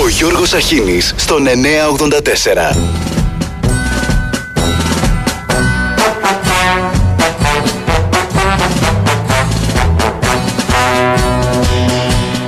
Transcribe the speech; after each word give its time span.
Ο 0.00 0.08
Γιώργος 0.08 0.52
Αχίνης 0.52 1.14
στον 1.16 1.46
984. 1.46 2.76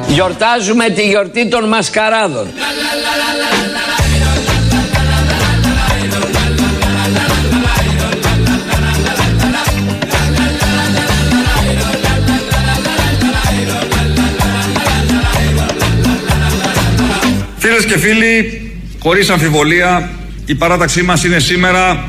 Γιορτάζουμε 0.09 0.89
τη 0.89 1.03
γιορτή 1.09 1.49
των 1.49 1.69
μασκαράδων. 1.69 2.47
Και 17.93 17.99
φίλοι, 17.99 18.71
χωρίς 19.03 19.31
αμφιβολία, 19.31 20.11
η 20.47 20.55
παράταξή 20.55 21.03
μας 21.03 21.25
είναι 21.25 21.39
σήμερα 21.39 22.05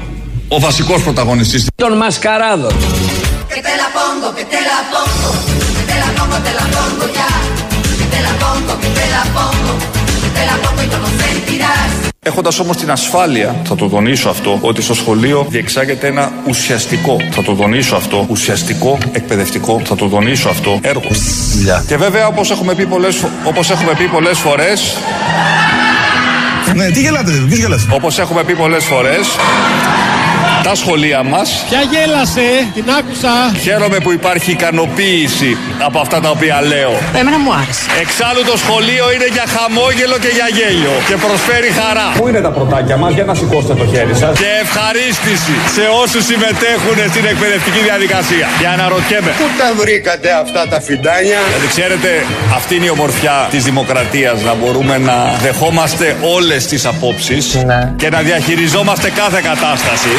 ο 0.48 0.60
βασικός 0.60 1.04
πρωταγωνιστής. 1.04 1.68
Των 1.76 1.98
μασκαράδων. 1.98 2.72
Que 3.54 3.62
te 3.68 3.74
la 3.82 3.88
pongo, 3.98 4.28
que 4.38 4.46
te 4.54 4.60
la 4.70 4.80
pongo, 4.94 5.30
que 5.78 5.84
te 5.90 5.96
la 6.04 6.10
pongo, 6.18 6.38
te 6.48 6.52
la 6.60 6.66
pongo 6.76 7.06
ya. 7.18 7.30
Que 8.00 8.06
te 8.14 8.20
la 8.28 8.34
pongo, 8.44 8.74
que 8.84 8.90
te 8.98 9.06
la 9.16 9.24
pongo, 9.38 9.72
que 10.24 10.30
te 10.38 10.44
la 10.50 10.56
pongo 10.64 10.82
y 10.86 10.88
no 10.94 10.98
lo 11.04 11.10
sentirás. 11.24 11.90
Έχοντας 12.24 12.60
όμως 12.60 12.78
την 12.78 12.92
ασφάλεια, 12.92 13.56
θα 13.64 13.76
το 13.76 13.88
τονίσω 13.90 14.30
αυτό, 14.30 14.58
ότι 14.62 14.82
στο 14.82 14.94
σχολείο 14.94 15.46
διεξάγεται 15.50 16.08
ένα 16.08 16.32
ουσιαστικό, 16.48 17.18
θα 17.32 17.44
το 17.44 17.54
τονίσω 17.56 17.96
αυτό, 17.96 18.26
ουσιαστικό, 18.30 18.98
εκπαιδευτικό, 19.12 19.82
θα 19.86 19.96
το 19.96 20.08
τονίσω 20.08 20.50
αυτό, 20.50 20.80
έργο. 20.82 21.08
Και 21.88 21.98
βέβαια 21.98 22.28
όπως 22.28 22.52
έχουμε 22.52 22.76
πει 22.76 22.86
πολλές, 22.86 23.16
φο- 23.16 23.30
όπως 23.44 23.70
έχουμε 23.70 23.94
πει 23.98 24.04
πολλές 24.08 24.38
φορές, 24.40 24.98
Ναι, 26.76 26.90
τι 26.90 27.02
γελάτε, 27.02 27.32
ποιος 27.32 27.60
γελάτε. 27.60 27.84
όπως 27.90 28.20
έχουμε 28.20 28.44
πει 28.44 28.56
πολλές 28.56 28.84
φορές, 28.84 29.36
τα 30.64 30.76
σχολεία 30.76 31.24
μας 31.24 31.50
Ποια 31.70 31.82
γέλασε, 31.92 32.48
την 32.74 32.86
άκουσα. 33.00 33.34
Χαίρομαι 33.66 33.98
που 34.04 34.12
υπάρχει 34.20 34.52
ικανοποίηση 34.52 35.58
από 35.88 35.98
αυτά 36.00 36.18
τα 36.24 36.30
οποία 36.36 36.58
λέω. 36.72 36.94
Εμένα 37.20 37.38
μου 37.44 37.52
άρεσε. 37.62 37.86
Εξάλλου 38.04 38.42
το 38.52 38.56
σχολείο 38.64 39.06
είναι 39.14 39.28
για 39.36 39.46
χαμόγελο 39.56 40.18
και 40.24 40.32
για 40.38 40.48
γέλιο 40.58 40.94
και 41.08 41.16
προσφέρει 41.26 41.72
χαρά. 41.80 42.08
Πού 42.20 42.28
είναι 42.30 42.42
τα 42.48 42.52
πρωτάκια 42.58 42.98
μας, 43.02 43.12
για 43.18 43.26
να 43.30 43.34
σηκώσετε 43.40 43.74
το 43.82 43.86
χέρι 43.94 44.16
σας. 44.22 44.34
Και 44.42 44.52
ευχαρίστηση 44.64 45.56
σε 45.76 45.84
όσους 46.04 46.24
συμμετέχουν 46.32 46.98
στην 47.14 47.26
εκπαιδευτική 47.32 47.82
διαδικασία. 47.90 48.46
Και 48.62 48.68
αναρωτιέμαι. 48.76 49.32
Πού 49.42 49.48
τα 49.62 49.70
βρήκατε 49.82 50.30
αυτά 50.44 50.62
τα 50.72 50.78
φιντάνια; 50.88 51.40
Δηλαδή 51.48 51.68
ξέρετε, 51.76 52.10
αυτή 52.58 52.72
είναι 52.78 52.88
η 52.92 52.94
ομορφιά 52.98 53.38
της 53.54 53.62
δημοκρατίας, 53.70 54.38
να 54.50 54.54
μπορούμε 54.60 54.96
να 55.10 55.18
δεχόμαστε 55.46 56.06
όλες 56.36 56.62
τις 56.72 56.82
απόψεις 56.92 57.46
και 58.02 58.10
να 58.10 58.20
διαχειριζόμαστε 58.30 59.08
κάθε 59.22 59.40
κατάσταση. 59.50 60.14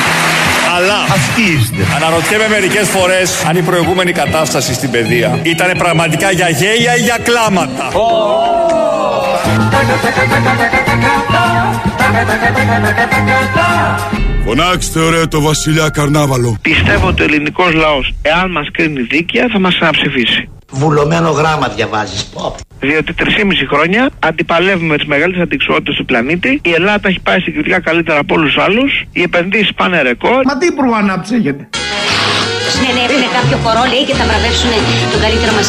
Αλλά 0.77 0.99
Αυτοί 1.19 1.43
είστε. 1.43 1.83
Αναρωτιέμαι 1.97 2.49
μερικές 2.49 2.89
φορές 2.89 3.45
αν 3.49 3.57
η 3.57 3.63
προηγούμενη 3.63 4.13
κατάσταση 4.13 4.75
στην 4.75 4.91
παιδεία 4.91 5.39
ήταν 5.43 5.71
πραγματικά 5.79 6.31
για 6.31 6.49
γέλια 6.49 6.97
ή 6.97 7.01
για 7.01 7.19
κλάματα. 7.23 7.91
Φωνάξτε 14.45 15.01
ωραία 15.01 15.29
το 15.29 15.41
βασιλιά 15.41 15.89
Καρνάβαλο. 15.89 16.59
Πιστεύω 16.63 17.07
ότι 17.07 17.23
ο 17.23 17.25
ελληνικός 17.25 17.73
λαός, 17.75 18.15
εάν 18.23 18.51
μας 18.51 18.69
κρίνει 18.73 19.01
δίκαια, 19.01 19.47
θα 19.53 19.59
μας 19.59 19.75
ξαναψηφίσει. 19.75 20.49
Βουλωμένο 20.73 21.31
γράμμα 21.31 21.69
διαβάζεις. 21.69 22.25
Πω. 22.25 22.55
Διότι 22.81 23.15
3,5 23.19 23.25
χρόνια 23.73 24.11
αντιπαλεύουμε 24.19 24.97
τις 24.97 25.07
μεγαλύτερε 25.07 25.43
αντικσότητες 25.43 25.95
του 25.97 26.05
πλανήτη. 26.05 26.61
Η 26.65 26.73
Ελλάδα 26.73 27.09
έχει 27.09 27.21
πάει 27.21 27.41
συγκριτικά 27.41 27.81
καλύτερα 27.81 28.19
από 28.19 28.35
όλους 28.35 28.55
τους 28.55 28.63
άλλους. 28.63 29.05
Οι 29.13 29.23
επενδύσεις 29.23 29.75
πάνε 29.75 30.03
ρεκόρ. 30.03 30.45
Μα 30.45 30.59
τι 30.59 30.67
υπουργό 30.67 30.95
αναψύγεται. 30.95 31.69
Ναι, 32.83 32.91
ναι, 32.93 33.03
έχουν 33.07 33.23
κάποιο 33.39 33.57
χορό, 33.65 33.83
λέει, 33.93 34.05
και 34.09 34.15
θα 34.15 34.25
βραβεύσουν 34.29 34.71
τον 35.13 35.21
καλύτερο 35.25 35.53
μας 35.57 35.67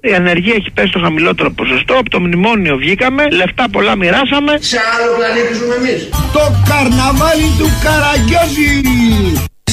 Η 0.00 0.14
ανεργία 0.14 0.54
έχει 0.60 0.70
πέσει 0.70 0.88
στο 0.88 0.98
χαμηλότερο 0.98 1.50
ποσοστό. 1.50 1.94
Από 1.94 2.10
το 2.10 2.20
μνημόνιο 2.20 2.76
βγήκαμε. 2.76 3.22
Λεφτά 3.30 3.64
πολλά 3.72 3.96
μοιράσαμε. 3.96 4.52
Σε 4.60 4.78
άλλο 4.94 5.08
πλανήτη 5.16 5.54
ζούμε 5.58 5.74
εμείς. 5.74 6.08
Το 6.36 6.44
καρναβάλι 6.68 7.48
του 7.58 7.68
Καραγκιόζη. 7.84 8.72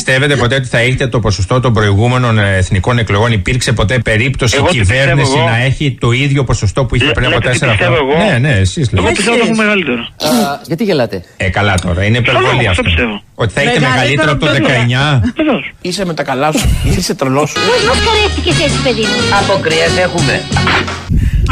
Πιστεύετε 0.06 0.36
ποτέ 0.36 0.56
ότι 0.56 0.68
θα 0.68 0.78
έχετε 0.78 1.08
το 1.08 1.20
ποσοστό 1.20 1.60
των 1.60 1.74
προηγούμενων 1.74 2.40
ε, 2.40 2.56
εθνικών 2.58 2.98
εκλογών, 2.98 3.32
υπήρξε 3.32 3.72
ποτέ 3.74 4.00
περίπτωση 4.00 4.56
Εγώ 4.58 4.66
η 4.66 4.70
τι 4.70 4.78
κυβέρνηση 4.78 5.16
πιστεύω 5.16 5.40
εγώ. 5.40 5.50
να 5.50 5.58
έχει 5.64 5.98
το 6.00 6.12
ίδιο 6.12 6.44
ποσοστό 6.44 6.86
που 6.86 6.96
είχε 6.96 7.06
Λέ- 7.06 7.14
πριν 7.14 7.26
από 7.28 7.36
λέτε 7.36 7.46
τι 7.50 7.52
τέσσερα 7.60 7.72
πιστεύω 7.72 7.96
χρόνια; 7.96 8.24
εγώ. 8.24 8.32
Ναι, 8.32 8.38
ναι, 8.40 8.54
εσείς 8.60 8.90
Εγώ 8.94 9.02
λέτε. 9.02 9.16
πιστεύω 9.16 9.36
ότι 9.38 9.48
έχουμε 9.48 9.64
μεγαλύτερο. 9.64 10.08
Γιατί 10.68 10.84
γελάτε; 10.84 11.24
Ε, 11.38 11.50
καλά 11.50 11.74
τώρα, 11.82 12.04
είναι 12.04 12.18
υπερβολή 12.18 12.68
αυτό 12.68 12.70
αυτό. 12.70 12.84
πιστεύω. 12.84 13.22
Ότι 13.36 13.54
θα 13.54 13.62
έχετε 13.62 13.80
μεγαλύτερο 13.80 14.32
από 14.32 14.46
το 14.46 14.52
19. 14.52 15.22
Βεβαίως. 15.36 15.74
Είσαι 15.82 16.06
με 16.06 16.14
τα 16.14 16.24
καλά 16.24 16.52
σου. 16.52 16.68
Είσαι 16.98 17.14
τρελός. 17.16 17.52
Πώς 17.54 17.84
μας 17.88 17.98
χαρέστηκες 18.08 18.66
έτσι, 18.66 18.80
παιδί 18.84 19.02
μου; 19.02 19.18
Αποκριές 19.42 19.98
έχουμε. 19.98 20.42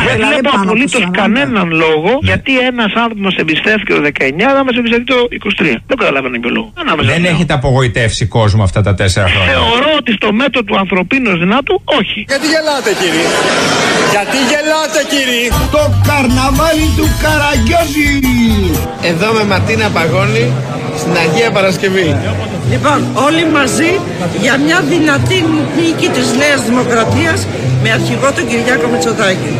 Δεν 0.08 0.16
βλέπω 0.28 0.50
απολύτως 0.62 1.04
κανέναν 1.20 1.68
λόγο 1.84 2.12
γιατί 2.22 2.52
ένας 2.60 2.92
άνθρωπος 3.04 3.22
μα 3.28 3.32
εμπιστεύτηκε 3.44 3.94
το 3.94 4.02
19 4.02 4.10
να 4.58 4.64
μα 4.68 4.72
εμπιστευτεί 4.80 5.06
το 5.14 5.20
23. 5.62 5.64
Δεν 5.90 5.98
καταλαβαίνω 5.98 6.40
ποιο 6.40 6.50
λόγο. 6.58 6.70
Ανάμεσα 6.84 7.12
Δεν 7.12 7.22
λέω. 7.22 7.32
έχετε 7.32 7.54
απογοητεύσει 7.54 8.26
κόσμο 8.38 8.64
αυτά 8.64 8.82
τα 8.88 8.94
τέσσερα 9.02 9.28
χρόνια. 9.34 9.54
Θεωρώ 9.54 9.90
ότι 10.02 10.12
στο 10.20 10.30
μέτρο 10.34 10.62
του 10.64 10.76
ανθρωπίνου 10.84 11.38
δυνάτου, 11.38 11.82
όχι. 12.00 12.20
Γιατί 12.32 12.46
γελάτε 12.54 12.92
κύριε; 13.02 13.28
Γιατί 14.14 14.38
γελάτε 14.52 15.00
κύριε; 15.14 15.48
Το 15.76 15.84
καρναβάλι 16.10 16.88
του 16.98 17.08
Καραγκιόζη. 17.24 18.12
Εδώ 19.12 19.28
με 19.38 19.44
Ματίνα 19.52 19.88
Παγώνη 19.96 20.46
στην 20.98 21.12
Αγία 21.18 21.52
Παρασκευή. 21.52 22.16
Λοιπόν, 22.70 23.00
όλοι 23.26 23.46
μαζί 23.46 24.00
για 24.42 24.58
μια 24.58 24.80
δυνατή 24.90 25.46
νίκη 25.76 26.10
της 26.10 26.28
Νέας 26.38 26.62
Δημοκρατίας 26.68 27.48
με 27.84 27.92
αρχηγό 27.92 28.32
τον 28.36 28.48
Κυριάκο 28.48 28.88
Μητσοτάκη. 28.88 29.52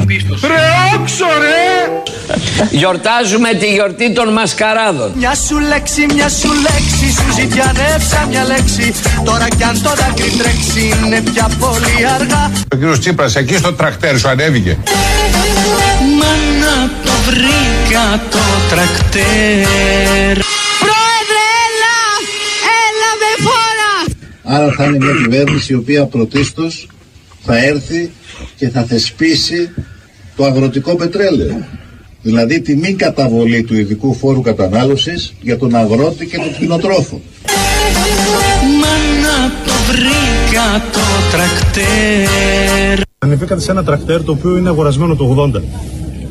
Ρε 0.42 0.64
όξο 0.96 1.26
ρε. 1.44 2.02
Γιορτάζουμε 2.70 3.50
τη 3.54 3.66
γιορτή 3.66 4.14
των 4.14 4.34
μασκαράδων. 4.34 5.12
Μια 5.16 5.36
σου 5.36 5.60
λέξη, 5.60 6.06
μια 6.14 6.30
σου 6.30 6.52
λέξη, 6.66 7.06
σου 7.18 7.34
ζητιανεύσα 7.40 8.26
μια 8.30 8.44
λέξη. 8.44 8.94
Τώρα 9.26 9.48
κι 9.58 9.64
αν 9.64 9.82
το 9.82 9.90
δάκρυ 10.00 10.30
τρέξει 10.38 10.94
είναι 11.06 11.22
πια 11.34 11.50
πολύ 11.60 12.08
αργά. 12.20 12.52
Ο 12.74 12.76
κύριος 12.76 13.00
Τσίπρας 13.00 13.36
εκεί 13.36 13.56
στο 13.56 13.74
τρακτέρ 13.74 14.20
σου 14.20 14.28
ανέβηκε. 14.30 14.78
Μάνα 16.20 16.92
το 17.06 17.12
βρήκα 17.28 18.22
το 18.30 18.40
τρακτέρ. 18.70 20.38
Άρα 24.44 24.72
θα 24.72 24.86
είναι 24.86 24.98
μια 24.98 25.14
κυβέρνηση 25.24 25.74
η 25.74 25.76
οποία 25.76 26.06
πρωτίστως 26.06 26.88
θα 27.42 27.58
έρθει 27.58 28.12
και 28.56 28.70
θα 28.70 28.84
θεσπίσει 28.84 29.70
το 30.36 30.46
αγροτικό 30.46 30.96
πετρέλαιο. 30.96 31.66
Δηλαδή 32.22 32.62
τη 32.62 32.76
μη 32.76 32.94
καταβολή 32.94 33.64
του 33.64 33.76
ειδικού 33.76 34.14
φόρου 34.14 34.42
κατανάλωσης 34.42 35.34
για 35.42 35.58
τον 35.58 35.76
αγρότη 35.76 36.26
και 36.26 36.38
τον 36.38 36.54
κτηνοτρόφο. 36.54 37.22
Μάνα 38.80 39.52
το 39.66 39.74
βρήκα 39.88 40.86
το 40.92 41.00
τρακτέρ. 41.32 43.02
Ανεβήκατε 43.18 43.62
σε 43.62 43.72
ένα 43.72 43.84
τρακτέρ 43.84 44.24
το 44.24 44.32
οποίο 44.32 44.58
είναι 44.58 44.70
αγορασμένο 44.70 45.16
το 45.16 45.52
80. 45.56 45.62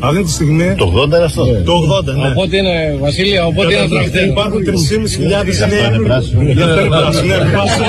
Αυτή 0.04 0.22
τη 0.22 0.30
στιγμή. 0.30 0.74
Το 0.74 0.92
80 0.96 1.04
είναι 1.06 1.24
αυτό. 1.24 1.44
Το 1.64 1.72
80, 1.72 2.04
ναι. 2.04 2.28
Οπότε 2.28 2.56
είναι, 2.56 2.96
Βασίλεια, 3.00 3.46
οπότε 3.46 3.74
είναι 3.74 3.88
τρακτέρ. 3.88 4.24
Υπάρχουν 4.24 4.60
3.500 4.64 5.68
νέοι. 5.68 6.02
πράσινο. 6.06 6.42
Ναι, 6.42 6.54
πράσινο, 6.88 7.36
ναι, 7.36 7.50
πράσινο. 7.50 7.84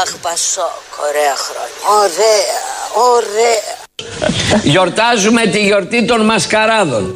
Αχ, 0.00 0.10
Πασόκ, 0.22 0.84
ωραία 1.08 1.34
χρόνια. 1.46 1.78
Ωραία, 2.02 2.60
ωραία. 3.14 3.86
Γιορτάζουμε 4.62 5.42
τη 5.42 5.64
γιορτή 5.64 6.04
των 6.04 6.24
μασκαράδων. 6.24 7.14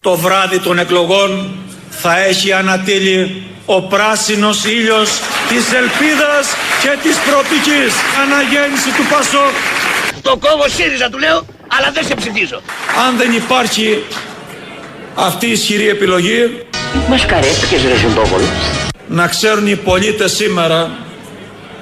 Το 0.00 0.16
βράδυ 0.16 0.60
των 0.60 0.78
εκλογών 0.78 1.48
θα 2.08 2.18
έχει 2.30 2.52
ανατείλει 2.52 3.42
ο 3.64 3.82
πράσινος 3.82 4.64
ήλιος 4.64 5.10
της 5.48 5.64
ελπίδας 5.80 6.44
και 6.82 6.92
της 7.02 7.16
προοπτικής 7.26 7.92
αναγέννηση 8.22 8.90
του 8.96 9.04
Πασόκ. 9.12 9.54
Το 10.22 10.36
κόμμα 10.44 10.68
ΣΥΡΙΖΑ 10.68 11.08
του 11.10 11.18
λέω, 11.18 11.38
αλλά 11.76 11.90
δεν 11.94 12.04
σε 12.08 12.14
ψηφίζω. 12.14 12.58
Αν 13.06 13.16
δεν 13.16 13.32
υπάρχει 13.32 14.02
αυτή 15.14 15.46
η 15.46 15.50
ισχυρή 15.50 15.88
επιλογή, 15.88 16.40
Μας 17.08 17.24
χαρέστηκες 17.30 17.82
ρε 17.82 17.96
Ζουμπόβολο. 17.96 18.44
να 19.08 19.26
ξέρουν 19.26 19.66
οι 19.66 19.76
πολίτες 19.76 20.32
σήμερα 20.32 20.90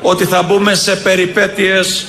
ότι 0.03 0.25
θα 0.25 0.43
μπούμε 0.43 0.75
σε 0.75 0.97
περιπέτειες 0.97 2.07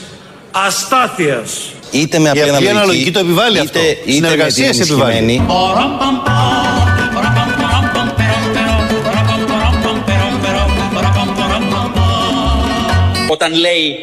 αστάθειας. 0.52 1.50
Είτε 1.92 2.20
με 2.20 2.30
απλή 2.30 2.42
αναλογική, 2.42 2.70
αναλογική 2.70 3.12
το 3.12 3.20
επιβάλλει 3.20 3.60
αυτό; 3.60 3.80
Συνεργασία 4.08 4.74
σε 4.74 4.82
επιβάλλει. 4.82 5.42
Όταν 13.46 13.60
λέει 13.60 13.98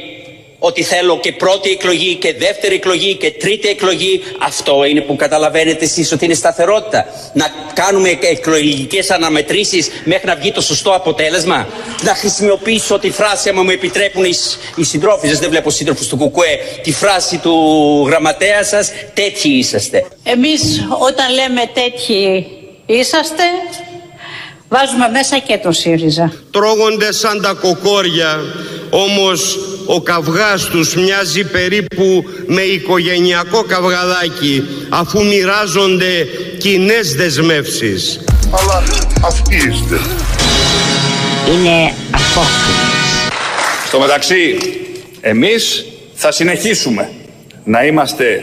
ότι 0.59 0.83
θέλω 0.83 1.19
και 1.21 1.33
πρώτη 1.33 1.71
εκλογή 1.71 2.15
και 2.15 2.35
δεύτερη 2.35 2.75
εκλογή 2.75 3.15
και 3.15 3.31
τρίτη 3.31 3.69
εκλογή. 3.69 4.23
Αυτό 4.41 4.85
είναι 4.85 5.01
που 5.01 5.17
καταλαβαίνετε 5.17 5.85
εσείς 5.85 6.13
ότι 6.13 6.25
είναι 6.25 6.35
σταθερότητα. 6.35 7.07
Να 7.33 7.47
κάνουμε 7.75 8.19
εκλογικές 8.21 9.11
αναμετρήσεις 9.11 9.89
μέχρι 10.05 10.27
να 10.27 10.35
βγει 10.35 10.53
το 10.53 10.61
σωστό 10.61 10.91
αποτέλεσμα. 10.91 11.67
Να 12.03 12.15
χρησιμοποιήσω 12.15 12.99
τη 12.99 13.11
φράση, 13.11 13.49
άμα 13.49 13.63
μου 13.63 13.71
επιτρέπουν 13.71 14.25
οι, 14.25 14.35
οι 14.77 14.85
συντρόφοι 14.85 15.29
δεν 15.29 15.51
βλέπω 15.51 15.71
σύντροφους 15.71 16.07
του 16.07 16.17
Κουκουέ, 16.17 16.59
τη 16.83 16.93
φράση 16.93 17.39
του 17.39 17.55
γραμματέα 18.07 18.65
σας, 18.65 18.91
τέτοιοι 19.15 19.49
είσαστε. 19.49 20.07
Εμείς 20.23 20.87
όταν 20.99 21.35
λέμε 21.35 21.71
τέτοιοι 21.75 22.47
είσαστε, 22.87 23.43
βάζουμε 24.69 25.09
μέσα 25.09 25.39
και 25.39 25.57
τον 25.57 25.73
ΣΥΡΙΖΑ. 25.73 26.33
Τρώγονται 26.51 27.13
σαν 27.13 27.43
τα 27.43 27.53
κοκόρια, 27.53 28.41
όμως 28.95 29.59
ο 29.87 30.01
καυγάς 30.01 30.65
τους 30.65 30.95
μοιάζει 30.95 31.45
περίπου 31.45 32.25
με 32.47 32.61
οικογενειακό 32.61 33.63
καυγαδάκι 33.63 34.65
αφού 34.89 35.25
μοιράζονται 35.25 36.27
κοινές 36.59 37.15
δεσμεύσεις. 37.15 38.21
Αλλά 38.51 38.83
αυτοί 39.25 39.57
είστε. 39.57 40.01
Είναι 41.53 41.95
απόκριες. 42.11 42.93
Στο 43.87 43.99
μεταξύ, 43.99 44.57
εμείς 45.21 45.85
θα 46.15 46.33
συνεχίσουμε 46.33 47.11
να 47.65 47.85
είμαστε 47.85 48.43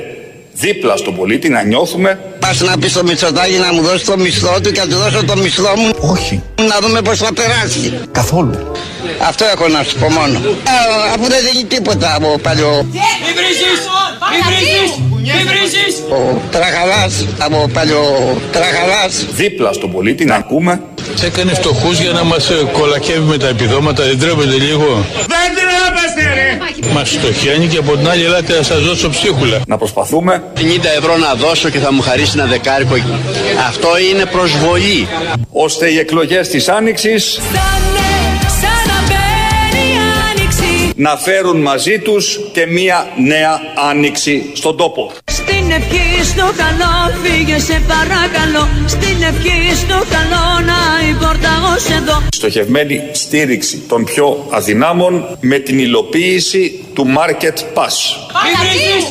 δίπλα 0.59 0.97
στον 0.97 1.15
πολίτη, 1.15 1.49
να 1.49 1.63
νιώθουμε 1.63 2.19
Πας 2.39 2.59
να 2.59 2.77
πεις 2.77 2.91
στο 2.91 3.03
Μητσοτάκη 3.03 3.57
να 3.57 3.73
μου 3.73 3.81
δώσεις 3.81 4.05
το 4.05 4.17
μισθό 4.17 4.61
του 4.61 4.71
και 4.71 4.79
να 4.79 4.87
του 4.87 4.95
δώσω 4.95 5.23
το 5.23 5.35
μισθό 5.35 5.73
μου. 5.77 5.89
Όχι. 5.99 6.41
Να 6.69 6.77
δούμε 6.81 7.01
πώς 7.01 7.17
θα 7.17 7.33
περάσει. 7.33 7.99
Καθόλου. 8.11 8.71
Αυτό 9.29 9.45
έχω 9.53 9.67
να 9.67 9.83
σου 9.83 9.95
πω 9.99 10.09
μόνο. 10.09 10.37
Α, 10.37 10.75
αφού 11.13 11.25
δεν 11.33 11.41
δίνει 11.45 11.63
τίποτα 11.65 12.15
από 12.15 12.39
παλιό. 12.41 12.73
Μην 13.23 13.33
βρίζεις! 13.39 13.79
Μην 14.31 14.41
βρίζεις! 14.47 14.89
Μην 15.35 15.47
βρίζεις! 15.49 15.93
Ο 16.17 16.41
τραχαλάς, 16.51 17.25
από 17.37 17.69
παλιό 17.73 18.03
τραχαλάς. 18.51 19.25
δίπλα 19.31 19.73
στον 19.73 19.91
πολίτη, 19.91 20.25
να 20.25 20.35
ακούμε 20.35 20.81
Σε 21.15 21.25
έκανε 21.25 21.53
φτωχούς 21.53 21.99
για 21.99 22.11
να 22.11 22.23
μας 22.23 22.51
κολακεύει 22.71 23.27
με 23.33 23.37
τα 23.37 23.47
επιδόματα, 23.47 24.03
δεν 24.03 24.19
τρέπετε 24.19 24.55
λίγο. 24.67 25.05
Δεν 25.33 25.47
τρέπεστε 25.57 26.18
ρε! 26.18 26.18
Μας 26.93 27.09
στοχιάνει 27.09 27.67
και 27.67 27.77
από 27.77 27.97
την 27.97 28.09
άλλη, 28.09 28.23
ελάτε 28.23 28.57
να 28.57 28.63
σας 28.63 28.81
δώσω 28.81 29.09
ψίχουλα. 29.09 29.61
να 29.67 29.77
προσπαθούμε 29.77 30.43
50 30.57 30.61
ευρώ 30.97 31.17
να 31.17 31.33
δώσω 31.33 31.69
και 31.69 31.79
θα 31.79 31.93
μου 31.93 32.01
χαρίσει 32.01 32.31
ένα 32.35 32.45
δεκάρικο. 32.45 32.95
Αυτό 33.67 33.89
είναι 34.11 34.25
προσβολή. 34.25 35.07
ώστε 35.51 35.89
οι 35.89 35.97
εκλογές 35.97 36.47
της 36.47 36.69
Άνοιξης 36.69 37.39
να 40.99 41.17
φέρουν 41.17 41.61
μαζί 41.61 41.99
τους 41.99 42.39
και 42.51 42.65
μία 42.65 43.07
νέα 43.17 43.59
Άνοιξη 43.89 44.51
στον 44.53 44.77
τόπο. 44.77 45.11
Στην 45.31 45.71
ευχή 45.71 46.23
στο 46.23 46.43
καλό 46.57 47.19
φύγε 47.23 47.59
σε 47.59 47.81
παρακαλώ 47.87 48.67
Στην 48.85 49.21
ευχή 49.21 49.75
στο 49.75 49.95
καλό 49.95 50.65
να 50.65 51.07
η 51.09 51.13
πόρτα 51.13 51.49
ως 51.75 51.89
εδώ 51.97 52.21
Στοχευμένη 52.31 53.09
στήριξη 53.11 53.77
των 53.77 54.03
πιο 54.03 54.47
αδυνάμων 54.49 55.37
με 55.41 55.59
την 55.59 55.79
υλοποίηση 55.79 56.85
του 56.93 57.05
Market 57.17 57.57
Pass. 57.73 57.95
Μην 58.61 59.05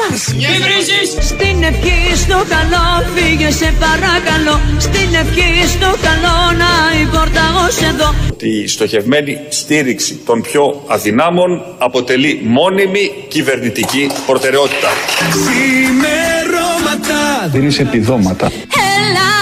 βρίζεις! 0.00 0.26
Στο 0.26 0.34
διάλο 0.34 0.34
να 0.34 0.34
πας! 0.34 0.34
Μην 0.34 0.62
βρίζεις! 0.62 1.26
Στην 1.28 1.62
ευχή 1.62 2.16
στο 2.16 2.44
καλό 2.54 2.84
φύγε 3.14 3.50
σε 3.50 3.74
παρακαλώ 3.80 4.60
Στην 4.78 5.14
ευχή 5.14 5.68
στο 5.68 5.96
καλό 6.02 6.36
να 6.58 7.00
η 7.00 7.04
πόρτα 7.04 7.42
ως 7.66 7.82
εδώ 7.82 8.14
Η 8.38 8.66
στοχευμένη 8.66 9.38
στήριξη 9.48 10.14
των 10.26 10.40
πιο 10.40 10.82
αδυνάμων 10.86 11.62
αποτελεί 11.78 12.40
μόνιμη 12.44 13.10
κυβερνητική 13.28 14.10
προτεραιότητα. 14.26 14.88
Ξημερώματα. 15.30 17.48
Δίνεις 17.52 17.78
επιδόματα. 17.78 18.46
Έλα 18.46 19.26
μου, 19.28 19.33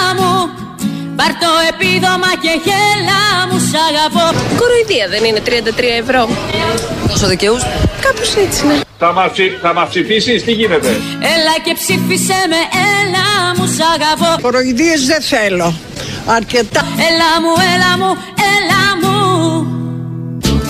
πάρ 1.19 1.31
το 1.43 1.51
επίδομα 1.71 2.31
και 2.43 2.53
γέλα 2.65 3.21
μου 3.49 3.59
σ' 3.69 3.77
αγαπώ 3.89 4.25
Κοροϊδία 4.59 5.05
δεν 5.13 5.23
είναι 5.27 5.41
33 5.45 5.49
ευρώ. 6.03 6.21
Τόσο 7.11 7.27
δικαιούς. 7.27 7.61
Κάπως 8.05 8.29
έτσι 8.45 8.59
είναι. 8.65 8.77
Θα 8.97 9.11
μας, 9.13 9.31
θα 9.61 9.73
μας 9.73 9.89
ψηφίσεις, 9.89 10.43
τι 10.43 10.51
γίνεται; 10.51 10.89
Έλα 11.35 11.55
και 11.65 11.73
ψήφισε 11.79 12.39
με, 12.51 12.61
έλα 12.97 13.27
μου 13.57 13.65
σ' 13.75 13.83
αγαπώ 13.95 14.41
Κοροϊδίες 14.41 15.05
δεν 15.05 15.21
θέλω. 15.21 15.73
Αρκετά. 16.25 16.83
Έλα 17.09 17.31
μου, 17.43 17.53
έλα 17.73 17.91
μου, 17.99 18.11
έλα 18.53 18.83
μου 19.01 19.17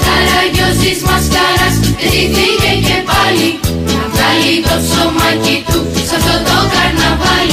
Καραγιόζης 0.05 0.99
μασκάρας 1.07 1.75
Ρίχθηκε 2.03 2.71
και 2.87 2.97
πάλι 3.09 3.49
Να 3.95 4.03
βγάλει 4.11 4.53
το 4.67 4.75
ψωμάκι 4.83 5.57
του 5.71 5.79
Σ' 6.07 6.13
αυτό 6.17 6.35
το 6.47 6.57
καρναβάλι 6.73 7.52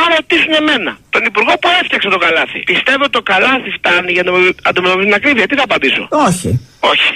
Αν 0.00 0.06
ρωτήσουν 0.16 0.52
εμένα, 0.62 0.92
τον 1.14 1.22
υπουργό 1.30 1.52
που 1.60 1.68
έφτιαξε 1.80 2.08
το 2.14 2.20
καλάθι, 2.24 2.58
πιστεύω 2.72 3.04
το 3.16 3.20
καλάθι 3.30 3.70
φτάνει 3.78 4.10
για 4.16 4.22
να 4.26 4.30
το 4.32 4.38
αντιμετωπίσει 4.68 5.06
την 5.08 5.14
ακρίβεια. 5.20 5.46
Τι 5.50 5.54
θα 5.60 5.64
απαντήσω; 5.68 6.02
Όχι. 6.28 6.50
Όχι. 6.92 7.10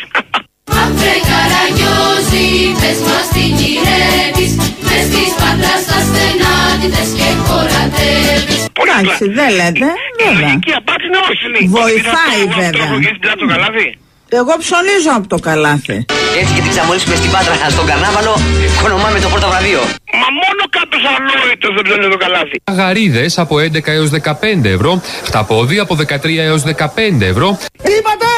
Αφρέ 0.83 1.15
Καραγιόζη 1.31 2.49
Πες 2.81 2.99
μας 3.09 3.27
τι 3.35 3.45
γυρεύεις 3.59 4.53
Μες 4.89 5.05
της 5.13 5.31
πατράς 5.41 5.83
τα 5.91 5.99
στενά 6.09 6.55
Τι 6.81 6.87
θες 6.95 7.11
και 7.19 7.29
χωρατεύεις 7.47 8.63
Εντάξει, 8.83 9.25
δεν 9.39 9.51
λέτε. 9.59 9.87
Βέβαια. 10.25 10.53
Η 10.71 10.73
απάντηση 10.81 11.07
είναι 11.09 11.21
όχι. 11.31 11.45
είναι. 11.47 11.59
Βοηθάει, 11.79 12.41
Ότι 12.43 12.53
θα 12.53 12.55
το- 12.55 12.61
βέβαια. 12.61 12.87
το 12.91 12.95
έχεις 13.03 13.19
πλάτη 13.23 13.39
το 13.43 13.47
καλάθι. 13.53 13.87
Εγώ 14.29 14.53
ψωνίζω 14.59 15.11
από 15.17 15.27
το 15.29 15.39
καλάθι. 15.39 16.05
Έτσι 16.41 16.55
και 16.55 16.61
την 16.61 16.71
ξαμολύσουμε 16.71 17.15
στην 17.17 17.31
Πάτρα 17.31 17.55
στον 17.71 17.87
καρνάβαλο, 17.87 18.41
κονομάμε 18.83 19.21
το 19.21 19.29
πρώτο 19.29 19.49
βραβείο. 19.49 19.81
Μα 20.21 20.29
μόνο 20.43 20.63
κάποιος 20.79 21.03
αλόητος 21.15 21.71
δεν 21.75 21.83
ψώνει 21.87 22.09
το 22.15 22.17
καλάθι. 22.25 22.57
Γαρίδες 22.79 23.39
από 23.39 23.57
11 23.57 23.87
έως 23.99 24.11
15 24.11 24.65
ευρώ, 24.65 25.03
χταπόδι 25.25 25.79
από 25.79 25.95
13 25.95 26.39
έως 26.39 26.63
15 26.63 27.21
ευρώ, 27.33 27.59
Τι 27.83 27.93
είπατε! 27.99 28.31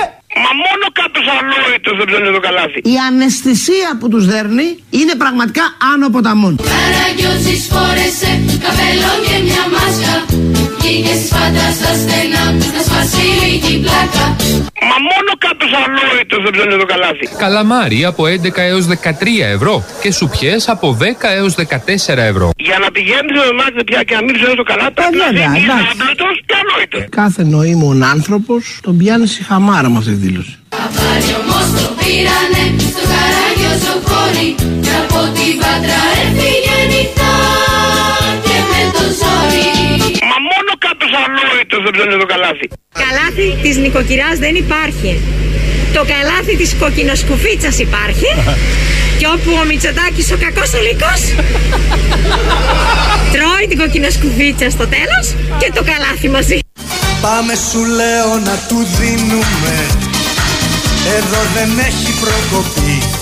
Μα 0.45 0.51
μόνο 0.65 0.85
κάποιος 1.01 1.27
αλόητος 1.39 1.95
δεν 1.99 2.07
ψώνει 2.11 2.31
το 2.37 2.41
καλάθι. 2.47 2.79
Η 2.95 2.97
αναισθησία 3.09 3.89
που 4.01 4.09
τους 4.09 4.25
δέρνει 4.27 4.69
είναι 4.91 5.15
πραγματικά 5.23 5.65
άνω 5.93 6.09
ποταμών. 6.15 6.55
Καραγιόζης 6.73 7.63
φόρεσε 7.73 8.31
Καπέλο 8.65 9.11
και 9.27 9.37
μια 9.49 9.65
μάσκα 9.75 10.15
Βγήκε 10.81 11.13
στις 11.19 11.29
πατράς 11.29 11.77
τα 11.83 11.93
στενά 12.03 12.45
Να 12.75 12.81
σπάσει 12.87 13.23
λίγη 13.43 13.75
πλάκα 13.85 14.25
Μα 14.91 14.97
μόνο 15.11 15.31
κάποιος 15.47 15.71
αλόητος 15.83 16.41
δεν 16.45 16.53
ψώνει 16.55 16.77
το 16.83 16.87
καλάθι. 16.93 17.25
καλαμάρι 17.45 18.05
από 18.05 18.23
11 18.25 18.59
έως 18.71 18.85
13 18.87 18.93
ευρώ 19.57 19.85
και 20.03 20.11
σουπιές 20.13 20.69
από 20.69 20.87
10 21.01 21.03
έως 21.39 21.55
14 21.55 22.17
ευρώ. 22.33 22.51
Για 22.57 22.79
να 22.79 22.91
πηγαίνεις 22.91 23.35
με 23.47 23.53
μάτι 23.59 23.85
πια 23.85 24.03
και 24.03 24.15
να 24.15 24.23
μην 24.23 24.35
ψώνεις 24.37 24.57
το 24.57 24.63
καλάθι 24.63 24.93
πρέπει 24.99 25.17
να 25.17 25.27
βέβαια, 25.27 25.51
είσαι 25.57 25.65
εντάξει. 25.65 25.87
άμπλωτος 25.93 26.35
και 26.49 26.55
αλόητος. 26.63 27.03
Κάθε 27.21 27.43
νοήμων 27.53 27.99
άνθρωπος 28.15 28.63
τον 28.83 28.97
πιάνει 28.99 29.27
στη 29.27 29.43
χαμάρα 29.49 29.89
με 29.91 29.97
αυτή 30.01 30.11
τη 30.11 30.21
δήλωση. 30.27 30.55
Αβάρι 30.85 31.31
όμως 31.43 31.67
το 31.77 31.87
πήρανε 32.01 32.63
Στο 32.95 33.03
καραγιόζο 33.13 33.95
χώρι 34.09 34.49
Και 34.85 34.93
από 35.05 35.21
την 35.37 35.53
Πάτρα 35.63 36.01
έφυγε 36.23 36.77
νυχτά 36.93 37.33
μόνο 41.13 41.25
κάποιος 41.25 41.43
αλόητος 41.47 41.81
δεν 41.85 41.93
ψώνει 41.95 42.17
το 42.23 42.29
καλάθι. 42.33 42.67
Καλάθι 43.05 43.49
της 43.63 43.75
νοικοκυράς 43.83 44.37
δεν 44.45 44.55
υπάρχει. 44.65 45.11
Το 45.97 46.03
καλάθι 46.13 46.55
της 46.61 46.71
κοκκινοσκουφίτσας 46.81 47.77
υπάρχει. 47.87 48.31
και 49.19 49.27
όπου 49.35 49.51
ο 49.63 49.65
Μητσοτάκης 49.69 50.29
ο 50.35 50.37
κακός 50.45 50.71
ο 50.79 50.81
λύκος 50.87 51.21
τρώει 53.35 53.65
την 53.71 53.79
κοκκινοσκουφίτσα 53.83 54.67
στο 54.77 54.87
τέλος 54.97 55.27
και 55.61 55.69
το 55.77 55.83
καλάθι 55.91 56.29
μαζί. 56.37 56.59
Πάμε 57.27 57.55
σου 57.69 57.83
λέω 57.99 58.31
να 58.49 58.55
του 58.69 58.79
δίνουμε 58.99 59.77
Εδώ 61.19 61.41
δεν 61.55 61.71
έχει 61.89 62.11
προκοπή 62.23 63.20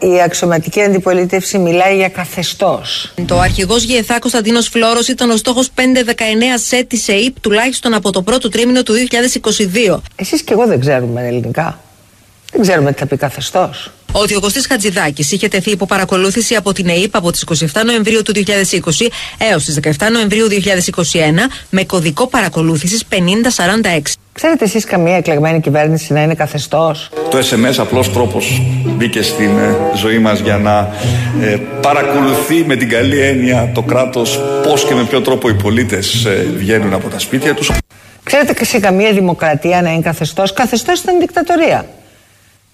Η 0.00 0.20
αξιωματική 0.22 0.82
αντιπολίτευση 0.82 1.58
μιλάει 1.58 1.96
για 1.96 2.08
καθεστώς. 2.08 3.12
Το 3.26 3.38
αρχηγός 3.40 3.84
ΓΕΘΑ 3.84 4.18
Κωνσταντίνος 4.18 4.68
Φλόρο 4.68 5.00
ήταν 5.08 5.30
ο 5.30 5.36
στόχος 5.36 5.70
519 5.74 5.80
σε 6.54 6.84
της 6.84 7.08
ΕΕΠ 7.08 7.40
τουλάχιστον 7.40 7.94
από 7.94 8.12
το 8.12 8.22
πρώτο 8.22 8.48
τρίμηνο 8.48 8.82
του 8.82 8.94
2022. 8.94 10.00
Εσείς 10.16 10.42
και 10.42 10.52
εγώ 10.52 10.66
δεν 10.66 10.80
ξέρουμε 10.80 11.26
ελληνικά. 11.26 11.80
Δεν 12.52 12.60
ξέρουμε 12.60 12.92
τι 12.92 12.98
θα 12.98 13.06
πει 13.06 13.16
καθεστώς. 14.12 14.22
Ο 14.22 14.24
Διογκωστή 14.24 14.68
Χατζηδάκης 14.68 15.32
είχε 15.32 15.48
τεθεί 15.48 15.70
υπό 15.70 15.86
παρακολούθηση 15.86 16.54
από 16.54 16.72
την 16.72 16.88
ΕΕΠ 16.88 17.16
από 17.16 17.30
τις 17.30 17.44
27 17.48 17.66
Νοεμβρίου 17.84 18.22
του 18.22 18.32
2020 18.34 19.06
έως 19.38 19.64
τις 19.64 19.78
17 19.82 20.10
Νοεμβρίου 20.12 20.46
2021 20.48 20.54
με 21.70 21.84
κωδικό 21.84 22.26
παρακολούθησης 22.26 23.04
5046. 23.10 23.16
Ξέρετε 24.32 24.64
εσείς 24.64 24.84
καμία 24.84 25.16
εκλεγμένη 25.16 25.60
κυβέρνηση 25.60 26.12
να 26.12 26.22
είναι 26.22 26.34
καθεστώς; 26.34 27.10
Το 27.30 27.38
SMS 27.38 27.74
απλός 27.78 28.12
τρόπος 28.12 28.62
μπήκε 28.84 29.22
στην 29.22 29.58
ε, 29.58 29.76
ζωή 29.96 30.18
μας 30.18 30.40
για 30.40 30.58
να 30.58 30.88
ε, 31.42 31.56
παρακολουθεί 31.82 32.64
με 32.66 32.76
την 32.76 32.88
καλή 32.88 33.20
έννοια 33.20 33.70
το 33.74 33.82
κράτος 33.82 34.40
πώς 34.62 34.84
και 34.84 34.94
με 34.94 35.04
ποιο 35.04 35.20
τρόπο 35.20 35.48
οι 35.48 35.54
πολίτες 35.54 36.24
ε, 36.24 36.46
βγαίνουν 36.56 36.92
από 36.92 37.08
τα 37.08 37.18
σπίτια 37.18 37.54
τους. 37.54 37.70
Ξέρετε 38.22 38.52
και 38.52 38.64
σε 38.64 38.78
καμία 38.78 39.12
δημοκρατία 39.12 39.82
να 39.82 39.92
είναι 39.92 40.02
καθεστώς; 40.02 40.52
Καθεστώς 40.52 41.00
ήταν 41.00 41.18
δικτατορία. 41.18 41.86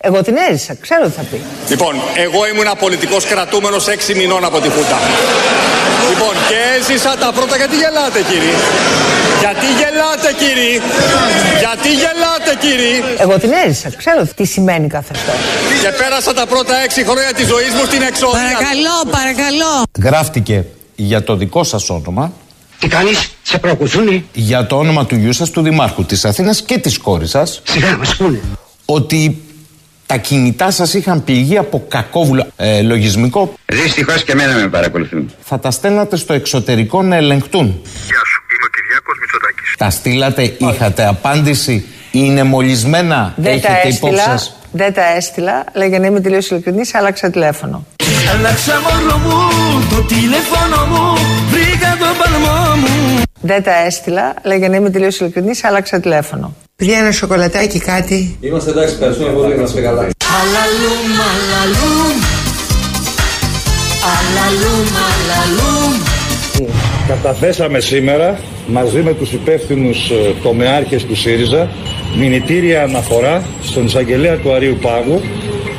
Εγώ 0.07 0.23
την 0.23 0.37
έζησα, 0.51 0.75
ξέρω 0.81 1.05
τι 1.07 1.13
θα 1.19 1.23
πει. 1.31 1.41
Λοιπόν, 1.69 1.95
εγώ 2.27 2.41
ήμουν 2.53 2.69
πολιτικό 2.79 3.17
κρατούμενος 3.29 3.85
6 3.89 4.15
μηνών 4.15 4.45
από 4.45 4.59
τη 4.61 4.69
Χούντα. 4.69 4.99
Λοιπόν, 6.11 6.33
και 6.49 6.59
έζησα 6.79 7.13
τα 7.23 7.33
πρώτα. 7.37 7.57
Γιατί 7.57 7.77
γελάτε, 7.83 8.21
κύριε; 8.31 8.55
Γιατί 9.43 9.67
γελάτε, 9.81 10.29
κύριε; 10.43 10.75
Γιατί 11.63 11.89
γελάτε, 12.03 12.53
κύριε; 12.65 12.97
Εγώ 13.25 13.39
την 13.39 13.51
έζησα, 13.67 13.89
ξέρω 13.97 14.21
τι 14.37 14.45
σημαίνει 14.45 14.87
καθεστώ. 14.89 15.33
Και 15.83 15.89
πέρασα 16.03 16.33
τα 16.35 16.47
πρώτα 16.47 16.75
6 16.89 17.03
χρόνια 17.09 17.33
της 17.39 17.47
ζωής 17.47 17.73
μου 17.77 17.85
στην 17.85 18.03
εξόδια. 18.03 18.41
Παρακαλώ, 18.41 18.97
παρακαλώ. 19.19 19.73
Γράφτηκε 20.03 20.65
για 20.95 21.23
το 21.25 21.37
δικό 21.37 21.65
σας 21.65 21.91
όνομα 21.91 22.33
Τι 22.79 22.89
κάνεις, 22.89 23.31
σε 23.43 23.59
προκουθούνι. 23.59 24.29
για 24.33 24.67
το 24.67 24.77
όνομα 24.79 25.07
του 25.07 25.17
γιού 25.17 25.33
σας, 25.33 25.51
του 25.51 25.63
Δημάρχου 25.63 26.05
της 26.05 26.25
Αθήνας 26.25 26.63
και 26.63 26.79
της 26.79 26.99
κόρης 26.99 27.31
σας 27.31 27.61
Σιγά, 27.65 27.97
μας 27.97 28.15
πούνε. 28.17 28.41
ότι 28.85 29.44
τα 30.07 30.17
κινητά 30.17 30.71
σας 30.71 30.95
είχαν 30.95 31.25
πληγεί 31.25 31.59
από 31.59 31.85
κακόβουλο 31.89 32.47
ε, 32.57 32.83
λογισμικό 32.83 33.55
Δυστυχώς 33.67 34.25
και 34.25 34.33
εμένα 34.33 34.55
με 34.55 34.69
παρακολουθούν. 34.69 35.31
θα 35.43 35.59
τα 35.59 35.71
στέλνατε 35.71 36.17
στο 36.17 36.33
εξωτερικό 36.33 37.03
να 37.03 37.17
ελεγχτούν. 37.17 37.67
Γεια 38.07 38.23
σου, 38.25 38.43
είμαι 38.55 38.65
ο 38.67 38.71
Κυριάκος 38.75 39.19
Μητσοτάκης. 39.21 39.75
Τα 39.79 39.91
στείλατε, 39.91 40.57
είχατε 40.59 41.07
απάντηση, 41.07 41.87
είναι 42.11 42.43
μολυσμένα, 42.43 43.33
Δεν 43.37 43.61
τα 43.61 43.69
έχετε 43.69 43.89
υπόψη 43.89 44.15
έστειλα, 44.15 44.39
σας; 44.39 44.57
δεν 44.73 44.93
τα 44.95 45.15
έστειλα, 45.17 45.65
αλλά 45.75 45.85
για 45.87 45.99
να 45.99 46.07
είμαι 46.07 46.21
τελείως 46.21 46.51
ειλικρινής, 46.51 46.95
άλλαξα 46.95 47.31
τηλέφωνο. 47.31 47.87
Άλλαξα 48.39 48.73
μωρό 48.81 49.19
μου 49.19 49.39
το 49.91 50.03
τηλέφωνο 50.03 50.87
μου 50.91 51.19
Βρήκα 51.51 51.97
τον 51.99 52.17
παλμό 52.19 52.77
μου 52.77 53.23
Δεν 53.41 53.63
τα 53.63 53.75
έστειλα, 53.87 54.35
αλλά 54.45 54.55
για 54.55 54.69
να 54.69 54.77
είμαι 54.77 54.91
τελείως 54.91 55.21
ειλικρινής, 55.21 55.65
άλλαξα 55.65 56.01
τηλέφωνο. 56.01 56.55
Παιδιά, 56.77 56.99
ένα 56.99 57.13
σοκολατάκι, 57.13 57.79
κάτι. 57.79 58.37
Είμαστε 58.41 58.71
εντάξει, 58.71 58.95
ευχαριστούμε 58.95 59.31
πολύ 59.33 59.57
να 59.57 59.63
είστε 59.63 59.81
καλά. 59.81 60.01
Αλαλούμ, 60.41 61.09
αλαλούμ 61.31 62.17
Αλαλούμ, 64.15 64.87
αλαλούμ 65.11 66.03
Καταθέσαμε 67.09 67.81
σήμερα 67.81 68.39
μαζί 68.67 69.03
με 69.03 69.15
τους 69.15 69.33
υπεύθυνους 69.33 70.11
ε, 70.11 70.35
τομεάρχες 70.43 71.05
του 71.05 71.17
ΣΥΡΙΖΑ 71.17 71.71
μηνυτήρια 72.19 72.83
αναφορά 72.83 73.47
στον 73.63 73.85
εισαγγελέα 73.85 74.37
του 74.37 74.53
Αρίου 74.53 74.79
Πάγου 74.83 75.21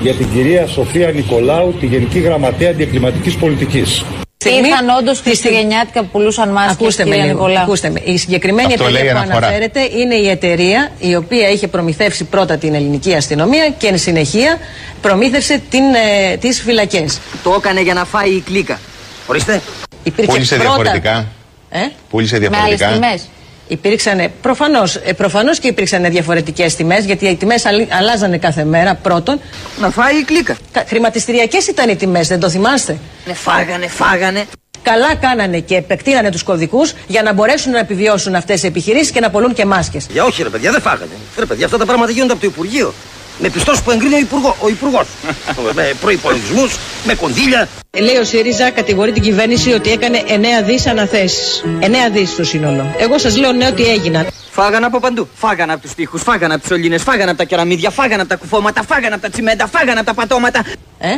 για 0.01 0.13
την 0.13 0.27
κυρία 0.33 0.67
Σοφία 0.67 1.11
Νικολάου, 1.11 1.73
τη 1.79 1.85
Γενική 1.85 2.19
Γραμματέα 2.19 2.69
Αντιεκκληματικής 2.69 3.35
Πολιτικής. 3.35 4.05
Ήρθαν 4.49 4.89
όντως 4.99 5.19
χριστουγεννιάτικα 5.19 6.01
που 6.01 6.07
πουλούσαν 6.11 6.49
μάσκες, 6.49 6.73
Ακούστε 6.73 7.03
με, 7.03 7.09
κυρία 7.09 7.25
λίγο, 7.25 7.37
Νικολάου. 7.37 7.63
ακούστε 7.63 7.89
με. 7.89 8.01
Η 8.03 8.17
συγκεκριμένη 8.17 8.73
Αυτό 8.73 8.83
λέει 8.83 8.93
εταιρεία 8.93 9.11
που 9.13 9.17
αναφορά. 9.19 9.47
αναφέρεται 9.47 9.79
είναι 9.97 10.15
η 10.15 10.29
εταιρεία 10.29 10.91
η 10.99 11.15
οποία 11.15 11.49
είχε 11.49 11.67
προμηθεύσει 11.67 12.23
πρώτα 12.23 12.57
την 12.57 12.73
ελληνική 12.73 13.13
αστυνομία 13.15 13.69
και 13.77 13.87
εν 13.87 13.97
συνεχεία 13.97 14.57
προμήθευσε 15.01 15.61
την, 15.69 15.83
ε, 16.31 16.37
τις 16.37 16.61
φυλακές. 16.61 17.19
Το 17.43 17.53
έκανε 17.57 17.81
για 17.81 17.93
να 17.93 18.05
φάει 18.05 18.29
η 18.29 18.41
κλίκα. 18.45 18.79
Ορίστε. 19.27 19.61
Υπήρξε 20.03 20.31
Πούλησε 20.33 20.55
πρώτα- 20.55 20.73
διαφορετικά. 20.73 21.25
Ε; 21.69 21.79
Πούλησε 22.09 22.37
διαφορετικά. 22.37 22.87
Με 22.89 22.95
άλλες 22.95 22.99
τιμές. 23.07 23.29
Υπήρξαν, 23.67 24.31
προφανώς, 24.41 24.95
ε, 24.95 25.13
προφανώς 25.13 25.59
και 25.59 25.67
υπήρξαν 25.67 26.03
διαφορετικές 26.11 26.75
τιμές, 26.75 27.05
γιατί 27.05 27.25
οι 27.25 27.35
τιμές 27.35 27.65
αλλ- 27.65 27.87
αλλάζανε 27.99 28.37
κάθε 28.37 28.63
μέρα 28.63 28.95
πρώτον. 28.95 29.39
Να 29.79 29.89
φάει 29.89 30.15
η 30.19 30.23
κλίκα. 30.23 30.55
Κα- 30.71 30.83
Χρηματιστηριακές 30.87 31.67
ήταν 31.67 31.89
οι 31.89 31.95
τιμές, 31.95 32.27
δεν 32.27 32.39
το 32.39 32.49
θυμάστε; 32.49 32.97
Ναι, 33.25 33.33
φάγανε, 33.33 33.87
φάγανε. 33.87 34.45
Καλά 34.83 35.15
κάνανε 35.15 35.59
και 35.59 35.75
επεκτείνανε 35.75 36.29
τους 36.31 36.43
κωδικούς 36.43 36.93
για 37.07 37.21
να 37.21 37.33
μπορέσουν 37.33 37.71
να 37.71 37.79
επιβιώσουν 37.79 38.35
αυτές 38.35 38.63
οι 38.63 38.67
επιχειρήσεις 38.67 39.11
και 39.11 39.19
να 39.19 39.29
πολλούν 39.29 39.53
και 39.53 39.65
μάσκες. 39.65 40.05
Για 40.11 40.23
όχι 40.23 40.43
ρε 40.43 40.49
παιδιά, 40.49 40.71
δεν 40.71 40.81
φάγανε. 40.81 41.11
Ρε 41.39 41.45
παιδιά, 41.45 41.65
αυτά 41.65 41.77
τα 41.77 41.85
πράγματα 41.85 42.11
γίνονται 42.11 42.31
από 42.31 42.41
το 42.41 42.47
Υπουργείο. 42.47 42.93
Με 43.39 43.49
πιστός 43.49 43.81
που 43.81 43.91
εγκρίνει 43.91 44.13
ο, 44.15 44.17
υπουργό, 44.17 44.55
ο 44.61 44.67
Υπουργός. 44.69 45.07
με 45.75 45.93
προϋπολογισμούς, 46.01 46.77
με 47.05 47.13
κονδύλια. 47.15 47.67
Λέει 48.01 48.15
ο 48.15 48.23
ΣΥΡΙΖΑ 48.23 48.69
κατηγορεί 48.69 49.11
την 49.11 49.21
κυβέρνηση 49.21 49.71
ότι 49.71 49.91
έκανε 49.91 50.23
9 50.27 50.63
δις 50.65 50.87
αναθέσεις. 50.87 51.63
9 51.79 51.85
δις 52.11 52.29
στο 52.29 52.43
σύνολο. 52.43 52.95
Εγώ 52.97 53.17
σας 53.17 53.37
λέω 53.37 53.51
ναι 53.51 53.67
ότι 53.67 53.83
έγιναν. 53.83 54.27
Φάγανε 54.51 54.85
από 54.85 54.99
παντού. 54.99 55.27
Φάγανε 55.35 55.73
από 55.73 55.81
τους 55.81 55.93
τοίχους, 55.93 56.21
φάγανε 56.21 56.53
από 56.53 56.61
τις 56.61 56.71
σωλήνες, 56.71 57.01
φάγανε 57.03 57.29
από 57.29 57.37
τα 57.39 57.43
κεραμίδια, 57.43 57.89
φάγανε 57.89 58.21
από 58.21 58.29
τα 58.29 58.35
κουφώματα, 58.35 58.83
φάγανε 58.83 59.13
από 59.13 59.23
τα 59.23 59.29
τσιμέντα, 59.29 59.67
φάγανε 59.67 59.99
από 59.99 60.05
τα 60.05 60.13
πατώματα. 60.13 60.63
Ε; 60.99 61.09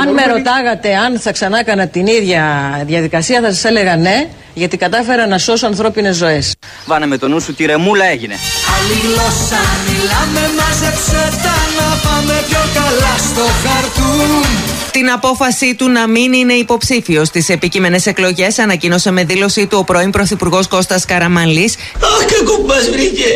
αν 0.00 0.12
με 0.12 0.26
ρωτάγατε 0.26 0.96
αν 0.96 1.18
θα 1.18 1.32
ξανά 1.32 1.58
έκανα 1.58 1.86
την 1.86 2.06
ίδια 2.06 2.42
διαδικασία 2.86 3.40
θα 3.40 3.52
σας 3.52 3.64
έλεγα 3.64 3.96
ναι 3.96 4.28
γιατί 4.54 4.76
κατάφερα 4.76 5.26
να 5.26 5.38
σώσω 5.38 5.66
ανθρώπινες 5.66 6.16
ζωές. 6.16 6.54
Βάνε 6.86 7.06
με 7.06 7.18
το 7.18 7.28
νου 7.28 7.40
σου, 7.40 7.54
τη 7.54 7.64
ρεμούλα 7.64 8.04
έγινε. 8.04 8.34
Άλλη 8.74 9.00
γλώσσα 9.00 9.60
μιλάμε 9.86 10.40
Μάζεψε 10.58 11.38
τα 11.42 11.56
να 11.78 11.88
πάμε 12.04 12.44
πιο 12.48 12.62
καλά 12.74 13.14
στο 13.18 13.44
χαρτούν 13.62 14.79
Την 14.92 15.10
απόφαση 15.10 15.74
του 15.74 15.88
να 15.88 16.08
μην 16.08 16.32
είναι 16.32 16.52
υποψήφιος 16.52 17.26
στις 17.26 17.48
επικείμενες 17.48 18.06
εκλογές 18.06 18.58
ανακοίνωσε 18.58 19.10
με 19.10 19.24
δήλωσή 19.24 19.66
του 19.66 19.78
ο 19.78 19.84
πρώην 19.84 20.10
Πρωθυπουργός 20.10 20.68
Κώστας 20.68 21.04
Καραμανλής 21.04 21.76
Αχ 21.94 22.24
κακό 22.24 22.56
που 22.56 22.66
μας 22.66 22.90
βρήκε 22.90 23.30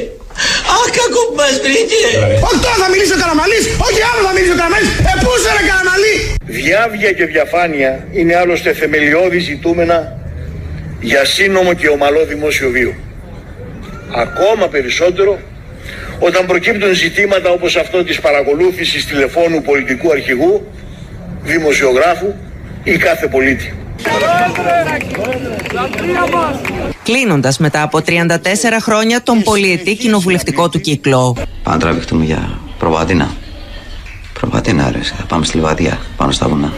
Αχ 0.79 0.89
κακό 0.99 1.21
που 1.29 1.35
μας 1.37 1.61
βρήκε 1.65 2.01
Όχι 2.49 2.59
τώρα 2.65 2.77
θα 2.83 2.89
μιλήσει 2.91 3.13
ο 3.13 3.19
Καραμαλής, 3.23 3.65
όχι 3.89 4.01
άλλο 4.11 4.21
θα 4.27 4.33
μιλήσει 4.35 4.53
ο 4.53 4.59
Καραμαλής. 4.61 4.89
Ε, 4.89 5.13
πού 5.23 5.31
είσαι 5.37 5.51
ρε 5.57 5.63
Καραμαλή; 5.71 6.15
Διάβγεια 6.61 7.13
και 7.13 7.25
διαφάνεια 7.27 8.07
είναι 8.13 8.35
άλλωστε 8.37 8.73
θεμελιώδη 8.73 9.39
ζητούμενα 9.39 9.99
για 11.01 11.25
σύνομο 11.25 11.73
και 11.75 11.89
ομαλό 11.89 12.25
δημόσιο 12.25 12.71
βίο. 12.71 12.95
Ακόμα 14.25 14.69
περισσότερο 14.69 15.39
όταν 16.19 16.47
προκύπτουν 16.47 16.95
ζητήματα 16.95 17.51
όπως 17.51 17.77
αυτό 17.77 18.05
της 18.05 18.21
παρακολούθησης 18.21 19.07
τηλεφώνου 19.07 19.63
πολιτικού 19.63 20.11
αρχηγού, 20.11 20.73
δημοσιογράφου 21.45 22.35
ή 22.83 22.97
κάθε 22.97 23.27
πολίτη. 23.29 23.75
κλείνοντας 27.03 27.59
μετά 27.59 27.83
από 27.83 27.99
34 28.07 28.27
χρόνια 28.81 29.23
τον 29.23 29.43
πολιετή 29.43 29.97
κοινοβουλευτικό 29.97 30.69
του 30.69 30.81
κύκλο. 30.81 31.33
Πάμε 31.63 31.77
να 31.77 31.79
τραβηχτούμε 31.79 32.25
για 32.25 32.59
προβατίνα. 32.79 33.35
Προβατίνα, 34.33 34.91
ρε. 34.91 35.03
Θα 35.03 35.25
πάμε 35.29 35.45
στη 35.45 35.57
Λιβαδιά, 35.57 35.99
πάνω 36.17 36.33
στα 36.33 36.49
βουνά. 36.49 36.73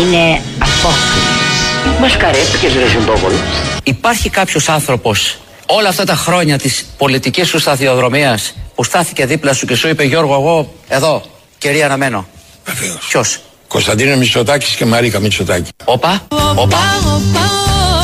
Είναι 0.00 0.40
απόκριση. 0.58 2.00
Μας 2.00 2.16
καρέστηκες 2.16 2.74
ρε 2.74 2.88
Ζυμπόβολο. 2.88 3.36
Υπάρχει 3.84 4.30
κάποιος 4.30 4.68
άνθρωπος 4.68 5.38
όλα 5.66 5.88
αυτά 5.88 6.04
τα 6.04 6.14
χρόνια 6.14 6.58
της 6.58 6.86
πολιτικής 6.98 7.48
σου 7.48 7.58
σταθιοδρομίας 7.58 8.54
που 8.74 8.84
στάθηκε 8.84 9.26
δίπλα 9.26 9.52
σου 9.52 9.66
και 9.66 9.74
σου 9.74 9.88
είπε 9.88 10.04
Γιώργο 10.04 10.34
εγώ 10.34 10.74
εδώ 10.88 11.22
κερί 11.58 11.82
αναμένω. 11.82 12.26
Βεβαίως. 12.64 13.06
Ποιος; 13.08 13.38
Κωνσταντίνο 13.68 14.16
Μητσοτάκης 14.16 14.74
και 14.74 14.84
Μαρίκα 14.84 15.18
Μητσοτάκη. 15.20 15.70
Όπα. 15.84 16.26
Όπα, 16.28 16.54
όπα, 16.54 16.78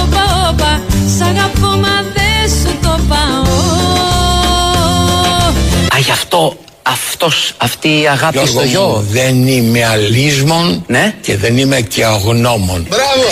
όπα, 0.02 0.48
όπα 0.50 0.80
Σ' 1.18 1.20
αγαπώ 1.20 1.66
μα 1.66 2.02
δεν 2.14 2.50
σου 2.60 2.76
το 2.82 2.98
πάω 3.08 3.54
Α, 5.94 5.98
γι' 5.98 6.10
αυτό 6.10 6.58
αυτός, 6.82 7.52
αυτή 7.56 7.88
η 7.88 8.08
αγάπη 8.08 8.32
Γιώργο 8.38 8.52
στο 8.52 8.60
μου, 8.60 8.66
γιο. 8.66 9.04
δεν 9.10 9.46
είμαι 9.46 9.84
αλίσμον 9.84 10.84
Ναι. 10.86 11.14
και 11.20 11.36
δεν 11.36 11.56
είμαι 11.58 11.80
και 11.80 12.04
αγνώμων. 12.04 12.86
Μπράβο. 12.88 13.28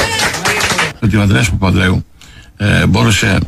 Ότι 1.03 1.17
ο 1.17 1.21
Ανδρέας 1.21 1.51
Παπανδρέου 1.51 2.05
ε, 2.57 2.87
μπόρεσε 2.87 3.39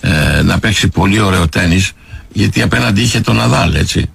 ε, 0.00 0.42
να 0.42 0.58
παίξει 0.58 0.88
πολύ 0.88 1.20
ωραίο 1.20 1.48
τέννις 1.48 1.92
γιατί 2.32 2.62
απέναντι 2.62 3.00
είχε 3.00 3.20
τον 3.20 3.36
Ναδάλ, 3.36 3.74
έτσι. 3.74 4.10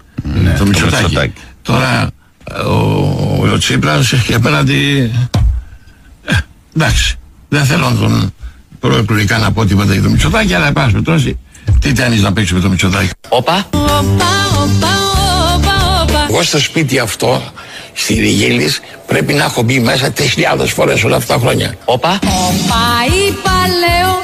το 0.57 0.65
Μητσοτάκη. 0.65 1.33
Τώρα 1.62 2.01
ε, 2.01 2.07
ο, 2.56 3.50
ο 3.54 3.58
Τσίπρας 3.58 4.13
έχει 4.13 4.34
απέναντι... 4.34 5.12
Ε, 6.25 6.34
εντάξει, 6.75 7.16
δεν 7.50 7.66
θέλω 7.66 7.89
να 7.89 7.96
τον 7.96 8.34
προεκλογικά 8.80 9.38
να 9.38 9.51
πω 9.51 9.66
τίποτα 9.66 9.94
για 9.94 10.01
το 10.01 10.10
Μητσοτάκη, 10.10 10.54
αλλά 10.54 10.68
εν 10.68 10.74
πάση 10.74 10.92
περιπτώσει, 10.92 11.38
τι 11.82 11.92
τέννις 11.92 12.22
να 12.22 12.34
παίξει 12.34 12.54
με 12.54 12.60
το 12.60 12.70
Μητσοτάκη. 12.70 13.10
Όπα. 13.30 13.68
Όπα, 13.72 13.94
όπα, 13.94 14.88
όπα, 15.54 16.04
όπα 16.04 16.25
Εγώ 16.30 16.44
στο 16.44 16.60
σπίτι 16.60 17.00
αυτό, 17.00 17.42
στη 17.94 18.13
Ριγίλης, 18.13 18.80
πρέπει 19.08 19.34
να 19.34 19.44
έχω 19.44 19.62
μπει 19.62 19.80
μέσα 19.80 20.13
3.000 20.18 20.66
φορές 20.68 21.04
όλα 21.04 21.16
αυτά 21.16 21.34
τα 21.34 21.39
χρόνια. 21.39 21.75
Όπα. 21.86 22.20
Όπα, 22.24 22.84
είπα 23.27 23.51
λέω 23.80 24.22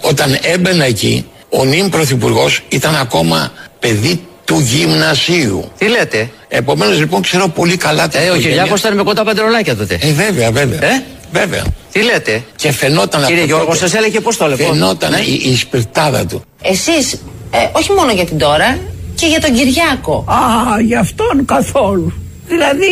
Όταν 0.00 0.38
έμπαινα 0.42 0.84
εκεί, 0.84 1.26
ο 1.48 1.64
νυν 1.64 1.88
πρωθυπουργός 1.88 2.62
ήταν 2.68 2.96
ακόμα 2.96 3.52
παιδί 3.78 4.26
του 4.52 4.60
γυμνασίου. 4.60 5.70
Τι 5.78 5.86
λέτε; 5.88 6.30
Επομένως 6.48 6.98
λοιπόν 6.98 7.22
ξέρω 7.22 7.48
πολύ 7.48 7.76
καλά 7.76 8.08
την 8.08 8.20
Ε, 8.20 8.22
ο 8.22 8.26
οικογένεια. 8.26 8.48
Κυριάκος 8.56 8.80
ήταν 8.80 8.94
με 8.96 9.02
κοντά 9.02 9.24
παντρολάκια 9.24 9.76
τότε. 9.76 9.98
Ε, 10.02 10.12
βέβαια, 10.12 10.50
βέβαια. 10.50 10.84
Ε; 10.84 11.02
Βέβαια. 11.32 11.62
Τι 11.92 12.02
λέτε; 12.02 12.42
Και 12.56 12.72
φαινόταν 12.72 13.20
Κύριε 13.24 13.36
από 13.36 13.46
Γιώργο, 13.46 13.66
τότε- 13.66 13.78
σας 13.78 13.94
έλεγε 13.94 14.20
πώς 14.20 14.36
το 14.36 14.44
έλεγε. 14.44 14.62
Φαινόταν 14.64 15.10
Ναι. 15.10 15.18
η, 15.18 15.40
η 15.52 15.56
σπιρτάδα 15.56 16.26
του. 16.26 16.42
Εσείς, 16.62 17.12
ε, 17.50 17.58
όχι 17.72 17.92
μόνο 17.92 18.12
για 18.12 18.24
την 18.24 18.38
τώρα, 18.38 18.78
και 19.14 19.26
για 19.26 19.40
τον 19.40 19.52
Κυριάκο. 19.54 20.24
Α, 20.28 20.80
γι' 20.80 20.96
αυτόν 20.96 21.44
καθόλου. 21.44 22.12
Δηλαδή 22.48 22.86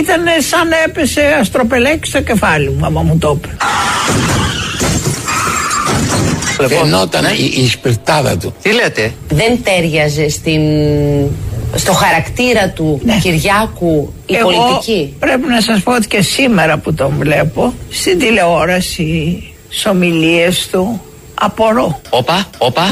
ήταν 0.00 0.22
σαν 0.50 0.68
να 0.68 0.76
έπεσε 0.86 1.36
αστροπελέκι 1.40 2.08
στο 2.08 2.20
κεφάλι 2.20 2.70
μου, 2.70 2.86
άμα 2.86 3.02
μου 3.02 3.18
το 3.18 3.38
είπε. 3.42 3.56
Φαινόταν 6.68 7.22
Ναι. 7.22 7.30
η, 7.30 7.62
η 7.64 7.68
σπιρτάδα 7.68 8.36
του. 8.36 8.54
Τι 8.62 8.72
λέτε; 8.72 9.12
Δεν 9.28 9.58
τέριαζε 9.62 10.28
στην... 10.28 10.60
στο 11.74 11.92
χαρακτήρα 11.92 12.68
του 12.70 13.00
Κυριάκου 13.22 14.12
η 14.26 14.34
Εγώ 14.36 14.50
πολιτική; 14.50 15.14
πρέπει 15.18 15.46
να 15.48 15.60
σας 15.60 15.80
πω 15.82 15.94
ότι 15.94 16.06
και 16.06 16.22
σήμερα 16.22 16.78
που 16.78 16.94
τον 16.94 17.14
βλέπω 17.18 17.72
στην 17.90 18.18
τηλεόραση, 18.18 19.42
στις 19.68 19.86
ομιλίες 19.86 20.68
του, 20.72 21.00
απορώ. 21.34 22.00
Όπα, 22.10 22.44
όπα. 22.58 22.90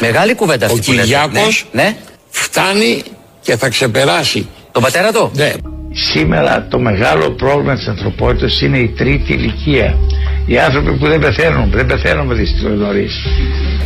Μεγάλη 0.00 0.34
κουβέντα 0.34 0.66
Ο 0.66 0.72
αυτή 0.72 0.84
που 0.84 0.90
λέτε. 0.92 1.02
Κυριάκος 1.02 1.66
Ναι. 1.72 1.82
ναι. 1.82 1.96
φτάνει 2.30 3.02
και 3.42 3.56
θα 3.56 3.68
ξεπεράσει. 3.68 4.48
Τον 4.72 4.82
πατέρα 4.82 5.12
του; 5.12 5.30
Ναι. 5.34 5.52
Σήμερα 6.08 6.66
το 6.70 6.78
μεγάλο 6.78 7.30
πρόβλημα 7.30 7.74
της 7.74 7.86
ανθρωπότητας 7.86 8.60
είναι 8.60 8.78
η 8.78 8.88
τρίτη 8.88 9.32
ηλικία. 9.32 9.98
Οι 10.46 10.58
άνθρωποι 10.58 10.92
που 10.92 11.06
δεν 11.06 11.20
πεθαίνουν, 11.20 11.70
δεν 11.70 11.86
πεθαίνουν 11.86 12.36
δυστυχώς 12.36 12.78
νωρίς. 12.78 13.14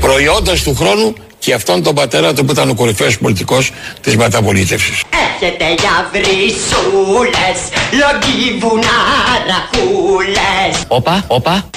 Προϊόντας 0.01 0.63
του 0.63 0.75
χρόνου 0.75 1.15
και 1.39 1.55
αυτόν 1.55 1.83
τον 1.83 1.95
πατέρα 1.95 2.33
του 2.33 2.45
που 2.45 2.53
ήταν 2.53 2.71
ο 2.71 2.75
κορυφαίος 2.75 3.19
πολιτικός 3.19 3.73
της 4.01 4.17
μεταπολίτευσης. 4.17 5.03
Έρχεται 5.27 5.65
για 5.83 6.11
βρυσούλες, 6.13 7.59
λογί 8.01 8.59
βουναρακούλες. 8.59 10.73
Όπα, 10.89 11.25
όπα. 11.27 11.71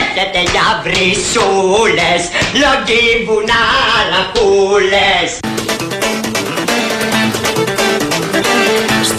Έρχεται 0.00 0.40
για 0.50 0.82
βρυσούλες, 0.84 2.22
λογί 2.52 3.24
βουναρακούλες. 3.26 5.28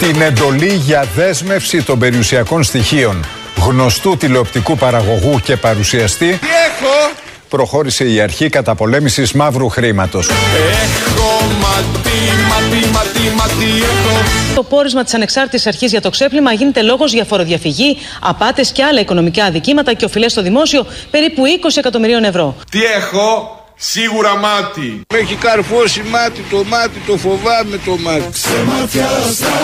Στην 0.00 0.20
εντολή 0.20 0.74
για 0.74 1.06
δέσμευση 1.14 1.82
των 1.82 1.98
περιουσιακών 1.98 2.62
στοιχείων 2.62 3.24
γνωστού 3.66 4.16
τηλεοπτικού 4.16 4.76
παραγωγού 4.76 5.40
και 5.44 5.56
παρουσιαστή 5.56 6.26
Τι 6.26 6.46
έχω! 6.46 7.14
προχώρησε 7.48 8.04
η 8.04 8.20
αρχή 8.20 8.48
καταπολέμησης 8.48 9.32
μαύρου 9.32 9.68
χρήματος. 9.68 10.28
Έχω 10.28 11.40
ματί, 11.60 12.18
ματί, 12.48 12.86
ματί, 12.88 13.34
ματί, 13.36 13.70
έχω. 13.82 14.22
Το 14.54 14.62
πόρισμα 14.62 15.04
της 15.04 15.14
Ανεξάρτητης 15.14 15.66
Αρχής 15.66 15.90
για 15.90 16.00
το 16.00 16.10
ξέπλυμα 16.10 16.52
γίνεται 16.52 16.82
λόγος 16.82 17.12
για 17.12 17.24
φοροδιαφυγή, 17.24 17.96
απάτες 18.20 18.70
και 18.72 18.82
άλλα 18.82 19.00
οικονομικά 19.00 19.44
αδικήματα 19.44 19.92
και 19.92 20.04
οφειλές 20.04 20.32
στο 20.32 20.42
δημόσιο 20.42 20.86
περίπου 21.10 21.42
20 21.62 21.76
εκατομμυρίων 21.76 22.24
ευρώ. 22.24 22.56
Τι 22.70 22.84
έχω! 22.84 23.65
Σίγουρα 23.78 24.36
μάτι. 24.36 25.00
Με 25.12 25.18
έχει 25.18 25.34
καρφώσει 25.34 26.02
μάτι, 26.02 26.40
το 26.50 26.64
μάτι, 26.64 26.98
το 27.06 27.16
φοβάμαι 27.16 27.76
το 27.84 27.96
μάτι. 27.96 28.30
Ξεματιάστα, 28.32 29.56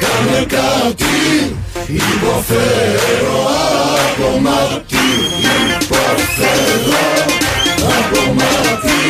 κάνε 0.00 0.44
κάτι, 0.44 1.56
υποφέρω 1.86 3.40
από 4.06 4.38
μάτι, 4.40 4.96
υποφέρω 5.80 6.98
από 7.98 8.32
μάτι, 8.32 9.00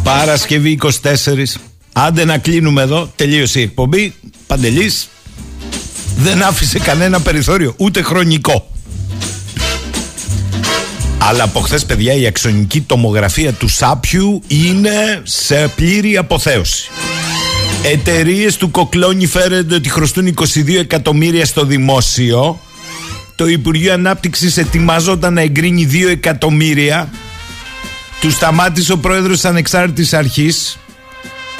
Παρασκευή 0.03 0.79
24. 0.81 0.89
Άντε 1.93 2.25
να 2.25 2.37
κλείνουμε 2.37 2.81
εδώ. 2.81 3.11
Τελείωσε 3.15 3.59
η 3.59 3.63
εκπομπή. 3.63 4.13
Παντελής 4.47 5.09
δεν 6.17 6.43
άφησε 6.43 6.79
κανένα 6.79 7.19
περιθώριο, 7.19 7.73
ούτε 7.77 8.01
χρονικό. 8.01 8.71
Αλλά 11.17 11.43
από 11.43 11.59
χθες, 11.59 11.85
παιδιά, 11.85 12.13
η 12.13 12.25
αξονική 12.25 12.81
τομογραφία 12.81 13.53
του 13.53 13.67
Σάπιου 13.67 14.43
είναι 14.47 15.21
σε 15.23 15.71
πλήρη 15.75 16.17
αποθέωση. 16.17 16.89
Εταιρείες 17.83 18.57
του 18.57 18.71
Κοκλώνη 18.71 19.25
φέρονται 19.25 19.75
ότι 19.75 19.89
χρωστούν 19.89 20.27
22 20.27 20.79
εκατομμύρια 20.79 21.45
στο 21.45 21.65
δημόσιο. 21.65 22.59
Το 23.35 23.47
Υπουργείο 23.47 23.93
Ανάπτυξης 23.93 24.57
ετοιμαζόταν 24.57 25.33
να 25.33 25.41
εγκρίνει 25.41 25.87
2 25.91 26.09
εκατομμύρια. 26.09 27.09
Του 28.19 28.31
σταμάτησε 28.31 28.91
ο 28.91 28.97
πρόεδρος 28.97 29.35
της 29.35 29.45
Ανεξάρτητης 29.45 30.13
Αρχής. 30.13 30.77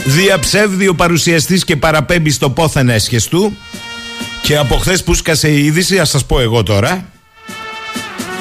Διαψεύδει 0.06 0.88
ο 0.88 0.96
παρουσιαστής 0.96 1.64
και 1.64 1.76
παραπέμπει 1.76 2.30
στο 2.30 2.50
πόθεν 2.50 2.90
έσχες 2.90 3.28
του. 3.28 3.58
Και 4.42 4.58
από 4.58 4.76
χθες 4.76 5.04
που 5.04 5.14
σκάσε 5.14 5.50
η 5.50 5.66
είδηση, 5.66 6.00
ας 6.00 6.10
σας 6.10 6.26
πω 6.26 6.40
εγώ 6.40 6.64
τώρα. 6.64 7.10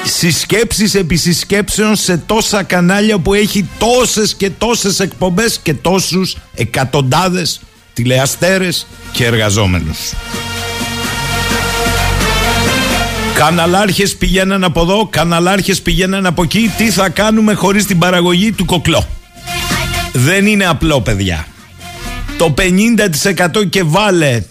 Συσκέψεις 0.03 0.95
επί 0.95 1.15
συσκέψεων 1.15 1.95
σε 1.95 2.17
τόσα 2.17 2.63
κανάλια 2.63 3.19
που 3.19 3.33
έχει 3.33 3.69
τόσες 3.77 4.35
και 4.35 4.49
τόσες 4.49 4.99
εκπομπές 4.99 5.59
και 5.63 5.73
τόσους 5.73 6.35
εκατοντάδες 6.55 7.61
τηλεαστέρες 7.93 8.87
και 9.11 9.25
εργαζόμενους. 9.25 10.13
Καναλάρχες 13.39 14.15
πηγαίναν 14.15 14.63
από 14.63 14.81
εδώ, 14.81 15.07
καναλάρχες 15.11 15.81
πηγαίναν 15.81 16.25
από 16.25 16.43
εκεί. 16.43 16.73
Τι 16.77 16.89
θα 16.89 17.09
κάνουμε 17.09 17.53
χωρίς 17.53 17.85
την 17.85 17.97
παραγωγή 17.97 18.51
του 18.51 18.65
κοκλό; 18.65 19.07
Δεν 20.13 20.45
είναι 20.45 20.65
απλό 20.65 21.01
παιδιά. 21.01 21.47
Το 22.37 22.53
50% 22.57 23.69
και 23.69 23.83
βάλε 23.83 24.43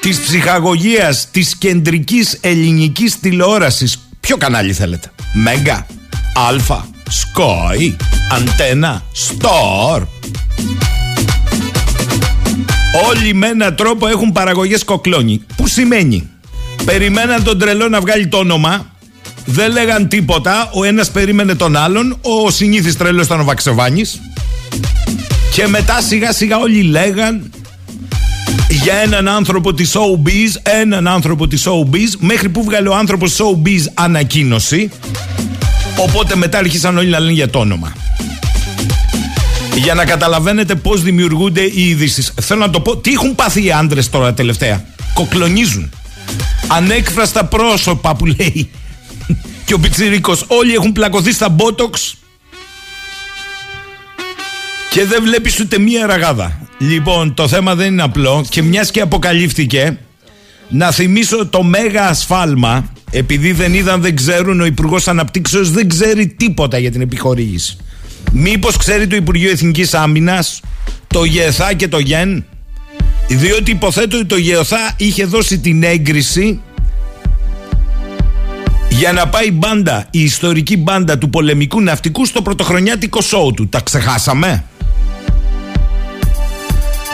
της 0.00 0.20
ψυχαγωγίας 0.20 1.28
της 1.30 1.56
κεντρικής 1.56 2.38
ελληνικής 2.40 3.20
τηλεόρασης. 3.20 4.08
Ποιο 4.20 4.36
κανάλι 4.36 4.72
θέλετε; 4.72 5.10
Μέγα, 5.32 5.86
Αλφα, 6.48 6.86
Σκόι. 7.08 7.96
Αντένα. 8.30 9.02
Στορ. 9.12 10.06
Όλοι 13.08 13.34
με 13.34 13.46
έναν 13.46 13.76
τρόπο 13.76 14.08
έχουν 14.08 14.32
παραγωγές 14.32 14.84
κοκλόνι. 14.84 15.42
Που 15.56 15.66
σημαίνει, 15.66 16.30
περιμέναν 16.84 17.42
τον 17.42 17.58
τρελό 17.58 17.88
να 17.88 18.00
βγάλει 18.00 18.26
το 18.26 18.36
όνομα, 18.36 18.86
δεν 19.44 19.72
λέγαν 19.72 20.08
τίποτα, 20.08 20.70
ο 20.72 20.84
ένας 20.84 21.10
περίμενε 21.10 21.54
τον 21.54 21.76
άλλον, 21.76 22.18
ο 22.20 22.50
συνήθις 22.50 22.96
τρελός 22.96 23.26
ήταν 23.26 23.40
ο 23.40 23.44
Βαξεβάνης 23.44 24.20
και 25.52 25.66
μετά 25.66 26.00
σιγά 26.00 26.32
σιγά 26.32 26.58
όλοι 26.58 26.82
λέγαν 26.82 27.50
για 28.68 28.94
έναν 28.94 29.28
άνθρωπο 29.28 29.74
της 29.74 29.92
showbiz, 29.94 30.60
έναν 30.62 31.08
άνθρωπο 31.08 31.46
της 31.48 31.66
showbiz, 31.66 32.16
μέχρι 32.18 32.48
που 32.48 32.64
βγάλε 32.64 32.88
ο 32.88 32.94
άνθρωπος 32.94 33.36
showbiz 33.36 33.86
ανακοίνωση, 33.94 34.90
οπότε 35.96 36.36
μετά 36.36 36.58
άρχισαν 36.58 36.96
όλοι 36.96 37.08
να 37.08 37.18
λένε 37.18 37.32
για 37.32 37.50
το 37.50 37.58
όνομα. 37.58 37.92
Για 39.74 39.94
να 39.94 40.04
καταλαβαίνετε 40.04 40.74
πώς 40.74 41.02
δημιουργούνται 41.02 41.60
οι 41.60 41.88
ειδήσεις. 41.88 42.32
Θέλω 42.40 42.60
να 42.60 42.70
το 42.70 42.80
πω, 42.80 42.96
τι 42.96 43.12
έχουν 43.12 43.34
πάθει 43.34 43.64
οι 43.64 43.72
άντρες 43.72 44.10
τώρα 44.10 44.34
τελευταία; 44.34 44.84
Κοκλονίζουν. 45.14 45.90
Ανέκφραστα 46.68 47.44
πρόσωπα 47.44 48.16
που 48.16 48.26
λέει 48.26 48.70
και 49.66 49.74
ο 49.74 49.78
Πιτσιρίκος. 49.78 50.44
Όλοι 50.48 50.74
έχουν 50.74 50.92
πλακωθεί 50.92 51.32
στα 51.32 51.48
μπότοξ 51.48 52.16
και 54.90 55.04
δεν 55.04 55.22
βλέπεις 55.22 55.60
ούτε 55.60 55.78
μία 55.78 56.06
ραγάδα. 56.06 56.60
Λοιπόν, 56.78 57.34
το 57.34 57.48
θέμα 57.48 57.74
δεν 57.74 57.92
είναι 57.92 58.02
απλό 58.02 58.44
και 58.48 58.62
μιας 58.62 58.90
και 58.90 59.00
αποκαλύφθηκε 59.00 59.98
να 60.68 60.90
θυμίσω 60.90 61.46
το 61.46 61.62
μέγα 61.62 62.08
ασφάλμα 62.08 62.92
επειδή 63.10 63.52
δεν 63.52 63.74
είδαν, 63.74 64.00
δεν 64.00 64.16
ξέρουν, 64.16 64.60
ο 64.60 64.64
Υπουργός 64.64 65.08
Αναπτύξεως 65.08 65.70
δεν 65.70 65.88
ξέρει 65.88 66.26
τίποτα 66.26 66.78
για 66.78 66.90
την 66.90 67.00
επιχορήγηση. 67.00 67.76
Μήπως 68.32 68.76
ξέρει 68.76 69.06
το 69.06 69.16
Υπουργείο 69.16 69.50
Εθνικής 69.50 69.94
Άμυνας, 69.94 70.60
το 71.06 71.24
ΓΕΘΑ 71.24 71.72
και 71.72 71.88
το 71.88 71.98
ΓΕΝ, 71.98 72.44
διότι 73.28 73.70
υποθέτω 73.70 74.16
ότι 74.16 74.26
το 74.26 74.36
ΓΕΘΑ 74.36 74.94
είχε 74.96 75.24
δώσει 75.24 75.58
την 75.58 75.82
έγκριση 75.82 76.60
για 78.88 79.12
να 79.12 79.28
πάει 79.28 79.50
μπάντα, 79.50 80.06
η 80.10 80.22
ιστορική 80.22 80.76
μπάντα 80.76 81.18
του 81.18 81.30
πολεμικού 81.30 81.80
ναυτικού 81.80 82.26
στο 82.26 82.42
πρωτοχρονιάτικο 82.42 83.20
σόου 83.20 83.52
του. 83.52 83.68
Τα 83.68 83.80
ξεχάσαμε; 83.80 84.64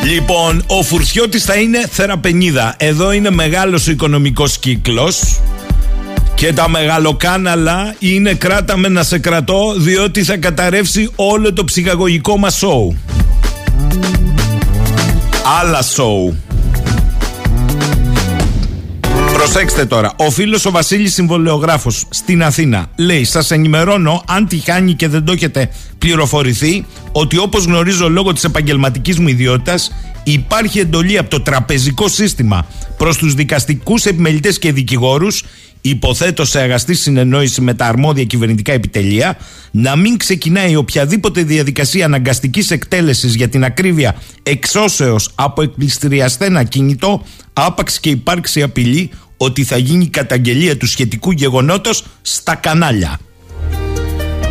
Λοιπόν, 0.04 0.64
ο 0.66 0.82
Φουρσιώτης 0.82 1.44
θα 1.44 1.54
είναι 1.54 1.86
θεραπενίδα. 1.90 2.74
Εδώ 2.78 3.12
είναι 3.12 3.30
μεγάλος 3.30 3.86
ο 3.86 3.90
οικονομικός 3.90 4.58
κύκλος 4.58 5.40
και 6.34 6.52
τα 6.52 6.68
μεγαλοκάναλα 6.68 7.94
είναι 7.98 8.34
κράτα 8.34 8.76
με 8.76 8.88
να 8.88 9.02
σε 9.02 9.18
κρατώ 9.18 9.74
διότι 9.76 10.24
θα 10.24 10.36
καταρρεύσει 10.36 11.10
όλο 11.16 11.52
το 11.52 11.64
ψυχαγωγικό 11.64 12.38
μας 12.38 12.56
σόου. 12.56 12.96
Άλλα 15.44 15.82
σόου. 15.82 16.36
Προσέξτε 19.32 19.84
τώρα. 19.84 20.12
Ο 20.16 20.30
φίλος 20.30 20.64
ο 20.64 20.70
Βασίλης 20.70 21.14
Συμβολεογράφος 21.14 22.06
στην 22.10 22.42
Αθήνα 22.42 22.90
λέει: 22.96 23.24
Σας 23.24 23.50
ενημερώνω, 23.50 24.22
αν 24.26 24.46
τυχάνει 24.46 24.94
και 24.94 25.08
δεν 25.08 25.24
το 25.24 25.32
έχετε 25.32 25.70
πληροφορηθεί, 25.98 26.86
ότι 27.12 27.38
όπως 27.38 27.64
γνωρίζω 27.64 28.08
λόγω 28.08 28.32
της 28.32 28.44
επαγγελματικής 28.44 29.18
μου 29.18 29.28
ιδιότητας, 29.28 29.92
υπάρχει 30.24 30.78
εντολή 30.78 31.18
από 31.18 31.30
το 31.30 31.40
τραπεζικό 31.40 32.08
σύστημα 32.08 32.66
προς 32.96 33.16
τους 33.16 33.34
δικαστικούς 33.34 34.04
επιμελητές 34.04 34.58
και 34.58 34.72
δικηγόρους 34.72 35.44
υποθέτω 35.80 36.44
σε 36.44 36.60
αγαστή 36.60 36.94
συνεννόηση 36.94 37.60
με 37.60 37.74
τα 37.74 37.86
αρμόδια 37.86 38.24
κυβερνητικά 38.24 38.72
επιτελεία, 38.72 39.38
να 39.70 39.96
μην 39.96 40.16
ξεκινάει 40.16 40.76
οποιαδήποτε 40.76 41.42
διαδικασία 41.42 42.04
αναγκαστικής 42.04 42.70
εκτέλεσης 42.70 43.34
για 43.34 43.48
την 43.48 43.64
ακρίβεια 43.64 44.16
εξώσεως 44.42 45.30
από 45.34 45.62
εκπληστηριασθένα 45.62 46.64
κινητό, 46.64 47.22
άπαξ 47.52 48.00
και 48.00 48.10
υπάρξει 48.10 48.62
απειλή 48.62 49.10
ότι 49.36 49.64
θα 49.64 49.76
γίνει 49.76 50.06
καταγγελία 50.06 50.76
του 50.76 50.86
σχετικού 50.86 51.30
γεγονότος 51.30 52.04
στα 52.22 52.54
κανάλια. 52.54 53.18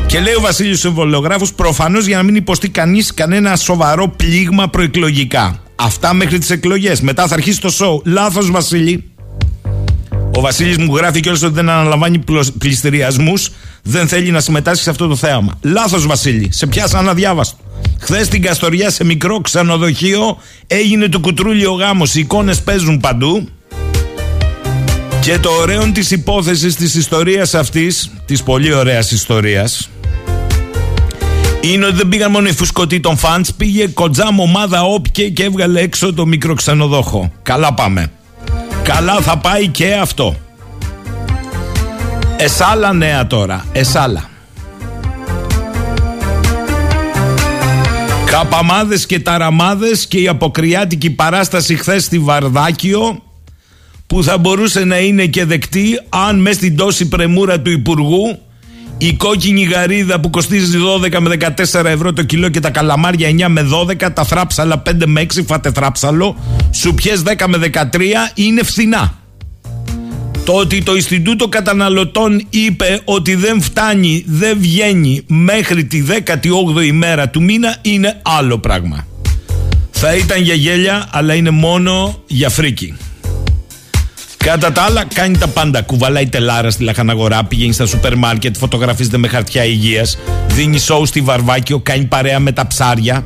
Και 0.08 0.20
λέει 0.20 0.34
ο 0.34 0.42
Βασίλειος 0.42 0.86
Εμβολογράφος 0.86 1.54
προφανώς 1.54 2.06
για 2.06 2.18
να 2.18 2.24
μην 2.24 2.36
υποστεί 2.36 2.70
κανείς 2.70 3.13
κανένα 3.13 3.56
σοβαρό 3.56 4.08
πλήγμα 4.08 4.68
προεκλογικά. 4.68 5.62
Αυτά 5.76 6.13
μέχρι 6.13 6.38
τις 6.38 6.50
εκλογές. 6.50 7.02
Μετά 7.02 7.28
θα 7.28 7.34
αρχίσει 7.34 7.62
το 7.62 7.70
σοου. 7.70 8.02
Λάθος 8.06 8.52
Βασίλη. 8.52 9.16
Ο 10.36 10.42
Βασίλης 10.42 10.78
μου 10.78 10.96
γράφει 10.96 11.20
κιόλα 11.20 11.40
ότι 11.44 11.54
δεν 11.54 11.70
αναλαμβάνει 11.70 12.24
πληστηριασμούς, 12.58 13.50
δεν 13.84 14.08
θέλει 14.08 14.32
να 14.32 14.40
συμμετάσχει 14.40 14.84
σε 14.84 14.90
αυτό 14.90 15.08
το 15.08 15.16
θέαμα. 15.16 15.58
Λάθος, 15.62 16.08
Βασίλη, 16.08 16.50
σε 16.52 16.68
πιάσα 16.68 17.00
αδιάβαστο. 17.00 17.58
Χθες 18.00 18.26
στην 18.26 18.42
Καστοριά 18.42 18.90
σε 18.90 19.04
μικρό 19.04 19.42
ξενοδοχείο 19.42 20.38
έγινε 20.68 21.08
το 21.08 21.20
κουτρούλιο 21.20 21.72
γάμος. 21.72 22.16
Οι 22.16 22.20
εικόνες 22.20 22.62
παίζουν 22.62 23.00
παντού. 23.00 23.48
Και 25.22 25.40
το 25.40 25.50
ωραίο 25.50 25.92
της 25.92 26.12
υπόθεσης 26.12 26.76
της 26.76 26.96
ιστορίας 26.96 27.54
αυτής, 27.54 28.12
της 28.26 28.44
πολύ 28.44 28.74
ωραίας 28.74 29.12
ιστορίας, 29.12 29.90
είναι 31.62 31.86
ότι 31.86 31.96
δεν 31.96 32.08
πήγαν 32.08 32.32
μόνο 32.32 32.48
οι 32.48 32.54
φουσκωτοί 32.54 33.00
των 33.00 33.18
φαντ, 33.18 33.46
πήγε 33.58 33.88
κοντζάμ 33.88 34.40
ομάδα 34.40 34.82
όπικε 34.84 35.30
και 35.30 35.44
έβγαλε 35.44 35.80
έξω 35.82 36.13
το 36.13 36.26
μικρό 36.26 36.54
ξενοδόχο. 36.54 37.32
Καλά 37.42 37.74
πάμε. 37.74 38.12
Καλά 38.88 39.19
θα 39.21 39.38
πάει 39.38 39.67
και 39.67 39.93
αυτό. 39.93 40.36
Εσάλα 42.38 42.93
νέα 42.93 43.28
τώρα. 43.28 43.65
Εσάλα. 43.71 44.30
Καπαμάδες 48.26 49.06
και 49.06 49.19
ταραμάδες 49.19 50.08
και 50.08 50.19
η 50.19 50.28
αποκριάτικη 50.28 51.10
παράσταση 51.10 51.76
χθες 51.76 52.04
στη 52.04 52.19
Βαρδάκιο 52.19 53.23
που 54.08 54.23
θα 54.23 54.38
μπορούσε 54.38 54.84
να 54.84 55.00
είναι 55.00 55.26
και 55.26 55.45
δεκτή 55.45 56.00
αν 56.10 56.39
μες 56.39 56.56
στην 56.56 56.76
τόση 56.76 57.08
πρεμούρα 57.08 57.62
του 57.62 57.69
Υπουργού 57.69 58.39
η 58.98 59.14
κόκκινη 59.14 59.64
γαρίδα 59.64 60.20
που 60.20 60.30
κοστίζει 60.30 60.78
12 61.02 61.20
με 61.20 61.38
14 61.74 61.86
ευρώ 61.86 62.14
το 62.14 62.24
κιλό 62.24 62.50
και 62.50 62.60
τα 62.60 62.70
καλαμάρια 62.70 63.30
9 63.30 63.46
με 63.50 63.68
12, 64.04 64.14
τα 64.14 64.24
θράψαλα 64.24 64.82
5 64.90 64.92
με 65.06 65.26
6, 65.34 65.44
φάτε 65.46 65.72
θράψαλο, 65.72 66.38
σουπιές 66.72 67.24
10 67.26 67.46
με 67.48 67.70
13 67.74 67.84
είναι 68.34 68.64
φθηνά. 68.64 69.18
Το 70.46 70.54
ότι 70.54 70.84
το 70.84 70.96
Ινστιτούτο 70.96 71.48
Καταναλωτών 71.48 72.46
είπε 72.50 73.02
ότι 73.04 73.36
δεν 73.36 73.62
φτάνει, 73.62 74.24
δεν 74.28 74.58
βγαίνει 74.60 75.24
μέχρι 75.28 75.86
τη 75.86 76.04
18η 76.26 76.92
μέρα 76.92 77.30
του 77.30 77.44
μήνα 77.44 77.76
είναι 77.82 78.22
άλλο 78.22 78.58
πράγμα. 78.58 79.08
Θα 79.92 80.16
ήταν 80.16 80.42
για 80.42 80.54
γέλια, 80.54 81.08
αλλά 81.12 81.34
είναι 81.34 81.50
μόνο 81.50 82.24
για 82.28 82.50
φρίκη. 82.50 82.96
Κατά 84.48 84.72
τα 84.72 84.82
άλλα, 84.82 85.06
κάνει 85.14 85.38
τα 85.38 85.48
πάντα. 85.48 85.82
Κουβαλάει 85.82 86.28
τελάρα 86.28 86.70
στη 86.70 86.84
λαχαναγορά, 86.84 87.44
πηγαίνει 87.44 87.74
στα 87.74 87.86
σούπερ 87.86 88.16
μάρκετ, 88.16 88.58
φωτογραφίζεται 88.58 89.18
με 89.18 89.28
χαρτιά 89.28 89.66
υγείας, 89.66 90.18
δίνει 90.48 90.80
σόου 90.80 91.06
στη 91.06 91.22
Βαρβάκιο, 91.22 91.80
κάνει 91.80 92.06
παρέα 92.06 92.40
με 92.40 92.52
τα 92.52 92.68
ψάρια. 92.68 93.26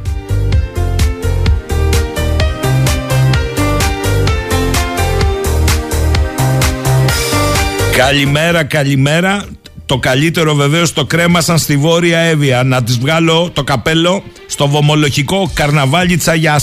Καλημέρα, 7.97 8.63
καλημέρα. 8.63 9.45
Το 9.85 9.97
καλύτερο 9.97 10.55
βεβαίως 10.55 10.93
το 10.93 11.05
κρέμασαν 11.05 11.57
στη 11.57 11.77
Βόρεια 11.77 12.19
Εύβοια. 12.19 12.63
Να 12.63 12.83
της 12.83 12.97
βγάλω 12.97 13.49
το 13.53 13.63
καπέλο 13.63 14.23
στο 14.47 14.67
βομολογικό 14.67 15.51
καρναβάλι 15.53 16.17
της 16.17 16.27
Αγία 16.27 16.59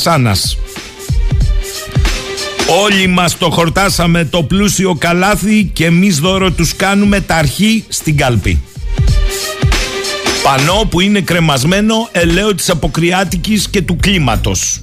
Όλοι 2.71 3.07
μας 3.07 3.39
το 3.39 3.51
χορτάσαμε 3.51 4.25
το 4.25 4.43
πλούσιο 4.43 4.95
καλάθι 4.95 5.71
και 5.73 5.85
εμείς 5.85 6.19
δώρο 6.19 6.51
τους 6.51 6.77
κάνουμε 6.77 7.21
τα 7.21 7.35
αρχή 7.35 7.85
στην 7.89 8.17
κάλπη. 8.17 8.61
Πανό 10.43 10.87
που 10.91 11.01
είναι 11.01 11.21
κρεμασμένο 11.21 12.09
ελαίο 12.13 12.55
της 12.55 12.71
αποκριάτικης 12.71 13.69
και 13.69 13.83
του 13.83 13.97
κλίματος. 13.97 14.83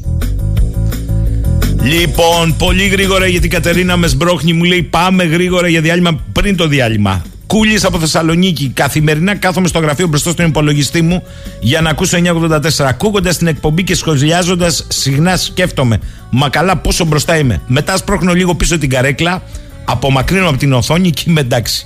Λοιπόν, 1.81 2.55
πολύ 2.57 2.87
γρήγορα 2.87 3.27
γιατί 3.27 3.45
η 3.45 3.49
Κατερίνα 3.49 3.97
με 3.97 4.07
σμπρώχνει 4.07 4.53
μου 4.53 4.63
λέει 4.63 4.83
πάμε 4.83 5.23
γρήγορα 5.23 5.67
για 5.67 5.81
διάλειμμα 5.81 6.19
πριν 6.31 6.55
το 6.55 6.67
διάλειμμα. 6.67 7.25
Κούλης 7.47 7.83
από 7.83 7.99
Θεσσαλονίκη. 7.99 8.71
Καθημερινά 8.73 9.35
κάθομαι 9.35 9.67
στο 9.67 9.79
γραφείο 9.79 10.07
μπροστά 10.07 10.31
στον 10.31 10.45
υπολογιστή 10.45 11.01
μου 11.01 11.23
για 11.59 11.81
να 11.81 11.89
ακούσω 11.89 12.17
984. 12.17 12.59
Ακούγοντας 12.77 13.37
την 13.37 13.47
εκπομπή 13.47 13.83
και 13.83 13.95
σχολιάζοντας, 13.95 14.85
συχνά 14.89 15.37
σκέφτομαι. 15.37 15.99
Μα 16.29 16.49
καλά, 16.49 16.77
πόσο 16.77 17.05
μπροστά 17.05 17.37
είμαι. 17.37 17.61
Μετά 17.67 17.97
σπρώχνω 17.97 18.33
λίγο 18.33 18.55
πίσω 18.55 18.77
την 18.77 18.89
καρέκλα, 18.89 19.43
απομακρύνω 19.85 20.49
από 20.49 20.57
την 20.57 20.73
οθόνη 20.73 21.09
και 21.09 21.23
είμαι 21.27 21.39
εντάξει. 21.39 21.85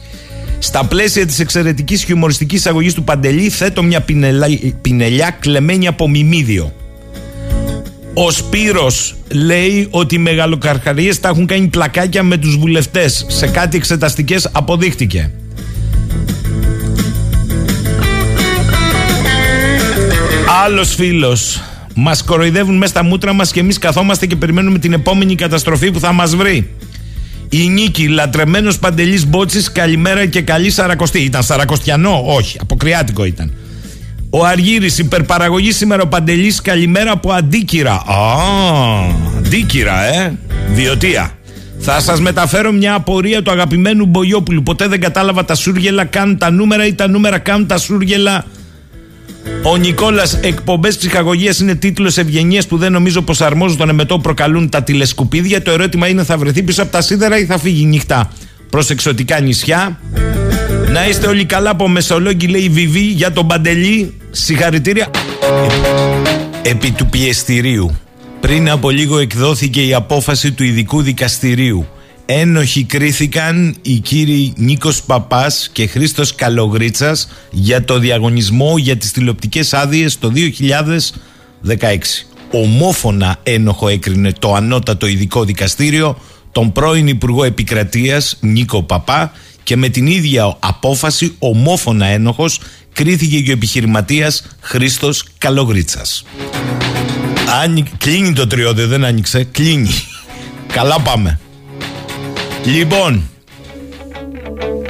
Στα 0.59 0.85
πλαίσια 0.85 1.25
της 1.25 1.39
εξαιρετικής 1.39 2.03
χιουμοριστικής 2.03 2.65
αγωγής 2.65 2.93
του 2.93 3.03
Παντελή, 3.03 3.49
θέτω 3.49 3.83
μια 3.83 4.05
πινελιά 4.81 5.37
κλεμμένη 5.39 5.87
από 5.87 6.09
μιμίδιο. 6.09 6.73
Ο 8.13 8.31
Σπύρος 8.31 9.15
λέει 9.31 9.87
ότι 9.89 10.15
οι 10.15 10.17
μεγαλοκαρχαρίες 10.17 11.19
τα 11.19 11.29
έχουν 11.29 11.45
κάνει 11.45 11.67
πλακάκια 11.67 12.23
με 12.23 12.37
τους 12.37 12.57
βουλευτές. 12.57 13.25
Σε 13.27 13.47
κάτι 13.47 13.77
εξεταστικές 13.77 14.49
αποδείχτηκε. 14.51 15.31
Άλλος 20.51 20.95
φίλος. 20.95 21.62
Μας 21.95 22.23
κοροϊδεύουν 22.23 22.77
μέσα 22.77 22.91
στα 22.91 23.03
μούτρα 23.03 23.33
μας 23.33 23.51
και 23.51 23.59
εμείς 23.59 23.77
καθόμαστε 23.79 24.25
και 24.25 24.35
περιμένουμε 24.35 24.79
την 24.79 24.93
επόμενη 24.93 25.35
καταστροφή 25.35 25.91
που 25.91 25.99
θα 25.99 26.13
μας 26.13 26.35
βρει. 26.35 26.69
Η 27.49 27.67
Νίκη, 27.67 28.07
λατρεμένος 28.07 28.79
παντελής 28.79 29.27
Μπότσης, 29.27 29.71
καλημέρα 29.71 30.25
και 30.25 30.41
καλή 30.41 30.69
Σαρακοστή. 30.69 31.19
Ήταν 31.19 31.43
Σαρακοστιανό, 31.43 32.23
όχι, 32.25 32.57
αποκριάτικο 32.62 33.25
ήταν. 33.25 33.53
Ο 34.29 34.45
Αργύρης, 34.45 34.97
υπερπαραγωγή 34.97 35.71
σήμερα 35.71 36.03
ο 36.03 36.07
Παντελής, 36.07 36.62
καλημέρα 36.62 37.12
από 37.12 37.31
Αντίκυρα. 37.31 37.93
Α, 37.93 38.05
Αντίκυρα, 39.38 40.03
ε. 40.03 40.38
Διωτία. 40.69 41.31
Θα 41.79 41.99
σας 41.99 42.19
μεταφέρω 42.19 42.71
μια 42.71 42.93
απορία 42.93 43.41
του 43.41 43.51
αγαπημένου 43.51 44.05
Μπογιόπουλου. 44.05 44.63
Ποτέ 44.63 44.88
δεν 44.88 45.01
κατάλαβα 45.01 45.45
τα 45.45 45.55
σούργελα 45.55 46.05
κάνουν 46.05 46.38
τα 46.38 46.51
νούμερα 46.51 46.85
ή 46.85 46.93
τα 46.93 47.07
νούμερα 47.07 47.38
κάνουν 47.38 47.67
τα 47.67 47.77
σούργελα. 47.77 48.45
Ο 49.63 49.77
Νικόλας, 49.77 50.33
εκπομπές 50.41 50.97
ψυχαγωγίας 50.97 51.59
είναι 51.59 51.75
τίτλος 51.75 52.17
ευγενίας 52.17 52.67
που 52.67 52.77
δεν 52.77 52.91
νομίζω 52.91 53.21
πως 53.21 53.41
αρμόζουν 53.41 53.77
τον 53.77 53.89
εμετό 53.89 54.15
που 54.15 54.21
προκαλούν 54.21 54.69
τα 54.69 54.83
τηλεσκουπίδια. 54.83 55.62
Το 55.62 55.71
ερώτημα 55.71 56.07
είναι 56.07 56.23
θα 56.23 56.38
βρεθεί 56.38 56.63
πίσω 56.63 56.81
από 56.81 56.91
τα 56.91 57.01
σίδερα 57.01 57.38
ή 57.38 57.45
θα 57.45 57.57
φύγει 57.57 57.85
νύχτα 57.85 58.31
προς 58.69 58.89
εξωτικά 58.89 59.39
νησιά; 59.39 59.99
Να 60.91 61.07
είστε 61.07 61.27
όλοι 61.27 61.45
καλά 61.45 61.69
από 61.69 61.88
Μεσολόγγι, 61.88 62.47
λέει 62.47 62.62
η 62.62 62.69
Βιβί, 62.69 62.99
για 62.99 63.31
τον 63.31 63.47
Παντελή. 63.47 64.13
Συγχαρητήρια. 64.31 65.07
Επί 66.62 66.91
του 66.91 67.05
πιεστηρίου. 67.05 67.97
Πριν 68.39 68.69
από 68.69 68.89
λίγο 68.89 69.17
εκδόθηκε 69.19 69.81
η 69.81 69.93
απόφαση 69.93 70.51
του 70.51 70.63
ειδικού 70.63 71.01
δικαστηρίου. 71.01 71.88
Ένοχοι 72.31 72.83
κρίθηκαν 72.83 73.75
οι 73.81 73.99
κύριοι 73.99 74.53
Νίκος 74.57 75.03
Παπάς 75.03 75.69
και 75.71 75.87
Χρήστος 75.87 76.35
Καλογρίτσας 76.35 77.29
για 77.51 77.83
το 77.83 77.99
διαγωνισμό 77.99 78.77
για 78.77 78.97
τις 78.97 79.11
τηλεοπτικές 79.11 79.73
άδειες 79.73 80.19
το 80.19 80.31
2016. 81.65 81.97
Ομόφωνα 82.51 83.39
ένοχο 83.43 83.87
έκρινε 83.87 84.33
το 84.39 84.53
ανώτατο 84.53 85.07
ειδικό 85.07 85.43
δικαστήριο 85.43 86.17
τον 86.51 86.71
πρώην 86.71 87.07
Υπουργό 87.07 87.43
Επικρατείας 87.43 88.37
Νίκο 88.39 88.83
Παπά 88.83 89.31
και 89.63 89.77
με 89.77 89.89
την 89.89 90.07
ίδια 90.07 90.57
απόφαση 90.59 91.35
ομόφωνα 91.39 92.05
ένοχος 92.05 92.59
κρίθηκε 92.93 93.41
και 93.41 93.49
ο 93.49 93.53
επιχειρηματίας 93.53 94.47
Χρήστος 94.59 95.23
Καλογρίτσας. 95.37 96.25
Άνοι... 97.63 97.83
Κλείνει 97.97 98.33
το 98.33 98.47
τριώδιο, 98.47 98.87
δεν 98.87 99.05
άνοιξε. 99.05 99.43
Κλείνει. 99.43 99.89
Καλά 100.67 100.99
πάμε. 100.99 101.39
Λοιπόν, 102.65 103.29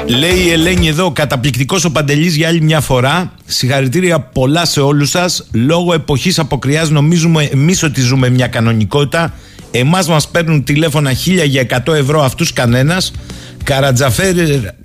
λέει 0.06 0.38
η 0.46 0.52
Ελένη 0.52 0.88
εδώ, 0.88 1.12
καταπληκτικός 1.12 1.86
ο 1.86 1.92
Παντελής 1.92 2.36
για 2.36 2.48
άλλη 2.48 2.62
μια 2.62 2.80
φορά. 2.80 3.34
Συγχαρητήρια 3.46 4.20
πολλά 4.20 4.66
σε 4.66 4.80
όλους 4.80 5.10
σας. 5.10 5.48
Λόγω 5.52 5.94
εποχής 5.94 6.40
αποκριάς, 6.40 6.90
νομίζουμε 6.90 7.44
εμείς 7.44 7.84
ότι 7.84 8.02
ζούμε 8.02 8.30
μια 8.30 8.48
κανονικότητα. 8.48 9.34
Εμάς 9.72 10.08
μας 10.08 10.28
παίρνουν 10.28 10.64
τηλέφωνα 10.64 11.14
χίλια 11.14 11.44
για 11.44 11.62
100 11.62 11.94
ευρώ, 11.94 12.24
αυτούς 12.24 12.54
κανένας. 12.54 13.12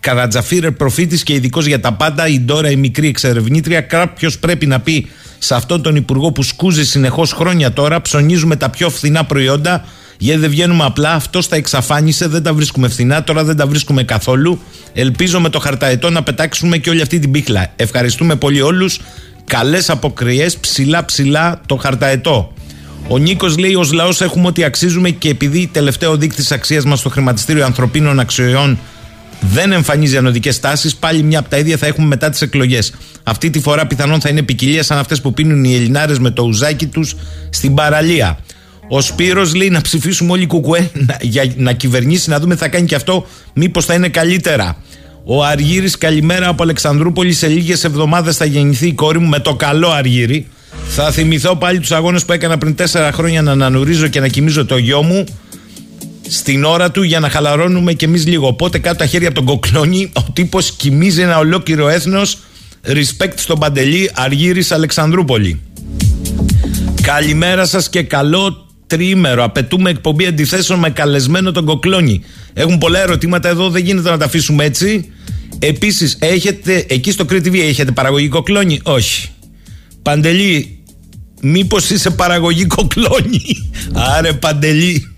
Καρατζαφίρερ 0.01 0.73
προφήτης 0.73 1.23
και 1.23 1.33
ειδικός 1.35 1.67
για 1.67 1.81
τα 1.81 1.93
πάντα. 1.93 2.29
Η 2.29 2.41
Ντόρα, 2.41 2.71
η 2.71 2.77
μικρή 2.77 3.09
εξερευνήτρια. 3.09 3.81
Κάποιος 3.81 4.39
πρέπει 4.39 4.67
να 4.67 4.81
πει 4.81 5.07
σε 5.39 5.55
αυτόν 5.55 5.83
τον 5.83 5.97
υπουργό 5.97 6.33
που 6.33 6.43
σκούζει 6.43 6.85
συνεχώς 6.85 7.33
χρόνια 7.33 7.73
τώρα. 7.73 8.01
Ψωνίζουμε 8.01 8.57
τα 8.57 8.71
πιο 8.71 8.91
φθηνά 8.91 9.25
προϊόντα. 9.25 9.85
Γιατί 10.19 10.41
δεν 10.41 10.51
βγαίνουμε 10.51 10.85
απλά, 10.85 11.13
αυτό 11.13 11.49
τα 11.49 11.57
εξαφάνισε, 11.57 12.27
δεν 12.27 12.43
τα 12.43 12.55
βρίσκουμε 12.55 12.89
φθηνά, 12.89 13.25
τώρα 13.25 13.45
δεν 13.45 13.57
τα 13.57 13.67
βρίσκουμε 13.67 14.03
καθόλου. 14.03 14.61
Ελπίζω 14.93 15.41
με 15.41 15.49
το 15.49 15.59
χαρταετό 15.59 16.11
να 16.11 16.23
πετάξουμε 16.23 16.79
και 16.79 16.91
όλη 16.91 17.03
αυτή 17.03 17.19
την 17.19 17.31
πίχλα. 17.31 17.73
Ευχαριστούμε 17.77 18.37
πολύ 18.37 18.61
όλους. 18.61 19.01
Καλές 19.45 19.91
αποκριές, 19.91 20.57
ψηλά 20.57 21.05
ψηλά 21.05 21.61
το 21.67 21.77
χαρταετό. 21.77 22.53
Ο 23.09 23.19
Νίκος 23.19 23.59
λέει: 23.59 23.75
Ω 23.75 23.85
λαός 23.93 24.21
έχουμε 24.21 24.47
ό,τι 24.47 24.65
αξίζουμε 24.65 25.11
και 25.11 25.29
επειδή 25.29 25.69
τελευταίο 25.73 26.17
δείκτης 26.17 26.53
αξίας 26.53 26.85
μας 26.85 26.99
στο 26.99 27.09
χρηματιστήριο 27.09 27.65
ανθρωπίνων 27.65 28.21
αξιών 28.21 28.79
δεν 29.51 29.73
εμφανίζει 29.73 30.17
ανωδικές 30.17 30.61
τάσεις, 30.61 30.97
πάλι 30.97 31.23
μια 31.23 31.39
από 31.39 31.49
τα 31.49 31.59
ίδια 31.59 31.77
θα 31.77 31.87
έχουμε 31.87 32.07
μετά 32.07 32.31
τις 32.31 32.43
εκλογές. 32.43 32.93
Αυτή 33.23 33.51
τη 33.51 33.61
φορά 33.61 33.87
πιθανόν 33.87 34.21
θα 34.21 34.29
είναι 34.29 34.43
ποικιλία 34.43 34.83
σαν 34.83 34.99
αυτές 34.99 35.21
που 35.21 35.33
πίνουν 35.33 35.65
οι 35.65 35.75
Ελληνάρες 35.75 36.19
με 36.19 36.31
το 36.31 36.43
ουζάκι 36.43 36.87
τους 36.87 37.17
στην 37.51 37.75
παραλία. 37.75 38.39
Ο 38.89 39.01
Σπύρος 39.01 39.55
λέει 39.55 39.71
να 39.71 39.81
ψηφίσουμε 39.81 40.33
όλοι 40.33 40.47
κουκουέ 40.47 40.91
να, 40.93 41.17
για 41.21 41.53
να 41.57 41.73
κυβερνήσει, 41.73 42.31
να 42.31 42.41
δούμε 42.41 42.55
τι 42.55 42.61
θα 42.61 42.69
κάνει 42.69 42.87
και 42.87 42.95
αυτό, 42.95 43.27
μήπως 43.55 43.85
θα 43.85 43.95
είναι 43.95 44.09
καλύτερα. 44.09 44.77
Ο 45.25 45.45
Αργύρης, 45.45 45.99
καλημέρα 45.99 46.49
από 46.49 46.63
Αλεξανδρούπολη. 46.63 47.33
Σε 47.33 47.47
λίγες 47.47 47.85
εβδομάδες 47.85 48.37
θα 48.37 48.45
γεννηθεί 48.45 48.87
η 48.87 48.93
κόρη 48.93 49.19
μου 49.19 49.29
με 49.29 49.39
το 49.39 49.55
καλό 49.55 49.89
Αργύρη. 49.89 50.47
Θα 50.89 51.11
θυμηθώ 51.11 51.57
πάλι 51.57 51.79
τους 51.79 51.93
αγώνες 51.93 52.25
που 52.25 52.33
έκανα 52.33 52.59
πριν 52.59 52.75
τέσσερα 52.75 53.13
χρόνια 53.13 53.43
να 53.43 53.53
ανανουρίζω 53.53 54.09
και 54.09 54.21
να 54.21 54.29
κοιμίζω 54.29 54.65
το 54.65 54.77
γιο 54.77 55.03
μου 55.03 55.25
στην 56.29 56.65
ώρα 56.65 56.91
του 56.91 57.03
για 57.03 57.21
να 57.21 57.29
χαλαρώνουμε 57.29 57.93
κι 57.93 58.05
εμείς 58.05 58.27
λίγο. 58.27 58.47
Οπότε 58.47 58.79
κάτω 58.79 58.97
τα 58.97 59.07
χέρια 59.07 59.29
από 59.29 59.37
τον 59.37 59.47
κοκλόνι, 59.47 60.11
ο 60.15 60.23
τύπος 60.33 60.73
κοιμίζει 60.73 61.21
ένα 61.21 61.39
ολόκληρο 61.39 61.89
έθνος. 61.89 62.39
Respect 62.87 63.35
στον 63.35 63.59
Παντελή 63.59 64.11
Αργύρης 64.15 64.73
Αλεξανδρούπολη. 64.73 65.61
Καλημέρα 67.03 67.67
σας 67.67 67.89
και 67.89 68.03
καλό 68.03 68.64
τριήμερο. 68.95 69.45
Απαιτούμε 69.45 69.91
εκπομπή 69.91 70.27
αντιθέσεων 70.27 70.79
με 70.79 70.91
καλεσμένο 70.91 71.53
τον 71.53 71.65
Κοκλόνι. 71.65 72.23
Έχουν 72.53 72.79
πολλά 72.79 73.01
ερωτήματα 73.01 73.49
εδώ, 73.49 73.71
δεν 73.71 73.85
γίνεται 73.85 74.11
να 74.11 74.19
τα 74.19 74.25
αφήσουμε 74.25 74.65
έτσι. 74.65 75.13
Επίσης, 75.59 76.17
έχετε 76.21 76.85
εκεί 76.89 77.11
στο 77.11 77.25
Crete 77.29 77.47
TV 77.47 77.59
έχετε 77.59 77.93
παραγωγή 77.93 78.29
Κοκλόνι. 78.29 78.81
Όχι. 78.83 79.29
Παντελή, 80.03 80.79
μήπως 81.41 81.91
είσαι 81.91 82.11
παραγωγή 82.11 82.67
Κοκλόνι. 82.67 83.43
Άρε, 84.17 84.33
Παντελή. 84.33 85.09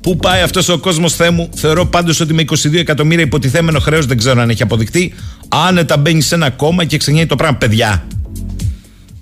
Πού 0.00 0.16
πάει 0.16 0.42
αυτός 0.42 0.68
ο 0.68 0.78
κόσμος, 0.78 1.14
Θεέ 1.14 1.30
μου; 1.30 1.48
Θεωρώ 1.54 1.86
πάντως 1.86 2.20
ότι 2.20 2.34
με 2.34 2.44
22 2.46 2.74
εκατομμύρια 2.74 3.24
υποτιθέμενο 3.24 3.78
χρέος 3.78 4.06
δεν 4.06 4.18
ξέρω 4.18 4.40
αν 4.40 4.50
έχει 4.50 4.62
αποδειχτεί. 4.62 5.14
Άνετα 5.48 5.96
μπαίνει 5.96 6.20
σε 6.20 6.34
ένα 6.34 6.50
κόμμα 6.50 6.84
και 6.84 6.96
ξενιάει 6.96 7.26
το 7.26 7.36
πράγμα. 7.36 7.56
Παιδιά, 7.56 8.06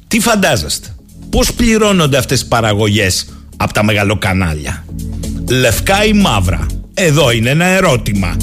τι 0.08 0.20
φαντάζεστε; 0.20 0.88
Πώς 1.30 1.52
πληρώνονται 1.52 2.16
αυτές 2.16 2.40
οι 2.40 2.48
παραγωγές; 2.48 3.26
Από 3.62 3.72
τα 3.72 3.84
μεγαλοκανάλια. 3.84 4.84
Λευκά 5.50 6.04
ή 6.04 6.12
μαύρα. 6.12 6.66
Εδώ 6.94 7.30
είναι 7.30 7.50
ένα 7.50 7.64
ερώτημα. 7.64 8.36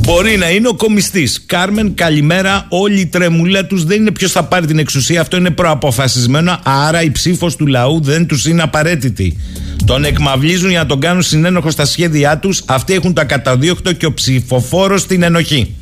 Μπορεί 0.00 0.36
να 0.36 0.50
είναι 0.50 0.68
ο 0.68 0.74
κομιστής. 0.74 1.42
Κάρμεν, 1.46 1.94
καλημέρα. 1.94 2.66
Όλη 2.68 3.00
η 3.00 3.06
τρεμουλέ 3.06 3.62
τους 3.62 3.84
δεν 3.84 4.00
είναι 4.00 4.10
ποιος 4.10 4.32
θα 4.32 4.44
πάρει 4.44 4.66
την 4.66 4.78
εξουσία. 4.78 5.20
Αυτό 5.20 5.36
είναι 5.36 5.50
προαποφασισμένο. 5.50 6.58
Άρα 6.62 7.02
η 7.02 7.10
ψήφος 7.10 7.56
του 7.56 7.66
λαού 7.66 8.00
δεν 8.02 8.26
τους 8.26 8.46
είναι 8.46 8.62
απαραίτητη. 8.62 9.38
Τον 9.84 10.04
εκμαυλίζουν 10.04 10.70
για 10.70 10.78
να 10.78 10.86
τον 10.86 11.00
κάνουν 11.00 11.22
συνένοχο 11.22 11.70
στα 11.70 11.84
σχέδιά 11.84 12.38
τους. 12.38 12.62
Αυτοί 12.66 12.92
έχουν 12.92 13.14
τα 13.14 13.24
καταδίωκτο 13.24 13.92
και 13.92 14.06
ο 14.06 14.14
ψηφοφόρος 14.14 15.00
στην 15.00 15.22
ενοχή. 15.22 15.74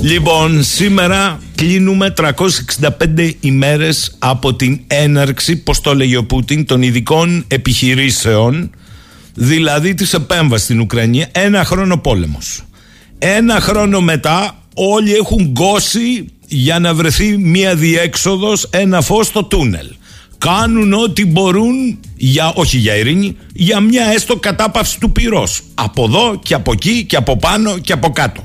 Λοιπόν, 0.00 0.64
σήμερα 0.64 1.38
κλείνουμε 1.60 2.12
365 2.16 3.32
ημέρες 3.40 4.16
από 4.18 4.54
την 4.54 4.80
έναρξη, 4.86 5.56
πώς 5.56 5.80
το 5.80 5.94
λέγει 5.94 6.16
ο 6.16 6.24
Πούτιν, 6.24 6.66
των 6.66 6.82
ειδικών 6.82 7.44
επιχειρήσεων, 7.48 8.70
δηλαδή 9.34 9.94
της 9.94 10.12
επέμβασης 10.14 10.64
στην 10.64 10.80
Ουκρανία, 10.80 11.28
ένα 11.32 11.64
χρόνο 11.64 11.96
πόλεμος. 11.96 12.62
Ένα 13.18 13.60
χρόνο 13.60 14.00
μετά 14.00 14.62
όλοι 14.74 15.14
έχουν 15.14 15.44
γκώσει 15.44 16.26
για 16.46 16.78
να 16.78 16.94
βρεθεί 16.94 17.36
μια 17.36 17.74
διέξοδος, 17.74 18.68
ένα 18.70 19.00
φως 19.00 19.26
στο 19.26 19.44
τούνελ. 19.44 19.86
Κάνουν 20.38 20.92
ό,τι 20.92 21.26
μπορούν, 21.26 21.98
για, 22.16 22.52
όχι 22.54 22.76
για 22.78 22.96
ειρήνη, 22.96 23.36
για 23.52 23.80
μια 23.80 24.04
έστω 24.04 24.36
κατάπαυση 24.36 25.00
του 25.00 25.12
πυρός. 25.12 25.62
Από 25.74 26.04
εδώ 26.04 26.40
και 26.42 26.54
από 26.54 26.72
εκεί 26.72 27.04
και 27.04 27.16
από 27.16 27.36
πάνω 27.36 27.78
και 27.78 27.92
από 27.92 28.10
κάτω. 28.10 28.44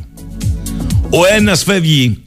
Ο 1.09 1.25
ένας 1.35 1.63
φεύγει, 1.63 2.24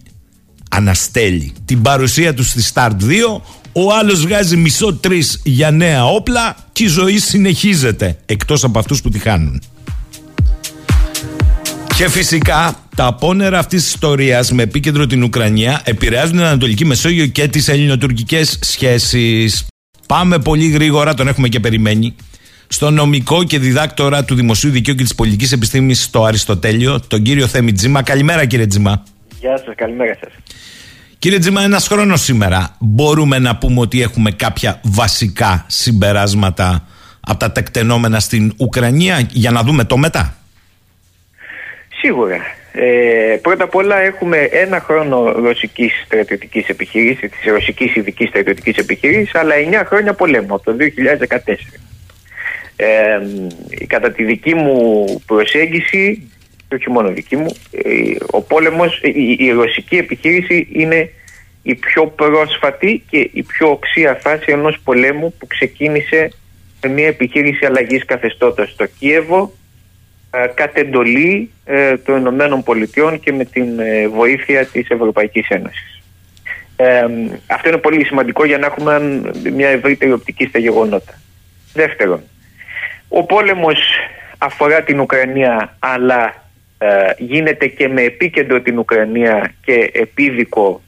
αναστέλει 0.68 1.52
την 1.64 1.82
παρουσία 1.82 2.34
τους 2.34 2.48
στη 2.48 2.62
Start 2.74 2.90
2, 2.90 3.40
ο 3.72 3.92
άλλος 3.92 4.20
βγάζει 4.20 4.56
μισό 4.56 4.94
τρεις 4.94 5.40
για 5.44 5.70
νέα 5.70 6.06
όπλα 6.06 6.56
και 6.72 6.84
η 6.84 6.86
ζωή 6.86 7.18
συνεχίζεται, 7.18 8.18
εκτός 8.26 8.64
από 8.64 8.78
αυτούς 8.78 9.02
που 9.02 9.08
τη 9.08 9.18
χάνουν. 9.18 9.62
Και 11.96 12.08
φυσικά 12.08 12.82
τα 12.96 13.06
απόνερα 13.06 13.58
αυτής 13.58 13.82
της 13.82 13.92
ιστορίας 13.92 14.52
με 14.52 14.62
επίκεντρο 14.62 15.06
την 15.06 15.22
Ουκρανία 15.22 15.80
επηρεάζουν 15.84 16.36
την 16.36 16.40
Ανατολική 16.40 16.84
Μεσόγειο 16.84 17.26
και 17.26 17.48
τις 17.48 17.68
ελληνοτουρκικές 17.68 18.58
σχέσεις. 18.60 19.66
Πάμε 20.06 20.38
πολύ 20.38 20.68
γρήγορα, 20.68 21.14
τον 21.14 21.28
έχουμε 21.28 21.48
και 21.48 21.60
περιμένει. 21.60 22.14
Στο 22.68 22.90
νομικό 22.90 23.44
και 23.44 23.58
διδάκτορα 23.58 24.24
του 24.24 24.34
Δημοσίου 24.34 24.70
Δικαίου 24.70 24.94
και 24.94 25.02
της 25.02 25.14
Πολιτικής 25.14 25.52
Επιστήμης 25.52 26.02
στο 26.02 26.24
Αριστοτέλειο, 26.24 27.00
τον 27.06 27.22
κύριο 27.22 27.46
Θέμη 27.46 27.72
Τζίμα. 27.72 28.02
Καλημέρα, 28.02 28.44
κύριε 28.44 28.66
Τζίμα. 28.66 29.02
Γεια 29.40 29.56
σας, 29.56 29.74
καλημέρα 29.74 30.16
σας. 30.20 30.32
Κύριε 31.18 31.38
Τζίμα, 31.38 31.62
ένας 31.62 31.88
χρόνος 31.88 32.20
σήμερα. 32.20 32.76
Μπορούμε 32.78 33.38
να 33.38 33.56
πούμε 33.56 33.80
ότι 33.80 34.02
έχουμε 34.02 34.30
κάποια 34.30 34.80
βασικά 34.84 35.64
συμπεράσματα 35.68 36.86
από 37.20 37.38
τα 37.38 37.52
τεκτενόμενα 37.52 38.20
στην 38.20 38.52
Ουκρανία 38.56 39.26
για 39.30 39.50
να 39.50 39.62
δούμε 39.62 39.84
το 39.84 39.96
μετά; 39.96 40.36
Σίγουρα. 42.00 42.36
Ε, 42.72 43.38
πρώτα 43.42 43.64
απ' 43.64 43.74
όλα 43.74 43.96
έχουμε 43.98 44.38
ένα 44.38 44.80
χρόνο 44.80 45.32
ρωσικής 45.32 45.92
στρατιωτικής 46.04 46.68
επιχείρησης, 46.68 47.30
της 47.30 47.52
ρωσικής 47.52 47.94
ειδικής 47.94 48.28
στρατιωτικής 48.28 48.76
επιχείρησης, 48.76 49.34
αλλά 49.34 49.54
9 49.54 49.84
χρόνια 49.86 50.12
πολέμου 50.14 50.54
από 50.54 50.64
το 50.64 50.72
2014. 50.72 51.80
Ε, 52.76 52.86
κατά 53.86 54.10
τη 54.12 54.24
δική 54.24 54.54
μου 54.54 55.04
προσέγγιση, 55.26 56.30
και 56.68 56.74
όχι 56.74 56.90
μόνο 56.90 57.08
δική 57.08 57.36
μου, 57.36 57.56
ε, 57.70 58.14
ο 58.30 58.42
πόλεμος, 58.42 59.00
η, 59.02 59.36
η 59.38 59.50
ρωσική 59.50 59.96
επιχείρηση 59.96 60.68
είναι 60.72 61.10
η 61.62 61.74
πιο 61.74 62.06
πρόσφατη 62.06 63.02
και 63.10 63.30
η 63.32 63.42
πιο 63.42 63.70
οξία 63.70 64.14
φάση 64.14 64.44
ενός 64.46 64.78
πολέμου 64.84 65.34
που 65.38 65.46
ξεκίνησε 65.46 66.32
με 66.82 66.88
μια 66.88 67.06
επιχείρηση 67.06 67.66
αλλαγής 67.66 68.04
καθεστώτος 68.04 68.70
στο 68.70 68.86
Κίεβο 68.86 69.52
ε, 70.30 70.46
κατ' 70.54 70.76
εντολή 70.76 71.50
ε, 71.64 71.96
των 71.96 72.16
Ηνωμένων 72.16 72.62
Πολιτειών 72.62 73.20
και 73.20 73.32
με 73.32 73.44
την 73.44 73.78
ε, 73.78 74.08
βοήθεια 74.08 74.66
της 74.66 74.88
Ευρωπαϊκής 74.88 75.48
Ένωσης. 75.48 76.02
Ε, 76.76 77.04
αυτό 77.46 77.68
είναι 77.68 77.78
πολύ 77.78 78.04
σημαντικό 78.04 78.44
για 78.44 78.58
να 78.58 78.66
έχουμε 78.66 79.22
μια 79.54 79.68
ευρύτερη 79.68 80.12
οπτική 80.12 80.46
στα 80.46 80.58
γεγονότα. 80.58 81.20
Δεύτερον, 81.72 82.22
ο 83.08 83.24
πόλεμος 83.24 83.78
αφορά 84.38 84.82
την 84.82 85.00
Ουκρανία 85.00 85.76
αλλά 85.78 86.47
γίνεται 87.18 87.66
και 87.66 87.88
με 87.88 88.02
επίκεντρο 88.02 88.60
την 88.60 88.78
Ουκρανία 88.78 89.54
και 89.64 89.90
επίδικο 89.92 90.82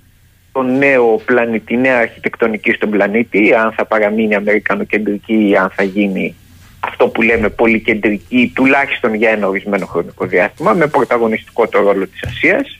το 0.52 0.62
νέο 0.62 1.20
πλανήτη, 1.24 1.64
τη 1.64 1.76
νέα 1.76 1.98
αρχιτεκτονική 1.98 2.72
στον 2.72 2.90
πλανήτη, 2.90 3.54
αν 3.54 3.72
θα 3.72 3.84
παραμείνει 3.84 4.34
αμερικανοκεντρική 4.34 5.48
ή 5.48 5.56
αν 5.56 5.70
θα 5.70 5.82
γίνει 5.82 6.34
αυτό 6.80 7.08
που 7.08 7.22
λέμε 7.22 7.48
πολυκεντρική 7.48 8.52
τουλάχιστον 8.54 9.14
για 9.14 9.30
ένα 9.30 9.46
ορισμένο 9.46 9.86
χρονικό 9.86 10.26
διάστημα 10.26 10.72
με 10.72 10.86
πρωταγωνιστικό 10.86 11.68
το 11.68 11.80
ρόλο 11.80 12.06
της 12.06 12.22
Ασίας. 12.22 12.78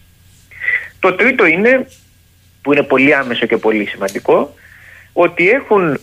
Το 1.01 1.13
τρίτο 1.13 1.47
είναι, 1.47 1.87
που 2.63 2.73
είναι 2.73 2.83
πολύ 2.83 3.15
άμεσο 3.15 3.47
και 3.47 3.57
πολύ 3.57 3.87
σημαντικό, 3.87 4.55
ότι 5.13 5.51
έχουν, 5.51 5.99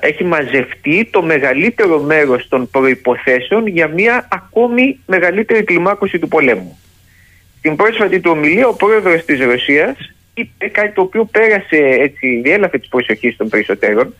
έχει 0.00 0.24
μαζευτεί 0.24 1.08
το 1.10 1.22
μεγαλύτερο 1.22 2.00
μέρος 2.00 2.48
των 2.48 2.70
προϋποθέσεων 2.70 3.66
για 3.66 3.88
μια 3.88 4.28
ακόμη 4.30 5.00
μεγαλύτερη 5.06 5.64
κλιμάκωση 5.64 6.18
του 6.18 6.28
πολέμου. 6.28 6.78
Στην 7.58 7.76
πρόσφατη 7.76 8.20
του 8.20 8.30
ομιλία 8.34 8.68
ο 8.68 8.74
πρόεδρος 8.74 9.24
της 9.24 9.40
Ρωσίας 9.40 9.96
είπε 10.34 10.68
κάτι 10.68 10.94
το 10.94 11.00
οποίο 11.00 11.24
πέρασε 11.24 11.76
έτσι 11.76 12.40
διέλαφε 12.40 12.78
της 12.78 12.88
προσοχής 12.88 13.36
των 13.36 13.48
περισσότερων 13.48 14.14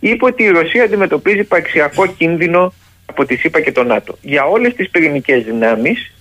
είπε 0.00 0.24
ότι 0.24 0.42
η 0.42 0.48
Ρωσία 0.48 0.84
αντιμετωπίζει 0.84 1.38
υπαρξιακό 1.38 2.06
κίνδυνο 2.06 2.72
από 3.06 3.24
τη 3.24 3.36
ΣΥΠΑ 3.36 3.60
και 3.60 3.72
το 3.72 3.82
ΝΑΤΟ. 3.82 4.18
Για 4.20 4.44
όλες 4.44 4.74
τις 4.74 4.90
πυρηνικές 4.90 5.44
δυνάμεις, 5.44 6.14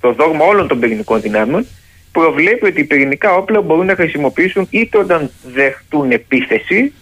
το 0.00 0.12
δόγμα 0.12 0.44
όλων 0.44 0.68
των 0.68 0.80
πυρηνικών 0.80 1.20
δυνάμεων, 1.20 1.66
προβλέπει 2.12 2.66
ότι 2.66 2.80
οι 2.80 2.84
πυρηνικά 2.84 3.34
όπλα 3.34 3.60
μπορούν 3.60 3.86
να 3.86 3.94
χρησιμοποιήσουν 3.94 4.66
είτε 4.70 4.98
όταν 4.98 5.30
δεχτούν 5.54 6.10
επίθεση, 6.10 6.92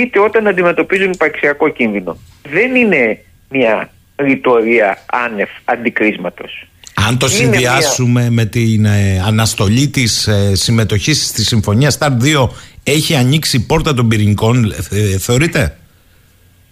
είτε 0.00 0.18
όταν 0.20 0.46
αντιμετωπίζουν 0.46 1.10
υπαρξιακό 1.12 1.68
κίνδυνο. 1.68 2.18
Δεν 2.50 2.74
είναι 2.74 3.18
μια 3.48 3.90
ρητορία 4.16 4.98
άνευ 5.06 5.48
αντικρίσματος. 5.64 6.66
Αν 7.06 7.18
το 7.18 7.28
συνδυάσουμε 7.28 8.30
με 8.30 8.44
την 8.44 8.84
ε, 8.84 9.22
αναστολή 9.26 9.88
της 9.88 10.26
ε, 10.26 10.54
συμμετοχής 10.54 11.26
στη 11.26 11.44
Συμφωνία 11.44 11.90
ΣΤΑΡ 11.90 12.12
2 12.22 12.48
έχει 12.82 13.14
ανοίξει 13.14 13.56
η 13.56 13.60
πόρτα 13.60 13.94
των 13.94 14.08
πυρηνικών, 14.08 14.74
ε, 14.90 15.18
θεωρείτε; 15.18 15.78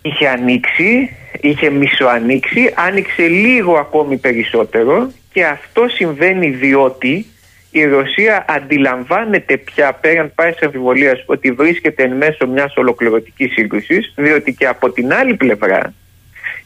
Είχε 0.03 0.29
ανοίξει, 0.29 1.11
είχε 1.41 1.71
μισοανοίξει, 1.71 2.73
άνοιξε 2.75 3.23
λίγο 3.23 3.77
ακόμη 3.77 4.17
περισσότερο 4.17 5.11
και 5.33 5.45
αυτό 5.45 5.87
συμβαίνει 5.89 6.49
διότι 6.49 7.27
η 7.79 7.85
Ρωσία 7.85 8.45
αντιλαμβάνεται 8.49 9.57
πια 9.57 9.93
πέραν 9.93 10.33
πάση 10.35 10.59
αμφιβολία 10.65 11.23
ότι 11.27 11.53
βρίσκεται 11.53 12.03
εν 12.03 12.13
μέσω 12.13 12.47
μιας 12.47 12.77
ολοκληρωτικής 12.77 13.53
σύγκρουσης 13.53 14.13
διότι 14.17 14.55
και 14.55 14.67
από 14.67 14.91
την 14.91 15.13
άλλη 15.13 15.35
πλευρά 15.35 15.95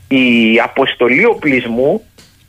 η 0.09 0.59
αποστολή 0.63 1.25
οπλισμού 1.25 2.05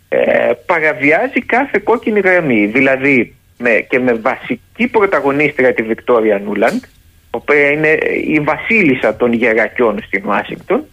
ε, 0.10 0.52
παραβιάζει 0.66 1.42
κάθε 1.42 1.80
κόκκινη 1.84 2.20
γραμμή. 2.20 2.66
Δηλαδή 2.66 3.36
με, 3.58 3.86
και 3.90 4.00
με 4.00 4.14
βασική 4.14 4.88
πρωταγωνίστρια 4.92 5.74
τη 5.74 5.82
Βικτόρια 5.82 6.40
Νούλαντ, 6.40 6.84
οποία 7.32 7.72
είναι 7.72 7.98
η 8.28 8.40
βασίλισσα 8.40 9.16
των 9.16 9.34
γερακιών 9.34 10.04
στην 10.06 10.26
Ουάσιγκτον. 10.26 10.86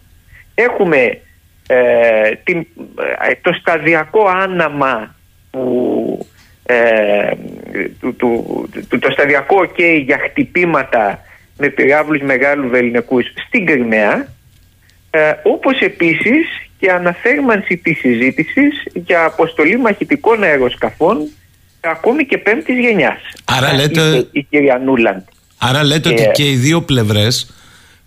Έχουμε 0.55 1.19
ε, 1.67 2.31
την, 2.43 2.67
ε, 3.29 3.35
το 3.41 3.53
σταδιακό 3.53 4.27
άναμα 4.27 5.15
που, 5.51 6.27
ε, 6.71 7.31
του, 7.99 8.15
του, 8.89 8.99
το 8.99 9.11
σταδιακό 9.11 9.65
και 9.65 9.85
για 10.05 10.19
χτυπήματα 10.29 11.19
με 11.57 11.69
πυράβλους 11.69 12.21
μεγάλου 12.21 12.69
βεληνικούς 12.69 13.25
στην 13.47 13.65
Κρυμαία 13.65 14.27
ε, 15.09 15.19
όπως 15.43 15.79
επίσης 15.79 16.45
και 16.79 16.91
αναθέρμανση 16.91 17.77
της 17.77 17.97
συζήτησης 17.97 18.83
για 18.93 19.25
αποστολή 19.25 19.77
μαχητικών 19.77 20.43
αεροσκαφών 20.43 21.27
ακόμη 21.81 22.25
και 22.25 22.37
πέμπτης 22.37 22.79
γενιάς. 22.79 23.19
Άρα 23.45 23.73
λέτε, 23.73 24.27
η, 24.31 24.43
κυρία 24.43 24.77
Νούλαντ. 24.77 25.21
Άρα 25.57 25.83
λέτε 25.83 26.09
ότι 26.09 26.29
και 26.33 26.49
οι 26.49 26.55
δύο 26.55 26.81
πλευρές 26.81 27.53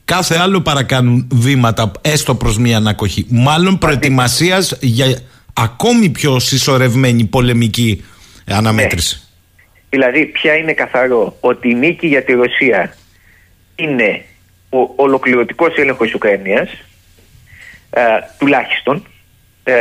κάθε 0.04 0.36
άλλο 0.38 0.60
παρακάνουν 0.60 1.28
βήματα 1.32 1.92
έστω 2.00 2.34
προς 2.34 2.58
μια 2.58 2.76
ανακοχή. 2.76 3.26
Μάλλον 3.28 3.78
προετοιμασίας 3.78 4.76
για 4.80 5.18
ακόμη 5.52 6.08
πιο 6.08 6.38
συσσωρευμένη 6.38 7.24
πολεμική 7.24 8.04
αναμέτρηση. 8.46 9.16
Ναι. 9.16 9.30
Δηλαδή 9.90 10.26
πια 10.26 10.54
είναι 10.54 10.72
καθαρό 10.72 11.36
ότι 11.40 11.70
η 11.70 11.74
νίκη 11.74 12.06
για 12.06 12.24
τη 12.24 12.32
Ρωσία 12.32 12.94
είναι 13.74 14.24
ο 14.70 14.92
ολοκληρωτικός 14.96 15.76
έλεγχος 15.76 16.06
της 16.06 16.14
Ουκρανίας 16.14 16.70
ε, 17.90 18.02
τουλάχιστον 18.38 19.06
ε, 19.64 19.74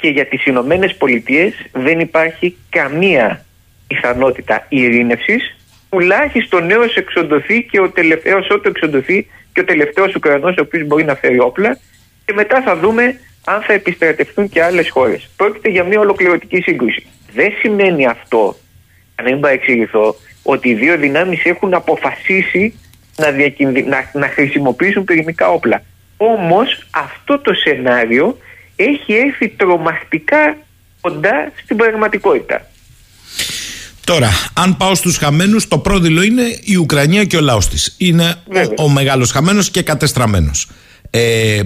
και 0.00 0.08
για 0.08 0.26
τις 0.26 0.46
Ηνωμένες 0.46 0.94
Πολιτείες 0.94 1.54
δεν 1.72 2.00
υπάρχει 2.00 2.56
καμία 2.70 3.44
πιθανότητα 3.86 4.66
ειρήνευσης 4.68 5.56
τουλάχιστον 5.90 6.70
έως 6.70 6.96
εξοντωθεί 6.96 7.62
και 7.62 7.80
ο 7.80 7.90
τελευταίος 7.90 8.48
ότου 8.50 8.68
εξοντωθεί 8.68 9.26
και 9.52 9.60
ο 9.60 9.64
τελευταίος 9.64 10.14
Ουκρανός 10.14 10.56
ο 10.56 10.60
οποίος 10.60 10.86
μπορεί 10.86 11.04
να 11.04 11.14
φέρει 11.14 11.38
όπλα 11.40 11.78
και 12.24 12.32
μετά 12.32 12.62
θα 12.62 12.76
δούμε 12.76 13.20
αν 13.44 13.62
θα 13.62 13.72
επιστρατευτούν 13.72 14.48
και 14.48 14.62
άλλες 14.62 14.90
χώρες. 14.90 15.28
Πρόκειται 15.36 15.68
για 15.68 15.84
μια 15.84 16.00
ολοκληρωτική 16.00 16.60
σύγκρουση. 16.60 17.06
Δεν 17.32 17.52
σημαίνει 17.60 18.06
αυτό, 18.06 18.56
να 19.16 19.22
μην 19.22 19.40
παρεξηγηθώ, 19.40 20.16
ότι 20.42 20.68
οι 20.68 20.74
δύο 20.74 20.96
δυνάμεις 20.96 21.44
έχουν 21.44 21.74
αποφασίσει 21.74 22.74
να, 23.16 23.30
να, 23.88 24.10
να 24.12 24.28
χρησιμοποιήσουν 24.28 25.04
πυρηνικά 25.04 25.48
όπλα. 25.48 25.82
Όμως 26.16 26.86
αυτό 26.90 27.38
το 27.38 27.54
σενάριο 27.54 28.38
έχει 28.76 29.12
έρθει 29.12 29.48
τρομακτικά 29.48 30.56
κοντά 31.00 31.52
στην 31.62 31.76
πραγματικότητα. 31.76 32.66
Τώρα, 34.04 34.28
αν 34.54 34.76
πάω 34.76 34.94
στους 34.94 35.16
χαμένους, 35.16 35.68
το 35.68 35.78
πρόδειλο 35.78 36.22
είναι 36.22 36.42
η 36.60 36.76
Ουκρανία 36.76 37.24
και 37.24 37.36
ο 37.36 37.40
λαός 37.40 37.68
της. 37.68 37.94
Είναι 37.98 38.34
ο, 38.76 38.82
ο 38.82 38.88
μεγάλος 38.88 39.30
χαμένος 39.30 39.70
και 39.70 39.82
κατεστραμμένος. 39.82 40.68
Ε, 41.10 41.60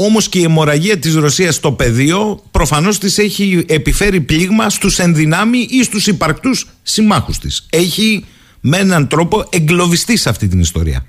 όμως 0.00 0.28
και 0.28 0.38
η 0.38 0.42
αιμορραγία 0.42 0.98
της 0.98 1.14
Ρωσίας 1.14 1.54
στο 1.54 1.72
πεδίο 1.72 2.42
προφανώς 2.50 2.98
της 2.98 3.18
έχει 3.18 3.64
επιφέρει 3.68 4.20
πλήγμα 4.20 4.70
στους 4.70 4.98
ενδυνάμει 4.98 5.66
ή 5.70 5.82
στους 5.82 6.06
υπαρκτούς 6.06 6.68
συμμάχους 6.82 7.38
της. 7.38 7.68
Έχει 7.72 8.24
με 8.60 8.76
έναν 8.76 9.08
τρόπο 9.08 9.44
εγκλωβιστεί 9.52 10.16
σε 10.16 10.28
αυτή 10.28 10.48
την 10.48 10.60
ιστορία. 10.60 11.04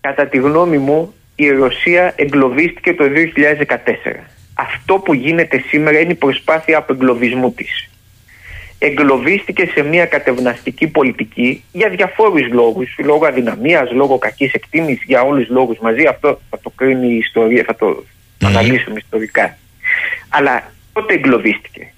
Κατά 0.00 0.26
τη 0.26 0.38
γνώμη 0.38 0.78
μου 0.78 1.14
η 1.34 1.48
Ρωσία 1.48 2.12
εγκλωβίστηκε 2.16 2.94
το 2.94 3.04
2014. 3.04 4.24
Αυτό 4.54 4.94
που 4.94 5.14
γίνεται 5.14 5.62
σήμερα 5.68 5.98
είναι 5.98 6.12
η 6.12 6.14
προσπάθεια 6.14 6.78
απεγκλωβισμού 6.78 7.52
της. 7.52 7.90
Εγκλωβίστηκε 8.78 9.70
σε 9.74 9.82
μια 9.82 10.06
κατευναστική 10.06 10.86
πολιτική 10.86 11.62
για 11.72 11.88
διαφόρους 11.88 12.48
λόγους, 12.52 12.94
λόγω 13.04 13.26
αδυναμίας, 13.26 13.92
λόγω 13.92 14.18
κακής 14.18 14.52
εκτίμησης, 14.52 15.04
για 15.06 15.22
όλους 15.22 15.46
τους 15.46 15.54
λόγους 15.54 15.78
μαζί. 15.78 16.04
Αυτό 16.06 16.40
θα 16.50 16.58
το 16.62 16.72
κρίνει 16.74 17.14
η 17.14 17.16
ιστορία, 17.16 17.64
θα 17.66 17.76
το 17.76 18.04
αναλύσουμε 18.46 18.98
ιστορικά. 18.98 19.58
Αλλά 20.28 20.72
πότε 20.92 21.14
εγκλωβίστηκε; 21.14 21.92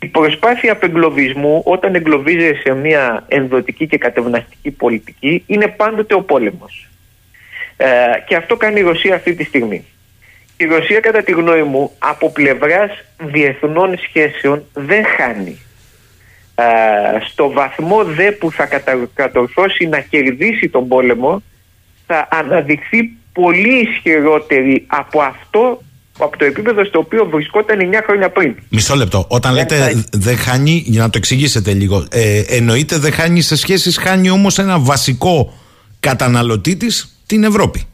Η 0.00 0.06
προσπάθεια 0.06 0.72
απεγκλωβισμού 0.72 1.62
όταν 1.64 1.94
εγκλωβίζεται 1.94 2.60
σε 2.64 2.74
μια 2.74 3.24
ενδοτική 3.28 3.86
και 3.86 3.98
κατευναστική 3.98 4.70
πολιτική 4.70 5.44
είναι 5.46 5.68
πάντοτε 5.68 6.14
ο 6.14 6.22
πόλεμος. 6.22 6.88
Ε, 7.76 7.86
και 8.26 8.36
αυτό 8.36 8.56
κάνει 8.56 8.80
η 8.80 8.82
Ρωσία 8.82 9.14
αυτή 9.14 9.34
τη 9.34 9.44
στιγμή. 9.44 9.84
Η 10.56 10.64
Ρωσία 10.64 11.00
κατά 11.00 11.22
τη 11.22 11.32
γνώμη 11.32 11.62
μου 11.62 11.92
από 11.98 12.30
πλευράς 12.30 12.90
διεθνών 13.18 13.98
σχέσεων 13.98 14.64
δεν 14.72 15.04
χάνει. 15.04 15.60
Ε, 16.54 16.64
στο 17.20 17.50
βαθμό 17.50 18.04
δε 18.04 18.32
που 18.32 18.52
θα 18.52 18.68
κατορθώσει 19.14 19.86
να 19.86 20.00
κερδίσει 20.00 20.68
τον 20.68 20.88
πόλεμο 20.88 21.42
θα 22.06 22.28
αναδειχθεί 22.30 23.16
πολύ 23.40 23.88
ισχυρότερη 23.90 24.84
από 24.86 25.20
αυτό 25.20 25.82
από 26.18 26.36
το 26.38 26.44
επίπεδο 26.44 26.84
στο 26.84 26.98
οποίο 26.98 27.24
βρισκόταν 27.32 27.78
9 27.80 28.02
χρόνια 28.06 28.30
πριν. 28.30 28.54
Μισό 28.68 28.94
λεπτό. 28.94 29.24
Όταν 29.28 29.54
Δεν 29.54 29.60
λέτε 29.62 29.76
θα- 29.76 30.04
δεν 30.12 30.36
χάνει, 30.36 30.82
για 30.86 31.00
να 31.02 31.10
το 31.10 31.18
εξηγήσετε 31.18 31.72
λίγο, 31.72 32.06
ε, 32.10 32.42
εννοείται 32.48 32.98
δεν 32.98 33.12
χάνει 33.12 33.40
σε 33.40 33.56
σχέση, 33.56 34.00
χάνει 34.00 34.30
όμως 34.30 34.58
ένα 34.58 34.78
βασικό 34.78 35.52
καταναλωτή 36.00 36.76
της, 36.76 37.18
την 37.26 37.44
Ευρώπη. 37.44 37.86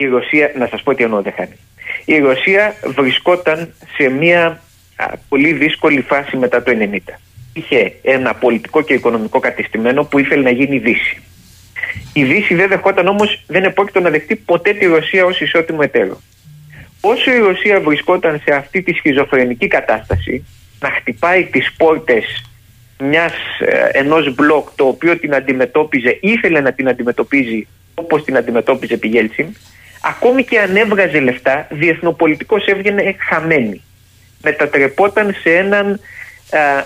η 0.00 0.04
Ρωσία, 0.06 0.52
να 0.58 0.66
σας 0.66 0.82
πω 0.82 0.94
τι 0.94 1.02
εννοώ 1.04 1.22
δεν 1.22 1.32
χάνει. 1.36 1.56
Η 2.04 2.18
Ρωσία 2.18 2.74
βρισκόταν 2.96 3.74
σε 3.96 4.08
μια 4.08 4.62
α, 4.96 5.06
πολύ 5.28 5.52
δύσκολη 5.52 6.00
φάση 6.00 6.36
μετά 6.36 6.62
το 6.62 6.70
90. 6.70 7.20
Είχε 7.52 7.92
ένα 8.02 8.34
πολιτικό 8.34 8.82
και 8.82 8.94
οικονομικό 8.94 9.38
κατεστημένο 9.40 10.04
που 10.04 10.18
ήθελε 10.18 10.42
να 10.42 10.50
γίνει 10.50 10.78
Δύση. 10.78 11.22
Η 12.12 12.24
Δύση 12.24 12.54
δεν 12.54 12.68
δεχόταν 12.68 13.06
όμως, 13.06 13.42
δεν 13.46 13.64
επόκειτο 13.64 14.00
να 14.00 14.10
δεχτεί 14.10 14.36
ποτέ 14.36 14.72
τη 14.72 14.86
Ρωσία 14.86 15.24
ως 15.24 15.40
ισότιμο 15.40 15.78
εταίρο. 15.82 16.20
Όσο 17.00 17.30
η 17.30 17.38
Ρωσία 17.38 17.80
βρισκόταν 17.80 18.40
σε 18.44 18.54
αυτή 18.54 18.82
τη 18.82 18.92
σχιζοφρενική 18.92 19.66
κατάσταση, 19.66 20.44
να 20.80 20.90
χτυπάει 20.90 21.44
τις 21.44 21.72
πόρτες 21.76 22.44
μιας, 22.98 23.32
ε, 23.60 23.98
ενός 23.98 24.34
μπλοκ 24.34 24.68
το 24.76 24.84
οποίο 24.84 25.18
την 25.18 25.34
αντιμετώπιζε, 25.34 26.18
ήθελε 26.20 26.60
να 26.60 26.72
την 26.72 26.88
αντιμετωπίζει 26.88 27.66
όπως 27.94 28.24
την 28.24 28.36
αντιμετώπιζε 28.36 28.94
επί 28.94 29.08
Γέλτσιν, 29.08 29.46
ακόμη 30.02 30.44
και 30.44 30.58
αν 30.58 30.76
έβγαζε 30.76 31.20
λεφτά, 31.20 31.66
διεθνοπολιτικός 31.70 32.66
έβγαινε 32.66 33.14
χαμένη. 33.18 33.82
Μετατρεπόταν 34.42 35.34
σε 35.42 35.54
έναν 35.54 35.92
α, 35.92 35.98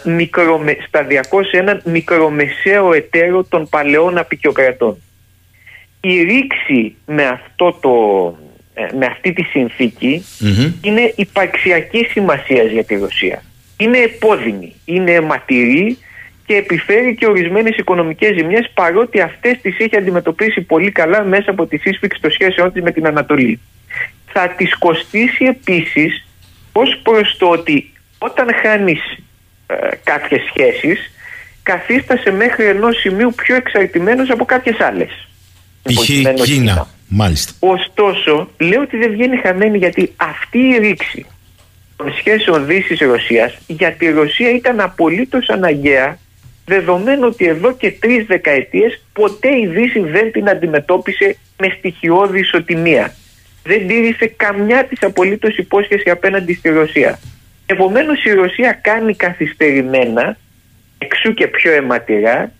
μικρομε, 0.05 0.77
σταδιακό 0.87 1.45
σε 1.45 1.57
έναν 1.57 1.83
μικρομεσαίο 1.85 2.93
εταίρο 2.93 3.45
των 3.45 3.69
παλαιών 3.69 4.19
απεικιοκρατών. 4.19 4.97
Η 6.01 6.23
ρήξη 6.23 6.95
με, 7.07 7.25
αυτό 7.27 7.79
το, 7.81 7.95
ε, 8.75 8.97
με 8.97 9.07
αυτή 9.07 9.33
τη 9.33 9.43
συνθήκη 9.43 10.25
είναι 10.83 11.13
υπαρξιακή 11.17 12.05
σημασίας 12.11 12.71
για 12.71 12.85
τη 12.85 12.97
Ρωσία. 12.97 13.43
Είναι 13.77 13.99
επώδυνη, 13.99 14.75
είναι 14.85 15.11
αιματηρή 15.11 15.99
και 16.47 16.55
επιφέρει 16.55 17.15
και 17.15 17.27
ορισμένες 17.27 17.77
οικονομικές 17.77 18.35
ζημιές 18.37 18.71
παρότι 18.75 19.21
αυτές 19.21 19.59
τις 19.61 19.79
έχει 19.79 19.97
αντιμετωπίσει 19.97 20.61
πολύ 20.61 20.91
καλά 20.91 21.23
μέσα 21.23 21.51
από 21.51 21.67
τη 21.67 21.77
σύσφυξη 21.77 22.21
των 22.21 22.31
σχέσεών 22.31 22.73
της 22.73 22.83
με 22.83 22.91
την 22.91 23.07
Ανατολή. 23.07 23.61
Θα 24.33 24.49
της 24.49 24.79
κοστίσει 24.79 25.45
επίσης 25.45 26.27
ως 26.73 27.01
προς 27.03 27.37
το 27.39 27.49
ότι 27.49 27.93
όταν 28.19 28.55
χάνεις 28.63 29.01
ε, 29.13 29.23
κάποιες 30.05 30.41
σχέσεις 30.49 31.11
καθίστασε 31.63 32.31
μέχρι 32.31 32.67
ενός 32.67 32.97
σημείου 33.01 33.33
πιο 33.37 33.57
εξαρτημένος 33.57 34.31
από 34.31 34.45
κάποιες 34.45 34.81
άλλες. 34.81 35.29
Π.χ. 35.83 35.95
Προκειμένου 35.95 36.43
Κίνα. 36.43 36.89
Μάλιστα. 37.09 37.53
Ωστόσο, 37.59 38.51
λέω 38.59 38.81
ότι 38.81 38.97
δεν 38.97 39.11
βγαίνει 39.11 39.37
χαμένη 39.37 39.79
γιατί 39.79 40.13
αυτή 40.17 40.59
η 40.59 40.79
ρήξη 40.79 41.27
των 41.97 42.15
σχέσεων 42.19 42.67
Δύσης-Ρωσίας 42.67 43.59
για 43.67 43.93
τη 43.93 44.11
Ρωσία 44.11 44.51
ήταν 44.51 44.81
απολύτως 44.81 45.49
αναγκαία 45.49 46.19
δεδομένου 46.65 47.27
ότι 47.27 47.47
εδώ 47.47 47.73
και 47.73 47.91
τρεις 47.91 48.27
δεκαετίες 48.27 49.03
ποτέ 49.13 49.49
η 49.49 49.67
Δύση 49.67 50.01
δεν 50.01 50.33
την 50.33 50.49
αντιμετώπισε 50.49 51.37
με 51.59 51.77
στοιχειώδη 51.79 52.41
ισοτιμία. 52.41 53.15
Δεν 53.63 53.87
τήρησε 53.87 54.27
καμιά 54.27 54.85
της 54.85 55.03
απολύτως 55.03 55.57
υπόσχεση 55.57 56.11
απέναντι 56.11 56.55
στη 56.55 56.69
Ρωσία. 56.69 57.19
Επομένως 57.73 58.25
η 58.25 58.33
Ρωσία 58.33 58.73
κάνει 58.73 59.15
καθυστερημένα, 59.15 60.37
εξού 60.99 61.35
και 61.35 61.47
πιο 61.47 61.73
αιματηρά, 61.73 62.53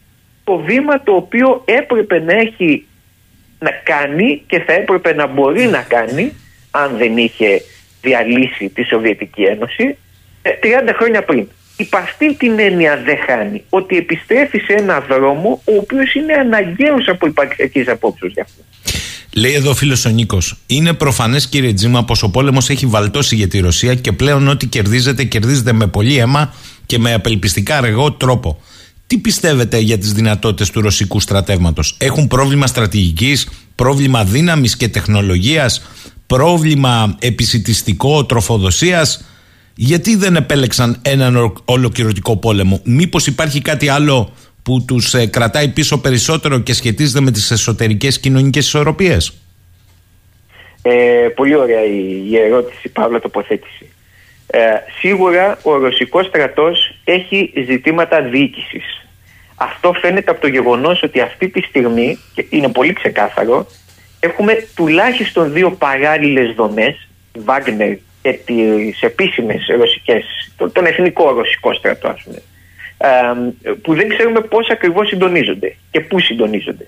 το 0.45 0.57
βήμα 0.57 1.03
το 1.03 1.13
οποίο 1.15 1.63
έπρεπε 1.65 2.21
να 2.21 2.33
έχει 2.33 2.87
να 3.59 3.71
κάνει 3.71 4.43
και 4.47 4.61
θα 4.61 4.73
έπρεπε 4.73 5.15
να 5.15 5.27
μπορεί 5.27 5.67
να 5.67 5.83
κάνει 5.89 6.33
αν 6.71 6.97
δεν 6.97 7.17
είχε 7.17 7.63
διαλύσει 8.03 8.69
τη 8.69 8.85
Σοβιετική 8.85 9.43
Ένωση 9.43 9.99
ε, 10.43 10.51
30 10.63 10.93
χρόνια 10.97 11.23
πριν. 11.23 11.49
Υπ' 11.77 11.97
αυτή 11.97 12.35
την 12.35 12.59
έννοια 12.59 12.97
δεν 12.97 13.19
χάνει 13.27 13.65
ότι 13.69 13.97
επιστρέφει 13.97 14.59
σε 14.59 14.73
ένα 14.73 15.01
δρόμο 15.01 15.63
ο 15.65 15.77
οποίος 15.77 16.15
είναι 16.15 16.33
αναγκαίος 16.33 17.09
από 17.09 17.27
υπαρξιακής 17.27 17.89
απόψεως 17.89 18.33
για 18.33 18.43
αυτό. 18.43 18.63
Λέει 19.35 19.53
εδώ 19.53 19.71
ο 19.71 19.75
φίλος 19.75 20.05
ο 20.05 20.09
Νίκος. 20.09 20.57
Είναι 20.67 20.93
προφανές, 20.93 21.49
κύριε 21.49 21.73
Τζίμα, 21.73 22.05
πως 22.05 22.23
ο 22.23 22.31
πόλεμος 22.31 22.69
έχει 22.69 22.87
βαλτώσει 22.87 23.37
για 23.37 23.49
τη 23.49 23.59
Ρωσία 23.59 23.95
και 23.95 24.13
πλέον 24.13 24.49
ό,τι 24.49 24.67
κερδίζεται, 24.67 25.25
κερδίζεται 25.25 25.73
με 25.73 25.87
πολύ 25.87 26.17
αίμα 26.17 26.55
και 26.87 26.99
με 26.99 27.13
απελπιστικά 27.13 27.77
αργό 27.77 28.13
τρόπο. 28.13 28.61
Τι 29.07 29.19
πιστεύετε 29.19 29.79
για 29.79 29.99
τις 29.99 30.13
δυνατότητες 30.13 30.71
του 30.71 30.81
ρωσικού 30.81 31.21
στρατεύματος, 31.21 31.95
Έχουν 31.99 32.27
πρόβλημα 32.29 32.67
στρατηγικής, 32.67 33.49
πρόβλημα 33.75 34.25
δύναμης 34.25 34.77
και 34.77 34.89
τεχνολογίας, 34.89 35.83
πρόβλημα 36.27 37.17
επισητιστικό 37.19 38.25
τροφοδοσίας; 38.25 39.25
Γιατί 39.75 40.17
δεν 40.17 40.37
επέλεξαν 40.37 40.99
έναν 41.03 41.37
ο- 41.37 41.53
ολοκληρωτικό 41.65 42.37
πόλεμο, 42.37 42.81
Μήπως 42.85 43.27
υπάρχει 43.27 43.61
κάτι 43.61 43.89
άλλο 43.89 44.33
που 44.63 44.85
τους 44.85 45.15
ε, 45.15 45.27
κρατάει 45.27 45.69
πίσω 45.69 46.01
περισσότερο 46.01 46.59
και 46.59 46.73
σχετίζεται 46.73 47.21
με 47.21 47.31
τις 47.31 47.51
εσωτερικές 47.51 48.21
κοινωνικές 48.21 48.67
ισορροπίες; 48.67 49.33
Ε, 50.83 51.29
πολύ 51.35 51.55
ωραία 51.55 51.85
η, 51.85 52.31
η 52.31 52.39
ερώτηση, 52.39 52.89
Παύλα, 52.89 53.21
τοποθέτηση. 53.21 53.91
Ε, 54.47 54.61
σίγουρα 54.99 55.59
ο 55.63 55.77
ρωσικός 55.77 56.27
στρατός 56.27 56.99
έχει 57.05 57.53
ζητήματα 57.67 58.23
διοίκησης. 58.23 59.07
Αυτό 59.55 59.93
φαίνεται 59.93 60.31
από 60.31 60.41
το 60.41 60.47
γεγονός 60.47 61.03
ότι 61.03 61.21
αυτή 61.21 61.49
τη 61.49 61.61
στιγμή, 61.61 62.19
και 62.35 62.47
είναι 62.51 62.69
πολύ 62.69 62.93
ξεκάθαρο, 62.93 63.67
έχουμε 64.21 64.67
τουλάχιστον 64.75 65.53
δύο 65.53 65.71
παράλληλες 65.71 66.55
δομές, 66.55 67.09
Βάγνερ 67.39 67.97
και 68.23 68.39
τις 68.45 69.03
επίσημες 69.03 69.67
ρωσικές, 69.79 70.25
τον, 70.57 70.73
τον 70.73 70.87
εθνικό 70.87 71.33
ρωσικό 71.33 71.75
στρατό, 71.75 72.09
ας 72.09 72.23
πούμε, 72.23 72.37
ε, 72.37 72.43
που 73.83 73.95
δεν 73.95 74.09
ξέρουμε 74.09 74.41
πώς 74.41 74.71
ακριβώς 74.71 75.09
συντονίζονται 75.09 75.77
και 75.91 76.01
πού 76.01 76.21
συντονίζονται. 76.21 76.87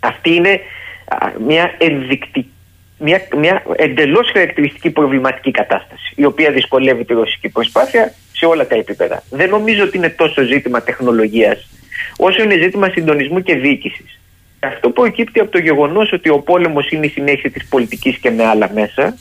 Αυτή 0.00 0.34
είναι 0.34 0.60
α, 1.08 1.30
μια 1.46 1.74
ενδεικτική 1.78 2.50
μια, 2.98 3.20
μια 3.36 3.62
εντελώς 3.76 4.30
χαρακτηριστική 4.32 4.90
προβληματική 4.90 5.50
κατάσταση 5.50 6.12
η 6.16 6.24
οποία 6.24 6.50
δυσκολεύει 6.50 7.04
τη 7.04 7.12
ρωσική 7.12 7.48
προσπάθεια 7.48 8.14
σε 8.32 8.46
όλα 8.46 8.66
τα 8.66 8.74
επίπεδα. 8.74 9.22
Δεν 9.30 9.48
νομίζω 9.48 9.82
ότι 9.82 9.96
είναι 9.96 10.10
τόσο 10.10 10.42
ζήτημα 10.42 10.82
τεχνολογίας 10.82 11.68
όσο 12.16 12.42
είναι 12.42 12.56
ζήτημα 12.56 12.88
συντονισμού 12.88 13.42
και 13.42 13.54
διοίκησης. 13.54 14.20
Αυτό 14.60 14.90
προκύπτει 14.90 15.40
από 15.40 15.50
το 15.50 15.58
γεγονός 15.58 16.12
ότι 16.12 16.28
ο 16.28 16.38
πόλεμος 16.38 16.90
είναι 16.90 17.06
η 17.06 17.08
συνέχεια 17.08 17.50
της 17.50 17.66
πολιτικής 17.68 18.16
και 18.16 18.30
με 18.30 18.44
άλλα 18.44 18.70
μέσα 18.74 19.16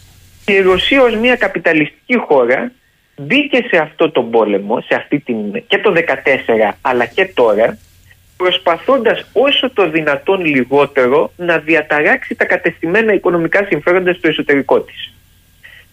και 0.46 0.54
η 0.54 0.62
Ρωσία 0.62 1.02
ως 1.02 1.16
μια 1.16 1.36
καπιταλιστική 1.36 2.18
χώρα 2.18 2.72
μπήκε 3.18 3.66
σε 3.68 3.78
αυτό 3.78 4.12
τον 4.12 4.32
πόλεμο 4.32 4.82
σε 4.82 4.96
αυτή 4.96 5.20
την, 5.20 5.64
και 5.68 5.78
το 5.78 5.94
2014 5.96 6.74
αλλά 6.82 7.06
και 7.06 7.26
τώρα 7.34 7.78
προσπαθώντας 8.38 9.26
όσο 9.34 9.74
το 9.74 9.90
δυνατόν 9.90 10.46
λιγότερο 10.46 11.32
να 11.36 11.58
διαταράξει 11.58 12.36
τα 12.36 12.46
κατεστημένα 12.46 13.14
οικονομικά 13.14 13.66
συμφέροντα 13.70 14.14
στο 14.14 14.28
εσωτερικό 14.28 14.80
της. 14.80 15.14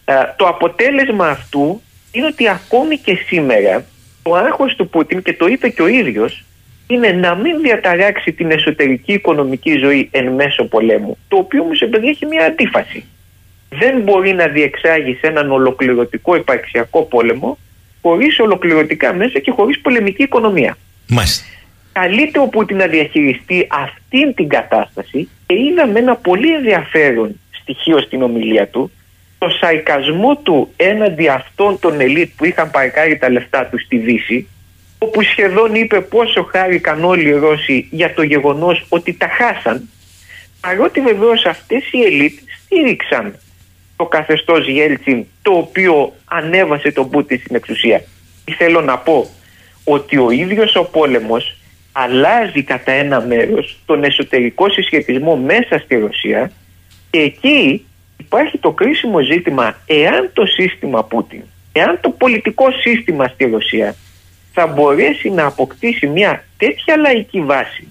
Ε, 0.05 0.13
το 0.35 0.47
αποτέλεσμα 0.47 1.27
αυτού 1.27 1.81
είναι 2.11 2.25
ότι 2.25 2.49
ακόμη 2.49 2.97
και 2.97 3.15
σήμερα 3.15 3.85
το 4.23 4.33
άγχος 4.33 4.75
του 4.75 4.89
Πούτιν 4.89 5.21
και 5.21 5.33
το 5.33 5.47
είπε 5.47 5.69
και 5.69 5.81
ο 5.81 5.87
ίδιος 5.87 6.43
είναι 6.87 7.11
να 7.11 7.35
μην 7.35 7.61
διαταράξει 7.61 8.31
την 8.31 8.51
εσωτερική 8.51 9.13
οικονομική 9.13 9.77
ζωή 9.77 10.09
εν 10.11 10.27
μέσω 10.27 10.63
πολέμου 10.63 11.17
το 11.27 11.37
οποίο 11.37 11.61
όμως 11.61 11.81
εμπεριέχει 11.81 12.25
μια 12.25 12.45
αντίφαση. 12.45 13.05
Δεν 13.79 14.01
μπορεί 14.01 14.33
να 14.33 14.47
διεξάγει 14.47 15.17
σε 15.21 15.27
έναν 15.27 15.51
ολοκληρωτικό 15.51 16.35
υπαρξιακό 16.35 17.03
πόλεμο 17.03 17.57
χωρίς 18.01 18.39
ολοκληρωτικά 18.39 19.13
μέσα 19.13 19.39
και 19.39 19.51
χωρίς 19.51 19.79
πολεμική 19.79 20.23
οικονομία. 20.23 20.77
Μάλιστα. 21.07 21.45
Καλείται 21.91 22.39
ο 22.39 22.47
Πούτιν 22.47 22.77
να 22.77 22.87
διαχειριστεί 22.87 23.67
αυτήν 23.71 24.33
την 24.33 24.47
κατάσταση 24.47 25.29
και 25.45 25.55
είδαμε 25.55 25.99
ένα 25.99 26.15
πολύ 26.15 26.53
ενδιαφέρον 26.53 27.39
στοιχείο 27.61 28.01
στην 28.01 28.21
ομιλία 28.21 28.67
του 28.67 28.91
το 29.37 29.49
σαϊκασμό 29.49 30.35
του 30.35 30.73
έναντι 30.75 31.27
αυτών 31.27 31.79
των 31.79 32.01
ελίτ 32.01 32.31
που 32.35 32.45
είχαν 32.45 32.71
παρκάρει 32.71 33.17
τα 33.17 33.29
λεφτά 33.29 33.65
τους 33.65 33.81
στη 33.81 33.97
Δύση 33.97 34.47
όπου 34.97 35.21
σχεδόν 35.21 35.75
είπε 35.75 36.01
πόσο 36.01 36.43
χάρηκαν 36.43 37.03
όλοι 37.03 37.27
οι 37.27 37.33
Ρώσοι 37.33 37.87
για 37.91 38.13
το 38.13 38.23
γεγονός 38.23 38.85
ότι 38.89 39.13
τα 39.13 39.27
χάσαν 39.27 39.89
παρότι 40.61 41.01
βεβαίως 41.01 41.45
αυτές 41.45 41.91
οι 41.91 42.01
ελίτ 42.01 42.39
στήριξαν 42.63 43.39
το 44.03 44.09
καθεστώς 44.09 44.67
Γέλτσιν 44.67 45.25
το 45.41 45.51
οποίο 45.51 46.13
ανέβασε 46.25 46.91
τον 46.91 47.09
Πούτιν 47.09 47.39
στην 47.39 47.55
εξουσία. 47.55 48.03
Θέλω 48.57 48.81
να 48.81 48.97
πω 48.97 49.29
ότι 49.83 50.17
ο 50.17 50.31
ίδιος 50.31 50.75
ο 50.75 50.83
πόλεμος 50.83 51.57
αλλάζει 51.91 52.63
κατά 52.63 52.91
ένα 52.91 53.21
μέρος 53.21 53.79
τον 53.85 54.03
εσωτερικό 54.03 54.69
συσχετισμό 54.69 55.35
μέσα 55.35 55.77
στη 55.77 55.95
Ρωσία 55.95 56.51
και 57.09 57.19
εκεί 57.19 57.85
υπάρχει 58.17 58.57
το 58.57 58.71
κρίσιμο 58.71 59.19
ζήτημα 59.19 59.77
εάν 59.85 60.29
το 60.33 60.45
σύστημα 60.45 61.03
Πούτιν, 61.03 61.41
εάν 61.71 61.99
το 62.01 62.09
πολιτικό 62.09 62.65
σύστημα 62.71 63.27
στη 63.27 63.45
Ρωσία 63.45 63.95
θα 64.53 64.67
μπορέσει 64.67 65.29
να 65.29 65.45
αποκτήσει 65.45 66.07
μια 66.07 66.43
τέτοια 66.57 66.97
λαϊκή 66.97 67.41
βάση 67.41 67.87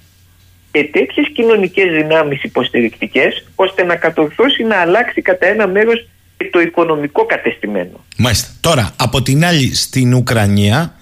και 0.72 0.84
τέτοιες 0.92 1.26
κοινωνικές 1.34 1.90
δυνάμεις 1.90 2.42
υποστηρικτικές 2.42 3.44
ώστε 3.54 3.84
να 3.84 3.96
κατορθώσει 3.96 4.62
να 4.62 4.76
αλλάξει 4.80 5.22
κατά 5.22 5.46
ένα 5.46 5.66
μέρος 5.66 6.06
και 6.36 6.48
το 6.52 6.60
οικονομικό 6.60 7.26
κατεστημένο. 7.26 8.04
Μάλιστα. 8.18 8.48
Τώρα, 8.60 8.90
από 8.96 9.22
την 9.22 9.44
άλλη, 9.44 9.74
στην 9.74 10.14
Ουκρανία, 10.14 10.94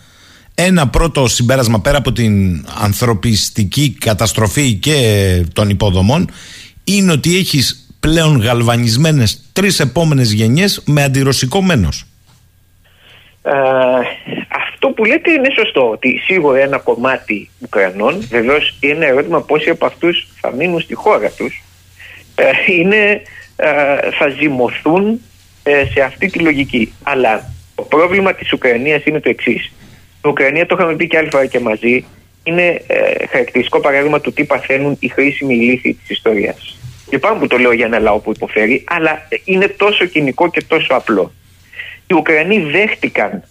ένα 0.55 0.89
πρώτο 0.89 1.29
συμπέρασμα 1.29 1.81
πέρα 1.81 1.99
από 1.99 2.13
την 2.13 2.65
ανθρωπιστική 2.81 3.97
καταστροφή 4.01 4.75
και 4.75 4.97
των 5.53 5.69
υποδομών 5.69 6.31
είναι 6.85 7.13
ότι 7.13 7.37
έχεις 7.37 7.95
πλέον 8.01 8.41
γαλβανισμένες 8.41 9.43
τρεις 9.53 9.81
επόμενες 9.81 10.33
γενιές 10.33 10.83
με 10.87 11.03
αντιρωσικό 11.03 11.63
μένος. 11.63 12.05
Ε, 13.43 13.53
αυτό 14.83 14.95
που 14.95 15.05
λέτε 15.05 15.31
είναι 15.33 15.51
σωστό 15.57 15.91
ότι 15.91 16.21
σίγουρα 16.25 16.59
ένα 16.61 16.79
κομμάτι 16.79 17.51
Ουκρανών 17.59 18.27
βεβαίως 18.31 18.77
είναι 18.81 18.93
ένα 18.93 19.07
ερώτημα 19.07 19.43
πόσοι 19.43 19.71
από 19.71 19.87
αυτούς 19.87 20.27
θα 20.41 20.53
μείνουν 20.53 20.81
στη 20.81 20.95
χώρα 20.95 21.31
τους 21.31 21.63
ε, 22.35 22.45
είναι, 22.73 23.23
ε, 23.57 24.11
θα 24.11 24.29
ζυμωθούν 24.29 25.21
ε, 25.63 25.85
σε 25.93 26.01
αυτή 26.01 26.31
τη 26.31 26.39
λογική 26.39 26.93
αλλά 27.03 27.53
το 27.75 27.83
πρόβλημα 27.83 28.35
της 28.35 28.53
Ουκρανίας 28.53 29.05
είναι 29.05 29.21
το 29.21 29.29
εξής. 29.29 29.73
Η 30.25 30.29
Ουκρανία 30.29 30.67
το 30.67 30.77
είχαμε 30.79 30.97
πει 30.97 31.07
και 31.07 31.17
άλλη 31.17 31.29
φορά 31.31 31.47
και 31.47 31.61
μαζί 31.61 32.05
είναι 32.43 32.83
ε, 32.87 33.27
χαρακτηριστικό 33.27 33.81
παράδειγμα 33.81 34.21
του 34.21 34.33
τι 34.33 34.45
παθαίνουν 34.45 34.97
οι 35.01 35.09
χρήσιμοι 35.09 35.55
λύθοι 35.55 35.95
της 35.95 36.11
ιστορίας. 36.11 36.79
Λυπάμαι 37.11 37.39
που 37.39 37.47
το 37.47 37.59
λέω 37.59 37.73
για 37.73 37.87
ένα 37.87 37.99
λαό 37.99 38.19
που 38.19 38.31
υποφέρει, 38.31 38.85
αλλά 38.87 39.29
είναι 39.45 39.69
τόσο 39.69 40.05
κοινικό 40.05 40.51
και 40.51 40.63
τόσο 40.69 40.95
απλό. 40.95 41.33
Οι 42.07 42.15
Ουκρανοί 42.15 42.59
δέχτηκαν 42.59 43.43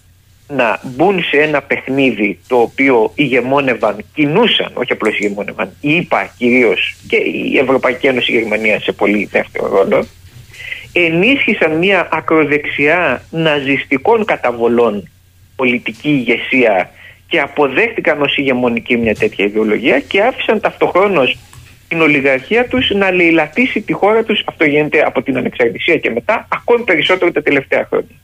να 0.49 0.79
μπουν 0.83 1.23
σε 1.23 1.37
ένα 1.37 1.61
παιχνίδι 1.61 2.39
το 2.47 2.55
οποίο 2.55 3.11
ηγεμόνευαν, 3.15 4.05
κινούσαν, 4.13 4.71
όχι 4.73 4.91
απλώς 4.91 5.19
ηγεμόνευαν, 5.19 5.71
η 5.81 5.97
ΕΠΑ 5.97 6.33
κυρίως 6.37 6.95
και 7.07 7.15
η 7.15 7.57
Ευρωπαϊκή 7.57 8.07
Ένωση 8.07 8.31
η 8.31 8.39
Γερμανία 8.39 8.79
σε 8.79 8.91
πολύ 8.91 9.29
δεύτερο 9.31 9.67
ρόλο, 9.67 10.07
ενίσχυσαν 10.93 11.77
μια 11.77 12.07
ακροδεξιά 12.11 13.23
ναζιστικών 13.29 14.25
καταβολών 14.25 15.09
πολιτική 15.55 16.09
ηγεσία 16.09 16.89
και 17.27 17.39
αποδέχτηκαν 17.39 18.21
ως 18.21 18.37
ηγεμονική 18.37 18.97
μια 18.97 19.15
τέτοια 19.15 19.45
ιδεολογία 19.45 19.99
και 19.99 20.21
άφησαν 20.21 20.59
ταυτοχρόνως 20.59 21.37
την 21.87 22.01
ολιγαρχία 22.01 22.67
τους 22.67 22.89
να 22.89 23.11
λαιλατήσει 23.11 23.81
τη 23.81 23.93
χώρα 23.93 24.23
τους, 24.23 24.43
αυτό 24.45 24.65
γίνεται 24.65 25.01
από 25.01 25.21
την 25.21 25.37
ανεξαρτησία 25.37 25.97
και 25.97 26.09
μετά, 26.09 26.47
ακόμη 26.51 26.83
περισσότερο 26.83 27.31
τα 27.31 27.41
τελευταία 27.41 27.85
χρόνια. 27.89 28.15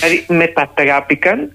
Δηλαδή 0.00 0.26
μετατράπηκαν 0.28 1.52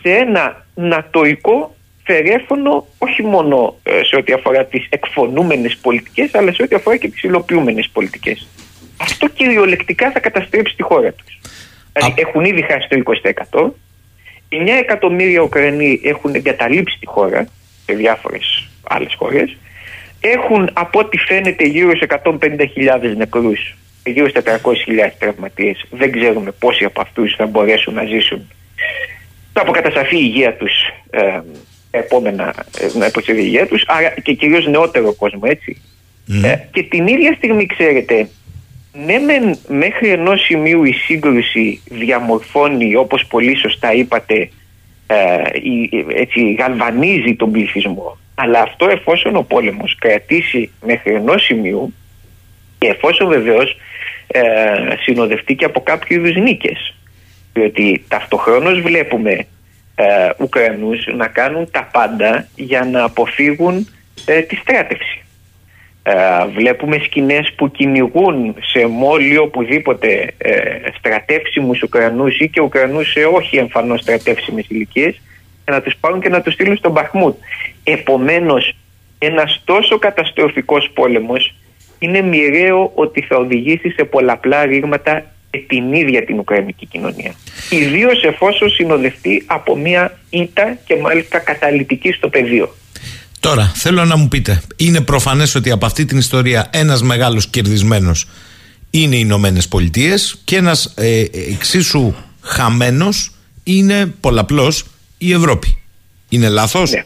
σε 0.00 0.10
ένα 0.10 0.66
νατοϊκό 0.74 1.76
φερέφωνο 2.04 2.86
όχι 2.98 3.22
μόνο 3.22 3.78
ε, 3.82 4.04
σε 4.04 4.16
ό,τι 4.16 4.32
αφορά 4.32 4.64
τις 4.64 4.86
εκφωνούμενες 4.88 5.76
πολιτικές 5.76 6.34
αλλά 6.34 6.52
σε 6.52 6.62
ό,τι 6.62 6.74
αφορά 6.74 6.96
και 6.96 7.08
τις 7.08 7.22
υλοποιούμενες 7.22 7.88
πολιτικές. 7.92 8.48
Αυτό 8.96 9.28
κυριολεκτικά 9.28 10.10
θα 10.10 10.20
καταστρέψει 10.20 10.76
τη 10.76 10.82
χώρα 10.82 11.12
τους. 11.12 11.38
Δηλαδή 11.92 12.14
έχουν 12.16 12.44
ήδη 12.44 12.62
χάσει 12.62 12.88
το 12.88 13.02
20%. 13.50 13.70
9 14.48 14.68
εκατομμύρια 14.80 15.40
Ουκρανοί 15.40 16.00
έχουν 16.04 16.34
εγκαταλείψει 16.34 16.98
τη 16.98 17.06
χώρα 17.06 17.48
σε 17.86 17.94
διάφορες 17.94 18.68
άλλες 18.88 19.14
χώρες. 19.14 19.56
Έχουν 20.20 20.70
από 20.72 20.98
ό,τι 20.98 21.18
φαίνεται 21.18 21.64
γύρω 21.64 21.96
σε 21.96 22.06
150.000 22.24 23.16
νεκρούς 23.16 23.76
γύρω 24.10 24.28
στα 24.28 24.42
400.000 24.42 24.50
τραυματίες. 25.18 25.84
Δεν 25.90 26.12
ξέρουμε 26.12 26.50
πόσοι 26.50 26.84
από 26.84 27.00
αυτούς 27.00 27.34
θα 27.34 27.46
μπορέσουν 27.46 27.94
να 27.94 28.04
ζήσουν. 28.04 28.48
Θα 29.52 29.60
αποκατασταθεί 29.60 30.16
η 30.16 30.20
υγεία 30.22 30.54
τους 30.54 30.72
ε, 31.10 31.40
επόμενα, 31.90 32.54
ε, 32.78 32.98
να 32.98 33.06
η 33.06 33.10
υγεία 33.26 33.66
τους, 33.66 33.84
άρα 33.86 34.14
και 34.22 34.32
κυρίως 34.32 34.66
νεότερο 34.66 35.12
κόσμο, 35.12 35.40
έτσι. 35.42 35.82
Ε, 36.44 36.56
και 36.70 36.82
την 36.82 37.06
ίδια 37.06 37.34
στιγμή, 37.36 37.66
ξέρετε, 37.66 38.28
ναι 39.04 39.18
μεν 39.18 39.58
μέχρι 39.68 40.08
ενός 40.08 40.40
σημείου 40.40 40.84
η 40.84 40.92
σύγκρουση 40.92 41.80
διαμορφώνει, 41.90 42.96
όπως 42.96 43.26
πολύ 43.26 43.56
σωστά 43.56 43.92
είπατε, 43.92 44.50
ε, 45.06 45.42
έτσι, 46.14 46.52
γαλβανίζει 46.52 47.34
τον 47.34 47.50
πληθυσμό. 47.50 48.18
Αλλά 48.34 48.60
αυτό 48.60 48.86
εφόσον 48.90 49.36
ο 49.36 49.42
πόλεμος 49.42 49.96
κρατήσει 49.98 50.70
μέχρι 50.86 51.14
ενός 51.14 51.44
σημείου 51.44 51.94
και 52.78 52.86
εφόσον 52.86 53.28
βεβαίως 53.28 53.76
ε, 54.26 54.42
συνοδευτεί 55.02 55.54
και 55.54 55.64
από 55.64 55.80
κάποιου 55.80 56.16
είδους 56.16 56.36
νίκες. 56.36 56.94
Διότι 57.52 58.04
ταυτοχρόνως 58.08 58.80
βλέπουμε 58.80 59.46
ε, 59.94 60.30
Ουκρανούς 60.38 61.06
να 61.16 61.26
κάνουν 61.26 61.70
τα 61.70 61.88
πάντα 61.92 62.48
για 62.56 62.84
να 62.84 63.04
αποφύγουν 63.04 63.88
ε, 64.24 64.40
τη 64.40 64.56
στράτευση. 64.56 65.20
Ε, 66.02 66.46
βλέπουμε 66.56 66.98
σκηνές 66.98 67.52
που 67.56 67.70
κυνηγούν 67.70 68.56
σε 68.60 68.86
μόλι 68.86 69.36
οπουδήποτε 69.36 70.34
ε, 70.38 70.52
στρατεύσιμους 70.98 71.82
Ουκρανούς 71.82 72.38
ή 72.38 72.48
και 72.48 72.60
Ουκρανούς 72.60 73.10
σε 73.10 73.24
όχι 73.24 73.56
εμφανώς 73.56 74.00
στρατεύσιμες 74.00 74.64
ηλικίες 74.68 75.20
για 75.64 75.74
να 75.74 75.82
τους 75.82 75.96
πάρουν 76.00 76.20
και 76.20 76.28
να 76.28 76.42
τους 76.42 76.52
στείλουν 76.52 76.76
στον 76.76 76.92
Μπαχμούτ. 76.92 77.36
Επομένως 77.84 78.76
ένας 79.18 79.62
τόσο 79.64 79.98
καταστροφικός 79.98 80.90
πόλεμος 80.94 81.54
είναι 81.98 82.22
μοιραίο 82.22 82.92
ότι 82.94 83.20
θα 83.20 83.36
οδηγήσει 83.36 83.90
σε 83.90 84.04
πολλαπλά 84.04 84.64
ρήγματα 84.64 85.24
και 85.50 85.58
την 85.66 85.92
ίδια 85.92 86.24
την 86.24 86.38
Ουκρανική 86.38 86.86
κοινωνία. 86.86 87.34
Ιδίως 87.70 88.22
εφόσον 88.22 88.70
συνοδευτεί 88.70 89.42
από 89.46 89.76
μια 89.76 90.18
ήττα 90.30 90.78
και 90.84 90.96
μάλιστα 90.96 91.38
καταλητική 91.38 92.12
στο 92.12 92.28
πεδίο. 92.28 92.74
Τώρα, 93.40 93.72
θέλω 93.74 94.04
να 94.04 94.16
μου 94.16 94.28
πείτε, 94.28 94.62
είναι 94.76 95.00
προφανές 95.00 95.54
ότι 95.54 95.70
από 95.70 95.86
αυτή 95.86 96.04
την 96.04 96.18
ιστορία 96.18 96.68
ένας 96.72 97.02
μεγάλος 97.02 97.48
κερδισμένος 97.48 98.28
είναι 98.90 99.16
οι 99.16 99.20
Ηνωμένες 99.22 99.68
Πολιτείες 99.68 100.40
και 100.44 100.56
ένας 100.56 100.94
ε, 100.96 101.24
εξίσου 101.52 102.14
χαμένος 102.40 103.30
είναι 103.64 104.06
πολλαπλώς 104.20 104.84
η 105.18 105.32
Ευρώπη. 105.32 105.78
Είναι 106.28 106.48
λάθος; 106.48 106.90
Ναι. 106.90 107.04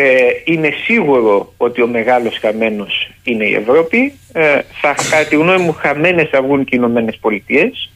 Ε, 0.00 0.28
είναι 0.44 0.70
σίγουρο 0.84 1.54
ότι 1.56 1.82
ο 1.82 1.86
μεγάλος 1.86 2.38
χαμένος 2.40 3.10
είναι 3.22 3.44
η 3.44 3.54
Ευρώπη. 3.54 4.12
Ε, 4.32 4.58
θα, 4.80 4.94
κατά 5.10 5.24
τη 5.28 5.36
γνώμη 5.36 5.62
μου 5.62 5.72
χαμένες 5.72 6.28
θα 6.28 6.42
βγουν 6.42 6.64
και 6.64 6.74
οι 6.74 6.78
Ηνωμένες 6.82 7.18
Πολιτείες 7.20 7.90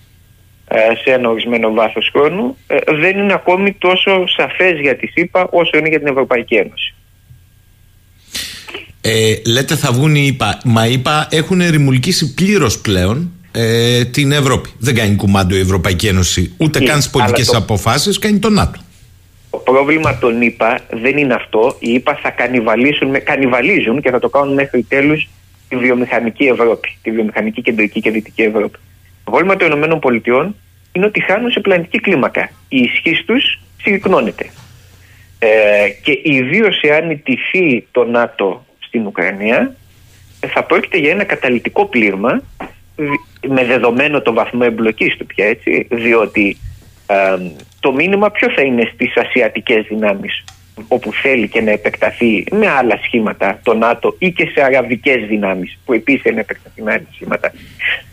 ε, 0.68 0.78
σε 1.03 1.11
ένα 1.11 1.28
ορισμένο 1.28 1.72
βάθος 1.72 2.11
χρόνου. 2.12 2.57
Ε, 2.66 2.76
δεν 3.00 3.18
είναι 3.18 3.32
ακόμη 3.32 3.72
τόσο 3.72 4.26
σαφές 4.26 4.80
για 4.80 4.96
τη 4.96 5.07
ΣΥΠΑ 5.07 5.48
όσο 5.50 5.78
είναι 5.78 5.88
για 5.88 5.98
την 5.98 6.07
Ευρωπαϊκή 6.07 6.55
Ένωση. 6.55 6.94
Ε, 9.00 9.34
λέτε 9.46 9.76
θα 9.76 9.92
βγουν 9.92 10.14
οι 10.14 10.26
ΙΠΑ. 10.26 10.61
Μα 10.64 10.86
οι 10.86 10.92
ΙΠΑ 10.92 11.28
έχουν 11.30 11.70
ρημουλκίσει 11.70 12.34
πλήρως 12.34 12.80
πλέον 12.80 13.32
ε, 13.53 14.05
την 14.05 14.32
Ευρώπη. 14.32 14.70
Δεν 14.78 14.94
κάνει 14.94 15.16
κουμάντο 15.16 15.57
η 15.57 15.61
Ευρωπαϊκή 15.61 16.07
Ένωση 16.07 16.55
ούτε 16.57 16.80
καν 16.80 17.00
στις 17.00 17.12
πολιτικές 17.12 17.46
το... 17.46 17.57
αποφάσεις, 17.57 18.18
κάνει 18.18 18.38
το 18.38 18.50
ΝΑΤΟ. 18.50 18.80
Το 19.53 19.59
πρόβλημα 19.59 20.18
των 20.18 20.42
ΗΠΑ 20.42 20.78
δεν 20.90 21.16
είναι 21.16 21.34
αυτό. 21.34 21.76
Οι 21.78 21.92
ΗΠΑ 21.92 22.18
θα 22.22 22.30
κανιβαλίσουν, 22.30 23.22
κανιβαλίζουν 23.22 24.00
και 24.00 24.11
θα 24.11 24.18
το 24.18 24.28
κάνουν 24.28 24.55
μέχρι 24.55 24.82
τέλους 24.82 25.28
τη 25.68 25.76
βιομηχανική 25.76 26.44
Ευρώπη, 26.44 26.96
τη 27.03 27.11
βιομηχανική 27.11 27.62
κεντρική 27.62 28.00
και 28.00 28.11
δυτική 28.11 28.42
Ευρώπη. 28.42 28.78
Το 29.24 29.30
πρόβλημα 29.30 29.57
των 29.57 29.82
ΗΠΑ 29.82 30.55
είναι 30.92 31.07
ότι 31.07 31.20
χάνουν 31.20 31.50
σε 31.50 31.61
πλανητική 31.61 31.98
κλίμακα. 32.00 32.50
Η 32.68 32.76
ισχύ 32.76 33.24
τους 33.24 33.61
συρρυκνώνεται. 33.82 34.50
Ε, 35.38 35.88
και 36.03 36.20
ιδίως 36.22 36.80
εάν 36.82 37.11
ιτηθεί 37.11 37.86
το 37.90 38.05
ΝΑΤΟ 38.05 38.66
στην 38.78 39.07
Ουκρανία, 39.07 39.76
θα 40.46 40.64
πρόκειται 40.64 40.98
για 40.98 41.11
ένα 41.11 41.24
καταλητικό 41.24 41.86
πλήρμα 41.86 42.42
με 43.48 43.64
δεδομένο 43.64 44.20
το 44.20 44.32
βαθμό 44.32 44.61
εμπλοκής 44.64 45.16
του 45.16 45.26
πια 45.26 45.46
έτσι, 45.46 45.86
διότι 45.90 46.57
το 47.80 47.92
μήνυμα 47.92 48.30
ποιο 48.30 48.50
θα 48.50 48.62
είναι 48.62 48.90
στις 48.94 49.16
ασιατικές 49.16 49.86
δυνάμεις 49.88 50.44
όπου 50.88 51.12
θέλει 51.12 51.48
και 51.48 51.60
να 51.60 51.70
επεκταθεί 51.70 52.44
με 52.50 52.68
άλλα 52.68 52.98
σχήματα 53.04 53.60
το 53.62 53.74
ΝΑΤΟ 53.74 54.14
ή 54.18 54.32
και 54.32 54.50
σε 54.54 54.62
αραβικές 54.62 55.26
δυνάμεις 55.28 55.78
που 55.84 55.92
επίσης 55.92 56.24
είναι 56.24 56.40
επεκταθεί 56.40 56.82
με 56.82 56.92
άλλα 56.92 57.06
σχήματα 57.12 57.52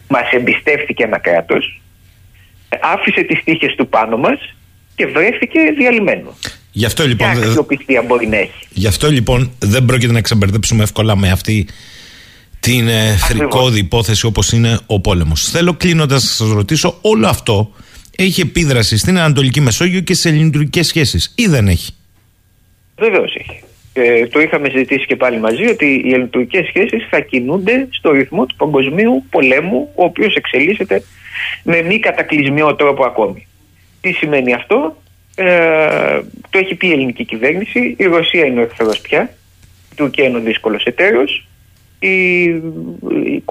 μας 0.08 0.32
εμπιστεύτηκε 0.32 1.04
ένα 1.04 1.18
κράτος 1.18 1.82
άφησε 2.82 3.22
τις 3.22 3.44
τύχες 3.44 3.76
του 3.76 3.88
πάνω 3.88 4.18
μας 4.18 4.40
και 4.96 5.06
βρέθηκε 5.06 5.60
διαλυμένο. 5.78 6.38
Γι' 6.72 6.86
αυτό 6.86 7.08
λοιπόν, 7.08 7.32
και 7.32 7.46
αξιοπιστία 7.46 8.02
μπορεί 8.02 8.28
να 8.28 8.38
έχει. 8.38 8.68
Γι' 8.70 8.88
αυτό 8.88 9.10
λοιπόν 9.10 9.52
δεν 9.60 9.86
πρόκειται 9.86 10.12
να 10.12 10.22
ξεμπερδέψουμε 10.22 10.84
εύκολα 10.84 11.16
με 11.16 11.32
αυτή 11.32 11.68
την 12.60 12.88
ε, 12.88 13.18
φρικόδη 13.18 13.80
υπόθεση 13.80 14.26
όπως 14.26 14.52
είναι 14.52 14.80
ο 14.86 15.00
πόλεμος. 15.00 15.50
Θέλω 15.50 15.74
κλείνοντας 15.74 16.24
να 16.24 16.30
σας 16.30 16.52
ρωτήσω 16.52 16.98
όλο 17.02 17.28
αυτό 17.28 17.72
έχει 18.24 18.42
επίδραση 18.42 18.98
στην 18.98 19.18
Ανατολική 19.18 19.62
Μεσόγειο 19.62 20.00
και 20.00 20.14
σε 20.14 20.30
ελληνικέ 20.30 20.84
σχέσεις, 20.84 21.34
ή 21.38 21.46
δεν 21.46 21.68
έχει; 21.68 21.94
Βεβαίως 22.98 23.36
έχει. 23.36 23.64
Ε, 23.94 24.28
το 24.28 24.40
είχαμε 24.40 24.70
συζητήσει 24.70 25.06
και 25.06 25.16
πάλι 25.16 25.40
μαζί 25.40 25.66
ότι 25.66 26.02
οι 26.06 26.14
ελληνικέ 26.14 26.66
σχέσεις 26.68 27.08
θα 27.10 27.20
κινούνται 27.20 27.88
στο 27.92 28.12
ρυθμό 28.12 28.46
του 28.46 28.56
παγκοσμίου 28.56 29.24
πολέμου, 29.30 29.92
ο 29.96 30.04
οποίος 30.04 30.36
εξελίσσεται 30.36 31.04
με 31.64 31.82
μη 31.82 32.00
κατακλυσμιό 32.00 32.76
τρόπο 32.76 33.06
ακόμη. 33.06 33.48
Τι 34.02 34.12
σημαίνει 34.12 34.54
αυτό, 34.54 35.02
ε, 35.36 36.20
το 36.50 36.58
έχει 36.58 36.76
πει 36.76 36.88
η 36.88 36.92
ελληνική 36.92 37.26
κυβέρνηση, 37.26 37.96
η 37.98 38.04
Ρωσία 38.04 38.46
είναι 38.46 38.60
ο 38.60 38.64
εχθρός 38.64 39.02
πια, 39.02 39.34
η 39.92 39.96
Τουρκία 39.96 40.28
είναι 40.28 40.38
ο 40.38 40.42
δύσκολος 40.42 40.84
εταίρος. 40.84 41.48
η, 42.00 42.44
η, 42.44 43.44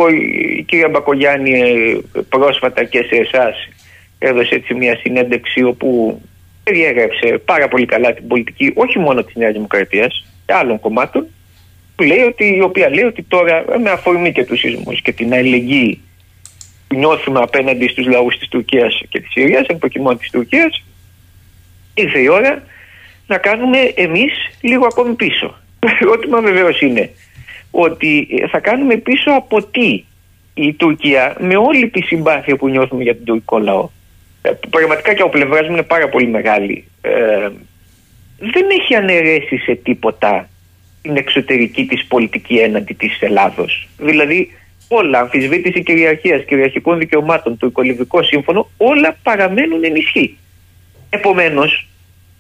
η 0.57 0.63
κυρία 0.63 0.89
Μπακογιάννη 0.89 1.51
ε, 1.51 1.99
πρόσφατα 2.29 2.85
και 2.85 3.03
σε 3.09 3.17
εσάς 3.17 3.69
έδωσε 4.19 4.55
έτσι 4.55 4.75
μια 4.75 4.97
συνέντευξη 4.97 5.63
όπου 5.63 6.21
περιέγραψε 6.63 7.41
πάρα 7.45 7.69
πολύ 7.69 7.87
καλά 7.87 8.15
την 8.15 8.27
πολιτική 8.27 8.73
όχι 8.75 8.99
μόνο 8.99 9.25
της 9.25 9.35
Νέας 9.35 9.53
Δημοκρατίας 9.53 10.25
και 10.47 10.53
άλλων 10.53 10.81
κομμάτων 10.81 11.27
που 11.97 12.03
λέει 12.03 12.21
ότι, 12.21 12.55
η 12.57 12.61
οποία 12.61 12.89
λέει 12.91 13.05
ότι 13.05 13.23
τώρα 13.23 13.65
με 13.83 13.91
αφορμή 13.91 14.33
και 14.33 14.45
τους 14.45 14.59
σεισμούς 14.59 15.03
και 15.03 15.13
την 15.13 15.33
αλληλεγγύη 15.33 16.01
που 16.89 16.97
νιώθουμε 16.97 17.41
απέναντι 17.41 17.89
στους 17.89 18.07
λαούς 18.07 18.39
της 18.39 18.49
Τουρκίας 18.49 19.03
και 19.09 19.21
της 19.21 19.31
Συρίας, 19.31 19.67
εν 19.67 19.79
προκειμένου 19.79 20.17
της 20.17 20.31
Τουρκίας, 20.31 20.85
ήρθε 21.95 22.19
η 22.19 22.29
ώρα 22.29 22.63
να 23.27 23.39
κάνουμε 23.39 23.79
εμείς 23.79 24.33
λίγο 24.61 24.87
ακόμη 24.87 25.15
πίσω. 25.15 25.55
Το 25.81 25.89
ερώτημα 26.01 26.41
βεβαίως 26.41 26.81
είναι 26.81 27.11
ότι 27.71 28.29
θα 28.51 28.59
κάνουμε 28.61 28.97
πίσω 28.97 29.31
από 29.31 29.63
τι 29.63 30.05
η 30.55 30.73
Τουρκία 30.73 31.37
με 31.41 31.57
όλη 31.57 31.89
τη 31.89 32.03
συμπάθεια 32.03 32.57
που 32.57 32.69
νιώθουμε 32.69 33.03
για 33.03 33.15
τον 33.15 33.25
τουρκικό 33.25 33.59
λαό 33.59 33.83
ε, 33.83 33.98
πραγματικά 34.71 35.15
και 35.15 35.23
ο 35.23 35.29
πλευράς 35.29 35.67
μου 35.69 35.73
είναι 35.73 35.83
πάρα 35.83 36.09
πολύ 36.09 36.27
μεγάλη. 36.27 36.85
Ε, 37.01 37.49
δεν 38.39 38.67
έχει 38.81 38.95
αναιρέσει 38.95 39.57
σε 39.57 39.75
τίποτα 39.75 40.49
την 41.03 41.17
εξωτερική 41.17 41.87
της 41.87 42.07
πολιτική 42.07 42.57
έναντι 42.57 42.95
της 42.95 43.21
Ελλάδος. 43.21 43.89
Δηλαδή 43.99 44.53
όλα, 44.89 45.19
αμφισβήτηση 45.19 45.83
κυριαρχίας, 45.83 46.45
κυριαρχικών 46.45 46.99
δικαιωμάτων, 46.99 47.59
το 47.59 47.67
οικολιβικό 47.67 48.23
σύμφωνο 48.23 48.71
όλα 48.77 49.17
παραμένουν 49.23 49.85
ενισχύ. 49.85 50.39
Επομένως 51.11 51.89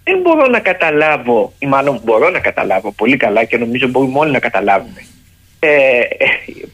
δεν 0.05 0.21
μπορώ 0.21 0.47
να 0.47 0.61
καταλάβω, 0.61 1.53
ή 1.59 1.67
μάλλον 1.67 2.01
μπορώ 2.05 2.31
να 2.31 2.39
καταλάβω 2.39 2.93
πολύ 2.93 3.17
καλά 3.17 3.45
και 3.45 3.59
νομίζω 3.59 3.89
μπορούμε 3.89 4.19
όλοι 4.19 4.31
να 4.31 4.39
καταλάβουμε 4.39 5.01
ε, 5.61 6.01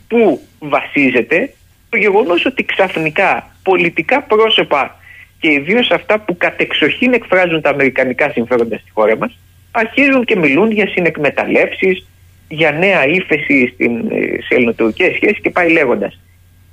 που 0.08 0.40
βασίζεται 0.58 1.54
το 1.88 1.96
γεγονός 1.96 2.44
ότι 2.44 2.64
ξαφνικά 2.64 3.56
πολιτικά 3.62 4.22
πρόσωπα 4.22 4.96
και 5.44 5.52
ιδίως 5.52 5.90
αυτά 5.90 6.18
που 6.20 6.36
κατεξοχήν 6.36 7.12
εκφράζουν 7.12 7.60
τα 7.60 7.70
αμερικανικά 7.70 8.30
συμφέροντα 8.30 8.76
στη 8.76 8.90
χώρα 8.90 9.16
μας 9.16 9.38
αρχίζουν 9.70 10.24
και 10.24 10.36
μιλούν 10.36 10.70
για 10.70 10.86
συνεκμεταλλεύσεις, 10.86 12.06
για 12.48 12.70
νέα 12.72 13.06
ύφεση 13.06 13.70
στην, 13.74 14.08
σε 14.46 14.54
ελληνοτουρκικές 14.54 15.14
σχέσεις 15.14 15.40
και 15.40 15.50
πάει 15.50 15.72
λέγοντας. 15.72 16.20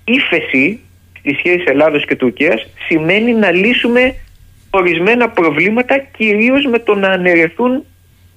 Ήφεση 0.03 0.79
στις 1.19 1.37
σχέσεις 1.37 1.65
Ελλάδος 1.65 2.05
και 2.05 2.15
Τουρκίας 2.15 2.67
σημαίνει 2.87 3.33
να 3.33 3.51
λύσουμε 3.51 4.15
ορισμένα 4.69 5.29
προβλήματα 5.29 5.97
κυρίως 5.97 6.65
με 6.65 6.79
το 6.79 6.95
να 6.95 7.07
αναιρεθούν 7.07 7.85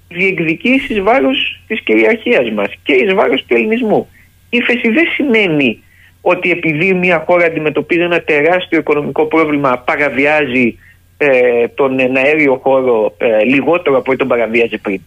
διεκδικήσεις 0.09 0.89
εις 0.89 1.01
βάρος 1.01 1.61
της 1.66 1.80
κυριαρχίας 1.80 2.51
μας 2.51 2.68
και 2.82 2.93
εις 2.93 3.14
βάρος 3.14 3.45
του 3.47 3.55
ελληνισμού. 3.55 4.09
Η 4.51 4.57
ύφεση 4.57 4.89
δεν 4.91 5.07
σημαίνει 5.14 5.82
ότι 6.27 6.51
επειδή 6.51 6.95
μια 6.95 7.25
χώρα 7.27 7.45
αντιμετωπίζει 7.45 8.01
ένα 8.01 8.20
τεράστιο 8.20 8.79
οικονομικό 8.79 9.27
πρόβλημα 9.27 9.79
παραβιάζει 9.79 10.79
ε, 11.16 11.68
τον 11.68 11.99
αέριο 12.16 12.61
χώρο 12.62 13.14
ε, 13.18 13.45
λιγότερο 13.45 13.97
από 13.97 14.11
ό,τι 14.11 14.18
τον 14.18 14.29
παραβιάζει 14.29 14.79
πριν. 14.79 15.01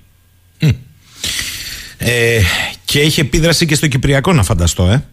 Ε, 1.99 2.39
και 2.85 2.99
έχει 2.99 3.19
επίδραση 3.19 3.65
και 3.65 3.75
στο 3.75 3.87
Κυπριακό 3.87 4.33
να 4.33 4.43
φανταστώ, 4.43 4.83
ε. 4.83 5.03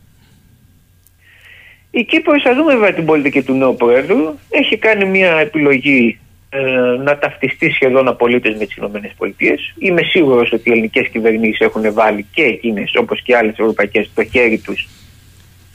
Η 1.91 2.05
Κύπρος, 2.05 2.43
θα 2.43 2.55
δούμε 2.55 2.73
βέβαια 2.73 2.95
την 2.95 3.05
πολιτική 3.05 3.43
του 3.43 3.55
νέου 3.55 3.75
Πρόεδρου, 3.77 4.39
έχει 4.51 4.77
κάνει 4.77 5.05
μια 5.05 5.37
επιλογή 5.39 6.19
ε, 6.49 6.61
να 7.05 7.19
ταυτιστεί 7.19 7.71
σχεδόν 7.71 8.09
απολύτως 8.09 8.55
με 8.59 8.65
τις 8.67 8.77
ΗΠΑ. 8.77 9.31
Είμαι 9.79 10.03
σίγουρος 10.03 10.53
ότι 10.53 10.69
οι 10.69 10.73
ελληνικές 10.73 11.09
κυβερνήσεις 11.09 11.61
έχουν 11.61 11.93
βάλει 11.93 12.27
και 12.33 12.43
εκείνες, 12.43 12.95
όπως 12.95 13.23
και 13.23 13.37
άλλες 13.37 13.53
ευρωπαϊκές, 13.59 14.11
το 14.15 14.25
χέρι 14.25 14.59
τους 14.59 14.89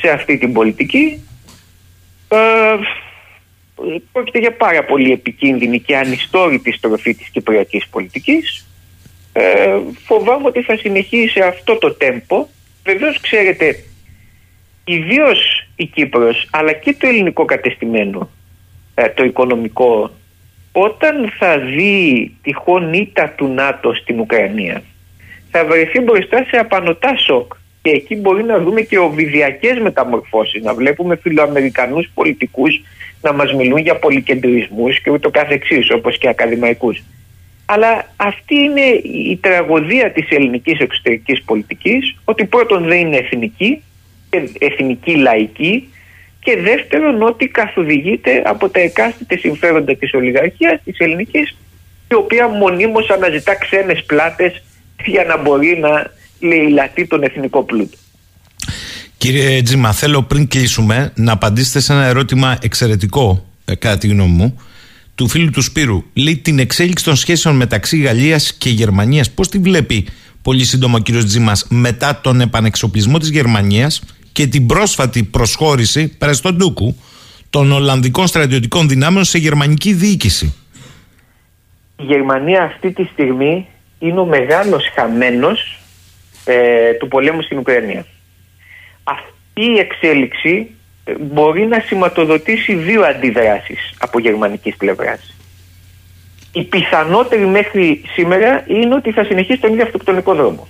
σε 0.02 0.10
αυτή 0.10 0.38
την 0.38 0.54
πολιτική. 0.54 1.28
Ε, 2.28 2.76
πρόκειται 4.12 4.40
για 4.40 4.54
πάρα 4.54 4.84
πολύ 4.84 5.12
επικίνδυνη 5.12 5.80
και 5.80 5.98
ανιστόρητη 5.98 6.72
στροφή 6.72 7.14
της 7.14 7.30
κυπριακής 7.30 7.88
πολιτικής. 7.88 8.68
Ε, 9.34 9.78
φοβάμαι 10.06 10.48
ότι 10.48 10.62
θα 10.62 10.78
συνεχίσει 10.78 11.40
αυτό 11.40 11.78
το 11.78 11.94
τέμπο. 11.94 12.48
Βεβαίως 12.84 13.20
ξέρετε, 13.22 13.84
ιδίως 14.84 15.68
η 15.76 15.86
Κύπρος 15.86 16.48
αλλά 16.52 16.72
και 16.72 16.94
το 16.94 17.08
ελληνικό 17.08 17.46
κατεστημένο, 17.46 18.30
ε, 18.96 19.10
το 19.10 19.24
οικονομικό, 19.24 20.12
όταν 20.72 21.34
θα 21.40 21.58
δει 21.60 22.32
τυχόν 22.42 22.94
ήττα 22.94 23.30
του 23.30 23.48
ΝΑΤΟ 23.48 23.94
στην 23.94 24.20
Ουκρανία, 24.20 24.84
θα 25.52 25.66
βρεθεί 25.66 26.00
μπροστά 26.00 26.46
σε 26.50 26.58
απανοτά 26.58 27.18
σοκ 27.18 27.54
και 27.90 27.96
εκεί 27.96 28.16
μπορεί 28.16 28.44
να 28.44 28.60
δούμε 28.60 28.82
και 28.82 28.98
οβιδιακές 28.98 29.80
μεταμορφώσεις, 29.80 30.64
να 30.64 30.74
βλέπουμε 30.74 31.16
φιλοαμερικανούς 31.16 32.10
πολιτικούς 32.14 32.82
να 33.22 33.34
μας 33.34 33.54
μιλούν 33.54 33.78
για 33.78 33.96
πολυκεντρισμούς 33.96 35.02
και 35.02 35.12
ούτω 35.12 35.30
καθεξής 35.30 35.92
όπως 35.92 36.18
και 36.18 36.28
ακαδημαϊκούς. 36.28 37.04
Αλλά 37.66 38.06
αυτή 38.16 38.56
είναι 38.56 38.82
η 39.32 39.38
τραγωδία 39.42 40.12
της 40.12 40.30
ελληνικής 40.30 40.80
εξωτερικής 40.80 41.44
πολιτικής 41.44 42.16
ότι 42.26 42.46
πρώτον 42.46 42.84
δεν 42.84 43.00
είναι 43.00 43.18
εθνική, 43.18 43.84
εθνική 44.60 45.16
λαϊκή 45.16 45.94
και 46.40 46.58
δεύτερον 46.58 47.22
ότι 47.22 47.48
καθοδηγείται 47.48 48.42
από 48.46 48.70
τα 48.70 48.80
εκάστοτε 48.80 49.38
συμφέροντα 49.38 49.96
της 49.96 50.14
ολιγαρχίας 50.14 50.82
της 50.84 51.00
ελληνικής 51.00 51.58
η 52.12 52.14
οποία 52.14 52.48
μονίμως 52.48 53.10
αναζητά 53.10 53.56
ξένες 53.56 54.04
πλάτες 54.04 54.64
για 55.06 55.24
να 55.24 55.38
μπορεί 55.38 55.78
να 55.80 56.18
λαιλατεί 56.40 57.08
τον 57.08 57.24
εθνικό 57.24 57.64
πλούτο. 57.64 57.98
Κύριε 59.18 59.62
Τζίμα, 59.62 59.92
θέλω 59.92 60.24
πριν 60.24 60.48
κλείσουμε 60.48 61.12
να 61.16 61.32
απαντήσετε 61.32 61.80
σε 61.80 61.94
ένα 61.94 62.06
ερώτημα 62.06 62.58
εξαιρετικό, 62.62 63.46
ε, 63.66 63.76
κατά 63.76 63.98
τη 63.98 64.08
γνώμη 64.08 64.32
μου, 64.32 64.60
του 65.16 65.28
φίλου 65.28 65.50
του 65.50 65.62
Σπύρου. 65.62 66.04
Λέει 66.14 66.38
την 66.38 66.60
εξέλιξη 66.60 67.04
των 67.04 67.16
σχέσεων 67.16 67.56
μεταξύ 67.56 67.98
Γαλλίας 67.98 68.54
και 68.54 68.70
Γερμανίας. 68.70 69.32
Πώς 69.32 69.50
τη 69.50 69.58
βλέπει 69.58 70.08
πολύ 70.42 70.64
σύντομα 70.64 70.98
ο 70.98 71.02
κύριος 71.02 71.26
Τζίμας 71.26 71.66
μετά 71.70 72.20
τον 72.24 72.42
επανεξοπλισμό 72.42 73.18
της 73.18 73.30
Γερμανίας 73.30 74.04
και 74.32 74.48
την 74.48 74.66
πρόσφατη 74.66 75.24
προσχώρηση, 75.24 76.18
πέρα 76.18 76.34
στον 76.34 76.58
Τούκου, 76.58 76.96
των 77.50 77.72
Ολλανδικών 77.72 78.28
στρατιωτικών 78.28 78.88
δυνάμεων 78.88 79.24
σε 79.24 79.38
γερμανική 79.38 79.94
διοίκηση; 79.94 80.54
Η 81.98 82.04
Γερμανία 82.04 82.64
αυτή 82.64 82.92
τη 82.92 83.04
στιγμή 83.04 83.68
είναι 84.00 84.20
ο 84.20 84.26
μεγάλος 84.26 84.84
χαμένος 84.96 85.79
ε, 86.50 86.94
του 86.94 87.08
πολέμου 87.08 87.42
στην 87.42 87.58
Ουκρανία. 87.58 88.06
Αυτή 89.04 89.72
η 89.76 89.80
εξέλιξη 89.80 90.72
ε, 91.04 91.14
μπορεί 91.20 91.66
να 91.66 91.80
σηματοδοτήσει 91.80 92.74
δύο 92.74 93.02
αντιδράσεις 93.04 93.94
από 94.00 94.20
γερμανικής 94.20 94.76
πλευράς. 94.78 95.36
Η 96.54 96.64
πιθανότερη 96.64 97.46
μέχρι 97.46 98.02
σήμερα 98.14 98.64
είναι 98.68 98.96
ότι 98.96 99.12
θα 99.12 99.24
συνεχίσει 99.24 99.60
τον 99.60 99.72
ίδιο 99.72 99.84
αυτοκτονικό 99.84 100.36
δρόμο. 100.36 100.68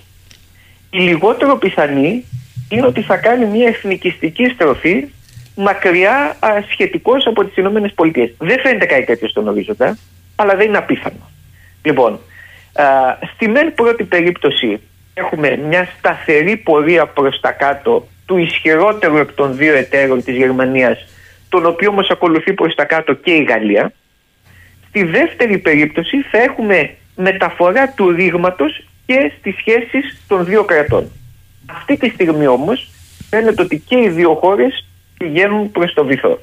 Η 0.89 0.99
λιγότερο 0.99 1.57
πιθανή 1.57 2.25
είναι 2.69 2.86
ότι 2.86 3.01
θα 3.01 3.17
κάνει 3.17 3.45
μια 3.45 3.67
εθνικιστική 3.67 4.45
στροφή 4.45 5.07
μακριά 5.55 6.38
σχετικώς 6.71 7.25
από 7.27 7.45
τις 7.45 7.55
Ηνωμένες 7.55 7.93
Πολιτείες. 7.93 8.34
Δεν 8.38 8.59
φαίνεται 8.59 8.86
κάτι 8.86 9.05
τέτοιο 9.05 9.27
στον 9.27 9.47
ορίζοντα, 9.47 9.97
αλλά 10.36 10.55
δεν 10.55 10.67
είναι 10.67 10.77
απίθανο. 10.77 11.30
Λοιπόν, 11.82 12.19
α, 12.73 12.86
στη 13.34 13.49
μεν 13.49 13.73
πρώτη 13.73 14.03
περίπτωση 14.03 14.80
έχουμε 15.20 15.57
μια 15.67 15.89
σταθερή 15.97 16.57
πορεία 16.57 17.05
προς 17.05 17.39
τα 17.39 17.51
κάτω 17.51 18.07
του 18.26 18.38
ισχυρότερου 18.38 19.17
εκ 19.17 19.32
των 19.32 19.57
δύο 19.57 19.76
εταίρων 19.76 20.24
της 20.24 20.36
Γερμανίας, 20.36 20.97
τον 21.49 21.65
οποίο 21.65 21.89
όμως 21.89 22.09
ακολουθεί 22.09 22.53
προς 22.53 22.76
τα 22.76 22.86
κάτω 22.86 23.13
και 23.13 23.32
η 23.32 23.43
Γαλλία. 23.43 23.93
Στη 24.88 25.03
δεύτερη 25.03 25.57
περίπτωση 25.57 26.22
θα 26.32 26.38
έχουμε 26.38 26.95
μεταφορά 27.15 27.89
του 27.89 28.11
ρήγματος 28.11 28.84
και 29.05 29.32
στις 29.39 29.55
σχέσεις 29.57 30.22
των 30.28 30.45
δύο 30.45 30.63
κρατών. 30.63 31.11
Αυτή 31.65 31.97
τη 31.97 32.09
στιγμή 32.09 32.47
όμως 32.47 32.89
φαίνεται 33.30 33.61
ότι 33.61 33.84
και 33.88 33.97
οι 33.97 34.09
δύο 34.09 34.34
χώρες 34.41 34.86
πηγαίνουν 35.17 35.72
προς 35.72 35.93
το 35.93 36.05
βυθό. 36.05 36.39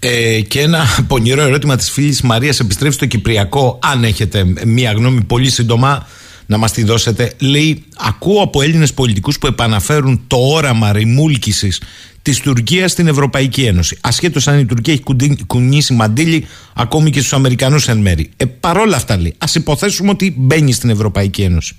Ε, 0.00 0.40
και 0.40 0.60
ένα 0.60 0.84
πονηρό 1.08 1.42
ερώτημα 1.42 1.76
της 1.76 1.90
φίλης 1.90 2.22
Μαρίας 2.22 2.60
επιστρέφει 2.60 2.94
στο 2.94 3.06
Κυπριακό 3.06 3.78
αν 3.82 4.04
έχετε 4.04 4.44
μία 4.64 4.92
γνώμη 4.92 5.22
πολύ 5.24 5.50
σύντομα 5.50 6.06
να 6.48 6.56
μας 6.56 6.72
τη 6.72 6.84
δώσετε. 6.84 7.32
Λέει, 7.38 7.84
ακούω 7.96 8.42
από 8.42 8.62
Έλληνες 8.62 8.94
πολιτικούς 8.94 9.38
που 9.38 9.46
επαναφέρουν 9.46 10.24
το 10.26 10.36
όραμα 10.36 10.92
ρημούλκησης 10.92 11.82
της 12.22 12.40
Τουρκίας 12.40 12.90
στην 12.90 13.06
Ευρωπαϊκή 13.06 13.64
Ένωση. 13.64 13.98
Ασχέτως 14.00 14.48
αν 14.48 14.58
η 14.58 14.66
Τουρκία 14.66 14.92
έχει 14.92 15.44
κουνήσει 15.46 15.92
μαντίλι 15.92 16.46
ακόμη 16.74 17.10
και 17.10 17.18
στους 17.18 17.32
Αμερικανούς 17.32 17.88
εν 17.88 17.98
μέρη. 17.98 18.30
Ε, 18.36 18.44
παρόλα 18.44 18.96
αυτά 18.96 19.16
λέει, 19.16 19.34
ας 19.38 19.54
υποθέσουμε 19.54 20.10
ότι 20.10 20.34
μπαίνει 20.36 20.72
στην 20.72 20.90
Ευρωπαϊκή 20.90 21.42
Ένωση. 21.42 21.76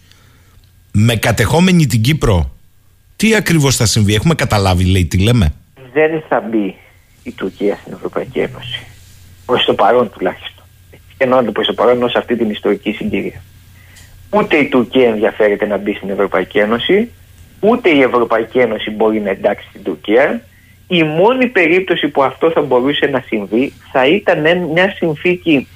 Με 0.92 1.16
κατεχόμενη 1.16 1.86
την 1.86 2.02
Κύπρο, 2.02 2.52
τι 3.16 3.36
ακριβώς 3.36 3.76
θα 3.76 3.86
συμβεί, 3.86 4.14
έχουμε 4.14 4.36
καταλάβει 4.36 4.84
λέει 4.84 5.06
τι 5.06 5.18
λέμε; 5.18 5.54
Δεν 5.94 6.24
θα 6.30 6.44
μπει 6.50 6.76
η 7.24 7.32
Τουρκία 7.32 7.78
στην 7.82 7.94
Ευρωπαϊκή 7.94 8.40
Ένωση. 8.40 8.80
Προς 9.46 9.66
το 9.66 9.74
παρόν 9.74 10.12
τουλάχιστον. 10.12 10.64
Εννοώ 11.18 11.42
προς 11.42 11.68
το 11.68 11.74
παρόν 11.74 12.04
ως 12.04 12.16
αυτή 12.16 12.38
την 12.38 12.50
ιστορική 12.50 12.92
συγκυρία. 12.92 13.42
Ούτε 14.30 14.58
η 14.58 14.68
Τουρκία 14.68 15.08
ενδιαφέρεται 15.08 15.66
να 15.66 15.78
μπει 15.78 15.94
στην 15.94 16.10
Ευρωπαϊκή 16.10 16.58
Ένωση, 16.58 17.12
ούτε 17.60 17.90
η 17.90 18.02
Ευρωπαϊκή 18.02 18.58
Ένωση 18.58 18.92
μπορεί 18.92 19.20
να 19.20 19.30
εντάξει 19.30 19.68
την 19.72 19.84
Τουρκία. 19.84 20.42
Η 20.88 21.04
μόνη 21.04 21.48
περίπτωση 21.48 22.08
που 22.08 22.24
αυτό 22.24 22.52
θα 22.52 22.62
μπορούσε 22.62 23.06
να 23.06 23.24
συμβεί 23.28 23.74
θα 23.92 24.08
ήταν 24.08 24.68
μια 24.74 24.94
συνθήκη 24.96 25.68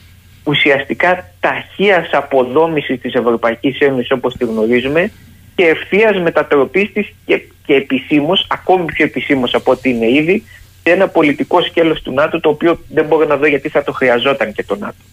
ουσιαστικά 0.44 1.30
ταχείας 1.40 2.10
αποδόμησης 2.12 3.00
της 3.00 3.14
Ευρωπαϊκής 3.14 3.80
Ένωσης 3.80 4.12
όπως 4.12 4.36
τη 4.36 4.46
γνωρίζουμε 4.46 5.12
και 5.56 5.66
ευθείας 5.66 6.22
μετατροπής 6.22 6.92
της 6.94 7.14
και, 7.26 7.42
και 7.66 7.74
επισήμως, 7.74 8.46
ακόμη 8.50 8.86
πιο 8.86 9.06
επισήμως 9.06 9.54
από 9.54 9.72
ό,τι 9.72 9.90
είναι 9.90 10.10
ήδη, 10.10 10.44
σε 10.84 10.94
ένα 10.94 11.08
πολιτικό 11.08 11.62
σκέλος 11.62 12.02
του 12.02 12.14
ΝΑΤΟ 12.14 12.40
το 12.40 12.50
οποίο 12.50 12.80
δεν 12.90 13.06
μπορώ 13.06 13.26
να 13.26 13.38
δω 13.38 13.46
γιατί 13.46 13.70
θα 13.70 13.84
το 13.84 13.92
χρειαζόταν 13.92 14.54
και 14.54 14.64
το 14.64 14.76
ΝΑΤΟ. 14.76 15.04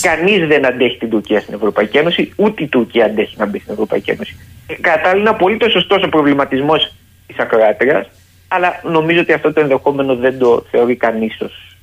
Κανείς 0.00 0.46
δεν 0.46 0.66
αντέχει 0.66 0.98
την 0.98 1.10
Τουρκία 1.10 1.40
στην 1.40 1.54
Ευρωπαϊκή 1.54 1.96
Ένωση, 1.96 2.32
ούτε 2.36 2.62
η 2.62 2.66
Τουρκία 2.66 3.04
αντέχει 3.04 3.34
να 3.38 3.46
μπει 3.46 3.58
στην 3.58 3.72
Ευρωπαϊκή 3.72 4.10
Ένωση. 4.10 4.36
Κατά 4.80 5.16
είναι 5.16 5.28
απολύτως 5.28 5.72
σωστός 5.72 6.02
ο 6.02 6.08
προβληματισμός 6.08 6.94
της 7.26 7.38
ακροάτριας, 7.38 8.06
αλλά 8.48 8.80
νομίζω 8.84 9.20
ότι 9.20 9.32
αυτό 9.32 9.52
το 9.52 9.60
ενδεχόμενο 9.60 10.16
δεν 10.16 10.38
το 10.38 10.66
θεωρεί 10.70 10.96
κανείς 10.96 11.40
ως 11.40 11.76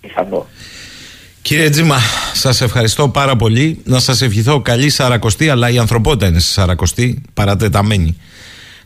πιθανό. 0.00 0.46
Κύριε 1.42 1.70
Τζίμα, 1.70 1.98
σας 2.32 2.60
ευχαριστώ 2.60 3.08
πάρα 3.08 3.36
πολύ. 3.36 3.80
Να 3.84 3.98
σας 3.98 4.22
ευχηθώ 4.22 4.60
καλή 4.60 4.90
Σαρακοστή, 4.90 5.48
αλλά 5.48 5.70
η 5.70 5.78
ανθρωπότητα 5.78 6.26
είναι 6.26 6.38
στη 6.38 6.52
Σαρακοστή, 6.52 7.22
παρατεταμένη. 7.34 8.20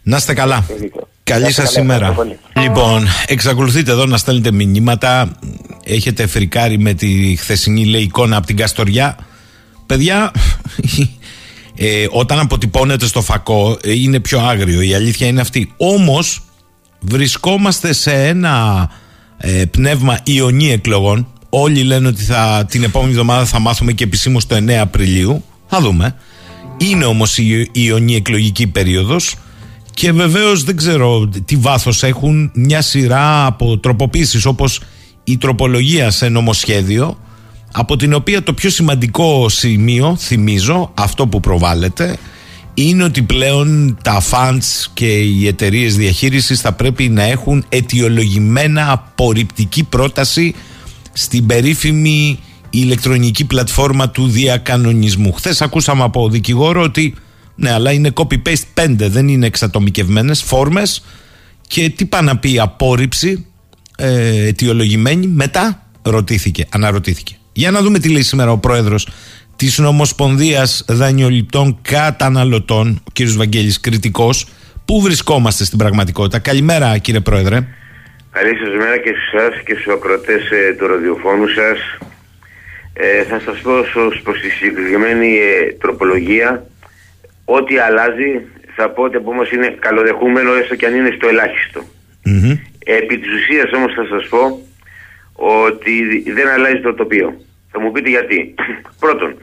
Να 0.02 0.16
είστε 0.16 0.34
καλά. 0.34 0.66
Καλή 1.30 1.52
σας 1.52 1.74
ημέρα. 1.74 2.16
Λοιπόν, 2.60 3.06
εξακολουθείτε 3.26 3.90
εδώ 3.90 4.06
να 4.06 4.16
στέλνετε 4.16 4.52
μηνύματα. 4.52 5.32
Έχετε 5.84 6.26
φρικάρει 6.26 6.78
με 6.78 6.94
τη 6.94 7.36
χθεσινή 7.38 7.84
λέει 7.84 8.02
εικόνα 8.02 8.36
από 8.36 8.46
την 8.46 8.56
Καστοριά. 8.56 9.16
Παιδιά, 9.86 10.32
ε, 11.76 12.06
όταν 12.10 12.38
αποτυπώνετε 12.38 13.06
στο 13.06 13.22
φακό 13.22 13.78
ε, 13.82 13.92
είναι 13.92 14.20
πιο 14.20 14.40
άγριο. 14.40 14.80
Η 14.80 14.94
αλήθεια 14.94 15.26
είναι 15.26 15.40
αυτή. 15.40 15.72
Όμως, 15.76 16.44
βρισκόμαστε 17.00 17.92
σε 17.92 18.12
ένα 18.12 18.88
ε, 19.38 19.64
πνεύμα 19.64 20.18
ιονή 20.24 20.70
εκλογών. 20.70 21.26
Όλοι 21.48 21.82
λένε 21.82 22.08
ότι 22.08 22.22
θα, 22.22 22.66
την 22.68 22.82
επόμενη 22.82 23.10
εβδομάδα 23.10 23.44
θα 23.44 23.58
μάθουμε 23.58 23.92
και 23.92 24.04
επισήμως 24.04 24.46
το 24.46 24.56
9 24.56 24.70
Απριλίου. 24.70 25.44
Θα 25.66 25.80
δούμε. 25.80 26.16
Είναι 26.76 27.04
όμως 27.04 27.38
η 27.38 27.68
ιονή 27.72 28.14
εκλογική 28.14 28.66
περίοδος 28.66 29.36
και 30.00 30.12
βεβαίως 30.12 30.64
δεν 30.64 30.76
ξέρω 30.76 31.28
τι 31.44 31.56
βάθος 31.56 32.02
έχουν 32.02 32.50
μια 32.54 32.82
σειρά 32.82 33.46
από 33.46 33.78
τροποποίησεις 33.78 34.44
όπως 34.44 34.80
η 35.24 35.38
τροπολογία 35.38 36.10
σε 36.10 36.28
νομοσχέδιο 36.28 37.18
από 37.72 37.96
την 37.96 38.14
οποία 38.14 38.42
το 38.42 38.52
πιο 38.52 38.70
σημαντικό 38.70 39.48
σημείο, 39.48 40.16
θυμίζω, 40.18 40.90
αυτό 40.94 41.26
που 41.26 41.40
προβάλλεται 41.40 42.16
είναι 42.74 43.04
ότι 43.04 43.22
πλέον 43.22 43.98
τα 44.02 44.22
funds 44.30 44.90
και 44.94 45.18
οι 45.18 45.46
εταιρείες 45.46 45.96
διαχείρισης 45.96 46.60
θα 46.60 46.72
πρέπει 46.72 47.08
να 47.08 47.22
έχουν 47.22 47.64
αιτιολογημένα 47.68 48.92
απορριπτική 48.92 49.84
πρόταση 49.84 50.54
στην 51.12 51.46
περίφημη 51.46 52.38
ηλεκτρονική 52.70 53.44
πλατφόρμα 53.44 54.10
του 54.10 54.28
διακανονισμού. 54.28 55.32
Χθες 55.32 55.60
ακούσαμε 55.60 56.02
από 56.02 56.28
δικηγόρο 56.28 56.82
ότι 56.82 57.14
ναι, 57.60 57.72
αλλά 57.72 57.92
είναι 57.92 58.10
copy-paste 58.14 58.84
5, 58.84 58.94
δεν 58.98 59.28
είναι 59.28 59.46
εξατομικευμένες 59.46 60.42
φόρμες. 60.42 61.04
Και 61.66 61.90
τι 61.90 62.04
πάει 62.04 62.22
να 62.22 62.38
πει 62.38 62.58
απόρριψη, 62.58 63.46
ε, 63.96 64.46
αιτιολογημένη, 64.46 65.26
μετά 65.26 65.86
ρωτήθηκε, 66.02 66.66
αναρωτήθηκε. 66.70 67.36
Για 67.52 67.70
να 67.70 67.82
δούμε 67.82 67.98
τι 67.98 68.08
λέει 68.08 68.22
σήμερα 68.22 68.50
ο 68.50 68.58
πρόεδρος 68.58 69.08
της 69.56 69.78
Νομοσπονδίας 69.78 70.84
Δανειοληπτών 70.88 71.78
Καταναλωτών, 71.82 73.02
ο 73.08 73.10
κ. 73.12 73.28
Βαγγέλης 73.36 73.80
Κριτικός. 73.80 74.46
Πού 74.84 75.00
βρισκόμαστε 75.00 75.64
στην 75.64 75.78
πραγματικότητα. 75.78 76.38
Καλημέρα, 76.38 76.98
κύριε 76.98 77.20
Πρόεδρε. 77.20 77.66
Καλή 78.30 78.56
σας 78.56 78.76
μέρα 78.78 78.98
και 78.98 79.10
σε 79.10 79.36
εσάς 79.36 79.62
και 79.64 79.74
στους 79.74 79.92
ακροτέ 79.92 80.32
ε, 80.32 80.74
του 80.74 80.86
ραδιοφώνου 80.86 81.48
σας. 81.48 81.78
Ε, 82.92 83.22
θα 83.22 83.40
σας 83.44 83.60
πω 83.60 83.72
προς 84.22 84.40
τη 84.40 84.48
συγκεκριμένη 84.48 85.36
ε, 85.36 85.72
τροπολογία 85.80 86.64
ό,τι 87.56 87.78
αλλάζει 87.78 88.30
θα 88.76 88.90
πω 88.90 89.02
ότι 89.02 89.16
από 89.16 89.30
όμως 89.30 89.52
είναι 89.52 89.76
καλοδεχούμενο 89.78 90.52
έστω 90.54 90.74
και 90.76 90.86
αν 90.86 90.94
είναι 90.94 91.10
στο 91.16 91.28
ελάχιστο. 91.28 91.80
Mm-hmm. 92.26 92.58
Επί 92.84 93.18
της 93.18 93.32
ουσίας 93.32 93.72
όμως 93.72 93.92
θα 93.94 94.04
σας 94.04 94.28
πω 94.28 94.60
ότι 95.32 96.22
δεν 96.32 96.48
αλλάζει 96.48 96.80
το 96.80 96.94
τοπίο. 96.94 97.40
Θα 97.70 97.80
μου 97.80 97.92
πείτε 97.92 98.08
γιατί. 98.08 98.54
Πρώτον, 99.02 99.36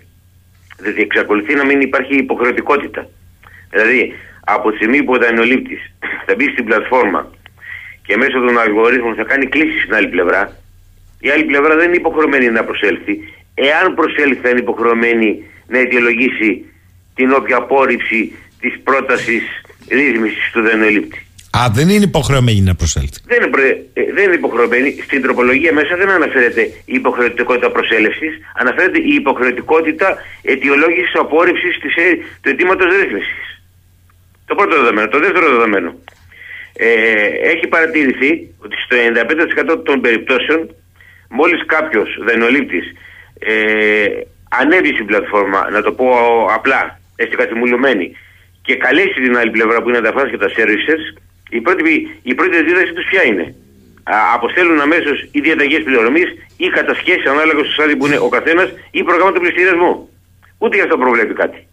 διότι 0.80 1.02
εξακολουθεί 1.02 1.54
να 1.54 1.66
μην 1.66 1.82
υπάρχει 1.82 2.16
υποχρεωτικότητα. 2.16 3.10
Δηλαδή, 3.70 4.14
από 4.46 4.70
τη 4.70 4.76
στιγμή 4.76 5.04
που 5.04 5.14
ο 5.14 5.18
δανειολήπτης 5.18 5.82
θα 6.26 6.36
μπει 6.36 6.46
στην 6.52 6.66
πλατφόρμα 6.66 7.32
και 8.06 8.18
μέσω 8.18 8.40
των 8.40 8.60
αλγορίθμων 8.60 9.16
θα 9.16 9.24
κάνει 9.24 9.46
κλήσεις 9.46 9.82
στην 9.82 9.96
άλλη 9.96 10.08
πλευρά, 10.08 10.58
η 11.20 11.30
άλλη 11.30 11.44
πλευρά 11.44 11.76
δεν 11.76 11.88
είναι 11.88 11.96
υποχρεωμένη 11.96 12.50
να 12.50 12.64
προσέλθει. 12.64 13.14
Εάν 13.54 13.94
προσέλθει 13.94 14.40
θα 14.42 14.50
είναι 14.50 14.60
υποχρεωμένη 14.60 15.44
να 15.68 15.78
αιτιολογήσει 15.80 16.66
την 17.18 17.32
όποια 17.32 17.58
απόρριψη 17.58 18.20
της 18.60 18.74
πρότασης 18.84 19.44
ρύθμισης 19.90 20.52
του 20.54 20.62
δανειολήπτη. 20.62 21.20
Α, 21.58 21.62
δεν 21.78 21.90
είναι 21.90 22.04
υποχρεωμένη 22.14 22.62
να 22.62 22.76
προσέλθει. 22.76 23.20
Δεν 23.32 23.38
είναι, 23.44 23.86
ε, 23.94 24.02
δεν 24.16 24.24
είναι 24.26 24.34
υποχρεωμένη. 24.44 24.90
Στην 25.08 25.22
τροπολογία 25.22 25.74
μέσα 25.74 25.96
δεν 26.02 26.10
αναφέρεται 26.10 26.62
η 26.62 26.94
υποχρεωτικότητα 27.02 27.72
προσέλευσης, 27.72 28.34
αναφέρεται 28.62 29.00
η 29.12 29.14
υποχρεωτικότητα 29.22 30.18
αιτιολόγησης 30.42 31.16
απόρριψης 31.24 31.76
ε, 31.76 32.02
του 32.42 32.50
αιτήματος 32.50 32.88
ρύθμισης. 33.02 33.42
Το 34.46 34.56
πρώτο 34.56 34.76
δεδομένο. 34.76 35.08
Το 35.08 35.20
δεύτερο 35.20 35.50
δεδομένο. 35.50 35.90
Ε, 36.74 36.90
έχει 37.52 37.68
παρατηρηθεί 37.68 38.32
ότι 38.64 38.76
στο 38.86 38.96
95% 39.74 39.82
των 39.84 40.02
περιπτώσεων, 40.02 40.76
μόλις 41.30 41.66
κάποιος 41.66 42.10
δανειολήπτη 42.28 42.82
ε, 43.40 44.06
ανέβει 44.50 44.94
στην 44.94 45.06
πλατφόρμα, 45.06 45.70
να 45.70 45.82
το 45.82 45.92
πω 45.92 46.08
απλά, 46.58 46.97
έτσι 47.22 47.36
καθημουλωμένη 47.42 48.06
και 48.66 48.76
καλέσει 48.76 49.18
την 49.26 49.38
άλλη 49.38 49.52
πλευρά 49.58 49.82
που 49.82 49.90
είναι 49.90 50.02
τα 50.08 50.12
φάση 50.12 50.30
και 50.30 50.42
τα 50.44 50.50
services, 50.58 51.02
η 51.50 51.62
πρώτη, 51.62 51.84
η 52.22 52.34
πρώτη 52.34 52.58
αντίδραση 52.58 52.94
τους 52.94 53.06
ποια 53.10 53.24
είναι; 53.30 53.56
Α, 54.04 54.16
αποστέλνουν 54.34 54.80
αμέσως 54.80 55.18
ή 55.32 55.40
διαταγές 55.40 55.84
πληρωμής 55.84 56.30
ή 56.58 56.68
κατασχέσεις 56.68 57.26
ανάλογα 57.26 57.60
στο 57.64 57.72
στάδιο 57.72 57.98
που 57.98 58.06
είναι 58.06 58.20
ο 58.28 58.30
καθένας 58.30 58.70
ή 58.92 59.04
προγράμματα 59.04 59.40
πληστηριασμού. 59.40 60.10
Ούτε 60.58 60.76
γι' 60.76 60.82
αυτό 60.82 60.98
προβλέπει 60.98 61.34
κάτι. 61.34 61.68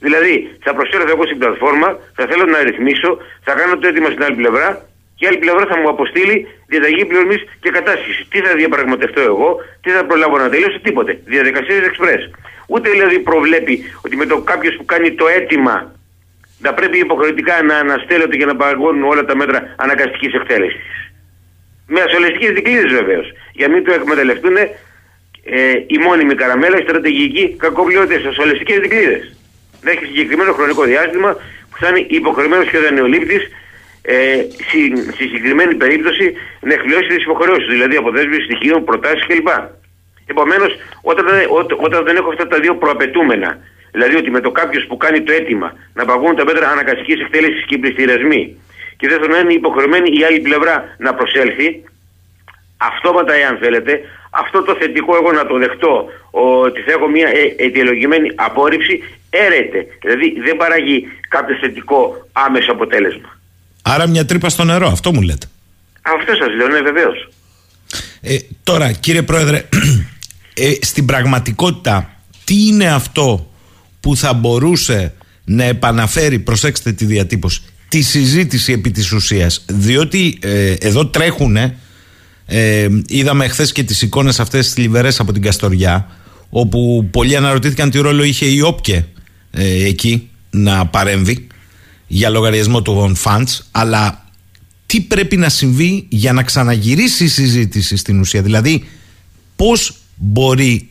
Δηλαδή, 0.00 0.34
θα 0.64 0.74
προσφέρω 0.74 1.04
εγώ 1.08 1.24
στην 1.24 1.38
πλατφόρμα, 1.38 1.88
θα 2.16 2.26
θέλω 2.30 2.44
να 2.44 2.62
ρυθμίσω, 2.62 3.18
θα 3.46 3.52
κάνω 3.54 3.78
το 3.78 3.86
έτοιμο 3.88 4.06
στην 4.06 4.22
άλλη 4.24 4.36
πλευρά 4.42 4.88
και 5.18 5.24
η 5.24 5.28
άλλη 5.28 5.38
πλευρά 5.38 5.64
θα 5.66 5.76
μου 5.78 5.88
αποστείλει 5.88 6.46
διαταγή 6.66 7.04
πληρωμής 7.04 7.42
και 7.60 7.70
κατάσχεση. 7.70 8.26
Τι 8.30 8.38
θα 8.40 8.54
διαπραγματευτώ 8.54 9.20
εγώ, 9.20 9.48
τι 9.82 9.90
θα 9.90 10.04
προλάβω 10.04 10.38
να 10.38 10.48
τελειώσω, 10.48 10.80
τίποτε. 10.80 11.20
Διαδικασίες 11.24 11.80
express. 11.90 12.22
Ούτε 12.66 12.90
δηλαδή 12.90 13.18
προβλέπει 13.18 13.74
ότι 14.04 14.16
με 14.16 14.26
το 14.26 14.40
κάποιος 14.40 14.74
που 14.76 14.84
κάνει 14.84 15.12
το 15.12 15.26
αίτημα 15.28 15.92
να 16.58 16.74
πρέπει 16.74 16.98
υποχρεωτικά 16.98 17.62
να 17.62 17.76
αναστέλλονται 17.76 18.36
και 18.36 18.44
να 18.44 18.56
παγώνουν 18.56 19.02
όλα 19.02 19.24
τα 19.24 19.36
μέτρα 19.36 19.74
αναγκαστικής 19.76 20.32
εκτέλεσης. 20.34 20.80
Με 21.86 22.00
ασφαλιστικές 22.00 22.50
δικλείδες 22.50 22.92
βεβαίως. 22.92 23.32
Για 23.52 23.68
μην 23.70 23.84
το 23.84 23.92
εκμεταλλευτούν 23.92 24.56
ε, 24.56 24.68
η 25.86 25.98
μόνιμη 25.98 26.34
καραμέλα, 26.34 26.78
η 26.78 26.82
στρατηγική 26.82 27.56
κακοβλιότητα 27.58 28.18
στι 28.18 28.28
ασφαλιστικές 28.28 28.78
δικλείδες. 28.78 29.36
Να 29.82 29.90
έχει 29.90 30.04
συγκεκριμένο 30.04 30.52
χρονικό 30.52 30.82
διάστημα 30.82 31.32
που 31.70 31.76
θα 31.80 31.88
είναι 31.88 32.06
υποχρεωμένος 32.08 32.68
και 32.68 32.76
ο 32.76 32.80
δανειολήπτης 32.80 33.42
ε, 34.10 34.46
στη, 34.66 34.80
στη 35.14 35.24
συγκεκριμένη 35.30 35.74
περίπτωση 35.74 36.34
να 36.60 36.72
εκπληρώσει 36.74 37.06
τις 37.06 37.24
υποχρεώσεις, 37.24 37.68
δηλαδή 37.68 37.96
αποδέσμευση 37.96 38.44
στοιχείων, 38.44 38.84
προτάσεις 38.84 39.26
κλπ. 39.26 39.48
Επομένως, 40.26 40.70
όταν, 41.02 41.26
όταν 41.86 42.04
δεν 42.04 42.16
έχω 42.16 42.28
αυτά 42.28 42.46
τα 42.46 42.58
δύο 42.60 42.74
προαπαιτούμενα, 42.76 43.58
δηλαδή 43.92 44.16
ότι 44.16 44.30
με 44.30 44.40
το 44.40 44.50
κάποιος 44.50 44.84
που 44.86 44.96
κάνει 44.96 45.20
το 45.22 45.32
αίτημα 45.32 45.72
να 45.94 46.04
παγούν 46.04 46.36
τα 46.36 46.44
μέτρα 46.44 46.68
αναγκαστικής 46.68 47.20
εκτέλεσης 47.20 47.64
και 47.64 47.78
πληστηριασμοί, 47.78 48.56
και 48.96 49.08
δεύτερον 49.08 49.30
να 49.30 49.38
είναι 49.38 49.52
υποχρεωμένη 49.52 50.18
η 50.18 50.24
άλλη 50.24 50.40
πλευρά 50.40 50.94
να 50.98 51.14
προσέλθει, 51.14 51.84
αυτόματα 52.76 53.32
εάν 53.34 53.58
θέλετε, 53.62 54.00
αυτό 54.30 54.62
το 54.62 54.74
θετικό 54.74 55.16
εγώ 55.16 55.32
να 55.32 55.46
το 55.46 55.58
δεχτώ 55.58 56.08
ότι 56.30 56.80
θα 56.80 56.92
έχω 56.92 57.08
μια 57.08 57.28
ε, 57.28 57.64
αιτιολογημένη 57.64 58.32
απόρριψη 58.34 59.02
έρεται. 59.30 59.86
Δηλαδή 60.00 60.40
δεν 60.40 60.56
παράγει 60.56 61.08
κάποιο 61.28 61.56
θετικό 61.60 62.28
άμεσο 62.32 62.72
αποτέλεσμα. 62.72 63.37
Άρα 63.90 64.06
μια 64.06 64.24
τρύπα 64.24 64.48
στο 64.48 64.64
νερό, 64.64 64.88
αυτό 64.88 65.12
μου 65.12 65.20
λέτε. 65.20 65.46
Αυτό 66.02 66.34
σας 66.34 66.54
λέω, 66.56 66.68
ναι 66.68 66.80
βεβαίως. 66.80 67.28
Ε, 68.20 68.36
τώρα 68.62 68.92
κύριε 68.92 69.22
Πρόεδρε, 69.22 69.68
ε, 70.54 70.72
στην 70.80 71.04
πραγματικότητα 71.06 72.10
τι 72.44 72.66
είναι 72.66 72.92
αυτό 72.92 73.50
που 74.00 74.16
θα 74.16 74.32
μπορούσε 74.32 75.14
να 75.44 75.64
επαναφέρει, 75.64 76.38
προσέξτε 76.38 76.92
τη 76.92 77.04
διατύπωση, 77.04 77.60
τη 77.88 78.02
συζήτηση 78.02 78.72
επί 78.72 78.90
της 78.90 79.12
ουσίας; 79.12 79.64
Διότι 79.68 80.38
ε, 80.40 80.72
εδώ 80.72 81.06
τρέχουν, 81.06 81.56
ε, 82.46 82.88
είδαμε 83.06 83.48
χθες 83.48 83.72
και 83.72 83.82
τις 83.82 84.02
εικόνες 84.02 84.40
αυτές 84.40 84.64
τις 84.64 84.74
θλιβερές 84.74 85.20
από 85.20 85.32
την 85.32 85.42
Καστοριά, 85.42 86.08
όπου 86.50 87.08
πολλοί 87.10 87.36
αναρωτήθηκαν 87.36 87.90
τι 87.90 87.98
ρόλο 87.98 88.22
είχε 88.22 88.46
η 88.46 88.60
Όπκε 88.60 89.06
ε, 89.50 89.84
εκεί 89.84 90.30
να 90.50 90.86
παρέμβει. 90.86 91.46
Για 92.08 92.28
λογαριασμό 92.28 92.82
του 92.82 93.14
On 93.14 93.30
Funds, 93.30 93.58
αλλά 93.70 94.24
τι 94.86 95.00
πρέπει 95.00 95.36
να 95.36 95.48
συμβεί 95.48 96.06
για 96.08 96.32
να 96.32 96.42
ξαναγυρίσει 96.42 97.24
η 97.24 97.28
συζήτηση 97.28 97.96
στην 97.96 98.20
ουσία; 98.20 98.42
Δηλαδή, 98.42 98.88
πώς 99.56 99.96
μπορεί 100.14 100.88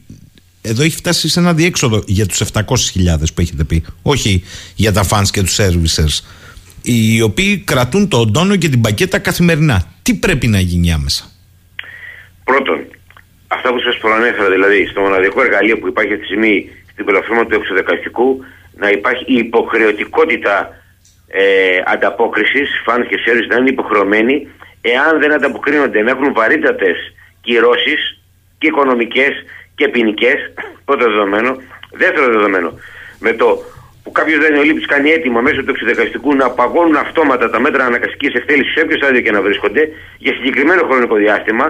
εδώ 0.61 0.83
έχει 0.83 0.95
φτάσει 0.95 1.29
σε 1.29 1.39
ένα 1.39 1.53
διέξοδο 1.53 2.03
για 2.05 2.25
τους 2.25 2.41
700.000 2.53 2.61
που 3.33 3.41
έχετε 3.41 3.63
πει 3.63 3.83
όχι 4.01 4.43
για 4.75 4.91
τα 4.91 5.03
fans 5.09 5.27
και 5.31 5.41
τους 5.41 5.59
servicers 5.59 6.23
οι 6.81 7.21
οποίοι 7.21 7.57
κρατούν 7.57 8.07
τον 8.07 8.33
τόνο 8.33 8.55
και 8.55 8.69
την 8.69 8.81
πακέτα 8.81 9.19
καθημερινά 9.19 9.83
τι 10.01 10.13
πρέπει 10.13 10.47
να 10.47 10.59
γίνει 10.59 10.91
άμεσα; 10.91 11.31
Πρώτον, 12.43 12.85
αυτά 13.47 13.69
που 13.69 13.79
σας 13.79 13.97
προανέφερα, 13.97 14.49
δηλαδή 14.49 14.85
στο 14.85 15.01
μοναδικό 15.01 15.41
εργαλείο 15.41 15.77
που 15.77 15.87
υπάρχει 15.87 16.13
αυτή 16.13 16.25
τη 16.25 16.29
στιγμή 16.31 16.69
στην 16.91 17.05
πλατφόρμα 17.05 17.45
του 17.45 17.55
εξοδεκαστικού, 17.55 18.39
να 18.77 18.89
υπάρχει 18.89 19.23
η 19.27 19.37
υποχρεωτικότητα 19.37 20.69
ε, 21.27 21.81
ανταπόκρισης, 21.85 22.81
φαν 22.85 23.07
και 23.07 23.17
σέρβις 23.17 23.47
να 23.47 23.55
είναι 23.55 23.69
υποχρεωμένοι, 23.69 24.47
εάν 24.81 25.19
δεν 25.19 25.31
ανταποκρίνονται 25.33 26.01
να 26.01 26.11
έχουν 26.11 26.33
βαρύτατες 26.33 26.97
κυρώσεις 27.41 28.19
και 28.57 28.67
οικονομικές 28.67 29.31
και 29.75 29.87
ποινικές, 29.87 30.53
πρώτο 30.85 31.05
δεδομένο. 31.05 31.61
Δεύτερο 31.91 32.25
δεδομένο, 32.25 32.79
με 33.19 33.33
το 33.33 33.63
που 34.03 34.11
κάποιος 34.11 34.39
δανειολήπτη 34.39 34.85
κάνει 34.85 35.09
έτοιμο 35.09 35.41
μέσω 35.41 35.63
του 35.63 35.69
εξοδεκαστικού 35.69 36.35
να 36.35 36.49
παγώνουν 36.49 36.95
αυτόματα 36.95 37.49
τα 37.49 37.59
μέτρα 37.59 37.85
αναγκαστική 37.85 38.25
εκτέλεσης 38.25 38.73
σε 38.73 38.81
όποιο 38.81 38.97
στάδιο 38.97 39.21
και 39.21 39.31
να 39.31 39.41
βρίσκονται 39.41 39.89
για 40.17 40.33
συγκεκριμένο 40.33 40.81
χρονικό 40.89 41.15
διάστημα, 41.15 41.65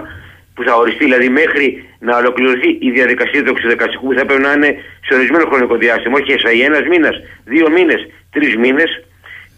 που 0.54 0.62
θα 0.64 0.74
οριστεί 0.74 1.04
δηλαδή 1.04 1.28
μέχρι 1.28 1.88
να 1.98 2.16
ολοκληρωθεί 2.16 2.68
η 2.80 2.90
διαδικασία 2.90 3.44
του 3.44 3.50
εξοδεκαστικού 3.50 4.06
που 4.06 4.14
θα 4.18 4.26
πρέπει 4.26 4.42
να 4.42 4.52
είναι 4.52 4.70
σε 5.06 5.14
ορισμένο 5.14 5.44
χρονικό 5.50 5.76
διάστημα, 5.76 6.18
όχι 6.20 6.32
εσάι 6.32 6.60
ένα 6.60 6.80
μήνας, 6.88 7.16
δύο 7.44 7.70
μήνες, 7.70 8.00
τρεις 8.30 8.56
μήνες. 8.56 8.90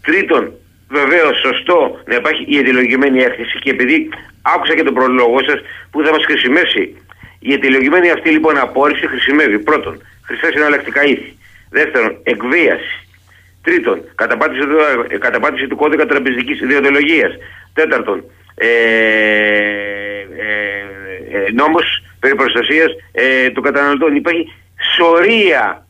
Τρίτον, 0.03 0.53
βεβαίως 0.89 1.41
σωστό 1.41 2.01
να 2.07 2.15
υπάρχει 2.15 2.45
η 2.49 2.59
αιτιολογημένη 2.59 3.23
έκθεση 3.23 3.59
και 3.59 3.71
επειδή 3.71 4.09
άκουσα 4.43 4.75
και 4.75 4.83
τον 4.83 4.95
προλόγο 4.95 5.39
σας 5.49 5.61
που 5.91 6.05
θα 6.05 6.11
μας 6.11 6.25
χρησιμεύσει 6.25 6.95
η 7.41 7.53
αιτιολογημένη 7.53 8.11
αυτή 8.11 8.31
λοιπόν 8.31 8.59
απόρριψη 8.59 9.07
χρησιμεύει 9.07 9.59
πρώτον 9.59 10.03
χρυσά 10.23 10.49
συναλλακτικά 10.53 11.05
ήθη. 11.05 11.39
Δεύτερον, 11.71 12.17
εκβίαση. 12.23 13.07
Τρίτον, 13.63 14.05
καταπάτηση 14.15 14.61
του, 14.61 14.77
ε, 15.09 15.19
καταπάτηση 15.19 15.67
του 15.67 15.77
κώδικα 15.77 16.07
τραπεζικής 16.07 16.61
ιδιωτολογίας. 16.61 17.33
Τέταρτον, 17.73 18.25
ε, 18.55 18.67
ε, 18.67 18.71
ε, 21.33 21.53
νόμος 21.53 22.03
περί 22.21 22.35
προστασίας 22.35 22.91
ε, 23.13 23.51
των 23.51 23.63
καταναλωτών. 23.63 24.15
Υπάρχει 24.15 24.53
σωρία, 24.97 25.87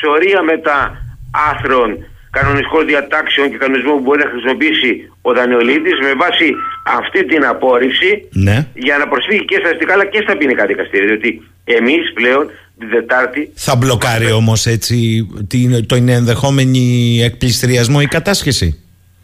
σωρία 0.00 0.42
μετά 0.42 1.02
άρθρων 1.50 2.06
κανονικών 2.38 2.86
διατάξεων 2.86 3.50
και 3.50 3.56
κανονισμών 3.62 3.94
που 3.96 4.04
μπορεί 4.04 4.20
να 4.24 4.30
χρησιμοποιήσει 4.32 4.90
ο 5.28 5.30
δανειολήτη 5.32 5.90
με 6.06 6.12
βάση 6.22 6.46
αυτή 6.98 7.20
την 7.30 7.44
απόρριψη 7.52 8.10
ναι. 8.46 8.56
για 8.86 8.96
να 9.00 9.08
προσφύγει 9.08 9.44
και 9.44 9.58
στα 9.60 9.68
αστικά 9.72 9.92
αλλά 9.92 10.06
και 10.12 10.20
στα 10.24 10.36
ποινικά 10.36 10.66
δικαστήρια. 10.66 11.06
Διότι 11.06 11.30
εμείς 11.64 12.12
πλέον 12.18 12.44
την 12.78 12.88
Δετάρτη. 12.88 13.42
Θα 13.54 13.76
μπλοκάρει 13.76 14.30
όμως 14.32 14.66
έτσι 14.66 15.26
την, 15.48 15.86
το 15.86 15.94
ενδεχόμενη 15.94 16.84
εκπληστριασμό 17.28 17.98
η 18.02 18.06
κατάσχεση; 18.06 18.68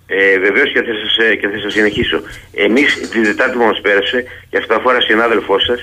Ε, 0.07 0.39
Βεβαίως 0.39 0.73
και, 0.73 0.83
θα 0.83 0.93
σας, 1.03 1.15
και 1.41 1.49
θα 1.53 1.59
σας 1.63 1.73
συνεχίσω. 1.73 2.19
Εμείς 2.67 3.09
την 3.11 3.25
Δετάρτη 3.25 3.57
που 3.57 3.65
μας 3.65 3.81
πέρασε, 3.81 4.25
και 4.51 4.57
αυτό 4.57 4.75
αφορά 4.75 5.01
συνάδελφό 5.01 5.59
σας, 5.59 5.81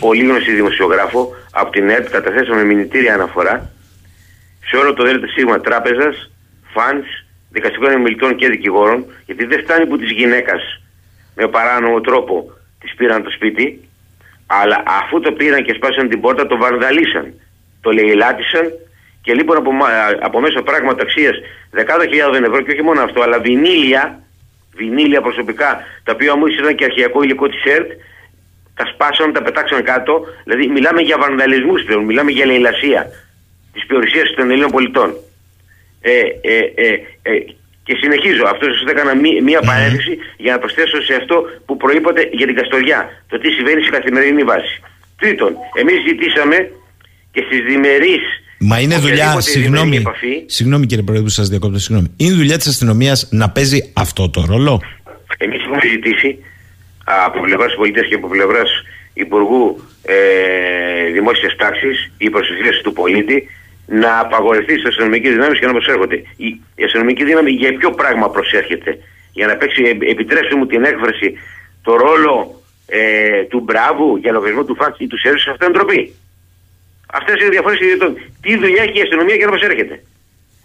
πολύ 0.00 0.24
γνωστή 0.24 0.52
δημοσιογράφο, 0.52 1.34
από 1.50 1.70
την 1.70 1.88
ΕΡΤ 1.88 2.10
καταθέσαμε 2.10 2.64
μηνυτήρια 2.64 3.14
αναφορά 3.14 3.72
σε 4.68 4.76
όλο 4.76 4.92
το 4.92 5.04
ΔΣ 5.04 5.62
τράπεζας 5.62 6.30
φαντ, 6.72 7.02
δικαστικών 7.50 7.90
εμιλητών 7.90 8.36
και 8.36 8.48
δικηγόρων, 8.48 9.04
γιατί 9.26 9.44
δεν 9.44 9.62
φτάνει 9.62 9.86
που 9.86 9.98
της 9.98 10.10
γυναίκας 10.10 10.82
με 11.34 11.48
παράνομο 11.48 12.00
τρόπο 12.00 12.52
της 12.80 12.94
πήραν 12.94 13.22
το 13.22 13.30
σπίτι, 13.30 13.88
αλλά 14.46 14.82
αφού 14.86 15.20
το 15.20 15.32
πήραν 15.32 15.64
και 15.64 15.72
σπάσαν 15.74 16.08
την 16.08 16.20
πόρτα, 16.20 16.46
το 16.46 16.56
βαρδαλίσαν. 16.56 17.34
Το 17.80 17.90
λαιλάτισαν 17.90 18.72
και 19.22 19.34
λοιπόν 19.34 19.56
από, 19.56 19.70
από 20.20 20.40
μέσα 20.40 20.62
πράγματα 20.62 21.02
αξία 21.02 21.32
δεκάδων 21.70 22.06
χιλιάδων 22.08 22.44
ευρώ 22.44 22.60
και 22.60 22.70
όχι 22.70 22.82
μόνο 22.82 23.00
αυτό, 23.02 23.22
αλλά 23.22 23.40
βινίλια, 23.40 24.22
βινίλια 24.74 25.20
προσωπικά, 25.20 25.80
τα 26.04 26.12
οποία 26.12 26.36
μου 26.36 26.46
ήταν 26.46 26.74
και 26.74 26.84
αρχαιακό 26.84 27.22
υλικό 27.22 27.48
της 27.48 27.64
ΕΡΤ, 27.64 27.90
τα 28.74 28.84
σπάσαν, 28.86 29.32
τα 29.32 29.42
πετάξαν 29.42 29.82
κάτω. 29.82 30.24
Δηλαδή 30.44 30.66
μιλάμε 30.66 31.00
για 31.00 31.18
βανδαλισμούς 31.18 31.82
πλέον, 31.82 32.04
μιλάμε 32.04 32.30
για 32.30 32.46
λαιλασία 32.46 33.06
της 33.72 33.86
περιουσίας 33.86 34.34
των 34.36 34.50
Ελλήνων 34.50 34.70
πολιτών. 34.70 35.14
Ε, 36.02 36.12
ε, 36.40 36.56
ε, 36.74 36.88
ε, 37.22 37.32
και 37.84 37.94
συνεχίζω. 38.00 38.44
Αυτό 38.52 38.66
σα 38.78 38.90
έκανα 38.90 39.12
μία 39.48 39.60
παρένθεση 39.60 40.18
για 40.36 40.52
να 40.52 40.58
προσθέσω 40.58 41.02
σε 41.02 41.14
αυτό 41.14 41.36
που 41.66 41.76
προείπατε 41.76 42.28
για 42.32 42.46
την 42.46 42.54
Καστοριά. 42.54 43.00
Το 43.28 43.38
τι 43.38 43.50
συμβαίνει 43.50 43.82
σε 43.82 43.90
καθημερινή 43.90 44.42
βάση. 44.42 44.80
Τρίτον, 45.18 45.56
εμείς 45.80 45.96
ζητήσαμε 46.08 46.56
και 47.32 47.42
στις 47.46 47.60
διμερείς. 47.68 48.24
Μα 48.58 48.80
είναι 48.80 48.96
δουλειά, 48.96 49.40
συγγνώμη, 49.40 50.02
συγγνώμη 50.46 50.86
κύριε 50.86 51.04
Πρόεδρε 51.04 51.24
που 51.24 51.30
σας 51.30 51.48
διακόπτω, 51.48 51.78
συγγνώμη. 51.78 52.08
Είναι 52.16 52.34
δουλειά 52.34 52.56
της 52.56 52.66
αστυνομίας 52.66 53.28
να 53.30 53.50
παίζει 53.50 53.92
αυτό 53.92 54.30
το 54.30 54.44
ρόλο; 54.48 54.82
Εμείς 55.36 55.60
έχουμε 55.62 55.80
ζητήσει 55.90 56.38
από 57.04 57.40
πλευράς 57.40 57.66
της 57.66 57.76
πολιτείας 57.76 58.06
και 58.06 58.14
από 58.14 58.28
πλευράς 58.28 58.70
Υπουργού 59.14 59.82
ε, 60.02 61.12
Δημόσιας 61.12 61.56
Τάξης 61.56 62.12
η 62.18 62.30
προσφυγή 62.30 62.80
του 62.82 62.92
πολίτη 62.92 63.48
να 63.86 64.18
απαγορευτεί 64.18 64.78
στι 64.78 64.88
αστυνομικέ 64.88 65.30
δυνάμει 65.30 65.58
και 65.58 65.66
να 65.66 65.72
προσέρχονται. 65.72 66.16
Η, 66.36 66.60
η 66.74 66.84
αστυνομική 66.84 67.24
δύναμη 67.24 67.50
για 67.50 67.76
ποιο 67.76 67.90
πράγμα 67.90 68.30
προσέρχεται, 68.30 68.98
Για 69.32 69.46
να 69.46 69.56
παίξει, 69.56 69.98
επιτρέψτε 70.00 70.54
μου 70.56 70.66
την 70.66 70.84
έκφραση, 70.84 71.38
το 71.82 71.96
ρόλο 71.96 72.62
ε, 72.86 73.42
του 73.42 73.60
μπράβου 73.60 74.16
για 74.16 74.32
λογαριασμό 74.32 74.64
του 74.64 74.74
φάξ 74.74 74.98
ή 74.98 75.06
του 75.06 75.18
σέρβι, 75.18 75.50
αυτά 75.50 75.64
είναι 75.64 75.74
ντροπή. 75.74 76.14
Αυτές 77.12 77.34
είναι 77.34 77.44
οι 77.44 77.48
διαφορές 77.56 77.80
ιδιωτών. 77.80 78.16
Τι 78.42 78.56
δουλειά 78.56 78.82
έχει 78.82 78.98
η 78.98 79.00
αστυνομία 79.00 79.34
για 79.34 79.46
να 79.46 79.52
προσέρχεται; 79.52 79.94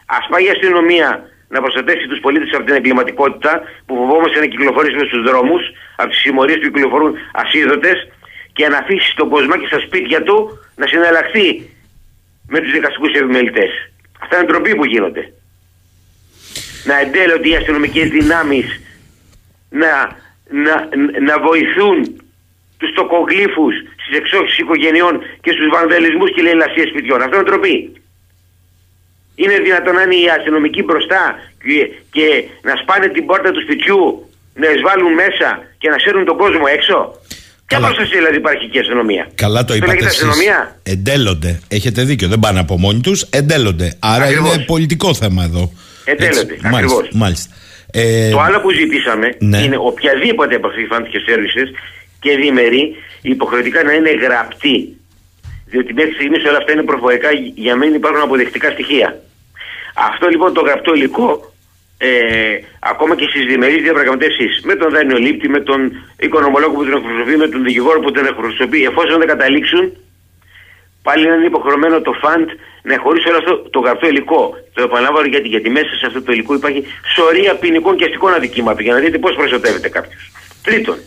Α 0.05 0.17
πάει 0.29 0.43
η 0.45 0.49
αστυνομία 0.49 1.29
να 1.49 1.61
προστατεύσει 1.61 2.07
τους 2.07 2.19
πολίτες 2.19 2.49
από 2.53 2.63
την 2.63 2.75
εγκληματικότητα 2.75 3.61
που 3.85 3.95
φοβόμαστε 3.95 4.39
να 4.39 4.45
κυκλοφορήσουμε 4.45 5.05
στους 5.05 5.21
δρόμους, 5.23 5.61
από 5.95 6.09
τις 6.09 6.19
συμμορίες 6.19 6.57
που 6.57 6.71
κυκλοφορούν 6.71 7.13
ασίδωτες 7.33 7.97
και 8.53 8.67
να 8.67 8.77
αφήσει 8.77 9.15
τον 9.15 9.29
κοσμάκι 9.29 9.65
στα 9.65 9.79
σπίτια 9.79 10.23
του 10.23 10.59
να 10.75 10.87
συναλλαχθεί 10.87 11.47
με 12.47 12.59
τους 12.59 12.71
δικαστικούς 12.71 13.11
επιμελητές. 13.13 13.71
Αυτά 14.19 14.37
είναι 14.37 14.45
ντροπή 14.47 14.75
που 14.75 14.85
γίνονται. 14.85 15.33
Να 16.83 16.99
εντέλονται 16.99 17.49
οι 17.49 17.55
αστυνομικές 17.55 18.09
δυνάμεις 18.09 18.81
να, 19.69 19.91
να, 20.49 20.89
να 21.21 21.39
βοηθούν 21.39 22.21
τους 22.77 22.93
τοκογλύφους 22.93 23.75
στις 24.03 24.17
εξόχεις 24.17 24.57
οικογενειών 24.57 25.21
και 25.41 25.51
στους 25.51 25.67
βανδαλισμούς 25.73 26.33
και 26.33 26.41
λαϊλασίες 26.41 26.89
σπιτιών. 26.89 27.21
Αυτό 27.21 27.35
είναι 27.35 27.45
ντροπή. 27.45 28.01
Είναι 29.35 29.59
δυνατόν 29.59 29.95
να 29.95 30.01
είναι 30.01 30.15
οι 30.15 30.29
αστυνομικοί 30.37 30.83
μπροστά 30.83 31.35
και, 31.63 31.91
και 32.11 32.43
να 32.61 32.75
σπάνε 32.75 33.07
την 33.07 33.25
πόρτα 33.25 33.51
του 33.51 33.61
σπιτιού, 33.61 34.29
να 34.53 34.69
εισβάλλουν 34.69 35.13
μέσα 35.13 35.67
και 35.77 35.89
να 35.89 35.97
σέρουν 35.97 36.25
τον 36.25 36.37
κόσμο 36.37 36.65
έξω; 36.67 37.21
Ποια 37.67 37.79
προστασία 37.79 38.17
δηλαδή 38.17 38.35
υπάρχει 38.35 38.67
και 38.69 38.79
αστυνομία; 38.79 39.29
Καλά 39.35 39.65
το 39.65 39.75
είπατε 39.75 40.05
εσείς. 40.05 40.25
Εντέλονται. 40.83 41.59
Έχετε 41.67 42.03
δίκιο. 42.03 42.27
Δεν 42.27 42.39
πάνε 42.39 42.59
από 42.59 42.77
μόνοι 42.77 42.99
τους. 42.99 43.21
Εντέλονται. 43.21 43.93
Άρα 43.99 44.23
Ακριβώς. 44.23 44.55
είναι 44.55 44.63
πολιτικό 44.63 45.13
θέμα 45.13 45.43
εδώ. 45.43 45.71
Εντέλονται. 46.05 46.57
Μάλιστα. 46.61 47.07
μάλιστα. 47.13 47.55
Ε... 47.91 48.29
Το 48.29 48.39
άλλο 48.39 48.61
που 48.61 48.71
ζητήσαμε 48.71 49.35
ναι. 49.39 49.57
είναι 49.57 49.77
οποιαδήποτε 49.77 50.55
από 50.55 50.67
αυτές 50.67 50.83
τις 50.87 51.11
και 51.11 51.19
σέρβισε 51.25 51.63
και 52.19 52.35
διμερή 52.35 52.95
υποχρεωτικά 53.21 53.83
να 53.83 53.93
είναι 53.93 54.11
γραπτή. 54.11 54.97
Διότι 55.65 55.93
μέχρι 55.93 56.13
στιγμής 56.13 56.45
όλα 56.45 56.57
αυτά 56.57 56.71
είναι 56.71 56.83
προφορικά 56.83 57.29
για 57.55 57.75
μένα 57.75 57.95
υπάρχουν 57.95 58.21
αποδεκτικά 58.21 58.69
στοιχεία. 58.69 59.21
Αυτό 60.09 60.27
λοιπόν 60.27 60.53
το 60.53 60.61
γραπτό 60.61 60.93
υλικό 60.93 61.53
ε, 61.97 62.59
ακόμα 62.79 63.15
και 63.15 63.27
στις 63.29 63.45
διμερείς 63.45 63.81
διαπραγματεύσεις 63.81 64.61
με 64.63 64.75
τον 64.75 64.89
δανειολήπτη, 64.91 65.49
με 65.49 65.59
τον 65.59 65.91
οικονομολόγο 66.19 66.73
που 66.73 66.83
την 66.83 66.93
εκπροσωπεί, 66.93 67.37
με 67.37 67.47
τον 67.47 67.63
δικηγόρο 67.63 67.99
που 67.99 68.11
την 68.11 68.25
εκπροσωπεί, 68.25 68.83
εφόσον 68.83 69.17
δεν 69.17 69.27
καταλήξουν, 69.27 69.93
πάλι 71.01 71.25
είναι 71.25 71.45
υποχρεωμένο 71.45 72.01
το 72.01 72.13
φαντ 72.13 72.49
να 72.83 72.97
χωρίσει 72.99 73.27
όλο 73.29 73.37
αυτό 73.37 73.69
το 73.69 73.79
γραφτό 73.79 74.07
υλικό. 74.07 74.55
Το 74.73 74.81
επαναλαμβάνω 74.83 75.27
γιατί, 75.27 75.47
γιατί 75.47 75.69
μέσα 75.69 75.95
σε 75.99 76.05
αυτό 76.05 76.21
το 76.21 76.31
υλικό 76.31 76.53
υπάρχει 76.53 76.83
σωρία 77.15 77.55
ποινικών 77.55 77.95
και 77.97 78.05
αστικών 78.05 78.33
αδικήματων 78.33 78.83
για 78.83 78.93
να 78.93 78.99
δείτε 78.99 79.17
πώς 79.17 79.35
προστατεύεται 79.35 79.89
κάποιος. 79.89 80.31
Τρίτον, 80.63 80.97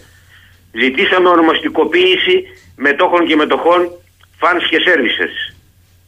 ζητήσαμε 0.73 1.29
ονομαστικοποίηση 1.29 2.45
μετόχων 2.77 3.27
και 3.27 3.37
μετοχών 3.37 3.91
funds 4.41 4.65
και 4.71 4.79
services. 4.87 5.55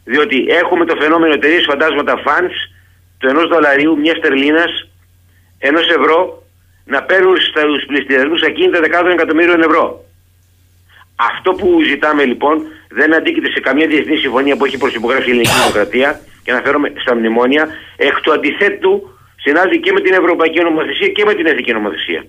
Διότι 0.04 0.46
έχουμε 0.48 0.84
το 0.84 0.96
φαινόμενο 1.00 1.32
εταιρείες 1.32 1.64
φαντάσματα 1.64 2.22
funds 2.26 2.71
του 3.22 3.28
ενός 3.28 3.46
δολαρίου, 3.48 3.98
μιας 3.98 4.18
τερλίνας, 4.20 4.72
ενός 5.58 5.86
ευρώ 5.98 6.42
να 6.84 7.02
παίρνουν 7.02 7.36
στους 7.40 7.84
πληστηριασμούς 7.86 8.42
ακίνητα 8.42 8.80
δεκάδων 8.80 9.10
εκατομμύριων 9.10 9.62
ευρώ. 9.62 10.04
Αυτό 11.30 11.52
που 11.52 11.68
ζητάμε 11.90 12.24
λοιπόν 12.24 12.66
δεν 12.88 13.14
αντίκειται 13.14 13.50
σε 13.50 13.60
καμία 13.60 13.86
διεθνή 13.86 14.16
συμφωνία 14.16 14.56
που 14.56 14.64
έχει 14.64 14.78
προσυπογράψει 14.78 15.28
η 15.28 15.30
Ελληνική 15.30 15.56
Δημοκρατία 15.60 16.20
και 16.42 16.50
αναφέρομαι 16.50 16.92
στα 16.96 17.14
μνημόνια, 17.14 17.68
εκ 17.96 18.20
του 18.20 18.32
αντιθέτου 18.32 18.92
συνάδει 19.36 19.80
και 19.80 19.92
με 19.92 20.00
την 20.00 20.12
Ευρωπαϊκή 20.12 20.60
Νομοθεσία 20.60 21.08
και 21.08 21.24
με 21.24 21.34
την 21.34 21.46
Εθνική 21.46 21.72
Νομοθεσία. 21.72 22.24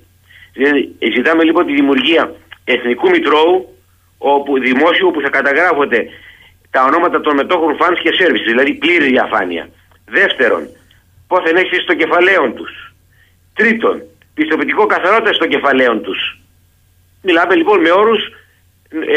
Δηλαδή, 0.53 0.95
ζητάμε 1.15 1.43
λοιπόν 1.43 1.65
τη 1.65 1.73
δημιουργία 1.73 2.33
Εθνικού 2.63 3.09
Μητρώου 3.09 3.77
όπου, 4.17 4.59
δημόσιου 4.59 5.07
όπου 5.07 5.21
θα 5.21 5.29
καταγράφονται 5.29 6.01
τα 6.71 6.83
ονόματα 6.83 7.21
των 7.21 7.35
μετόχων 7.35 7.77
funds 7.79 7.99
και 8.03 8.11
services, 8.19 8.47
δηλαδή 8.47 8.73
πλήρη 8.73 9.07
διαφάνεια. 9.07 9.69
Δεύτερον, 10.05 10.67
πόθεν 11.33 11.55
έχει 11.55 11.75
στο 11.75 11.93
κεφαλαίων 11.93 12.49
τους. 12.55 12.71
Τρίτον, 13.59 13.95
πιστοποιητικό 14.33 14.85
καθαρότητα 14.85 15.33
στο 15.33 15.47
κεφαλαίων 15.47 16.01
τους. 16.05 16.19
Μιλάμε 17.21 17.55
λοιπόν 17.55 17.79
με 17.81 17.91
όρους, 17.91 18.21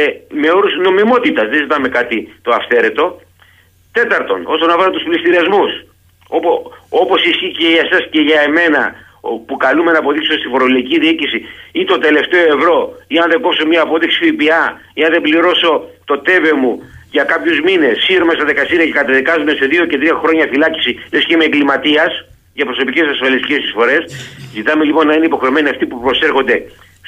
ε, 0.01 0.07
με 0.41 0.49
όρους 0.51 0.73
νομιμότητας, 0.87 1.47
δεν 1.49 1.59
ζητάμε 1.59 1.89
κάτι 1.89 2.19
το 2.43 2.51
αυθαίρετο. 2.59 3.21
Τέταρτον, 3.93 4.41
όσον 4.47 4.71
αφορά 4.71 4.91
τους 4.91 5.03
πληστηριασμούς, 5.03 5.73
Όπω, 6.29 6.73
όπως 6.89 7.25
ισχύει 7.25 7.53
και 7.59 7.67
για 7.67 7.83
εσάς 7.85 8.09
και 8.11 8.21
για 8.21 8.41
εμένα 8.41 8.95
που 9.47 9.57
καλούμε 9.57 9.93
να 9.93 9.99
αποδείξω 9.99 10.33
στη 10.33 10.49
φορολογική 10.49 10.99
διοίκηση 10.99 11.39
ή 11.73 11.85
το 11.85 11.99
τελευταίο 11.99 12.47
ευρώ 12.57 12.77
ή 13.07 13.19
αν 13.19 13.31
δεν 13.31 13.41
πω 13.41 13.51
μια 13.69 13.83
απόδειξη 13.83 14.19
ΦΠΑ 14.25 14.81
ή 14.95 15.05
αν 15.05 15.11
δεν 15.13 15.21
πληρώσω 15.21 15.85
το 16.05 16.19
τέβε 16.19 16.53
μου 16.53 16.83
για 17.17 17.25
κάποιους 17.33 17.59
μήνες, 17.69 17.95
σύρουμε 18.07 18.33
στα 18.39 18.45
δικαστήρια 18.51 18.87
και 18.89 18.97
καταδικάζουμε 19.01 19.53
σε 19.61 19.65
δύο 19.73 19.85
και 19.91 19.99
τρία 20.01 20.15
χρόνια 20.23 20.45
φυλάκιση, 20.53 20.93
λες 21.13 21.25
και 21.27 21.35
είμαι 21.35 21.47
εγκληματίας 21.51 22.13
για 22.59 22.65
προσωπικές 22.71 23.07
ασφαλιστικές 23.15 23.61
εισφορές. 23.65 24.03
Ζητάμε 24.57 24.83
λοιπόν 24.89 25.05
να 25.07 25.15
είναι 25.17 25.27
υποχρεωμένοι 25.33 25.69
αυτοί 25.75 25.85
που 25.91 25.99
προσέρχονται 26.07 26.57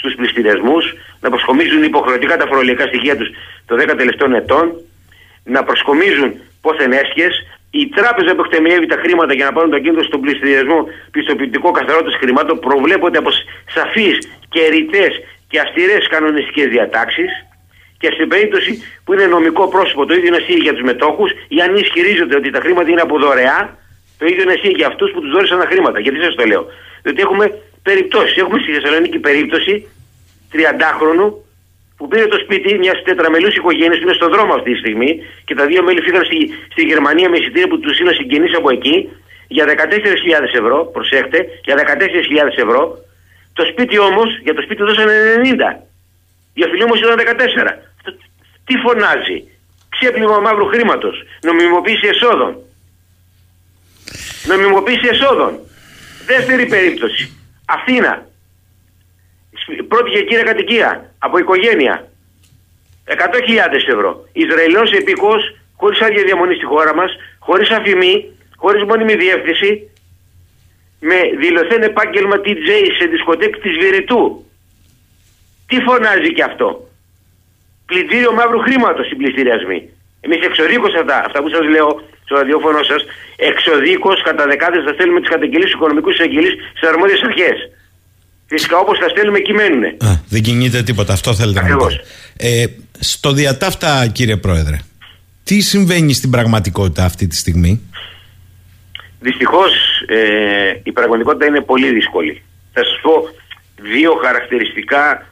στους 0.00 0.14
πληστηριασμούς, 0.18 0.84
να 1.22 1.28
προσκομίζουν 1.32 1.82
υποχρεωτικά 1.92 2.34
τα 2.40 2.46
φορολογικά 2.50 2.84
στοιχεία 2.90 3.16
τους 3.16 3.28
το 3.68 3.74
10 3.76 3.94
τελευταίων 4.00 4.32
ετών, 4.40 4.64
να 5.54 5.60
προσκομίζουν 5.68 6.30
πόθεν 6.64 6.92
έσχες, 7.02 7.32
η 7.70 7.82
τράπεζα 7.98 8.30
που 8.34 8.42
εκτεμιεύει 8.44 8.86
τα 8.92 8.98
χρήματα 9.02 9.32
για 9.38 9.44
να 9.48 9.52
πάρουν 9.52 9.70
το 9.70 9.78
κίνητρο 9.82 10.04
στον 10.04 10.20
πληστηριασμό 10.20 10.78
πιστοποιητικό 11.10 11.70
καθαρότητα 11.70 12.18
χρημάτων 12.22 12.58
προβλέπονται 12.66 13.18
από 13.18 13.30
σαφείς 13.76 14.16
και 14.52 14.62
ρητές 14.74 15.12
και 15.50 15.58
αυστηρές 15.64 16.02
κανονιστικές 16.14 16.66
διατάξεις 16.74 17.30
και 17.98 18.10
στην 18.14 18.28
περίπτωση 18.28 18.82
που 19.04 19.12
είναι 19.12 19.26
νομικό 19.26 19.68
πρόσωπο 19.68 20.06
το 20.06 20.14
ίδιο 20.14 20.26
είναι 20.26 20.36
ισχύει 20.36 20.60
για 20.66 20.72
τους 20.72 20.82
μετόχους 20.90 21.30
ή 21.48 21.60
αν 21.60 21.76
ισχυρίζονται 21.76 22.36
ότι 22.36 22.50
τα 22.50 22.60
χρήματα 22.60 22.88
είναι 22.90 23.00
από 23.00 23.18
δωρεά, 23.18 23.78
το 24.18 24.26
ίδιο 24.26 24.42
είναι 24.42 24.52
ισχύει 24.52 24.74
για 24.80 24.86
αυτούς 24.86 25.10
που 25.12 25.20
τους 25.20 25.30
δόρισαν 25.30 25.58
τα 25.58 25.66
χρήματα. 25.66 26.00
Γιατί 26.00 26.18
σας 26.24 26.34
το 26.34 26.44
λέω. 26.44 26.66
Διότι 27.02 27.20
έχουμε 27.20 27.44
περιπτώσεις. 27.82 28.36
Έχουμε 28.36 28.58
στη 28.62 28.72
Θεσσαλονίκη 28.72 29.18
περίπτωση 29.18 29.72
30χρονου 30.52 31.28
που 31.96 32.08
πήρε 32.08 32.26
το 32.26 32.38
σπίτι 32.44 32.78
μιας 32.78 33.02
τετραμελούς 33.02 33.54
οικογένειας 33.56 33.98
που 33.98 34.06
είναι 34.06 34.18
στον 34.20 34.30
δρόμο 34.34 34.54
αυτή 34.54 34.70
τη 34.72 34.78
στιγμή 34.78 35.10
και 35.44 35.54
τα 35.54 35.64
δύο 35.66 35.82
μέλη 35.82 36.00
φύγαν 36.00 36.24
στη, 36.24 36.38
στη 36.72 36.82
Γερμανία 36.82 37.28
με 37.28 37.36
εισιτήρια 37.38 37.68
που 37.68 37.78
τους 37.80 37.98
είναι 38.00 38.12
συγγενείς 38.12 38.54
από 38.56 38.70
εκεί 38.70 38.96
για 39.48 39.64
14.000 39.66 40.60
ευρώ. 40.60 40.78
Προσέχτε, 40.96 41.38
για 41.64 41.74
14.000 41.76 42.64
ευρώ. 42.64 42.82
Το 43.52 43.64
σπίτι 43.70 43.98
όμως, 43.98 44.28
για 44.42 44.54
το 44.54 44.62
σπίτι 44.62 44.82
δώσανε 44.82 45.12
90. 45.42 45.88
Η 46.54 46.62
αφιλή 46.66 46.82
όμω 46.82 46.94
ήταν 46.94 47.18
14. 47.18 47.87
Τι 48.68 48.76
φωνάζει, 48.76 49.38
ξέπλυμα 49.88 50.38
μαύρου 50.38 50.66
χρήματος, 50.66 51.22
νομιμοποίηση 51.42 52.06
εσόδων. 52.06 52.56
Νομιμοποίηση 54.46 55.08
εσόδων. 55.08 55.58
Δεύτερη 56.26 56.66
περίπτωση. 56.66 57.36
Αθήνα. 57.64 58.26
Πρώτη 59.88 60.10
και 60.10 60.22
κύρια 60.22 60.42
κατοικία 60.42 61.14
από 61.18 61.38
οικογένεια. 61.38 62.08
100.000 63.04 63.14
ευρώ. 63.88 64.28
Ισραηλινός 64.32 64.92
επίκος, 64.92 65.56
χωρίς 65.76 66.00
άδεια 66.00 66.24
διαμονή 66.24 66.54
στη 66.54 66.64
χώρα 66.64 66.94
μας, 66.94 67.10
χωρίς 67.38 67.70
αφημί, 67.70 68.32
χωρίς 68.56 68.82
μόνιμη 68.82 69.14
διεύθυνση, 69.14 69.90
με 71.00 71.16
δηλωθέν 71.38 71.82
επάγγελμα 71.82 72.36
DJ 72.44 72.68
σε 72.98 73.06
δισκοτέκ 73.06 73.58
της 73.58 73.76
Βηρητού. 73.76 74.46
Τι 75.66 75.80
φωνάζει 75.80 76.32
και 76.32 76.42
αυτό; 76.42 76.87
Πλυντήριο 77.90 78.32
μαύρου 78.38 78.60
χρήματος 78.66 79.06
οι 79.10 79.14
πληστηριασμοί. 79.20 79.80
Εμείς 80.24 80.40
εξοδίκως 80.48 80.92
αυτά, 81.00 81.16
αυτά 81.26 81.38
που 81.42 81.50
σας 81.54 81.64
λέω 81.74 81.88
στο 82.24 82.34
ραδιόφωνο 82.40 82.80
σας, 82.90 83.02
εξοδίκως 83.50 84.22
κατά 84.28 84.44
δεκάδες 84.52 84.82
θα 84.86 84.92
στέλνουμε 84.92 85.20
τις 85.20 85.30
καταγγελίες 85.34 85.70
του 85.70 85.76
οικονομικούς 85.78 86.14
εισαγγελείς 86.14 86.54
στις 86.70 86.88
αρμόδιες 86.88 87.20
αρχές. 87.28 87.56
Φυσικά 88.52 88.76
όπως 88.78 88.98
τα 88.98 89.08
στέλνουμε 89.08 89.38
κειμένουν. 89.38 89.82
δεν 90.28 90.42
κινείται 90.42 90.82
τίποτα, 90.82 91.12
αυτό 91.12 91.34
θέλετε 91.34 91.60
να 91.62 91.76
πείτε. 91.76 92.02
Ε, 92.36 92.64
στο 92.98 93.32
διατάφτα, 93.32 94.06
κύριε 94.06 94.36
Πρόεδρε, 94.36 94.76
τι 95.44 95.60
συμβαίνει 95.60 96.12
στην 96.12 96.30
πραγματικότητα 96.30 97.04
αυτή 97.04 97.26
τη 97.26 97.36
στιγμή; 97.36 97.72
Δυστυχώς 99.20 99.72
ε, 100.06 100.80
η 100.82 100.92
πραγματικότητα 100.92 101.46
είναι 101.46 101.60
πολύ 101.60 101.92
δύσκολη. 101.92 102.42
Θα 102.72 102.84
σας 102.84 102.98
πω 103.02 103.28
δύο 103.92 104.12
χαρακτηριστικά 104.24 105.27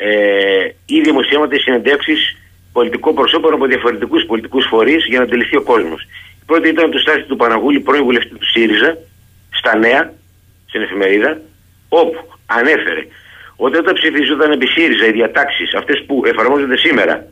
ε, 0.00 0.68
ή 0.86 1.00
δημοσιεύματα 1.00 1.54
ή 1.54 1.58
συνεντεύξεις 1.58 2.36
πολιτικών 2.72 3.14
προσώπων 3.14 3.52
από 3.52 3.66
διαφορετικούς 3.66 4.24
πολιτικούς 4.24 4.66
φορείς 4.66 5.06
για 5.06 5.20
να 5.20 5.26
τελειώσει 5.26 5.56
ο 5.56 5.62
κόσμος. 5.62 6.02
Η 6.42 6.44
πρώτη 6.46 6.68
ήταν 6.68 6.90
το 6.90 6.98
στάση 6.98 7.22
του 7.22 7.36
Παναγούλη, 7.36 7.80
πρώην 7.80 8.04
βουλευτή 8.04 8.34
του 8.34 8.48
ΣΥΡΙΖΑ, 8.52 8.98
στα 9.50 9.76
νέα, 9.76 10.12
στην 10.66 10.82
εφημερίδα, 10.82 11.40
όπου 11.88 12.18
ανέφερε 12.46 13.06
ότι 13.56 13.76
όταν 13.76 13.94
ψηφίζονταν 13.94 14.50
επί 14.50 14.66
ΣΥΡΙΖΑ 14.66 15.06
οι 15.06 15.12
διατάξεις, 15.12 15.74
αυτές 15.74 16.04
που 16.06 16.22
εφαρμόζονται 16.26 16.76
σήμερα, 16.76 17.26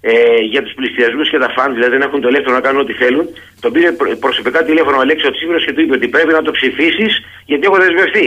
ε, 0.00 0.36
για 0.52 0.62
τους 0.62 0.74
πληστηριασμούς 0.74 1.30
και 1.30 1.38
τα 1.38 1.48
φαν, 1.56 1.74
δηλαδή 1.74 1.90
δεν 1.96 2.02
έχουν 2.06 2.20
το 2.20 2.28
ελεύθερο 2.28 2.54
να 2.54 2.60
κάνουν 2.60 2.80
ό,τι 2.80 2.92
θέλουν, 2.92 3.26
τον 3.60 3.72
πήρε 3.72 3.92
προσωπικά 4.20 4.64
τηλέφωνο 4.64 4.96
ο 4.96 5.00
Αλέξο 5.00 5.30
Τσίπρα 5.30 5.58
και 5.64 5.72
του 5.72 5.80
είπε 5.80 5.94
ότι 5.94 6.08
πρέπει 6.08 6.32
να 6.32 6.42
το 6.42 6.50
ψηφίσεις 6.50 7.12
γιατί 7.44 7.66
έχω 7.66 7.76
δεσμευτεί. 7.76 8.26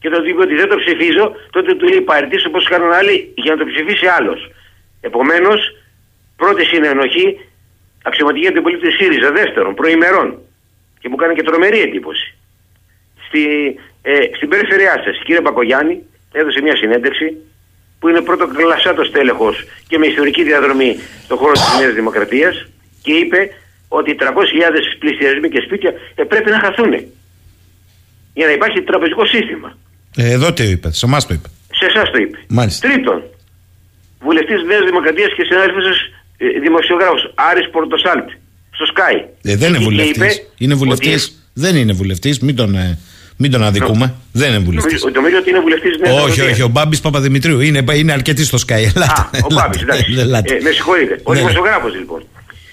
Και 0.00 0.08
όταν 0.08 0.22
του 0.22 0.28
είπε 0.28 0.40
ότι 0.40 0.54
δεν 0.54 0.68
το 0.68 0.76
ψηφίζω, 0.76 1.24
τότε 1.50 1.74
του 1.74 1.86
λέει 1.88 2.00
παραιτήσω 2.00 2.48
όπως 2.48 2.64
κάνουν 2.68 2.92
άλλοι 2.92 3.32
για 3.34 3.54
να 3.54 3.58
το 3.58 3.64
ψηφίσει 3.70 4.06
άλλος. 4.06 4.50
Επομένως, 5.00 5.60
πρώτη 6.36 6.64
συνενοχή 6.64 7.26
αξιωματική 8.02 8.44
για 8.46 8.52
την 8.52 8.62
πολίτη 8.62 8.90
ΣΥΡΙΖΑ. 8.90 9.30
Δεύτερον, 9.32 9.74
προημερών. 9.74 10.38
Και 11.00 11.08
μου 11.08 11.16
κάνει 11.16 11.34
και 11.34 11.42
τρομερή 11.42 11.80
εντύπωση. 11.80 12.34
Στη, 13.26 13.44
ε, 14.02 14.18
στην 14.36 14.48
περιφερειά 14.48 15.02
σας, 15.04 15.22
κύριε 15.24 15.40
Πακογιάννη, 15.40 16.02
έδωσε 16.32 16.60
μια 16.62 16.76
συνέντευξη 16.76 17.36
που 17.98 18.08
είναι 18.08 18.20
πρώτο 18.20 18.46
κλασσάτο 18.46 19.10
τέλεχο 19.10 19.54
και 19.88 19.98
με 19.98 20.06
ιστορική 20.06 20.42
διαδρομή 20.42 20.96
στον 21.24 21.36
χώρο 21.36 21.52
της 21.52 21.76
Νέας 21.80 21.94
Δημοκρατίας 21.94 22.68
και 23.02 23.12
είπε 23.12 23.50
ότι 23.88 24.16
300.000 24.18 24.96
πληστηριασμοί 24.98 25.48
και 25.48 25.60
σπίτια 25.60 25.92
ε, 26.14 26.22
πρέπει 26.22 26.50
να 26.50 26.58
χαθούν 26.60 26.92
για 28.34 28.46
να 28.46 28.52
υπάρχει 28.52 28.82
τραπεζικό 28.82 29.26
σύστημα. 29.26 29.78
Ε, 30.22 30.30
εδώ 30.30 30.52
τι 30.52 30.62
είπες, 30.62 30.96
σε 30.96 31.06
εμάς 31.06 31.26
το 31.26 31.34
είπε. 31.34 31.48
Σε 31.78 31.86
εσάς 31.86 32.10
το 32.10 32.18
είπε. 32.18 32.38
Μάλιστα. 32.48 32.88
Τρίτον, 32.88 33.22
βουλευτής 34.20 34.60
τη 34.60 34.66
Νέας 34.66 34.84
Δημοκρατίας 34.84 35.30
και 35.36 35.44
συνάδελφος 35.44 35.84
ε, 36.36 36.60
δημοσιογράφος 36.60 37.32
Άρης 37.34 37.70
Πορτοσάλτη 37.70 38.34
στο 38.70 38.84
Sky. 38.94 39.14
Ε, 39.42 39.56
δεν 39.56 39.68
είναι 39.74 39.84
βουλευτής. 39.84 40.42
Είναι 40.58 40.74
βουλευτής. 40.74 41.50
Δεν 41.52 41.76
είναι 41.76 41.92
βουλευτής, 41.92 42.38
μην 42.40 42.56
τον. 42.56 42.74
Ε, 42.74 42.98
μην 43.36 43.50
τον 43.50 43.62
αδικούμε. 43.62 44.06
No. 44.14 44.20
Δεν 44.32 44.48
είναι 44.48 44.58
βουλευτής. 44.58 45.04
Νομίζω 45.14 45.36
ότι 45.36 45.50
είναι 45.50 45.60
βουλευτής 45.60 45.96
τη 45.96 46.10
Όχι, 46.10 46.40
όχι. 46.40 46.62
Ο 46.62 46.68
Μπάμπης 46.68 47.00
Παπαδημητρίου 47.00 47.60
είναι, 47.60 47.84
είναι 47.94 48.12
αρκετή 48.12 48.44
στο 48.44 48.58
Sky. 48.66 48.82
Ελάτε, 48.94 49.20
Α, 49.20 49.30
ο 49.42 49.54
Μπάμπης, 49.54 49.82
εντάξει. 50.18 50.54
Ε, 50.54 50.60
με 50.62 50.70
συγχωρείτε. 50.70 51.20
Ο 51.22 51.32
ναι. 51.32 51.38
δημοσιογράφος 51.38 51.94
λοιπόν. 51.94 52.20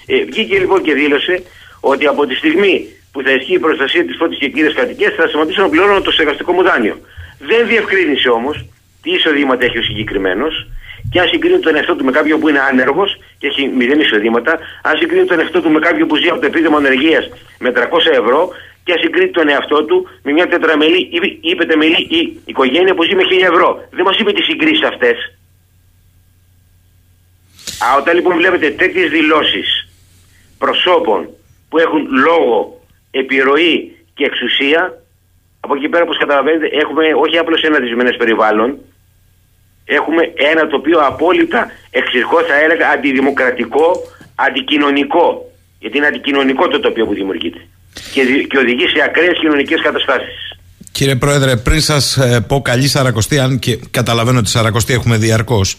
Ε, 0.05 0.23
βγήκε 0.31 0.57
λοιπόν 0.57 0.81
και 0.81 0.93
δήλωσε 0.93 1.43
ότι 1.79 2.05
από 2.05 2.25
τη 2.25 2.35
στιγμή 2.35 2.87
που 3.11 3.21
θα 3.21 3.31
ισχύει 3.31 3.53
η 3.53 3.59
προστασία 3.59 4.05
της 4.05 4.15
φώτης 4.19 4.37
και 4.37 4.49
κύριε 4.49 4.71
κατοικία 4.73 5.13
θα 5.17 5.27
σταματήσω 5.27 5.61
να 5.61 5.69
πληρώνω 5.69 6.01
το 6.01 6.11
στεγαστικό 6.11 6.51
μου 6.51 6.63
δάνειο. 6.63 6.95
Δεν 7.39 7.67
διευκρίνησε 7.67 8.29
όμως 8.29 8.65
τι 9.01 9.11
εισοδήματα 9.11 9.65
έχει 9.65 9.77
ο 9.77 9.81
συγκεκριμένος 9.81 10.67
και 11.11 11.19
αν 11.19 11.27
συγκρίνει 11.27 11.59
τον 11.59 11.75
εαυτό 11.75 11.95
του 11.95 12.05
με 12.05 12.11
κάποιον 12.11 12.39
που 12.39 12.49
είναι 12.49 12.59
άνεργος 12.59 13.17
και 13.37 13.47
έχει 13.47 13.67
μηδέν 13.67 13.99
εισοδήματα, 13.99 14.59
αν 14.81 14.97
συγκρίνει 14.97 15.25
τον 15.25 15.39
εαυτό 15.39 15.61
του 15.61 15.69
με 15.69 15.79
κάποιον 15.79 16.07
που 16.07 16.15
ζει 16.15 16.27
από 16.27 16.39
το 16.39 16.45
επίδομα 16.45 16.77
ανεργίας 16.77 17.29
με 17.59 17.71
300 17.75 17.77
ευρώ 18.11 18.49
και 18.83 18.91
αν 18.91 18.99
συγκρίνει 18.99 19.31
τον 19.31 19.49
εαυτό 19.49 19.85
του 19.85 20.07
με 20.23 20.31
μια 20.31 20.47
τετραμελή 20.47 21.09
ή 21.41 21.55
πενταμελή 21.55 22.07
ή 22.09 22.39
οικογένεια 22.45 22.93
που 22.93 23.03
ζει 23.03 23.15
με 23.15 23.23
1000 23.23 23.41
ευρώ. 23.41 23.87
Δεν 23.91 24.05
μας 24.05 24.17
είπε 24.19 24.31
τις 24.31 24.45
συγκρίσεις 24.45 24.83
αυτές. 24.83 25.17
Όταν 27.99 28.15
λοιπόν 28.15 28.35
βλέπετε 28.35 28.69
τέτοιες 28.71 29.09
δηλώσεις 29.09 29.89
προσώπων 30.57 31.29
που 31.69 31.77
έχουν 31.77 32.07
λόγο, 32.11 32.81
επιρροή 33.11 33.97
και 34.13 34.25
εξουσία, 34.25 35.01
από 35.67 35.75
εκεί 35.79 35.89
πέρα, 35.91 36.03
όπως 36.07 36.17
καταλαβαίνετε, 36.23 36.67
έχουμε 36.83 37.03
όχι 37.23 37.37
απλώς 37.43 37.61
ένα 37.69 37.79
δυσμενές 37.83 38.15
περιβάλλον, 38.21 38.69
έχουμε 39.97 40.23
ένα 40.51 40.61
το 40.67 40.75
οποίο 40.81 40.97
απόλυτα 41.11 41.61
εξηρχώ 41.99 42.39
θα 42.49 42.55
έλεγα 42.63 42.85
αντιδημοκρατικό, 42.95 43.87
αντικοινωνικό. 44.47 45.27
Γιατί 45.79 45.97
είναι 45.97 46.07
αντικοινωνικό 46.07 46.67
το 46.67 46.79
τοπίο 46.79 47.05
που 47.05 47.13
δημιουργείται 47.13 47.61
και, 48.13 48.21
και 48.49 48.57
οδηγεί 48.57 48.85
σε 48.93 48.99
ακραίες 49.07 49.37
κοινωνικές 49.39 49.81
καταστάσεις. 49.81 50.37
Κύριε 50.91 51.15
Πρόεδρε, 51.15 51.55
πριν 51.55 51.81
σας 51.81 52.17
ε, 52.17 52.45
πω 52.47 52.61
καλή 52.61 52.87
Σαρακοστή, 52.87 53.39
αν 53.39 53.59
και 53.59 53.79
καταλαβαίνω 53.91 54.39
ότι 54.39 54.49
Σαρακοστή 54.49 54.93
έχουμε 54.93 55.17
διαρκώς, 55.17 55.77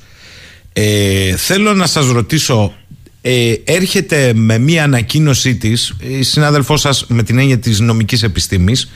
ε, 0.73 1.37
θέλω 1.37 1.75
να 1.75 1.87
σας 1.87 2.11
ρωτήσω, 2.11 2.75
ε, 3.23 3.55
έρχεται 3.65 4.33
με 4.35 4.59
μία 4.59 4.85
ανακοίνωσή 4.85 5.57
της 5.57 5.97
η 5.99 6.23
συνάδελφός 6.23 6.81
σας 6.81 7.07
με 7.09 7.23
την 7.23 7.39
έννοια 7.39 7.59
της 7.59 7.81
νομικής 7.81 8.23
επιστήμης 8.23 8.91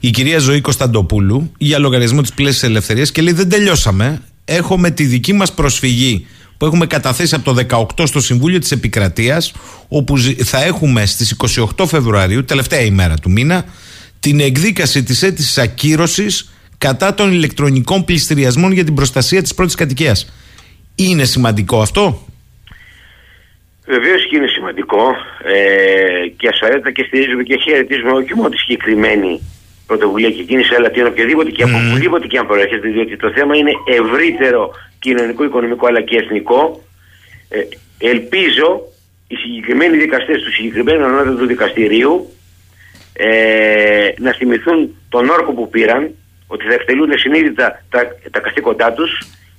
η 0.00 0.10
κυρία 0.10 0.38
Ζωή 0.38 0.60
Κωνσταντοπούλου 0.60 1.52
για 1.58 1.78
λογαριασμό 1.78 2.20
της 2.20 2.34
Πλαίσης 2.34 2.62
Ελευθερίας 2.62 3.12
και 3.12 3.22
λέει 3.22 3.32
δεν 3.32 3.48
τελειώσαμε. 3.48 4.22
Έχουμε 4.44 4.90
τη 4.90 5.04
δική 5.04 5.32
μας 5.32 5.54
προσφυγή 5.54 6.26
που 6.56 6.66
έχουμε 6.66 6.86
καταθέσει 6.86 7.34
από 7.34 7.54
το 7.54 7.86
18 7.98 8.06
στο 8.06 8.20
Συμβούλιο 8.20 8.58
της 8.58 8.72
Επικρατείας 8.72 9.52
όπου 9.88 10.18
θα 10.44 10.64
έχουμε 10.64 11.06
στις 11.06 11.36
28 11.76 11.86
Φεβρουαρίου, 11.86 12.44
τελευταία 12.44 12.80
ημέρα 12.80 13.14
του 13.14 13.30
μήνα, 13.30 13.64
την 14.20 14.40
εκδίκαση 14.40 15.02
της 15.02 15.22
αίτησης 15.22 15.58
ακύρωσης 15.58 16.52
κατά 16.78 17.14
των 17.14 17.32
ηλεκτρονικών 17.32 18.04
πληστηριασμών 18.04 18.72
για 18.72 18.84
την 18.84 18.94
προστασία 18.94 19.42
της 19.42 19.54
πρώτης 19.54 19.74
κατοικίας. 19.74 20.32
Είναι 20.94 21.24
σημαντικό 21.24 21.80
αυτό; 21.80 22.26
Βεβαίως 23.86 24.26
και 24.28 24.36
είναι 24.36 24.46
σημαντικό 24.46 25.02
ε, 25.44 26.28
και 26.36 26.48
ασφαλέτα 26.48 26.90
και 26.92 27.04
στηρίζουμε 27.06 27.42
και 27.42 27.56
χαιρετίζουμε 27.56 28.10
όχι 28.10 28.34
μόνο 28.34 28.48
τη 28.48 28.56
συγκεκριμένη 28.56 29.40
πρωτοβουλία 29.90 30.30
και 30.30 30.42
κίνηση, 30.42 30.74
αλλά 30.74 30.90
την 30.90 31.06
οποιαδήποτε 31.06 31.50
και 31.50 31.62
από 31.62 31.76
Mm. 31.76 31.86
οπουδήποτε 31.86 32.26
και 32.26 32.38
αν 32.38 32.46
προέρχεται, 32.46 32.88
διότι 32.88 33.16
το 33.16 33.30
θέμα 33.36 33.56
είναι 33.56 33.72
ευρύτερο 33.98 34.70
κοινωνικό, 34.98 35.44
οικονομικό 35.44 35.86
αλλά 35.86 36.02
και 36.08 36.16
εθνικό. 36.16 36.60
Ε, 37.48 37.60
ελπίζω 38.12 38.68
οι 39.28 39.34
συγκεκριμένοι 39.34 39.96
δικαστές 39.96 40.42
του 40.42 40.52
συγκεκριμένου 40.52 41.04
ανώτατου 41.04 41.46
δικαστηρίου 41.46 42.14
ε, 43.12 44.08
να 44.18 44.32
θυμηθούν 44.32 44.78
τον 45.08 45.28
όρκο 45.28 45.52
που 45.52 45.68
πήραν, 45.70 46.10
ότι 46.46 46.64
θα 46.68 46.74
εκτελούν 46.74 47.18
συνείδητα 47.18 47.84
τα, 47.90 48.00
τα 48.30 48.40
καθήκοντά 48.40 48.92
τους 48.92 49.10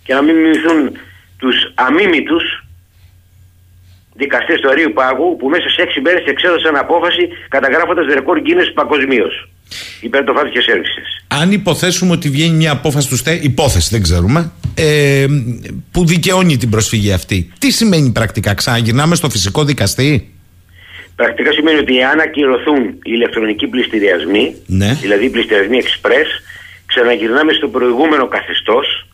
και 0.04 0.14
να 0.14 0.22
μην 0.22 0.36
μιμηθούν 0.36 0.98
τους 1.38 1.56
αμίμητους 1.76 2.44
δικαστές 4.14 4.60
του 4.60 4.70
Αρίου 4.70 4.92
Πάγου 4.94 5.36
που 5.38 5.50
μέσα 5.50 5.70
σε 5.70 5.84
6 5.98 6.02
μέρες 6.04 6.24
εξέδωσαν 6.26 6.76
απόφαση 6.76 7.24
καταγράφοντας 7.50 8.14
ρεκόρ 8.14 8.42
Guinness 8.46 8.72
παγκοσμίως 8.74 9.36
υπέρ 10.02 10.24
των 10.24 10.36
φάτων 10.36 10.52
και 10.52 10.62
σέρβισης. 10.62 11.24
Αν 11.28 11.52
υποθέσουμε 11.52 12.12
ότι 12.12 12.30
βγαίνει 12.30 12.56
μια 12.56 12.72
απόφαση 12.72 13.10
του 13.10 13.16
ΣΤΕ, 13.18 13.40
υπόθεση 13.42 13.90
δεν 13.92 14.02
ξέρουμε, 14.02 14.52
ε, 14.76 15.26
που 15.92 16.06
δικαιώνει 16.06 16.58
την 16.58 16.70
προσφυγή 16.70 17.12
αυτή, 17.12 17.52
τι 17.60 17.72
σημαίνει 17.72 18.10
πρακτικά, 18.12 18.54
ξαναγυρνάμε 18.54 19.16
στο 19.16 19.30
φυσικό 19.30 19.64
δικαστή; 19.64 20.34
Πρακτικά 21.16 21.52
σημαίνει 21.52 21.80
ότι 21.80 22.04
αν 22.04 22.20
ακυρωθούν 22.20 22.84
οι 22.84 23.00
ηλεκτρονικοί 23.04 23.68
πληστηριασμοί, 23.68 24.56
Ναι. 24.66 24.98
δηλαδή 25.02 25.26
οι 25.26 25.30
πληστηριασμοί 25.30 25.78
express, 25.84 26.30
ξαναγυρνάμε 26.86 27.54
στο 27.54 27.68
προηγούμενο 27.68 28.28
καθεστώς, 28.28 29.08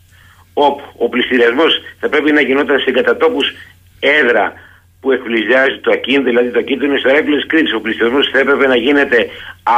όπου 0.54 0.84
ο 0.98 1.10
πληστηριασμός 1.10 1.72
θα 2.00 2.10
πρέπει 2.10 2.32
να 2.32 2.42
γινόταν 2.42 2.80
σε 2.80 2.92
κατατόπους 2.92 3.48
έδρα 4.00 4.54
που 5.08 5.14
εκπλησιάζει 5.14 5.78
το 5.86 5.92
ακίνητο, 5.92 6.24
δηλαδή 6.24 6.50
το 6.50 6.60
ακίνητο 6.60 6.86
είναι 6.86 6.98
στο 6.98 7.10
Ηράκλειο 7.10 7.38
τη 7.42 7.48
Κρήτη. 7.48 7.76
Ο 7.76 7.82
πληστηριασμό 7.82 8.20
θα 8.32 8.40
έπρεπε 8.40 8.68
να 8.68 8.76
γίνεται 8.76 9.30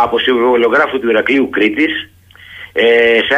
από 0.04 0.20
συμβολογράφο 0.20 1.00
του 1.00 1.10
Ηρακλείου 1.10 1.50
Κρήτης. 1.50 2.10
Ε, 2.74 3.20
θα, 3.30 3.38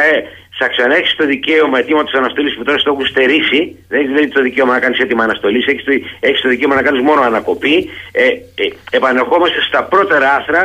θα 0.58 0.68
ξαναέχει 0.68 1.16
το 1.16 1.24
δικαίωμα 1.26 1.78
αιτήματος 1.78 2.14
αναστολής 2.14 2.54
που 2.56 2.62
τώρα 2.62 2.78
στο 2.78 2.90
έχουν 2.92 3.06
στερήσει. 3.06 3.60
Δεν 3.88 3.98
έχεις 3.98 4.10
δηλαδή 4.12 4.28
το 4.28 4.42
δικαίωμα 4.42 4.72
να 4.72 4.80
κάνεις 4.80 4.98
έτοιμα 4.98 5.24
αναστολής, 5.24 5.66
έχεις 5.66 5.84
το, 5.84 5.92
έχεις 6.20 6.40
το 6.40 6.48
δικαίωμα 6.48 6.74
να 6.74 6.82
κάνεις 6.82 7.00
μόνο 7.00 7.20
ανακοπή. 7.20 7.90
Ε, 8.12 8.26
ε, 8.26 8.64
επανερχόμαστε 8.90 9.60
στα 9.68 9.84
πρώτερα 9.84 10.34
άρθρα 10.34 10.64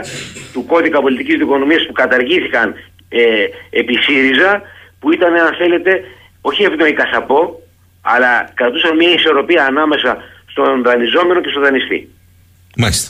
του 0.53 0.65
κώδικα 0.65 1.01
πολιτικής 1.01 1.37
δικονομίας 1.37 1.85
που 1.87 1.93
καταργήθηκαν 1.93 2.75
ε, 3.09 3.21
επί 3.69 3.95
ΣΥΡΙΖΑ, 4.03 4.61
που 4.99 5.13
ήταν, 5.13 5.33
αν 5.33 5.55
θέλετε, 5.57 6.03
όχι 6.41 6.63
ευνοϊκά 6.63 7.05
θα 7.13 7.21
πω, 7.23 7.39
αλλά 8.01 8.51
κρατούσαν 8.53 8.95
μια 8.95 9.11
ισορροπία 9.11 9.65
ανάμεσα 9.65 10.11
στον 10.57 10.83
δανειζόμενο 10.83 11.39
και 11.41 11.49
στον 11.49 11.61
δανειστή. 11.63 11.99
Μάλιστα. 12.77 13.09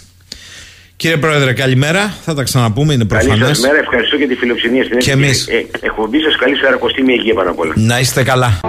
Κύριε 0.96 1.18
Πρόεδρε, 1.18 1.54
καλημέρα. 1.54 2.14
Θα 2.26 2.34
τα 2.34 2.44
ξαναπούμε, 2.44 2.94
είναι 2.94 3.06
Καλή 3.06 3.26
προφανές. 3.28 3.58
σας 3.58 3.68
μέρα, 3.68 3.78
ευχαριστώ 3.78 4.16
για 4.16 4.28
τη 4.28 4.36
φιλοξενία 4.36 4.84
στην 4.84 4.98
Και 4.98 5.12
έκθεση. 5.12 5.26
εμείς. 5.26 5.48
Ε, 5.48 5.86
εκπομπή 5.88 6.20
σας, 6.20 6.36
καλή 6.36 6.56
σαρακοστή 6.56 7.02
υγεία 7.12 7.34
πάνω 7.34 7.50
απ' 7.50 7.60
όλα. 7.60 7.74
Να 7.76 8.00
είστε 8.00 8.24
καλά. 8.24 8.60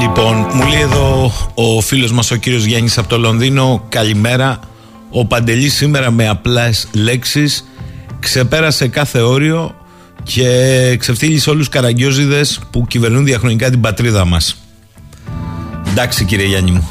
Λοιπόν, 0.00 0.34
μου 0.52 0.66
λέει 0.66 0.80
εδώ 0.80 1.32
ο 1.54 1.80
φίλος 1.80 2.12
μας 2.12 2.30
ο 2.30 2.36
κύριος 2.36 2.64
Γιάννης 2.64 2.98
από 2.98 3.08
το 3.08 3.18
Λονδίνο 3.18 3.86
Καλημέρα 3.88 4.60
Ο 5.10 5.26
Παντελής 5.26 5.74
σήμερα 5.74 6.10
με 6.10 6.28
απλές 6.28 6.88
λέξεις 6.92 7.68
Ξεπέρασε 8.20 8.88
κάθε 8.88 9.20
όριο 9.20 9.74
Και 10.22 10.46
ξεφτύλισε 10.98 11.50
όλους 11.50 11.68
τους 11.68 11.74
καραγκιόζιδες 11.80 12.60
Που 12.70 12.86
κυβερνούν 12.88 13.24
διαχρονικά 13.24 13.70
την 13.70 13.80
πατρίδα 13.80 14.24
μας 14.24 14.62
Εντάξει 15.90 16.24
κύριε 16.24 16.46
Γιάννη 16.46 16.70
μου 16.70 16.88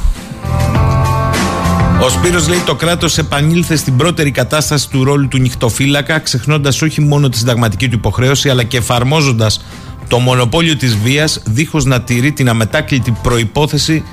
ο 2.04 2.10
Σπύρος 2.10 2.48
λέει 2.48 2.60
το 2.66 2.76
κράτος 2.76 3.18
επανήλθε 3.18 3.76
στην 3.76 3.96
πρώτερη 3.98 4.32
κατάσταση 4.32 4.90
του 4.90 5.04
ρόλου 5.04 5.28
του 5.28 5.38
νυχτοφύλακα 5.38 6.20
ξεχνώντας 6.20 6.82
όχι 6.82 7.02
μόνο 7.02 7.30
τη 7.30 7.38
συνταγματική 7.38 7.90
του 7.90 7.96
υποχρέωση 7.96 8.50
αλλά 8.50 8.64
και 8.64 8.78
εφαρμόζοντας 8.78 9.64
το 10.08 10.20
μονοπόλιο 10.20 10.76
της 10.76 10.98
βίας 10.98 11.42
δίχως 11.46 11.86
να 11.86 12.02
τηρεί 12.02 12.32
την 12.32 12.50
αμετάκλητη 12.50 13.18
προϋπόθεση 13.24 14.04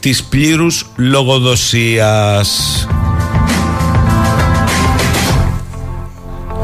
της 0.00 0.22
πλήρους 0.22 0.86
λογοδοσίας. 0.96 2.86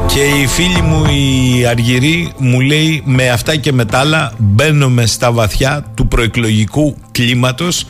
Και 0.07 0.21
η 0.21 0.47
φίλη 0.47 0.81
μου 0.81 1.05
η 1.05 1.65
Αργυρή 1.65 2.33
μου 2.37 2.59
λέει 2.59 3.01
με 3.05 3.29
αυτά 3.29 3.55
και 3.55 3.73
με 3.73 3.85
τα 3.85 3.99
άλλα 3.99 4.33
μπαίνουμε 4.37 5.05
στα 5.05 5.31
βαθιά 5.31 5.85
του 5.93 6.07
προεκλογικού 6.07 6.95
κλίματος 7.11 7.85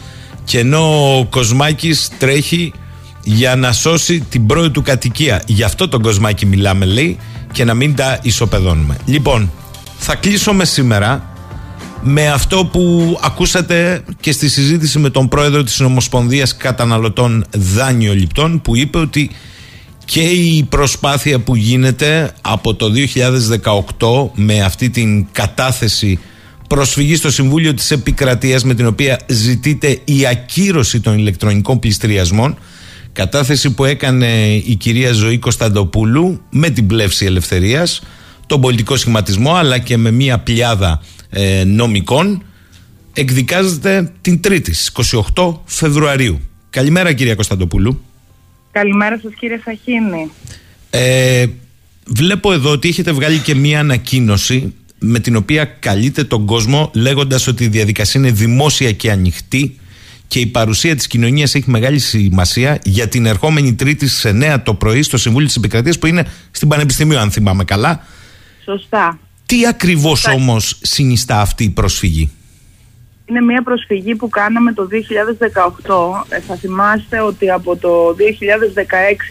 και 0.50 0.60
ενώ 0.60 1.18
ο 1.18 1.26
Κοσμάκης 1.26 2.10
τρέχει 2.18 2.74
για 3.24 3.56
να 3.56 3.72
σώσει 3.72 4.20
την 4.20 4.46
πρώτη 4.46 4.70
του 4.70 4.82
κατοικία. 4.82 5.44
Γι' 5.46 5.64
αυτό 5.64 5.88
τον 5.88 6.02
Κοσμάκη 6.02 6.46
μιλάμε 6.46 6.86
λέει 6.86 7.18
και 7.52 7.64
να 7.64 7.74
μην 7.74 7.96
τα 7.96 8.20
ισοπεδώνουμε. 8.22 8.98
Λοιπόν, 9.06 9.52
θα 9.98 10.16
κλείσουμε 10.16 10.66
σήμερα 10.66 11.34
με 12.02 12.30
αυτό 12.30 12.66
που 12.66 13.18
ακούσατε 13.24 14.04
και 14.20 14.32
στη 14.32 14.50
συζήτηση 14.50 15.00
με 15.00 15.10
τον 15.10 15.28
πρόεδρο 15.28 15.64
της 15.64 15.80
Ομοσπονδίας 15.80 16.58
Καταναλωτών 16.58 17.46
Δάνειο 17.52 18.14
Λιπτών 18.14 18.62
που 18.62 18.76
είπε 18.76 18.98
ότι 18.98 19.30
και 20.06 20.22
η 20.22 20.64
προσπάθεια 20.64 21.40
που 21.40 21.56
γίνεται 21.56 22.34
από 22.42 22.76
το 22.76 22.92
2018 24.30 24.30
με 24.34 24.62
αυτή 24.62 24.90
την 24.90 25.28
κατάθεση 25.32 26.20
προσφυγή 26.70 27.16
στο 27.16 27.32
Συμβούλιο 27.32 27.74
της 27.74 27.92
Επικρατείας 27.92 28.64
με 28.64 28.74
την 28.74 28.88
οποία 28.88 29.20
ζητείται 29.28 30.00
η 30.06 30.28
ακύρωση 30.28 31.00
των 31.00 31.18
ηλεκτρονικών 31.18 31.80
πληστηριασμών 31.80 32.58
κατάθεση 33.14 33.74
που 33.74 33.86
έκανε 33.86 34.56
η 34.56 34.76
κυρία 34.76 35.12
Ζωή 35.12 35.38
Κωνσταντοπούλου 35.38 36.42
με 36.50 36.70
την 36.70 36.88
πλεύση 36.88 37.26
ελευθερίας 37.26 38.02
τον 38.48 38.62
πολιτικό 38.62 38.96
σχηματισμό 38.96 39.56
αλλά 39.56 39.78
και 39.78 39.98
με 39.98 40.12
μια 40.12 40.40
πλειάδα 40.40 41.02
ε, 41.30 41.64
νομικών 41.64 42.44
εκδικάζεται 43.14 44.12
την 44.22 44.42
Τρίτη 44.42 44.74
στις 44.74 45.20
28 45.36 45.54
Φεβρουαρίου. 45.66 46.40
Καλημέρα 46.70 47.14
κυρία 47.14 47.36
Κωνσταντοπούλου. 47.36 48.02
Καλημέρα 48.72 49.20
σας 49.20 49.34
κύριε 49.40 49.60
Σαχίνη. 49.64 50.32
Ε, 50.90 51.46
βλέπω 52.06 52.54
εδώ 52.54 52.72
ότι 52.72 52.90
έχετε 52.90 53.12
βγάλει 53.12 53.38
και 53.38 53.56
μία 53.56 53.80
ανακοίνωση 53.80 54.74
με 55.00 55.20
την 55.20 55.36
οποία 55.36 55.66
καλείτε 55.66 56.24
τον 56.24 56.46
κόσμο 56.46 56.92
λέγοντας 56.94 57.48
ότι 57.48 57.64
η 57.64 57.68
διαδικασία 57.68 58.22
είναι 58.22 58.32
δημόσια 58.32 58.92
και 58.92 59.12
ανοιχτή 59.12 59.80
και 60.28 60.40
η 60.40 60.46
παρουσία 60.46 60.96
της 60.96 61.08
κοινωνίας 61.08 61.56
έχει 61.56 61.70
μεγάλη 61.70 62.00
σημασία 62.00 62.80
για 62.84 63.08
την 63.08 63.26
ερχόμενη 63.26 63.74
Τρίτη 63.74 64.08
στις 64.08 64.32
9 64.36 64.58
το 64.64 64.74
πρωί 64.74 65.02
στο 65.02 65.18
Συμβούλιο 65.18 65.48
της 65.48 65.56
Επικρατείας 65.56 66.00
που 66.00 66.06
είναι 66.06 66.26
στην 66.52 66.68
Πανεπιστημίου 66.68 67.18
αν 67.18 67.32
θυμάμαι 67.32 67.64
καλά. 67.64 68.06
Σωστά. 68.64 69.20
Τι 69.46 69.68
ακριβώς 69.68 70.28
όμως 70.28 70.80
συνιστά 70.82 71.42
αυτή 71.42 71.64
η 71.64 71.70
προσφυγή; 71.70 72.32
Είναι 73.26 73.42
μια 73.42 73.64
προσφυγή 73.64 74.16
που 74.16 74.30
κάναμε 74.30 74.74
το 74.74 74.88
2018. 74.88 76.26
Ε, 76.30 76.40
θα 76.40 76.56
θυμάστε 76.56 77.22
ότι 77.22 77.50
από 77.50 77.76
το 77.76 78.16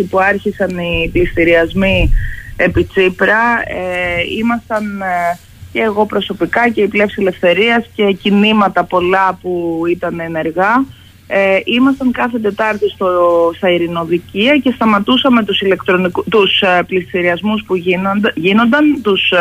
2016 0.01 0.05
που 0.11 0.19
άρχισαν 0.19 0.78
οι 0.78 1.11
πληστηριασμοί 1.12 2.12
επί 2.57 2.85
Τσίπρα 2.85 3.62
ε, 3.66 4.39
ήμασταν 4.39 5.01
ε, 5.01 5.39
και 5.73 5.81
εγώ 5.81 6.07
προσωπικά 6.07 6.69
και 6.69 6.82
η 6.82 6.89
Πλεύση 6.89 7.16
Ελευθερίας 7.20 7.86
και 7.95 8.12
κινήματα 8.12 8.85
πολλά 8.85 9.39
που 9.43 9.82
ήταν 9.90 10.20
ενεργά. 10.20 10.85
Ε, 11.27 11.59
ήμασταν 11.65 12.12
κάθε 12.12 12.39
Τετάρτη 12.39 12.89
στο, 12.89 13.09
στα 13.57 13.70
Ειρηνοδικεία 13.70 14.57
και 14.59 14.73
σταματούσαμε 14.74 15.45
τους, 15.45 15.61
ηλεκτρονικου, 15.61 16.24
τους 16.31 16.61
ε, 16.61 16.82
πληστηριασμούς 16.86 17.65
που 17.66 17.77
γίνονταν, 17.77 18.32
γίνονταν 18.35 19.01
τους 19.03 19.32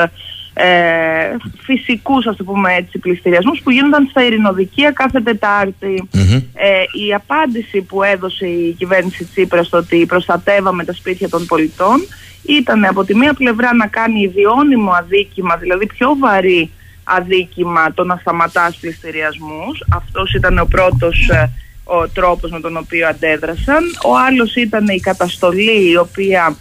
ε, 0.59 1.35
φυσικούς 1.59 2.25
ας 2.25 2.35
το 2.35 2.43
πούμε 2.43 2.73
έτσι 2.73 2.99
πληστηριασμούς 2.99 3.61
που 3.61 3.71
γίνονταν 3.71 4.07
στα 4.09 4.23
Ειρηνοδικεία 4.25 4.91
κάθε 4.91 5.21
Τετάρτη. 5.21 6.07
Ε, 6.53 7.05
η 7.07 7.13
απάντηση 7.13 7.81
που 7.81 8.03
έδωσε 8.03 8.47
η 8.47 8.75
κυβέρνηση 8.77 9.25
Τσίπρας 9.25 9.67
στο 9.67 9.77
ότι 9.77 10.05
προστατεύαμε 10.05 10.83
τα 10.83 10.93
σπίτια 10.93 11.29
των 11.29 11.45
πολιτών 11.45 12.07
ήταν 12.47 12.85
από 12.85 13.03
τη 13.03 13.15
μία 13.15 13.33
πλευρά 13.33 13.73
να 13.73 13.87
κάνει 13.87 14.21
ιδιώνυμο 14.21 14.91
αδίκημα, 14.91 15.55
δηλαδή 15.55 15.85
πιο 15.85 16.15
βαρύ 16.19 16.71
αδίκημα 17.03 17.93
το 17.93 18.03
να 18.03 18.15
σταματάς 18.15 18.77
πληστηριασμούς. 18.77 19.83
Αυτός 19.89 20.33
ήταν 20.33 20.57
ο 20.57 20.65
πρώτος 20.65 21.29
ε, 21.29 21.49
ο 21.83 22.07
τρόπος 22.07 22.51
με 22.51 22.59
τον 22.59 22.77
οποίο 22.77 23.07
αντέδρασαν. 23.07 23.83
Ο 24.05 24.17
άλλος 24.27 24.55
ήταν 24.55 24.87
η 24.87 24.99
καταστολή 24.99 25.89
η 25.89 25.97
οποία 25.97 26.55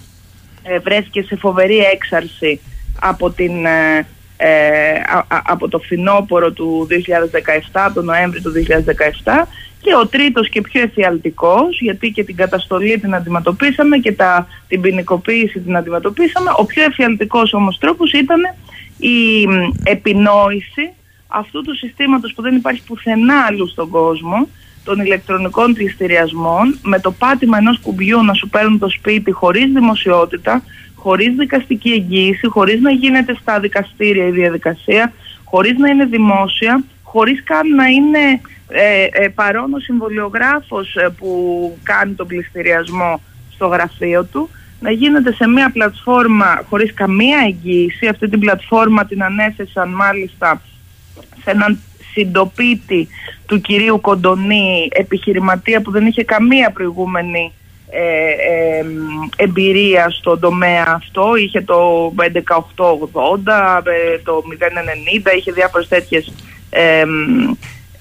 ε, 0.62 0.78
βρέθηκε 0.78 1.22
σε 1.22 1.36
φοβερή 1.36 1.78
έξαρση 1.78 2.60
από, 3.00 3.30
την, 3.30 3.66
ε, 3.66 4.06
ε, 4.36 4.48
α- 5.06 5.26
α- 5.28 5.42
από 5.44 5.68
το 5.68 5.78
φθινόπωρο 5.78 6.52
του 6.52 6.86
2017, 6.90 7.60
από 7.72 7.94
τον 7.94 8.04
Νοέμβρη 8.04 8.40
του 8.40 8.52
2017 9.24 9.46
και 9.86 9.94
ο 9.94 10.06
τρίτος 10.06 10.48
και 10.48 10.60
πιο 10.60 10.80
εφιαλτικός, 10.82 11.80
γιατί 11.80 12.10
και 12.10 12.24
την 12.24 12.36
καταστολή 12.36 12.98
την 12.98 13.14
αντιμετωπίσαμε 13.14 13.96
και 13.98 14.12
τα, 14.12 14.46
την 14.68 14.80
ποινικοποίηση 14.80 15.60
την 15.60 15.76
αντιμετωπίσαμε, 15.76 16.50
ο 16.56 16.64
πιο 16.64 16.82
εφιαλτικός 16.82 17.52
όμως 17.52 17.78
τρόπος 17.78 18.12
ήταν 18.12 18.40
η 18.98 19.46
μ, 19.46 19.70
επινόηση 19.84 20.92
αυτού 21.26 21.62
του 21.62 21.76
συστήματος 21.76 22.32
που 22.34 22.42
δεν 22.42 22.56
υπάρχει 22.56 22.82
πουθενά 22.86 23.44
αλλού 23.48 23.68
στον 23.68 23.88
κόσμο, 23.88 24.48
των 24.84 25.00
ηλεκτρονικών 25.00 25.72
πληστηριασμών, 25.72 26.78
με 26.82 27.00
το 27.00 27.10
πάτημα 27.10 27.58
ενός 27.58 27.78
κουμπιού 27.82 28.24
να 28.24 28.34
σου 28.34 28.48
παίρνουν 28.48 28.78
το 28.78 28.88
σπίτι 28.88 29.30
χωρίς 29.30 29.72
δημοσιότητα, 29.72 30.62
χωρίς 30.94 31.34
δικαστική 31.34 31.90
εγγύηση, 31.90 32.46
χωρίς 32.46 32.80
να 32.80 32.90
γίνεται 32.90 33.36
στα 33.40 33.60
δικαστήρια 33.60 34.26
η 34.26 34.30
διαδικασία, 34.30 35.12
χωρίς 35.44 35.78
να 35.78 35.88
είναι 35.88 36.04
δημόσια, 36.04 36.84
χωρίς 37.02 37.44
καν 37.44 37.74
να 37.74 37.86
είναι 37.86 38.40
ε, 38.68 39.06
ε, 39.10 39.28
παρόν 39.28 39.72
ο 39.74 39.78
συμβολιογράφος 39.78 40.96
ε, 40.96 41.08
που 41.18 41.78
κάνει 41.82 42.12
τον 42.12 42.26
πληστηριασμό 42.26 43.20
στο 43.54 43.66
γραφείο 43.66 44.24
του, 44.24 44.50
να 44.80 44.90
γίνεται 44.90 45.32
σε 45.32 45.48
μια 45.48 45.70
πλατφόρμα 45.70 46.62
χωρίς 46.68 46.94
καμία 46.94 47.38
εγγύηση. 47.46 48.06
Αυτή 48.06 48.28
την 48.28 48.38
πλατφόρμα 48.40 49.04
την 49.04 49.22
ανέθεσαν 49.22 49.88
μάλιστα 49.88 50.62
σε 51.42 51.50
έναν 51.50 51.78
συντοπίτη 52.12 53.08
του 53.46 53.60
κυρίου 53.60 54.00
Κοντονή, 54.00 54.88
επιχειρηματία 54.92 55.82
που 55.82 55.90
δεν 55.90 56.06
είχε 56.06 56.24
καμία 56.24 56.70
προηγούμενη 56.70 57.52
ε, 57.90 58.00
ε, 58.00 58.84
εμπειρία 59.36 60.10
στον 60.10 60.40
τομέα 60.40 60.84
αυτό. 60.86 61.36
Είχε 61.36 61.60
το 61.60 62.12
1880, 62.16 62.22
ε, 63.84 64.18
το 64.24 64.42
090, 65.24 65.36
είχε 65.36 65.52
διάφορες 65.52 65.88
τέτοιες 65.88 66.32
ε, 66.70 67.04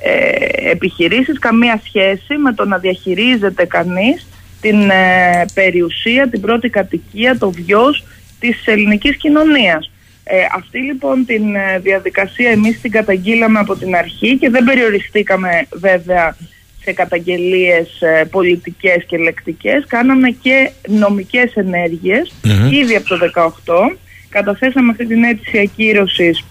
ε, 0.03 0.69
επιχειρήσεις. 0.69 1.39
Καμία 1.39 1.81
σχέση 1.85 2.37
με 2.37 2.53
το 2.53 2.65
να 2.65 2.77
διαχειρίζεται 2.77 3.65
κανείς 3.65 4.27
την 4.61 4.89
ε, 4.89 5.45
περιουσία, 5.53 6.29
την 6.29 6.41
πρώτη 6.41 6.69
κατοικία, 6.69 7.37
το 7.37 7.51
βιός 7.51 8.03
της 8.39 8.63
ελληνικής 8.65 9.15
κοινωνίας. 9.17 9.89
Ε, 10.27 10.35
αυτή 10.55 10.79
λοιπόν 10.79 11.25
την 11.25 11.55
ε, 11.55 11.79
διαδικασία 11.79 12.49
εμείς 12.49 12.81
την 12.81 12.91
καταγγείλαμε 12.91 13.59
από 13.59 13.75
την 13.75 13.95
αρχή 13.95 14.37
και 14.37 14.49
δεν 14.49 14.63
περιοριστήκαμε 14.63 15.67
βέβαια 15.71 16.35
σε 16.83 16.93
καταγγελίες 16.93 18.01
ε, 18.01 18.23
πολιτικές 18.31 19.03
και 19.07 19.17
λεκτικές. 19.17 19.85
Κάναμε 19.87 20.29
και 20.29 20.71
νομικές 20.87 21.53
ενέργειες 21.55 22.33
Μμμ. 22.43 22.71
ήδη 22.71 22.95
από 22.95 23.07
το 23.07 23.17
18. 23.35 23.97
Καταθέσαμε 24.29 24.91
αυτή 24.91 25.05
την 25.05 25.23
αίτηση 25.23 25.59
ακύρωσης 25.59 26.43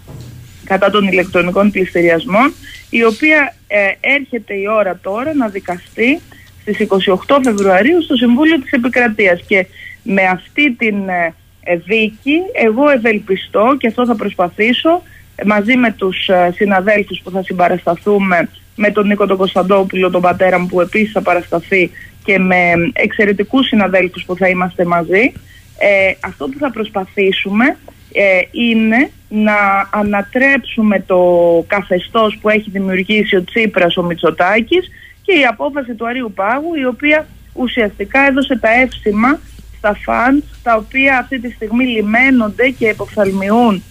κατά 0.64 0.90
των 0.90 1.06
ηλεκτρονικών 1.06 1.70
πληστηριασμών 1.70 2.54
η 2.90 3.04
οποία 3.04 3.54
ε, 3.66 3.78
έρχεται 4.00 4.54
η 4.54 4.66
ώρα 4.68 4.98
τώρα 5.02 5.34
να 5.34 5.48
δικαστεί 5.48 6.20
στις 6.60 6.86
28 7.26 7.38
Φεβρουαρίου 7.42 8.02
στο 8.02 8.16
Συμβούλιο 8.16 8.60
της 8.60 8.70
Επικρατείας. 8.70 9.40
Και 9.46 9.66
με 10.02 10.22
αυτή 10.22 10.72
την 10.72 11.08
ε, 11.08 11.34
ε, 11.60 11.76
δίκη 11.76 12.38
εγώ 12.52 12.90
ευελπιστώ 12.90 13.76
και 13.78 13.86
αυτό 13.86 14.06
θα 14.06 14.14
προσπαθήσω 14.14 15.02
ε, 15.36 15.44
μαζί 15.44 15.76
με 15.76 15.92
τους 15.92 16.28
ε, 16.28 16.52
συναδέλφους 16.54 17.20
που 17.24 17.30
θα 17.30 17.42
συμπαρασταθούμε 17.42 18.48
με 18.76 18.90
τον 18.90 19.06
Νίκο 19.06 19.26
τον 19.26 19.36
Κωνσταντόπουλο, 19.36 20.10
τον 20.10 20.20
πατέρα 20.20 20.58
μου 20.58 20.66
που 20.66 20.80
επίσης 20.80 21.12
θα 21.12 21.22
παρασταθεί 21.22 21.90
και 22.24 22.38
με 22.38 22.72
εξαιρετικούς 22.92 23.66
συναδέλφους 23.66 24.24
που 24.24 24.36
θα 24.36 24.48
είμαστε 24.48 24.84
μαζί. 24.84 25.32
Ε, 25.78 26.12
αυτό 26.20 26.48
που 26.48 26.58
θα 26.58 26.70
προσπαθήσουμε 26.70 27.76
ε, 28.16 28.40
είναι 28.50 29.10
να 29.28 29.88
ανατρέψουμε 29.90 31.00
το 31.00 31.20
καθεστώς 31.66 32.38
που 32.40 32.48
έχει 32.48 32.70
δημιουργήσει 32.70 33.36
ο 33.36 33.44
Τσίπρας, 33.44 33.96
ο 33.96 34.02
Μητσοτάκης 34.02 34.90
και 35.22 35.32
η 35.32 35.44
απόφαση 35.44 35.94
του 35.94 36.06
Αρίου 36.06 36.32
Πάγου 36.34 36.74
η 36.74 36.86
οποία 36.86 37.26
ουσιαστικά 37.52 38.20
έδωσε 38.20 38.58
τα 38.58 38.68
εύσημα 38.70 39.40
στα 39.78 39.94
φαντς 39.94 40.60
τα 40.62 40.76
οποία 40.76 41.18
αυτή 41.18 41.40
τη 41.40 41.50
στιγμή 41.50 41.84
λιμένονται 41.84 42.68
και 42.68 42.88
εποφθαλμιούν 42.88 43.82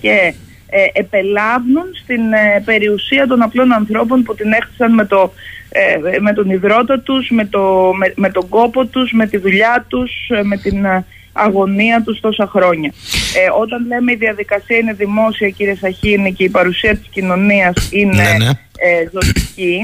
και 0.00 0.34
ε, 0.70 0.84
επελάβνουν 0.92 1.86
στην 2.02 2.32
ε, 2.32 2.62
περιουσία 2.64 3.26
των 3.26 3.42
απλών 3.42 3.72
ανθρώπων 3.72 4.22
που 4.22 4.34
την 4.34 4.52
έχτισαν 4.52 4.94
με, 4.94 5.04
το, 5.04 5.32
ε, 5.68 6.18
με 6.20 6.32
τον 6.32 6.50
υδρότα 6.50 7.00
τους, 7.00 7.30
με, 7.30 7.44
το, 7.44 7.92
με, 7.96 8.12
με 8.16 8.30
τον 8.30 8.48
κόπο 8.48 8.86
τους, 8.86 9.12
με 9.12 9.26
τη 9.26 9.36
δουλειά 9.36 9.84
τους, 9.88 10.10
ε, 10.28 10.42
με 10.42 10.56
την 10.56 10.84
ε, 10.84 11.04
αγωνία 11.38 12.02
τους 12.04 12.20
τόσα 12.20 12.46
χρόνια. 12.46 12.92
Ε, 13.34 13.60
όταν 13.60 13.86
λέμε 13.86 14.12
η 14.12 14.16
διαδικασία 14.16 14.76
είναι 14.76 14.92
δημόσια 14.92 15.48
κύριε 15.48 15.74
Σαχίνη 15.74 16.32
και 16.32 16.44
η 16.44 16.48
παρουσία 16.48 16.96
της 16.96 17.08
κοινωνίας 17.10 17.88
είναι 17.92 18.22
Ναι, 18.22 18.44
ναι. 18.44 18.50
ε, 18.78 19.08
ζωτική, 19.12 19.78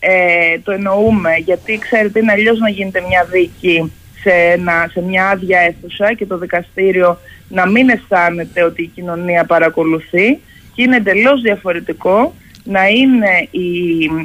ε, 0.00 0.58
το 0.64 0.72
εννοούμε 0.72 1.30
γιατί 1.44 1.78
ξέρετε 1.78 2.18
είναι 2.18 2.32
αλλιώς 2.32 2.58
να 2.58 2.68
γίνεται 2.68 3.04
μια 3.08 3.26
δίκη 3.30 3.92
σε, 4.22 4.30
ένα, 4.30 4.88
σε 4.92 5.02
μια 5.02 5.28
άδεια 5.28 5.60
αίθουσα 5.60 6.14
και 6.14 6.26
το 6.26 6.38
δικαστήριο 6.38 7.18
να 7.48 7.66
μην 7.66 7.88
αισθάνεται 7.88 8.62
ότι 8.62 8.82
η 8.82 8.90
κοινωνία 8.94 9.44
παρακολουθεί 9.44 10.38
και 10.74 10.82
είναι 10.82 10.96
εντελώς 10.96 11.40
διαφορετικό 11.40 12.34
να 12.64 12.86
είναι 12.86 13.48
η 13.50 13.70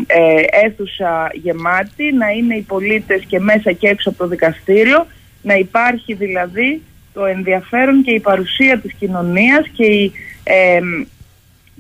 ε, 0.08 0.66
αίθουσα 0.66 1.32
γεμάτη, 1.34 2.12
να 2.12 2.30
είναι 2.30 2.56
οι 2.56 2.62
πολίτες 2.62 3.24
και 3.28 3.40
μέσα 3.40 3.72
και 3.72 3.88
έξω 3.88 4.10
από 4.10 4.18
το 4.18 4.28
δικαστήριο, 4.28 5.08
να 5.48 5.54
υπάρχει 5.54 6.14
δηλαδή 6.14 6.82
το 7.14 7.26
ενδιαφέρον 7.26 8.04
και 8.04 8.12
η 8.12 8.20
παρουσία 8.20 8.80
της 8.80 8.94
κοινωνίας 8.94 9.68
και 9.74 9.86
η 9.86 10.12
ε, 10.44 10.80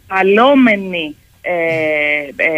παλόμενη 0.07 1.15
ε, 1.41 1.53
ε, 2.35 2.49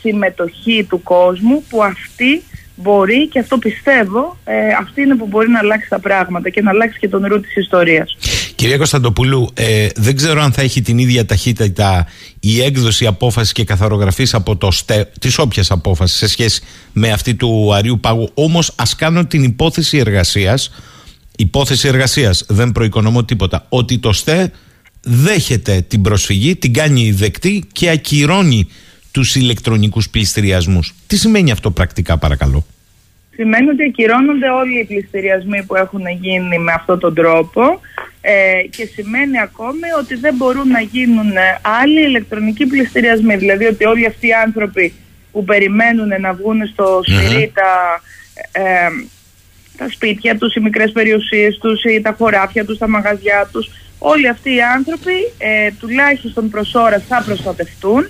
συμμετοχή 0.00 0.86
του 0.88 1.02
κόσμου 1.02 1.64
που 1.68 1.82
αυτή 1.84 2.42
μπορεί 2.76 3.28
και 3.28 3.38
αυτό 3.38 3.58
πιστεύω 3.58 4.38
ε, 4.44 4.68
αυτή 4.78 5.02
είναι 5.02 5.16
που 5.16 5.26
μπορεί 5.26 5.48
να 5.48 5.58
αλλάξει 5.58 5.88
τα 5.88 5.98
πράγματα 5.98 6.48
και 6.48 6.62
να 6.62 6.70
αλλάξει 6.70 6.98
και 6.98 7.08
τον 7.08 7.26
ρου 7.26 7.40
της 7.40 7.56
ιστορίας. 7.56 8.16
Κυρία 8.58 8.76
Κωνσταντοπούλου, 8.76 9.50
ε, 9.54 9.88
δεν 9.96 10.16
ξέρω 10.16 10.42
αν 10.42 10.52
θα 10.52 10.62
έχει 10.62 10.82
την 10.82 10.98
ίδια 10.98 11.26
ταχύτητα 11.26 12.06
η 12.40 12.60
έκδοση 12.60 13.06
απόφασης 13.06 13.52
και 13.52 13.64
καθαρογραφής 13.64 14.34
από 14.34 14.56
το 14.56 14.70
ΣΤΕ, 14.70 15.10
της 15.20 15.38
όποιας 15.38 15.70
απόφασης 15.70 16.16
σε 16.16 16.28
σχέση 16.28 16.62
με 16.92 17.10
αυτή 17.10 17.34
του 17.34 17.74
Αρίου 17.74 18.00
Πάγου. 18.00 18.30
Όμως, 18.34 18.72
ας 18.76 18.94
κάνω 18.94 19.26
την 19.26 19.42
υπόθεση 19.42 19.98
εργασίας. 19.98 20.70
Υπόθεση 21.36 21.88
εργασίας, 21.88 22.44
δεν 22.48 22.72
προοικονομώ 22.72 23.24
τίποτα. 23.24 23.66
Ότι 23.68 23.98
το 23.98 24.12
ΣΤΕ 24.12 24.52
δέχεται 25.00 25.84
την 25.88 26.02
προσφυγή, 26.02 26.56
την 26.56 26.72
κάνει 26.72 27.10
δεκτή 27.12 27.64
και 27.72 27.90
ακυρώνει 27.90 28.68
τους 29.10 29.34
ηλεκτρονικούς 29.34 30.08
πληστηριασμούς. 30.08 30.94
Τι 31.06 31.16
σημαίνει 31.16 31.50
αυτό 31.50 31.70
πρακτικά, 31.70 32.18
παρακαλώ; 32.18 32.66
Σημαίνει 33.40 33.68
ότι 33.68 33.84
ακυρώνονται 33.84 34.48
όλοι 34.48 34.78
οι 34.78 34.84
πληστηριασμοί 34.84 35.62
που 35.62 35.76
έχουν 35.76 36.02
γίνει 36.20 36.58
με 36.58 36.72
αυτόν 36.72 36.98
τον 36.98 37.14
τρόπο 37.14 37.80
ε, 38.20 38.62
και 38.70 38.84
σημαίνει 38.84 39.40
ακόμη 39.40 39.88
ότι 39.98 40.14
δεν 40.14 40.34
μπορούν 40.34 40.68
να 40.68 40.80
γίνουν 40.80 41.36
ε, 41.36 41.58
άλλοι 41.82 42.00
ηλεκτρονικοί 42.00 42.66
πληστηριασμοί. 42.66 43.36
Δηλαδή 43.36 43.64
ότι 43.64 43.84
όλοι 43.84 44.06
αυτοί 44.06 44.26
οι 44.26 44.32
άνθρωποι 44.32 44.94
που 45.32 45.44
περιμένουν 45.44 46.20
να 46.20 46.32
βγουν 46.32 46.66
στο 46.66 47.00
σφυρί 47.02 47.52
τα, 47.54 48.00
ε, 48.52 48.88
τα 49.76 49.88
σπίτια 49.90 50.38
τους, 50.38 50.54
οι 50.54 50.60
μικρές 50.60 50.92
περιουσίες 50.92 51.58
τους 51.58 51.84
ή 51.84 52.00
τα 52.00 52.14
χωράφια 52.18 52.64
τους, 52.64 52.78
τα 52.78 52.88
μαγαζιά 52.88 53.48
τους, 53.52 53.70
όλοι 53.98 54.28
αυτοί 54.28 54.54
οι 54.54 54.62
άνθρωποι 54.62 55.16
ε, 55.38 55.70
τουλάχιστον 55.80 56.50
προς 56.50 56.74
ώρας 56.74 57.02
θα 57.08 57.22
προστατευτούν 57.26 58.08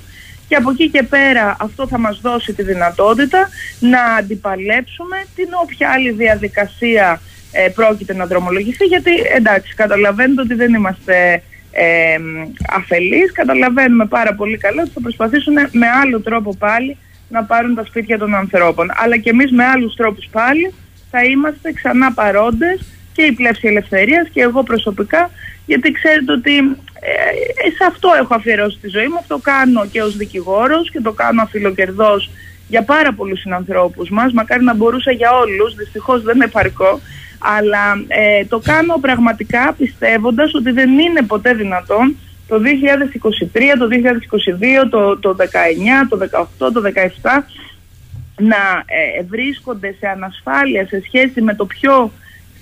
και 0.49 0.55
από 0.55 0.71
εκεί 0.71 0.91
και 0.91 1.03
πέρα 1.03 1.57
αυτό 1.61 1.87
θα 1.87 1.99
μας 1.99 2.21
δώσει 2.21 2.53
τη 2.53 2.63
δυνατότητα 2.63 3.49
να 3.81 4.03
αντιπαλέψουμε 4.03 5.17
την 5.35 5.49
όποια 5.63 5.91
άλλη 5.91 6.11
διαδικασία 6.11 7.21
ε, 7.53 7.69
πρόκειται 7.69 8.15
να 8.15 8.27
δρομολογηθεί 8.27 8.85
γιατί 8.85 9.11
εντάξει 9.37 9.75
καταλαβαίνετε 9.75 10.41
ότι 10.41 10.55
δεν 10.55 10.75
είμαστε 10.75 11.43
ε, 11.71 12.19
αφελείς, 12.69 13.33
καταλαβαίνουμε 13.33 14.07
πάρα 14.07 14.35
πολύ 14.35 14.59
καλά 14.59 14.83
ότι 14.83 14.91
θα 14.91 15.01
προσπαθήσουν 15.01 15.55
με 15.55 15.87
άλλο 16.03 16.21
τρόπο 16.21 16.57
πάλι 16.57 16.97
να 17.29 17.45
πάρουν 17.45 17.75
τα 17.75 17.85
σπίτια 17.85 18.19
των 18.19 18.35
ανθρώπων. 18.35 18.91
Αλλά 18.95 19.17
και 19.17 19.31
εμείς 19.31 19.53
με 19.53 19.65
άλλους 19.65 19.95
τρόπους 19.95 20.29
πάλι 20.33 20.75
θα 21.11 21.25
είμαστε 21.25 21.73
ξανά 21.73 22.13
παρόντες 22.13 22.85
και 23.19 23.25
η 23.25 23.33
πλεύση 23.33 23.67
ελευθερίας 23.67 24.29
και 24.33 24.41
εγώ 24.41 24.63
προσωπικά 24.63 25.31
γιατί 25.67 25.93
ξέρετε 25.93 26.33
ότι 26.33 26.57
ε, 27.01 27.71
σε 27.77 27.85
αυτό 27.89 28.09
έχω 28.21 28.35
αφιερώσει 28.35 28.79
τη 28.81 28.89
ζωή 28.89 29.09
μου, 29.09 29.19
αυτό 29.19 29.39
κάνω 29.39 29.87
και 29.87 30.03
ως 30.03 30.17
δικηγόρος 30.17 30.91
και 30.91 31.01
το 31.01 31.13
κάνω 31.13 31.43
αφιλοκερδός 31.43 32.31
για 32.69 32.83
πάρα 32.83 33.13
πολλούς 33.13 33.41
συνανθρώπους 33.41 34.11
μας, 34.11 34.33
μακάρι 34.33 34.65
να 34.65 34.75
μπορούσα 34.75 35.11
για 35.13 35.31
όλους, 35.33 35.75
δυστυχώς 35.75 36.23
δεν 36.23 36.35
είναι 36.35 36.45
επαρκώ, 36.45 37.01
αλλά 37.39 37.85
ε, 38.09 38.45
το 38.45 38.59
κάνω 38.59 38.99
πραγματικά 39.01 39.75
πιστεύοντας 39.79 40.55
ότι 40.55 40.71
δεν 40.71 40.99
είναι 40.99 41.23
ποτέ 41.23 41.55
δυνατόν 41.55 42.17
το 42.49 42.57
2023, 42.57 43.61
το 43.79 43.89
2022, 44.85 44.89
το, 44.91 45.19
το 45.19 45.37
19, 45.39 45.45
το 46.09 46.19
18, 46.67 46.73
το 46.73 46.83
17 46.85 47.43
να 48.39 48.63
ε, 48.87 49.23
βρίσκονται 49.23 49.95
σε 49.99 50.07
ανασφάλεια 50.07 50.87
σε 50.87 51.03
σχέση 51.07 51.41
με 51.41 51.55
το 51.55 51.67
πιο 51.67 52.13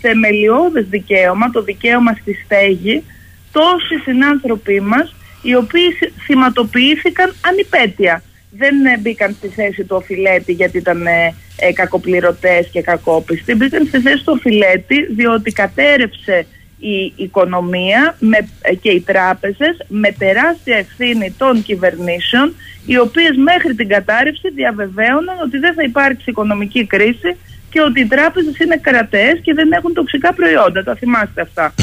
θεμελιώδες 0.07 0.87
δικαίωμα, 0.89 1.51
το 1.51 1.63
δικαίωμα 1.63 2.13
στη 2.21 2.33
στέγη, 2.45 3.05
τόσοι 3.53 3.97
συνάνθρωποι 4.05 4.81
μας 4.81 5.15
οι 5.43 5.55
οποίοι 5.55 5.93
θυ- 5.93 6.13
θυματοποιήθηκαν 6.27 7.35
ανυπέτεια. 7.49 8.23
Δεν 8.51 8.85
ε, 8.87 8.99
μπήκαν 8.99 9.35
στη 9.39 9.49
θέση 9.49 9.85
του 9.85 9.97
οφειλέτη 9.97 10.53
γιατί 10.53 10.79
ήταν 10.79 11.07
ε, 11.07 11.35
ε, 11.57 11.73
κακοπληρωτές 11.73 12.69
και 12.73 12.83
κακόπιστοι. 12.83 13.55
Μπήκαν 13.55 13.87
στη 13.87 14.01
θέση 14.01 14.25
του 14.25 14.33
οφειλέτη 14.37 15.07
διότι 15.19 15.53
κατέρευσε 15.53 16.47
η 16.79 17.13
οικονομία 17.17 18.17
με, 18.19 18.39
ε, 18.61 18.75
και 18.75 18.91
οι 18.91 19.01
τράπεζες 19.01 19.77
με 19.89 20.11
τεράστια 20.13 20.77
ευθύνη 20.77 21.35
των 21.39 21.63
κυβερνήσεων 21.63 22.55
οι 22.87 22.99
οποίες 22.99 23.37
μέχρι 23.37 23.75
την 23.75 23.89
κατάρρευση 23.89 24.51
διαβεβαίωναν 24.51 25.37
ότι 25.45 25.59
δεν 25.59 25.75
θα 25.75 25.83
υπάρξει 25.83 26.31
οικονομική 26.31 26.87
κρίση 26.87 27.37
και 27.77 27.83
ότι 27.83 28.01
οι 28.01 28.07
τράπεζες 28.07 28.59
είναι 28.59 28.77
κρατές 28.77 29.41
και 29.43 29.55
δεν 29.55 29.73
έχουν 29.73 29.93
τοξικά 29.93 30.33
προϊόντα. 30.35 30.85
Τα 30.85 30.95
θυμάστε 30.95 31.41
αυτά. 31.41 31.75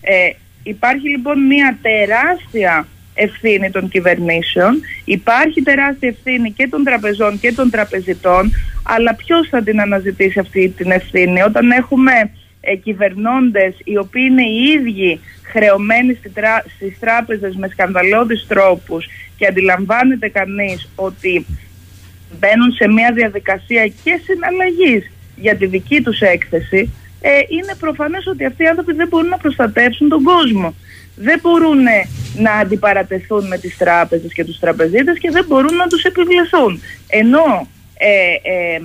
Ε, 0.00 0.30
υπάρχει 0.62 1.08
λοιπόν 1.08 1.46
μια 1.46 1.78
τεράστια 1.82 2.86
ευθύνη 3.14 3.70
των 3.70 3.88
κυβερνήσεων, 3.88 4.80
υπάρχει 5.04 5.62
τεράστια 5.62 6.08
ευθύνη 6.08 6.50
και 6.52 6.68
των 6.70 6.84
τραπεζών 6.84 7.40
και 7.40 7.52
των 7.52 7.70
τραπεζιτών, 7.70 8.52
αλλά 8.82 9.14
ποιος 9.14 9.48
θα 9.48 9.62
την 9.62 9.80
αναζητήσει 9.80 10.38
αυτή 10.38 10.68
την 10.68 10.90
ευθύνη; 10.90 11.42
Όταν 11.42 11.70
έχουμε 11.70 12.12
ε, 12.60 12.76
κυβερνώντες 12.76 13.74
οι 13.84 13.96
οποίοι 13.96 14.26
είναι 14.30 14.42
οι 14.42 14.62
ίδιοι 14.78 15.20
χρεωμένοι 15.42 16.14
στη 16.14 16.30
τρα... 16.30 16.64
στις 16.74 16.98
τράπεζες 16.98 17.54
με 17.56 17.68
σκανδαλώδεις 17.68 18.46
τρόπους 18.48 19.06
και 19.36 19.46
αντιλαμβάνεται 19.46 20.28
κανείς 20.28 20.88
ότι 20.94 21.46
μπαίνουν 22.38 22.72
σε 22.72 22.88
μια 22.88 23.12
διαδικασία 23.12 23.86
και 23.86 24.20
συναλλαγής 24.24 25.10
για 25.42 25.56
τη 25.56 25.66
δική 25.66 26.00
τους 26.02 26.20
έκθεση, 26.20 26.80
ε, 27.20 27.30
είναι 27.48 27.74
προφανές 27.78 28.26
ότι 28.26 28.44
αυτοί 28.44 28.62
οι 28.62 28.66
άνθρωποι 28.66 28.92
δεν 28.92 29.08
μπορούν 29.08 29.28
να 29.28 29.36
προστατεύσουν 29.36 30.08
τον 30.08 30.22
κόσμο. 30.22 30.74
Δεν 31.16 31.38
μπορούν 31.42 31.86
ε, 31.86 32.08
να 32.36 32.52
αντιπαρατεθούν 32.52 33.46
με 33.46 33.58
τις 33.58 33.76
τράπεζες 33.76 34.32
και 34.32 34.44
τους 34.44 34.58
τραπεζίτες 34.58 35.18
και 35.18 35.30
δεν 35.30 35.44
μπορούν 35.48 35.74
να 35.76 35.86
τους 35.86 36.02
επιβληθούν. 36.04 36.80
Ενώ 37.08 37.68
ε, 37.94 38.08
ε, 38.52 38.80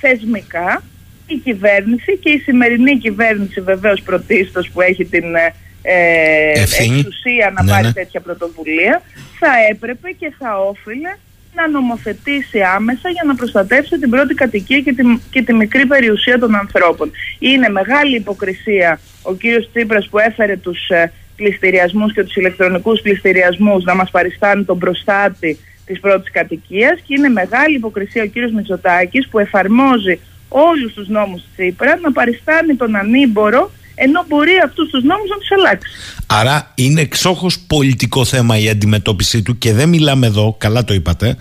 θεσμικά 0.00 0.82
η 1.26 1.36
κυβέρνηση 1.36 2.16
και 2.22 2.30
η 2.30 2.38
σημερινή 2.38 2.98
κυβέρνηση 2.98 3.60
βεβαίως 3.60 4.02
πρωτίστως 4.02 4.70
που 4.70 4.80
έχει 4.80 5.04
την 5.04 5.34
ε, 5.34 5.54
ε, 5.82 6.60
Ευθύνη. 6.60 6.98
εξουσία 6.98 7.52
να 7.54 7.62
Ναι, 7.62 7.70
πάρει 7.70 7.86
ναι. 7.86 7.92
τέτοια 7.92 8.20
πρωτοβουλία 8.20 9.02
θα 9.38 9.50
έπρεπε 9.70 10.08
και 10.18 10.32
θα 10.38 10.58
όφιλε 10.60 11.12
να 11.58 11.68
νομοθετήσει 11.68 12.60
άμεσα 12.76 13.08
για 13.08 13.22
να 13.26 13.34
προστατεύσει 13.34 13.98
την 13.98 14.10
πρώτη 14.10 14.34
κατοικία 14.34 14.80
και 14.80 14.92
τη, 14.92 15.02
και 15.30 15.42
τη 15.42 15.52
μικρή 15.52 15.86
περιουσία 15.86 16.38
των 16.38 16.54
ανθρώπων. 16.54 17.10
Είναι 17.38 17.68
μεγάλη 17.68 18.16
υποκρισία 18.16 19.00
ο 19.22 19.34
κύριος 19.34 19.70
Τσίπρας 19.72 20.08
που 20.08 20.18
έφερε 20.18 20.56
τους 20.56 20.88
ε, 20.88 21.12
πληστηριασμούς 21.36 22.12
και 22.12 22.24
τους 22.24 22.36
ηλεκτρονικούς 22.36 23.00
πληστηριασμούς 23.00 23.84
να 23.84 23.94
μας 23.94 24.10
παριστάνει 24.10 24.64
τον 24.64 24.78
προστάτη 24.78 25.58
της 25.86 26.00
πρώτης 26.00 26.30
κατοικίας 26.30 27.00
και 27.06 27.14
είναι 27.16 27.28
μεγάλη 27.28 27.74
υποκρισία 27.74 28.22
ο 28.22 28.26
κύριος 28.26 28.52
Μητσοτάκης 28.52 29.28
που 29.28 29.38
εφαρμόζει 29.38 30.20
όλους 30.48 30.92
τους 30.92 31.08
νόμους 31.08 31.42
Τσίπρα 31.56 31.98
να 32.02 32.12
παριστάνει 32.12 32.74
τον 32.74 32.96
ανήμπορο 32.96 33.70
ενώ 33.98 34.24
μπορεί 34.28 34.50
αυτούς 34.64 34.90
τους 34.90 35.02
νόμους 35.04 35.28
να 35.28 35.36
τους 35.36 35.48
αλλάξει. 35.58 35.90
Άρα 36.26 36.72
είναι 36.74 37.00
εξόχως 37.00 37.58
πολιτικό 37.58 38.24
θέμα 38.24 38.58
η 38.58 38.68
αντιμετώπιση 38.68 39.42
του 39.42 39.58
και 39.58 39.72
δεν 39.72 39.88
μιλάμε 39.88 40.26
εδώ, 40.26 40.54
καλά 40.58 40.84
το 40.84 40.94
είπατε, 40.94 41.36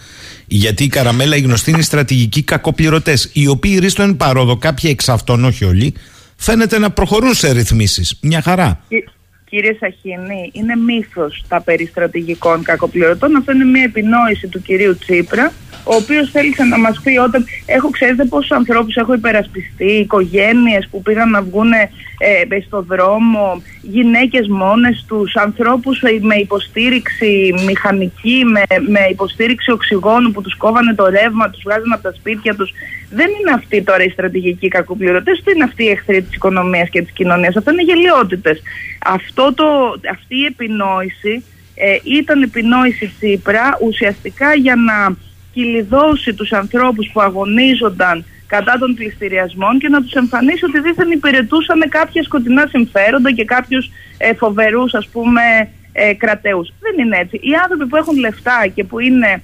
γιατί 0.48 0.84
η 0.84 0.88
Καραμέλα 0.88 1.36
οι 1.36 1.42
γνωστοί 1.42 1.70
είναι 1.70 1.80
οι 1.80 1.84
στρατηγικοί 1.84 2.44
κακοπληρωτές, 2.44 3.30
οι 3.34 3.48
οποίοι 3.48 3.80
ρίστον 3.80 4.18
παρόδο, 4.18 4.58
κάποιοι 4.58 4.90
εξ 4.94 5.10
αυτών, 5.10 5.46
όχι 5.46 5.66
όλοι, 5.66 5.94
φαίνεται 6.36 6.78
να 6.80 6.90
προχωρούν 6.92 7.34
σε 7.34 7.52
ρυθμίσεις. 7.52 8.18
Μια 8.22 8.42
χαρά. 8.42 8.80
Κυ- 8.90 9.08
Κύριε 9.50 9.78
Σαχίνη, 9.80 10.50
είναι 10.54 10.76
μύθος 10.76 11.44
τα 11.48 11.62
περί 11.62 11.86
στρατηγικών 11.86 12.64
κακοπληρωτών. 12.64 13.36
Αυτό 13.36 13.52
είναι 13.52 13.64
μια 13.66 13.84
επινόηση 13.84 14.48
του 14.48 14.62
κυρίου 14.62 14.98
Τσίπρα, 14.98 15.54
ο 15.90 15.96
οποίος 15.96 16.30
θέλησε 16.32 16.64
να 16.64 16.78
μας 16.78 17.00
πει 17.04 17.18
όταν... 17.18 17.46
Έχω, 17.66 17.90
ξέρετε 17.90 18.26
πόσους 18.26 18.52
ανθρώπους 18.52 18.96
έχω 18.96 19.14
υπερασπιστεί, 19.14 19.92
οικογένειες 19.92 20.88
που 20.92 21.02
πήγαν 21.02 21.30
να 21.30 21.42
βγουν 21.42 21.72
ε, 21.72 22.62
στο 22.66 22.82
δρόμο, 22.82 23.62
γυναίκες 23.82 24.48
μόνες 24.48 25.06
τους, 25.08 25.36
ανθρώπους 25.36 26.02
ε, 26.02 26.18
με 26.22 26.36
υποστήριξη 26.36 27.54
μηχανική, 27.66 28.44
με, 28.46 28.62
με 28.88 29.00
υποστήριξη 29.12 29.72
οξυγόνου 29.72 30.32
που 30.32 30.42
τους 30.42 30.56
κόβανε 30.58 30.94
το 30.94 31.06
ρεύμα, 31.06 31.50
τους 31.50 31.62
βγάζανε 31.64 31.94
από 31.94 32.04
τα 32.04 32.14
σπίτια 32.14 32.56
τους. 32.56 32.72
Δεν 33.10 33.28
είναι 33.40 33.52
αυτοί 33.52 33.84
τώρα 33.84 34.04
οι 34.04 34.10
στρατηγικοί 34.10 34.68
κακοπληρωτές, 34.68 35.42
δεν 35.44 35.56
είναι 35.56 35.64
αυτοί 35.64 35.84
οι 35.84 35.90
εχθροί 35.90 36.22
της 36.22 36.36
οικονομίας 36.36 36.90
και 36.90 37.02
της 37.02 37.12
κοινωνίας. 37.12 37.56
Αυτό 37.56 37.72
είναι 37.72 37.84
γελιότητες. 37.84 38.62
Αυτό 39.06 39.54
το, 39.54 39.66
αυτή 40.12 40.36
η 40.36 40.46
επινόηση 40.46 41.44
ε, 41.76 41.98
ήταν 42.04 42.42
επινόηση 42.42 43.14
Τσίπρα 43.20 43.78
ουσιαστικά 43.82 44.54
για 44.54 44.76
να 44.76 45.16
κυλιδώσει 45.58 46.34
τους 46.34 46.52
ανθρώπους 46.52 47.10
που 47.14 47.22
αγωνίζονταν 47.22 48.26
κατά 48.48 48.78
των 48.80 48.94
πληστηριασμών 48.96 49.80
και 49.80 49.90
να 49.90 50.02
τους 50.02 50.14
εμφανίσει 50.14 50.66
ότι 50.66 50.80
δίθεν 50.80 51.12
υπηρετούσαν 51.12 51.80
κάποια 51.90 52.24
σκοτεινά 52.24 52.68
συμφέροντα 52.68 53.32
και 53.32 53.46
κάποιους 53.46 53.90
ε, 54.18 54.34
φοβερούς 54.34 54.94
ας 54.94 55.08
πούμε 55.08 55.42
ε, 55.92 56.14
κρατέους. 56.14 56.74
Δεν 56.80 57.06
είναι 57.06 57.18
έτσι. 57.18 57.36
Οι 57.36 57.54
άνθρωποι 57.64 57.86
που 57.86 57.96
έχουν 57.96 58.18
λεφτά 58.18 58.68
και 58.76 58.84
που 58.84 59.00
είναι 59.00 59.42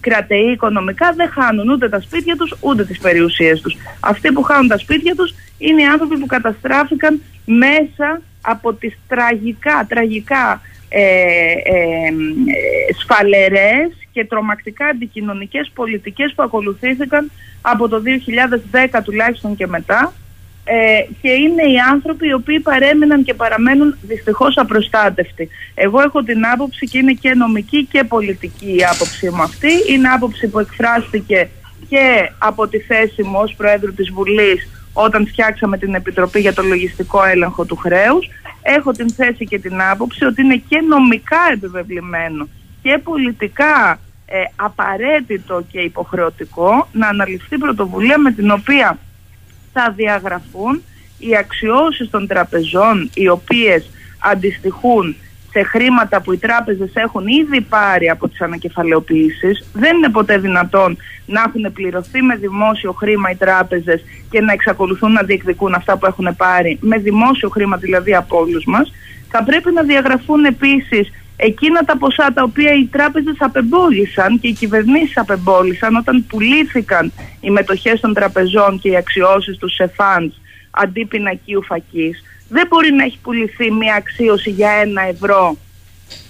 κρατεοί 0.00 0.50
οικονομικά 0.52 1.12
δεν 1.16 1.28
χάνουν 1.30 1.68
ούτε 1.68 1.88
τα 1.88 2.00
σπίτια 2.00 2.36
τους 2.36 2.54
ούτε 2.60 2.84
τις 2.84 2.98
περιουσίες 2.98 3.60
τους. 3.60 3.76
Αυτοί 4.00 4.32
που 4.32 4.42
χάνουν 4.42 4.68
τα 4.68 4.78
σπίτια 4.78 5.14
τους 5.14 5.34
είναι 5.58 5.82
οι 5.82 5.86
άνθρωποι 5.86 6.18
που 6.18 6.26
καταστράφηκαν 6.26 7.22
μέσα 7.44 8.20
από 8.42 8.72
τις 8.72 8.98
τραγικά, 9.08 9.86
τραγικά 9.88 10.60
ε, 10.88 11.02
ε, 11.02 12.06
ε, 12.46 12.92
σφαλερές 13.00 14.01
και 14.12 14.24
τρομακτικά 14.24 14.86
αντικοινωνικές 14.86 15.70
πολιτικές 15.74 16.32
που 16.34 16.42
ακολουθήθηκαν 16.42 17.30
από 17.60 17.88
το 17.88 18.02
2010 18.94 19.00
τουλάχιστον 19.04 19.56
και 19.56 19.66
μετά 19.66 20.12
ε, 20.64 20.74
και 21.22 21.30
είναι 21.30 21.62
οι 21.62 21.78
άνθρωποι 21.92 22.26
οι 22.28 22.32
οποίοι 22.32 22.60
παρέμειναν 22.60 23.24
και 23.24 23.34
παραμένουν 23.34 23.96
δυστυχώς 24.02 24.56
απροστάτευτοι. 24.56 25.48
Εγώ 25.74 26.00
έχω 26.00 26.22
την 26.22 26.46
άποψη 26.46 26.86
και 26.86 26.98
είναι 26.98 27.12
και 27.12 27.34
νομική 27.34 27.84
και 27.84 28.04
πολιτική 28.04 28.76
η 28.76 28.84
άποψή 28.84 29.30
μου 29.30 29.42
αυτή. 29.42 29.70
Είναι 29.88 30.08
άποψη 30.08 30.48
που 30.48 30.58
εκφράστηκε 30.58 31.48
και 31.88 32.30
από 32.38 32.68
τη 32.68 32.78
θέση 32.78 33.22
μου 33.22 33.38
ως 33.42 33.54
Προέδρου 33.54 33.94
της 33.94 34.10
Βουλής 34.10 34.68
όταν 34.92 35.26
φτιάξαμε 35.26 35.78
την 35.78 35.94
Επιτροπή 35.94 36.40
για 36.40 36.54
το 36.54 36.62
Λογιστικό 36.62 37.24
Έλεγχο 37.24 37.64
του 37.64 37.76
Χρέους. 37.76 38.28
Έχω 38.62 38.90
την 38.90 39.10
θέση 39.10 39.44
και 39.44 39.58
την 39.58 39.82
άποψη 39.82 40.24
ότι 40.24 40.42
είναι 40.42 40.62
και 40.68 40.80
νομικά 40.88 41.40
επιβεβλημένο 41.52 42.48
και 42.82 43.00
πολιτικά 43.04 44.00
ε, 44.26 44.42
απαραίτητο 44.56 45.64
και 45.72 45.80
υποχρεωτικό 45.80 46.88
να 46.92 47.08
αναλυφθεί 47.08 47.58
πρωτοβουλία 47.58 48.18
με 48.18 48.32
την 48.32 48.50
οποία 48.50 48.98
θα 49.72 49.92
διαγραφούν 49.96 50.82
οι 51.18 51.36
αξιώσεις 51.36 52.10
των 52.10 52.26
τραπεζών 52.26 53.10
οι 53.14 53.28
οποίες 53.28 53.90
αντιστοιχούν 54.18 55.16
σε 55.50 55.62
χρήματα 55.62 56.20
που 56.20 56.32
οι 56.32 56.38
τράπεζες 56.38 56.90
έχουν 56.94 57.26
ήδη 57.26 57.60
πάρει 57.60 58.08
από 58.08 58.28
τις 58.28 58.40
ανακεφαλαιοποιήσεις. 58.40 59.64
Δεν 59.72 59.96
είναι 59.96 60.08
ποτέ 60.08 60.38
δυνατόν 60.38 60.96
να 61.26 61.42
έχουν 61.46 61.72
πληρωθεί 61.72 62.22
με 62.22 62.36
δημόσιο 62.36 62.92
χρήμα 62.92 63.30
οι 63.30 63.34
τράπεζες 63.34 64.04
και 64.30 64.40
να 64.40 64.52
εξακολουθούν 64.52 65.12
να 65.12 65.22
διεκδικούν 65.22 65.74
αυτά 65.74 65.96
που 65.96 66.06
έχουν 66.06 66.36
πάρει 66.36 66.78
με 66.80 66.98
δημόσιο 66.98 67.48
χρήμα 67.48 67.76
δηλαδή 67.76 68.14
από 68.14 68.38
όλους 68.38 68.64
μας. 68.64 68.92
Θα 69.28 69.44
πρέπει 69.44 69.72
να 69.72 69.82
διαγραφούν 69.82 70.44
επίσης 70.44 71.10
εκείνα 71.44 71.84
τα 71.84 71.96
ποσά 71.98 72.32
τα 72.34 72.42
οποία 72.42 72.72
οι 72.74 72.84
τράπεζες 72.84 73.36
απεμπόλησαν 73.38 74.40
και 74.40 74.48
οι 74.48 74.52
κυβερνήσεις 74.52 75.16
απεμπόλησαν 75.16 75.96
όταν 75.96 76.26
πουλήθηκαν 76.28 77.12
οι 77.40 77.50
μετοχές 77.50 78.00
των 78.00 78.14
τραπεζών 78.14 78.78
και 78.80 78.88
οι 78.88 78.96
αξιώσεις 78.96 79.56
τους 79.56 79.74
σε 79.74 79.92
funds 79.96 80.32
αντί 80.70 81.04
πινακίου 81.04 81.62
φακής. 81.62 82.22
Δεν 82.48 82.66
μπορεί 82.68 82.92
να 82.92 83.04
έχει 83.04 83.18
πουληθεί 83.22 83.70
μια 83.70 83.94
αξίωση 83.94 84.50
για 84.50 84.70
ένα 84.70 85.02
ευρώ 85.02 85.56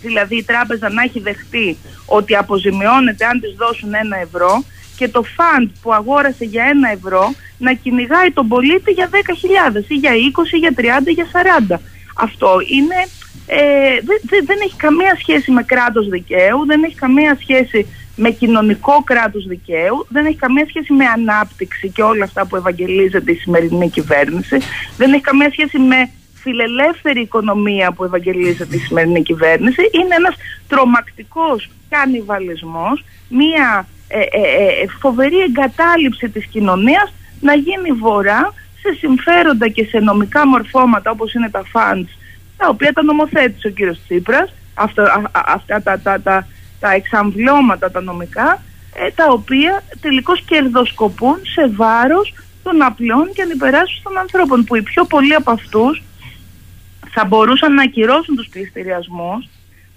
δηλαδή 0.03 0.37
η 0.37 0.45
τράπεζα 0.45 0.91
να 0.91 1.03
έχει 1.03 1.21
δεχτεί 1.21 1.77
ότι 2.07 2.37
αποζημιώνεται 2.37 3.25
αν 3.25 3.41
της 3.41 3.55
δώσουν 3.57 3.95
ένα 3.95 4.17
ευρώ 4.19 4.65
και 4.97 5.09
το 5.09 5.23
φαντ 5.23 5.69
που 5.83 5.93
αγόρασε 5.93 6.45
για 6.45 6.65
ένα 6.65 6.91
ευρώ 6.91 7.35
να 7.59 7.73
κυνηγάει 7.73 8.31
τον 8.31 8.49
πολίτη 8.49 8.91
για 8.91 9.09
10.000 9.13 9.85
ή 9.89 9.95
για 9.95 10.13
20 10.13 10.53
ή 10.53 10.57
για 10.57 10.75
30 10.77 11.07
ή 11.07 11.13
για 11.13 11.27
40. 11.71 11.77
Αυτό 12.17 12.57
είναι, 12.77 13.09
ε, 13.47 13.59
δεν, 14.05 14.19
δεν- 14.23 14.45
δεν 14.47 14.59
έχει 14.65 14.77
καμία 14.77 15.17
σχέση 15.19 15.51
με 15.51 15.63
κράτος 15.63 16.09
δικαίου, 16.09 16.67
δεν 16.67 16.83
έχει 16.85 16.95
καμία 16.95 17.37
σχέση 17.41 17.87
με 18.17 18.31
κοινωνικό 18.31 19.03
κράτος 19.05 19.47
δικαίου, 19.47 20.07
δεν 20.09 20.27
έχει 20.27 20.37
καμία 20.37 20.67
σχέση 20.69 20.93
με 20.93 21.05
ανάπτυξη 21.05 21.89
και 21.91 22.03
όλα 22.03 22.25
αυτά 22.25 22.47
που 22.47 22.57
ευαγγελίζεται 22.57 23.33
η 23.33 23.35
σημερινή 23.35 23.91
κυβέρνηση, 23.91 24.59
δεν 24.97 25.13
έχει 25.13 25.23
καμία 25.23 25.51
σχέση 25.51 25.79
με 25.79 26.11
φιλελεύθερη 26.35 27.21
οικονομία 27.21 27.93
που 27.93 28.05
ευαγγελίζεται 28.05 28.77
η 28.77 28.79
σημερινή 28.79 29.23
κυβέρνηση. 29.23 29.83
Είναι 29.93 30.15
ένας 30.15 30.35
τρομακτικός 30.69 31.71
κανιβαλισμός, 31.89 33.05
μια 33.29 33.87
ε, 34.09 34.19
ε, 34.19 34.23
ε, 34.23 34.87
φοβερή 35.01 35.39
εγκατάλειψη 35.41 36.29
της 36.29 36.47
κοινωνίας 36.47 37.13
να 37.41 37.55
γίνει 37.55 37.91
βορρά 37.93 38.55
σε 38.83 38.97
συμφέροντα 38.99 39.69
και 39.69 39.85
σε 39.85 39.99
νομικά 39.99 40.47
μορφώματα 40.47 41.11
όπως 41.11 41.35
είναι 41.35 41.51
τα 41.51 41.63
funds 41.73 42.09
τα 42.63 42.69
οποία 42.69 42.93
τα 42.93 43.03
νομοθέτησε 43.03 43.67
ο 43.67 43.71
κύριος 43.71 43.99
Τσίπρας, 44.05 44.53
αυτό, 44.75 45.03
α- 45.03 45.31
α- 45.33 45.45
αυτά 45.47 45.83
τα, 45.83 46.01
τα, 46.01 46.21
τα, 46.21 46.47
τα 46.81 46.91
εξαμβλώματα 46.93 47.91
τα 47.91 48.01
νομικά, 48.01 48.63
ε, 48.95 49.11
τα 49.11 49.27
οποία 49.29 49.83
τελικώς 50.01 50.43
κερδοσκοπούν 50.45 51.39
σε 51.55 51.69
βάρος 51.69 52.35
των 52.63 52.83
απλών 52.83 53.31
και 53.35 53.43
ανυπεράσπιστων 53.43 54.13
των 54.13 54.23
ανθρώπων, 54.23 54.65
που 54.65 54.77
οι 54.77 54.83
πιο 54.83 55.05
πολλοί 55.05 55.35
από 55.35 55.51
αυτούς 55.51 56.03
θα 57.15 57.25
μπορούσαν 57.25 57.75
να 57.75 57.83
ακυρώσουν 57.83 58.37
τους 58.37 58.49
πληστηριασμούς, 58.49 59.49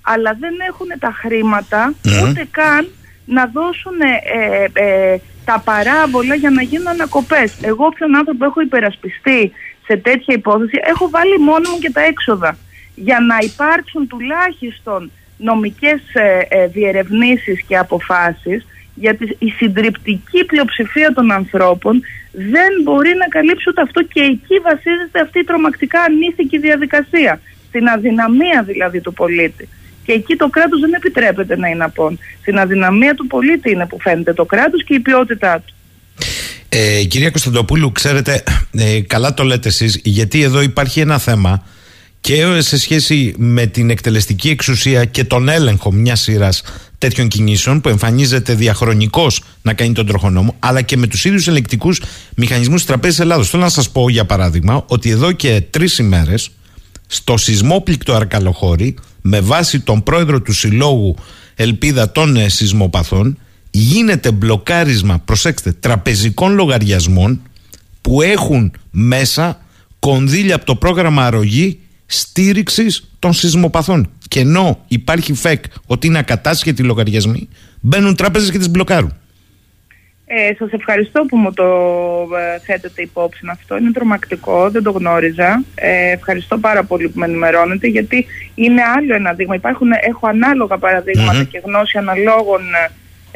αλλά 0.01 0.37
δεν 0.39 0.53
έχουν 0.69 0.87
τα 0.99 1.11
χρήματα 1.21 1.93
ούτε 2.23 2.47
καν 2.51 2.87
να 3.25 3.45
δώσουν 3.45 3.97
ε, 4.01 4.83
ε, 4.85 5.17
τα 5.45 5.61
παράβολα 5.65 6.35
για 6.35 6.49
να 6.49 6.61
γίνουν 6.61 6.87
ανακοπές. 6.87 7.53
Εγώ 7.61 7.85
όποιον 7.85 8.15
άνθρωπο 8.15 8.45
έχω 8.45 8.61
υπερασπιστεί 8.61 9.51
σε 9.85 9.97
τέτοια 9.97 10.35
υπόθεση, 10.35 10.79
έχω 10.83 11.09
βάλει 11.09 11.37
μόνο 11.39 11.69
μου 11.69 11.79
και 11.79 11.91
τα 11.91 12.01
έξοδα 12.01 12.57
για 12.95 13.19
να 13.19 13.37
υπάρξουν 13.41 14.07
τουλάχιστον 14.07 15.11
νομικές 15.37 16.01
ε, 16.13 16.39
ε, 16.49 16.67
διερευνήσεις 16.67 17.61
και 17.67 17.77
αποφάσεις 17.77 18.65
γιατί 18.95 19.35
η 19.39 19.49
συντριπτική 19.49 20.45
πλειοψηφία 20.45 21.13
των 21.13 21.31
ανθρώπων 21.31 22.01
δεν 22.31 22.71
μπορεί 22.83 23.13
να 23.19 23.27
καλύψει 23.27 23.69
ούτε 23.69 23.81
αυτό 23.81 24.03
και 24.03 24.19
εκεί 24.19 24.59
βασίζεται 24.63 25.19
αυτή 25.21 25.39
η 25.39 25.43
τρομακτικά 25.43 26.01
ανήθικη 26.01 26.57
διαδικασία. 26.57 27.39
Στην 27.67 27.87
αδυναμία 27.87 28.63
δηλαδή 28.63 29.01
του 29.01 29.13
πολίτη. 29.13 29.69
Και 30.05 30.11
εκεί 30.11 30.35
το 30.35 30.49
κράτος 30.49 30.79
δεν 30.79 30.93
επιτρέπεται 30.93 31.57
να 31.57 31.67
είναι 31.67 31.83
απόν. 31.83 32.19
Στην 32.41 32.59
αδυναμία 32.59 33.15
του 33.15 33.27
πολίτη 33.27 33.71
είναι 33.71 33.85
που 33.85 33.99
φαίνεται 34.01 34.33
το 34.33 34.45
κράτος 34.45 34.83
και 34.83 34.93
η 34.93 34.99
ποιότητά 34.99 35.63
του. 35.65 35.73
Ε, 36.69 37.03
κυρία 37.03 37.29
Κωνσταντοπούλου, 37.29 37.91
ξέρετε, 37.91 38.43
ε, 38.71 39.01
καλά 39.01 39.33
το 39.33 39.43
λέτε 39.43 39.67
εσείς, 39.67 39.99
γιατί 40.03 40.41
εδώ 40.41 40.61
υπάρχει 40.61 40.99
ένα 40.99 41.17
θέμα 41.17 41.63
και 42.21 42.61
σε 42.61 42.77
σχέση 42.77 43.33
με 43.37 43.65
την 43.65 43.89
εκτελεστική 43.89 44.49
εξουσία 44.49 45.05
και 45.05 45.23
τον 45.23 45.49
έλεγχο 45.49 45.91
μιας 45.91 46.21
σειράς 46.21 46.63
τέτοιων 46.97 47.27
κινήσεων 47.27 47.81
που 47.81 47.89
εμφανίζεται 47.89 48.53
διαχρονικώς 48.53 49.41
να 49.61 49.73
κάνει 49.73 49.93
τον 49.93 50.05
τροχονόμο, 50.05 50.55
αλλά 50.59 50.81
και 50.81 50.97
με 50.97 51.07
τους 51.07 51.25
ίδιους 51.25 51.47
ελεκτικούς 51.47 52.01
μηχανισμούς 52.35 52.75
της 52.75 52.85
Τραπέζης 52.85 53.19
Ελλάδος. 53.19 53.49
Θέλω 53.49 53.63
να 53.63 53.69
σας 53.69 53.89
πω, 53.89 54.09
για 54.09 54.25
παράδειγμα, 54.25 54.83
ότι 54.87 55.09
εδώ 55.09 55.31
και 55.31 55.63
τρεις 55.69 55.97
ημέρες 55.97 56.49
στο 57.07 57.37
σεισμόπληκτο 57.37 58.13
Αρκαλοχώρη, 58.13 58.95
με 59.21 59.39
βάση 59.39 59.79
τον 59.79 60.03
πρόεδρο 60.03 60.41
του 60.41 60.53
Συλλόγου 60.53 61.15
Ελπίδα 61.55 62.11
των 62.11 62.35
ε, 62.35 62.49
Σεισμοπαθών, 62.49 63.37
γίνεται 63.77 64.31
μπλοκάρισμα, 64.31 65.22
προσέξτε, 65.26 65.72
τραπεζικών 65.72 66.53
λογαριασμών 66.53 67.41
που 68.02 68.22
έχουν 68.22 68.73
μέσα 68.91 69.61
κονδύλια 69.99 70.56
από 70.56 70.65
το 70.65 70.76
πρόγραμμα 70.76 71.26
αρρωγή 71.26 71.80
στήριξης 72.06 73.11
των 73.19 73.34
σεισμοπαθών. 73.34 74.10
Και 74.27 74.39
ενώ 74.39 74.84
υπάρχει 74.88 75.34
φεκ 75.34 75.64
ότι 75.85 76.07
είναι 76.07 76.18
ακατάσχετοι 76.18 76.84
λογαριασμοί, 76.84 77.49
μπαίνουν 77.81 78.15
τράπεζες 78.15 78.52
και 78.52 78.57
τις 78.57 78.69
μπλοκάρουν. 78.69 79.14
Ε, 80.26 80.53
σας 80.57 80.72
ευχαριστώ 80.72 81.26
που 81.26 81.38
μου 81.38 81.53
το 81.53 81.65
ε, 82.35 82.60
θέτετε 82.60 83.02
υπόψη 83.02 83.41
αυτό. 83.52 83.77
Είναι 83.77 83.91
τρομακτικό, 83.91 84.69
δεν 84.69 84.84
το 84.84 84.91
γνώριζα. 84.91 85.64
Ε, 85.76 86.11
ευχαριστώ 86.11 86.57
πάρα 86.57 86.84
πολύ 86.84 87.10
που 87.10 87.19
με 87.19 87.26
ενημερώνετε 87.26 87.88
γιατί 87.88 88.26
είναι 88.56 88.81
άλλο 88.97 89.15
ένα 89.15 89.34
δείγμα. 89.34 89.56
Υπάρχουν, 89.56 89.88
έχω 90.02 90.27
ανάλογα 90.27 90.77
παραδείγματα 90.77 91.38
Μμμ. 91.38 91.45
και 91.45 91.61
γνώση 91.65 91.97
αναλόγων 91.97 92.61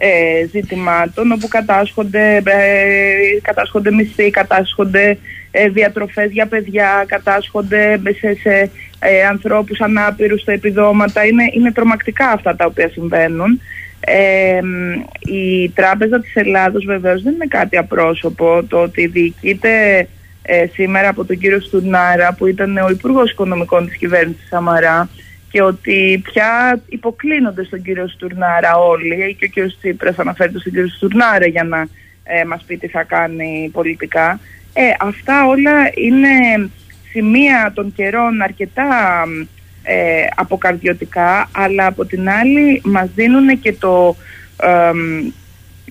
ε, 0.02 0.46
ζητημάτων 0.52 1.32
όπου 1.32 1.48
κατάσχονται, 1.48 2.36
ε, 2.36 3.40
κατάσχονται 3.42 3.92
μισθοί, 3.92 4.30
κατάσχονται 4.30 5.18
ε, 5.52 5.70
διατροφές 5.70 6.32
για 6.32 6.46
παιδιά, 6.46 7.04
κατάσχονται 7.08 8.02
σε, 8.20 8.36
σε 8.42 8.70
ε, 9.00 9.26
ανθρώπους 9.26 9.80
ανάπηρους 9.80 10.42
στα 10.42 10.52
επιδόματα. 10.52 11.26
Είναι, 11.26 11.44
είναι 11.54 11.72
τρομακτικά 11.72 12.30
αυτά 12.30 12.56
τα 12.56 12.66
οποία 12.66 12.90
συμβαίνουν. 12.90 13.62
Ε, 14.00 14.60
μ, 14.62 14.92
η 15.20 15.70
Τράπεζα 15.76 16.20
της 16.20 16.36
Ελλάδος 16.36 16.86
βεβαίως 16.86 17.24
δεν 17.24 17.34
είναι 17.34 17.48
κάτι 17.48 17.78
απρόσωπο. 17.78 18.64
Το 18.68 18.82
ότι 18.82 19.08
διοικείται 19.08 20.08
ε, 20.42 20.66
σήμερα 20.74 21.10
από 21.10 21.26
τον 21.26 21.38
κύριο 21.38 21.60
Στουρνάρα 21.60 22.34
που 22.38 22.48
ήταν 22.48 22.78
ο 22.78 22.90
Υπουργός 22.90 23.32
Οικονομικών 23.32 23.88
της 23.88 23.98
κυβέρνησης 23.98 24.48
Σαμαρά 24.48 25.10
και 25.52 25.62
ότι 25.62 26.22
πια 26.24 26.82
υποκλίνονται 26.90 27.64
στον 27.64 27.82
κύριο 27.82 28.08
Στουρνάρα 28.08 28.76
όλοι 28.76 29.36
και 29.40 29.46
ο 29.46 29.48
κύριος 29.48 29.78
Τσίπρας 29.78 30.20
αναφέρεται 30.20 30.60
στον 30.60 30.72
κύριο 30.72 30.88
Στουρνάρα 30.88 31.48
για 31.48 31.64
να 31.64 31.88
ε, 32.24 32.44
μας 32.44 32.64
πει 32.64 32.78
τι 32.78 32.88
θα 32.88 33.04
κάνει 33.04 33.70
πολιτικά. 33.74 34.40
Ε, 34.74 34.82
αυτά 35.00 35.48
όλα 35.48 35.90
είναι 35.94 36.70
σημεία 37.12 37.72
των 37.76 37.94
καιρών 37.94 38.42
αρκετά 38.42 39.24
ε, 39.84 40.28
αποκαρδιωτικά 40.36 41.50
αλλά 41.52 41.86
από 41.86 42.06
την 42.06 42.30
άλλη 42.30 42.82
μας 42.86 43.10
δίνουν 43.16 43.60
και 43.60 43.74
το 43.74 44.16
εμ, 44.62 45.32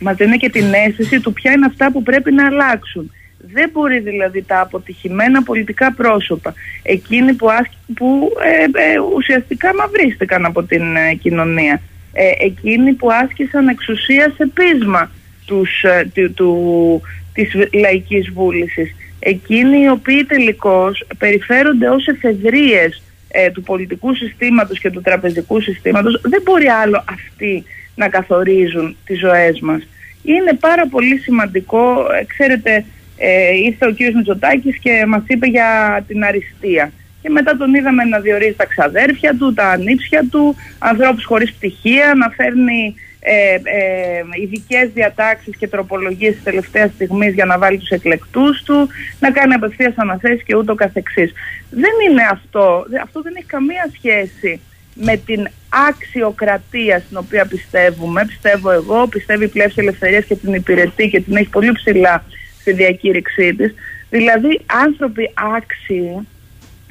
μας 0.00 0.16
δίνουν 0.16 0.38
και 0.38 0.48
την 0.50 0.72
αίσθηση 0.72 1.20
του 1.20 1.32
ποια 1.32 1.52
είναι 1.52 1.66
αυτά 1.66 1.92
που 1.92 2.02
πρέπει 2.02 2.32
να 2.32 2.46
αλλάξουν. 2.46 3.12
Δεν 3.38 3.70
μπορεί 3.72 3.98
δηλαδή 3.98 4.42
τα 4.42 4.60
αποτυχημένα 4.60 5.42
πολιτικά 5.42 5.92
πρόσωπα, 5.92 6.54
εκείνοι 6.82 7.32
που, 7.32 7.50
άσκ- 7.50 7.72
που 7.94 8.32
ε, 8.42 8.92
ε, 8.92 8.98
ουσιαστικά 9.16 9.74
μαυρίστηκαν 9.74 10.44
από 10.44 10.62
την 10.62 10.96
ε, 10.96 11.14
κοινωνία, 11.14 11.80
ε, 12.12 12.30
εκείνοι 12.38 12.92
που 12.92 13.08
άσκησαν 13.12 13.68
εξουσία 13.68 14.32
σε 14.36 14.50
πείσμα 14.54 15.10
τους, 15.46 15.82
ε, 15.82 16.10
του, 16.14 16.32
του, 16.32 17.00
της 17.32 17.52
λαϊκής 17.72 18.30
βούλησης, 18.30 18.94
εκείνοι 19.18 19.80
οι 19.80 19.88
οποίοι 19.88 20.24
τελικώς 20.24 21.06
περιφέρονται 21.18 21.88
ως 21.88 22.06
εφεδρείες 22.06 23.02
ε, 23.28 23.50
του 23.50 23.62
πολιτικού 23.62 24.14
συστήματος 24.14 24.78
και 24.78 24.90
του 24.90 25.00
τραπεζικού 25.00 25.60
συστήματος, 25.60 26.20
δεν 26.22 26.42
μπορεί 26.44 26.66
άλλο 26.66 27.04
αυτοί 27.08 27.64
να 27.94 28.08
καθορίζουν 28.08 28.96
τις 29.04 29.18
ζωές 29.18 29.60
μας. 29.60 29.88
Είναι 30.22 30.52
πάρα 30.60 30.86
πολύ 30.86 31.18
σημαντικό, 31.18 32.06
ε, 32.20 32.24
ξέρετε, 32.24 32.84
ε, 33.18 33.56
ήρθε 33.56 33.86
ο 33.86 33.90
κύριος 33.90 34.14
Μητσοτάκης 34.14 34.78
και 34.78 35.04
μας 35.06 35.22
είπε 35.26 35.46
για 35.46 35.68
την 36.06 36.24
αριστεία. 36.24 36.92
Και 37.22 37.28
μετά 37.28 37.56
τον 37.56 37.74
είδαμε 37.74 38.04
να 38.04 38.18
διορίζει 38.20 38.54
τα 38.54 38.66
ξαδέρφια 38.66 39.34
του, 39.38 39.52
τα 39.54 39.68
ανήψια 39.68 40.24
του, 40.30 40.56
ανθρώπους 40.78 41.24
χωρίς 41.24 41.52
πτυχία, 41.52 42.14
να 42.16 42.28
φέρνει 42.28 42.94
ε, 43.20 43.54
ε, 43.54 44.22
ειδικές 44.42 44.90
διατάξεις 44.94 45.56
και 45.56 45.68
τροπολογίες 45.68 46.34
της 46.34 46.42
τελευταίας 46.42 46.90
στιγμής 46.94 47.34
για 47.34 47.44
να 47.44 47.58
βάλει 47.58 47.78
τους 47.78 47.88
εκλεκτούς 47.88 48.62
του, 48.62 48.88
να 49.20 49.30
κάνει 49.30 49.54
απευθείας 49.54 49.92
αναθέσεις 49.96 50.42
και 50.42 50.56
ούτω 50.56 50.74
καθεξής. 50.74 51.32
Δεν 51.70 51.90
είναι 52.08 52.22
αυτό, 52.30 52.84
δε- 52.88 53.00
αυτό 53.00 53.22
δεν 53.22 53.32
έχει 53.36 53.46
καμία 53.46 53.90
σχέση 53.96 54.60
με 54.94 55.16
την 55.16 55.48
αξιοκρατία 55.88 56.98
στην 56.98 57.16
οποία 57.16 57.46
πιστεύουμε, 57.46 58.24
πιστεύω 58.26 58.70
εγώ, 58.70 59.06
πιστεύει 59.06 59.44
η 59.44 59.48
πλεύση 59.48 59.76
ελευθερίας 59.80 60.24
και 60.24 60.34
την 60.34 60.54
υπηρετεί 60.54 61.08
και 61.08 61.20
την 61.20 61.36
έχει 61.36 61.48
πολύ 61.48 61.72
ψηλά 61.72 62.24
στη 62.68 62.76
διακήρυξή 62.76 63.54
της. 63.54 63.74
Δηλαδή 64.10 64.60
άνθρωποι 64.84 65.30
άξιοι 65.56 66.26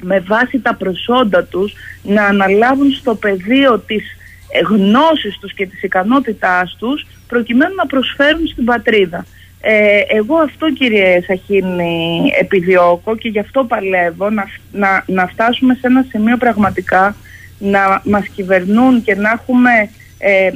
με 0.00 0.20
βάση 0.20 0.58
τα 0.58 0.74
προσόντα 0.74 1.44
τους 1.44 1.72
να 2.02 2.24
αναλάβουν 2.24 2.90
στο 2.90 3.14
πεδίο 3.14 3.78
της 3.78 4.04
ε, 4.52 4.58
γνώσης 4.68 5.38
τους 5.38 5.54
και 5.54 5.66
της 5.66 5.82
ικανότητάς 5.82 6.76
τους 6.78 7.06
προκειμένου 7.28 7.74
να 7.74 7.86
προσφέρουν 7.86 8.46
στην 8.46 8.64
πατρίδα. 8.64 9.26
Ε, 9.60 10.00
εγώ 10.08 10.36
αυτό 10.36 10.72
κύριε 10.72 11.20
Σαχίνη 11.26 12.32
επιδιώκω 12.40 13.16
και 13.16 13.28
γι' 13.28 13.38
αυτό 13.38 13.64
παλεύω 13.64 14.30
να, 14.30 14.42
φ- 14.42 14.60
να, 14.72 15.04
να 15.06 15.26
φτάσουμε 15.26 15.74
σε 15.74 15.86
ένα 15.86 16.04
σημείο 16.08 16.36
πραγματικά 16.36 17.16
να 17.58 18.02
μας 18.04 18.26
κυβερνούν 18.26 19.02
και 19.02 19.14
να 19.14 19.30
έχουμε 19.30 19.90
ε, 20.18 20.46
ε, 20.46 20.50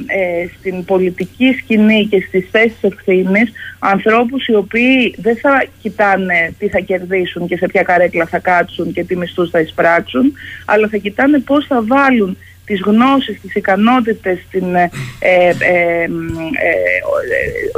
στην 0.59 0.85
πολιτική 0.85 1.55
σκηνή 1.59 2.07
και 2.09 2.23
στις 2.27 2.47
θέσεις 2.51 2.81
ευθύνης 2.81 3.51
ανθρώπους 3.79 4.47
οι 4.47 4.55
οποίοι 4.55 5.15
δεν 5.17 5.37
θα 5.37 5.65
κοιτάνε 5.81 6.53
τι 6.59 6.69
θα 6.69 6.79
κερδίσουν 6.79 7.47
και 7.47 7.57
σε 7.57 7.67
ποια 7.67 7.83
καρέκλα 7.83 8.25
θα 8.25 8.39
κάτσουν 8.39 8.93
και 8.93 9.03
τι 9.03 9.15
μισθούς 9.15 9.49
θα 9.49 9.59
εισπράξουν 9.59 10.33
αλλά 10.65 10.87
θα 10.87 10.97
κοιτάνε 10.97 11.39
πώς 11.39 11.65
θα 11.65 11.83
βάλουν 11.87 12.37
τις 12.65 12.81
γνώσεις, 12.81 13.41
τις 13.41 13.55
ικανότητες 13.55 14.39
την, 14.51 14.75
ε, 14.75 14.89
ε, 15.19 15.47
ε, 15.47 16.03
ε, 16.03 16.07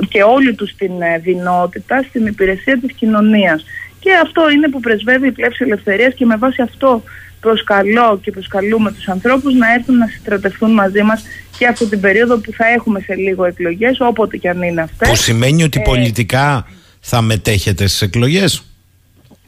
και 0.10 0.24
όλη 0.24 0.54
τους 0.56 0.76
την 0.76 1.02
ε, 1.02 1.18
δυνότητα 1.18 2.04
στην 2.10 2.26
υπηρεσία 2.26 2.80
της 2.80 2.94
κοινωνίας. 2.94 3.66
Και 4.00 4.12
αυτό 4.24 4.50
είναι 4.50 4.70
που 4.70 4.80
πρεσβεύει 4.80 5.28
η 5.28 5.32
πλεύση 5.32 5.64
ελευθερίας 5.64 6.14
και 6.14 6.26
με 6.26 6.36
βάση 6.36 6.62
αυτό 6.62 7.04
προσκαλώ 7.46 8.20
και 8.22 8.32
προσκαλούμε 8.32 8.92
τους 8.92 9.08
ανθρώπους 9.08 9.54
να 9.54 9.74
έρθουν 9.74 9.98
να 9.98 10.08
συστρατευτούν 10.08 10.72
μαζί 10.72 11.02
μας 11.02 11.24
και 11.58 11.68
αυτή 11.68 11.86
την 11.86 12.00
περίοδο 12.00 12.38
που 12.38 12.52
θα 12.52 12.68
έχουμε 12.68 13.00
σε 13.00 13.16
λίγο 13.16 13.46
εκλογές, 13.46 13.98
όποτε 14.00 14.38
και 14.38 14.50
αν 14.50 14.62
είναι 14.62 14.82
αυτές. 14.82 15.10
Που 15.10 15.16
σημαίνει 15.16 15.64
ότι 15.64 15.80
Ε, 15.80 15.84
πολιτικά 15.84 16.68
θα 17.00 17.22
μετέχετε 17.22 17.88
στις 17.88 18.02
εκλογές; 18.02 18.66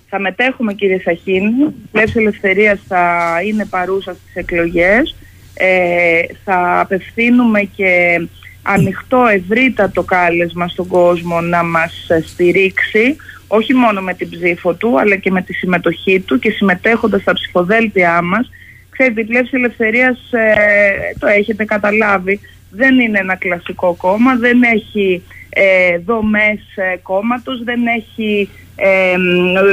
θα 0.09 0.19
μετέχουμε 0.19 0.73
κύριε 0.73 0.99
Σαχίνη, 1.03 1.63
η 1.63 1.87
Πλεύση 1.91 2.19
Ελευθερίας 2.19 2.79
θα 2.87 3.03
είναι 3.45 3.65
παρούσα 3.65 4.13
στις 4.13 4.35
εκλογές, 4.35 5.15
ε, 5.53 6.21
θα 6.43 6.79
απευθύνουμε 6.79 7.61
και 7.75 8.21
ανοιχτό 8.61 9.25
ευρύτατο 9.25 10.03
κάλεσμα 10.03 10.67
στον 10.67 10.87
κόσμο 10.87 11.41
να 11.41 11.63
μας 11.63 12.09
ε, 12.09 12.21
στηρίξει 12.25 13.15
όχι 13.47 13.73
μόνο 13.73 14.01
με 14.01 14.13
την 14.13 14.29
ψήφο 14.29 14.73
του 14.73 14.99
αλλά 14.99 15.15
και 15.15 15.31
με 15.31 15.41
τη 15.41 15.53
συμμετοχή 15.53 16.19
του 16.19 16.39
και 16.39 16.49
συμμετέχοντας 16.49 17.21
στα 17.21 17.33
ψηφοδέλτια 17.33 18.21
μας 18.21 18.49
ξέρετε 18.89 19.21
η 19.21 19.25
Πλεύση 19.25 19.51
Ελευθερίας 19.53 20.19
ε, 20.31 21.17
το 21.19 21.27
έχετε 21.27 21.65
καταλάβει 21.65 22.39
δεν 22.71 22.99
είναι 22.99 23.19
ένα 23.19 23.35
κλασικό 23.35 23.93
κόμμα 23.93 24.35
δεν 24.35 24.63
έχει 24.63 25.23
ε, 25.49 25.97
δομές 25.97 26.59
ε, 26.75 26.97
κόμματος 27.01 27.63
δεν 27.63 27.79
έχει 27.97 28.49
ε, 28.75 29.15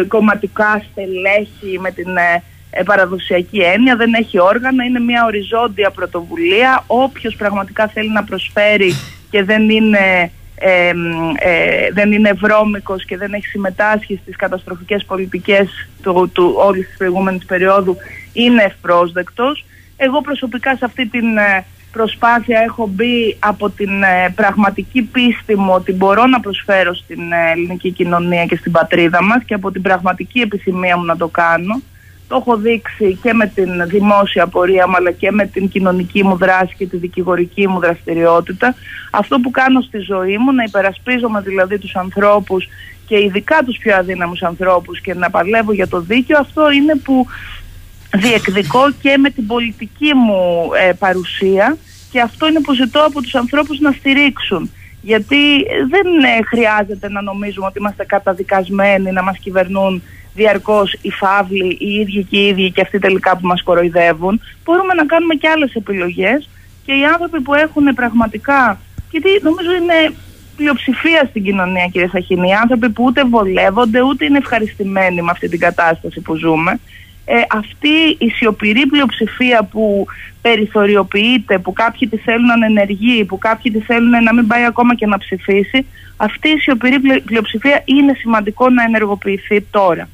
κομματικά 0.08 0.84
στελέχη 0.90 1.78
με 1.80 1.90
την 1.90 2.16
ε, 2.76 2.82
παραδοσιακή 2.82 3.58
έννοια, 3.58 3.96
δεν 3.96 4.14
έχει 4.14 4.40
όργανα, 4.40 4.84
είναι 4.84 5.00
μια 5.00 5.24
οριζόντια 5.24 5.90
πρωτοβουλία. 5.90 6.84
Όποιος 6.86 7.36
πραγματικά 7.36 7.88
θέλει 7.88 8.12
να 8.12 8.24
προσφέρει 8.24 8.92
και 9.30 9.44
δεν 9.44 9.70
είναι, 9.70 10.30
ε, 10.66 10.92
ε, 11.34 11.90
δεν 11.92 12.12
είναι 12.12 12.32
βρώμικος 12.32 13.04
και 13.04 13.16
δεν 13.16 13.32
έχει 13.32 13.46
συμμετάσχει 13.46 14.18
στις 14.22 14.36
καταστροφικές 14.36 15.04
πολιτικές 15.04 15.88
του, 16.02 16.30
του 16.32 16.54
όλης 16.56 16.86
της 16.86 16.96
προηγούμενης 16.96 17.44
περίοδου 17.44 17.96
είναι 18.32 18.62
ευπρόσδεκτος. 18.62 19.64
Εγώ 19.96 20.20
προσωπικά 20.20 20.76
σε 20.76 20.84
αυτή 20.84 21.06
την 21.06 21.36
ε, 21.36 21.64
προσπάθεια 21.92 22.60
έχω 22.60 22.86
μπει 22.86 23.36
από 23.38 23.70
την 23.70 24.02
ε, 24.02 24.32
πραγματική 24.34 25.02
πίστη 25.02 25.56
μου 25.56 25.72
ότι 25.72 25.92
μπορώ 25.92 26.26
να 26.26 26.40
προσφέρω 26.40 26.94
στην 26.94 27.20
ελληνική 27.52 27.90
κοινωνία 27.90 28.44
και 28.44 28.56
στην 28.56 28.72
πατρίδα 28.72 29.22
μας 29.22 29.42
και 29.44 29.54
από 29.54 29.70
την 29.70 29.82
πραγματική 29.82 30.40
επιθυμία 30.40 30.96
μου 30.96 31.04
να 31.04 31.16
το 31.16 31.28
κάνω. 31.28 31.82
Το 32.34 32.44
έχω 32.46 32.56
δείξει 32.56 33.18
και 33.22 33.32
με 33.32 33.46
την 33.46 33.86
δημόσια 33.86 34.46
πορεία 34.46 34.88
μου 34.88 34.94
αλλά 34.96 35.10
και 35.10 35.30
με 35.30 35.46
την 35.46 35.68
κοινωνική 35.68 36.24
μου 36.24 36.36
δράση 36.36 36.74
και 36.76 36.86
τη 36.86 36.96
δικηγορική 36.96 37.68
μου 37.68 37.80
δραστηριότητα. 37.80 38.74
Αυτό 39.10 39.38
που 39.38 39.50
κάνω 39.50 39.80
στη 39.80 39.98
ζωή 39.98 40.38
μου, 40.38 40.52
να 40.52 40.62
υπερασπίζομαι 40.62 41.40
δηλαδή 41.40 41.78
τους 41.78 41.96
ανθρώπους 41.96 42.68
και 43.06 43.18
ειδικά 43.18 43.58
τους 43.64 43.78
πιο 43.78 43.96
αδύναμους 43.96 44.42
ανθρώπους 44.42 45.00
και 45.00 45.14
να 45.14 45.30
παλεύω 45.30 45.72
για 45.72 45.88
το 45.88 46.00
δίκαιο, 46.00 46.38
αυτό 46.40 46.70
είναι 46.70 46.94
που 46.96 47.26
διεκδικώ 48.16 48.92
και 49.02 49.16
με 49.18 49.30
την 49.30 49.46
πολιτική 49.46 50.14
μου 50.14 50.70
ε, 50.88 50.92
παρουσία 50.92 51.76
και 52.10 52.20
αυτό 52.20 52.48
είναι 52.48 52.60
που 52.60 52.74
ζητώ 52.74 53.04
από 53.04 53.22
τους 53.22 53.34
ανθρώπους 53.34 53.78
να 53.78 53.90
στηρίξουν. 53.92 54.70
Γιατί 55.02 55.62
δεν 55.90 56.06
ε, 56.06 56.42
χρειάζεται 56.44 57.08
να 57.10 57.22
νομίζουμε 57.22 57.66
ότι 57.66 57.78
είμαστε 57.78 58.04
καταδικασμένοι 58.04 59.12
να 59.12 59.22
μας 59.22 59.38
κυβερνούν 59.38 60.02
διαρκώς 60.34 60.98
οι 61.02 61.10
φαύλοι, 61.10 61.76
οι 61.80 61.94
ίδιοι 61.94 62.26
και 62.30 62.38
οι 62.38 62.46
ίδιοι 62.46 62.70
και 62.70 62.80
αυτοί 62.80 62.98
τελικά 62.98 63.36
που 63.36 63.46
μας 63.46 63.62
κοροϊδεύουν. 63.62 64.40
Μπορούμε 64.64 64.94
να 64.94 65.04
κάνουμε 65.06 65.34
και 65.34 65.48
άλλες 65.48 65.74
επιλογές 65.74 66.48
και 66.84 66.92
οι 66.92 67.04
άνθρωποι 67.04 67.40
που 67.40 67.54
έχουν 67.54 67.84
πραγματικά, 67.94 68.80
γιατί 69.10 69.28
νομίζω 69.42 69.72
είναι 69.74 70.14
πλειοψηφία 70.56 71.26
στην 71.28 71.44
κοινωνία 71.44 71.86
κύριε 71.92 72.08
Σαχίνη, 72.08 72.48
οι 72.48 72.52
άνθρωποι 72.52 72.90
που 72.90 73.04
ούτε 73.04 73.24
βολεύονται 73.24 74.00
ούτε 74.02 74.24
είναι 74.24 74.38
ευχαριστημένοι 74.38 75.22
με 75.22 75.30
αυτή 75.30 75.48
την 75.48 75.58
κατάσταση 75.58 76.20
που 76.20 76.34
ζούμε. 76.34 76.80
Ε, 77.26 77.34
αυτή 77.50 78.16
η 78.18 78.28
σιωπηρή 78.28 78.86
πλειοψηφία 78.86 79.68
που 79.70 80.06
περιθωριοποιείται, 80.42 81.58
που 81.58 81.72
κάποιοι 81.72 82.08
τη 82.08 82.16
θέλουν 82.16 82.58
να 82.58 82.66
ενεργεί, 82.66 83.24
που 83.24 83.38
κάποιοι 83.38 83.72
τη 83.72 83.80
θέλουν 83.80 84.22
να 84.22 84.34
μην 84.34 84.46
πάει 84.46 84.64
ακόμα 84.64 84.94
και 84.94 85.06
να 85.06 85.18
ψηφίσει, 85.18 85.86
αυτή 86.16 86.48
η 86.48 86.58
σιωπηρή 86.58 87.00
πλειοψηφία 87.24 87.82
είναι 87.84 88.14
σημαντικό 88.14 88.70
να 88.70 88.82
ενεργοποιηθεί 88.82 89.60
τώρα. 89.60 90.08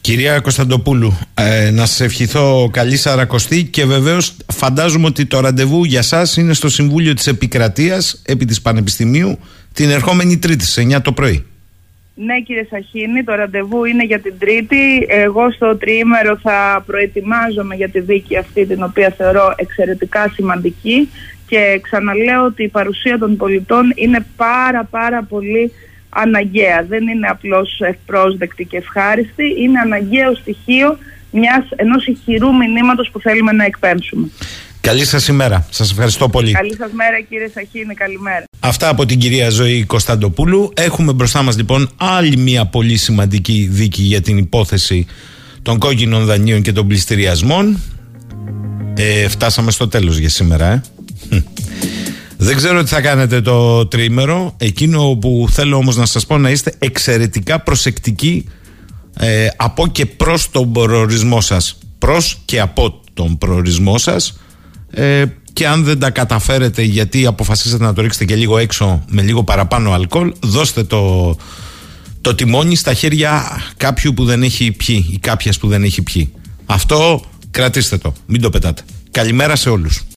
Κυρία 0.00 0.40
Κωνσταντοπούλου, 0.40 1.18
ε, 1.34 1.70
να 1.70 1.86
σας 1.86 2.00
ευχηθώ 2.00 2.68
καλή 2.72 2.96
Σαρακοστή 2.96 3.64
και 3.64 3.84
βεβαίως 3.84 4.36
φαντάζομαι 4.52 5.06
ότι 5.06 5.26
το 5.26 5.40
ραντεβού 5.40 5.84
για 5.84 6.02
σας 6.02 6.36
είναι 6.36 6.52
στο 6.52 6.68
Συμβούλιο 6.68 7.14
της 7.14 7.26
Επικρατείας 7.26 8.22
επί 8.26 8.44
της 8.44 8.62
Πανεπιστημίου 8.62 9.38
την 9.72 9.90
ερχόμενη 9.90 10.38
Τρίτη, 10.38 10.64
σε 10.64 10.82
9 10.82 11.00
το 11.02 11.12
πρωί. 11.12 11.44
Ναι 12.14 12.40
κύριε 12.40 12.66
Σαχίνη, 12.70 13.24
το 13.24 13.34
ραντεβού 13.34 13.84
είναι 13.84 14.04
για 14.04 14.20
την 14.20 14.34
Τρίτη. 14.38 15.06
Εγώ 15.08 15.50
στο 15.52 15.76
τριήμερο 15.76 16.38
θα 16.42 16.82
προετοιμάζομαι 16.86 17.74
για 17.74 17.88
τη 17.88 18.00
δίκη 18.00 18.36
αυτή 18.36 18.66
την 18.66 18.82
οποία 18.82 19.14
θεωρώ 19.16 19.54
εξαιρετικά 19.56 20.28
σημαντική 20.34 21.08
και 21.46 21.80
ξαναλέω 21.82 22.44
ότι 22.44 22.62
η 22.62 22.68
παρουσία 22.68 23.18
των 23.18 23.36
πολιτών 23.36 23.92
είναι 23.94 24.26
πάρα 24.36 24.84
πάρα 24.84 25.22
πολύ 25.22 25.72
αναγκαία. 26.10 26.84
Δεν 26.88 27.08
είναι 27.08 27.26
απλώς 27.26 27.80
ευπρόσδεκτη 27.80 28.64
και 28.64 28.76
ευχάριστη, 28.76 29.44
είναι 29.62 29.78
αναγκαίο 29.78 30.34
στοιχείο 30.34 30.98
μιας, 31.30 31.64
ενός 31.76 32.06
ηχηρού 32.06 32.56
μηνύματος 32.56 33.10
που 33.10 33.20
θέλουμε 33.20 33.52
να 33.52 33.64
εκπέμψουμε. 33.64 34.28
Καλή 34.80 35.04
σας 35.04 35.28
ημέρα. 35.28 35.66
Σας 35.70 35.90
ευχαριστώ 35.90 36.28
πολύ. 36.28 36.52
Καλή 36.52 36.76
σας 36.76 36.90
μέρα 36.92 37.20
κύριε 37.20 37.48
Σαχίνη. 37.54 37.94
Καλημέρα. 37.94 38.44
Αυτά 38.60 38.88
από 38.88 39.06
την 39.06 39.18
κυρία 39.18 39.50
Ζωή 39.50 39.84
Κωνσταντοπούλου. 39.84 40.72
Έχουμε 40.76 41.12
μπροστά 41.12 41.42
μας 41.42 41.56
λοιπόν 41.56 41.90
άλλη 41.96 42.36
μια 42.36 42.66
πολύ 42.66 42.96
σημαντική 42.96 43.68
δίκη 43.70 44.02
για 44.02 44.20
την 44.20 44.38
υπόθεση 44.38 45.06
των 45.62 45.78
κόκκινων 45.78 46.24
δανείων 46.24 46.62
και 46.62 46.72
των 46.72 46.86
πληστηριασμών. 46.86 47.78
Ε, 48.96 49.28
φτάσαμε 49.28 49.70
στο 49.70 49.88
τέλος 49.88 50.18
για 50.18 50.28
σήμερα. 50.28 50.66
Ε. 50.70 50.82
Δεν 52.42 52.56
ξέρω 52.56 52.82
τι 52.82 52.88
θα 52.88 53.00
κάνετε 53.00 53.40
το 53.40 53.86
τρίμερο. 53.86 54.54
Εκείνο 54.56 55.16
που 55.20 55.46
θέλω 55.50 55.76
όμως 55.76 55.96
να 55.96 56.06
σας 56.06 56.26
πω 56.26 56.38
να 56.38 56.50
είστε 56.50 56.74
εξαιρετικά 56.78 57.60
προσεκτικοί 57.60 58.48
ε, 59.18 59.46
από 59.56 59.86
και 59.86 60.06
προς 60.06 60.50
τον 60.50 60.72
προορισμό 60.72 61.40
σας. 61.40 61.78
Προς 61.98 62.38
και 62.44 62.60
από 62.60 63.00
τον 63.14 63.38
προορισμό 63.38 63.98
σας. 63.98 64.40
Ε, 64.90 65.24
και 65.52 65.66
αν 65.66 65.84
δεν 65.84 65.98
τα 65.98 66.10
καταφέρετε 66.10 66.82
γιατί 66.82 67.26
αποφασίσατε 67.26 67.84
να 67.84 67.92
το 67.92 68.02
ρίξετε 68.02 68.24
και 68.24 68.34
λίγο 68.34 68.58
έξω 68.58 69.04
με 69.08 69.22
λίγο 69.22 69.44
παραπάνω 69.44 69.92
αλκοόλ, 69.92 70.32
δώστε 70.40 70.84
το, 70.84 71.36
το 72.20 72.34
τιμόνι 72.34 72.76
στα 72.76 72.94
χέρια 72.94 73.60
κάποιου 73.76 74.14
που 74.14 74.24
δεν 74.24 74.42
έχει 74.42 74.72
πιει 74.72 75.06
ή 75.10 75.18
κάποιας 75.18 75.58
που 75.58 75.68
δεν 75.68 75.82
έχει 75.82 76.02
πιει. 76.02 76.32
Αυτό 76.66 77.24
κρατήστε 77.50 77.98
το, 77.98 78.12
μην 78.26 78.40
το 78.40 78.50
πετάτε. 78.50 78.82
Καλημέρα 79.10 79.56
σε 79.56 79.70
όλους. 79.70 80.04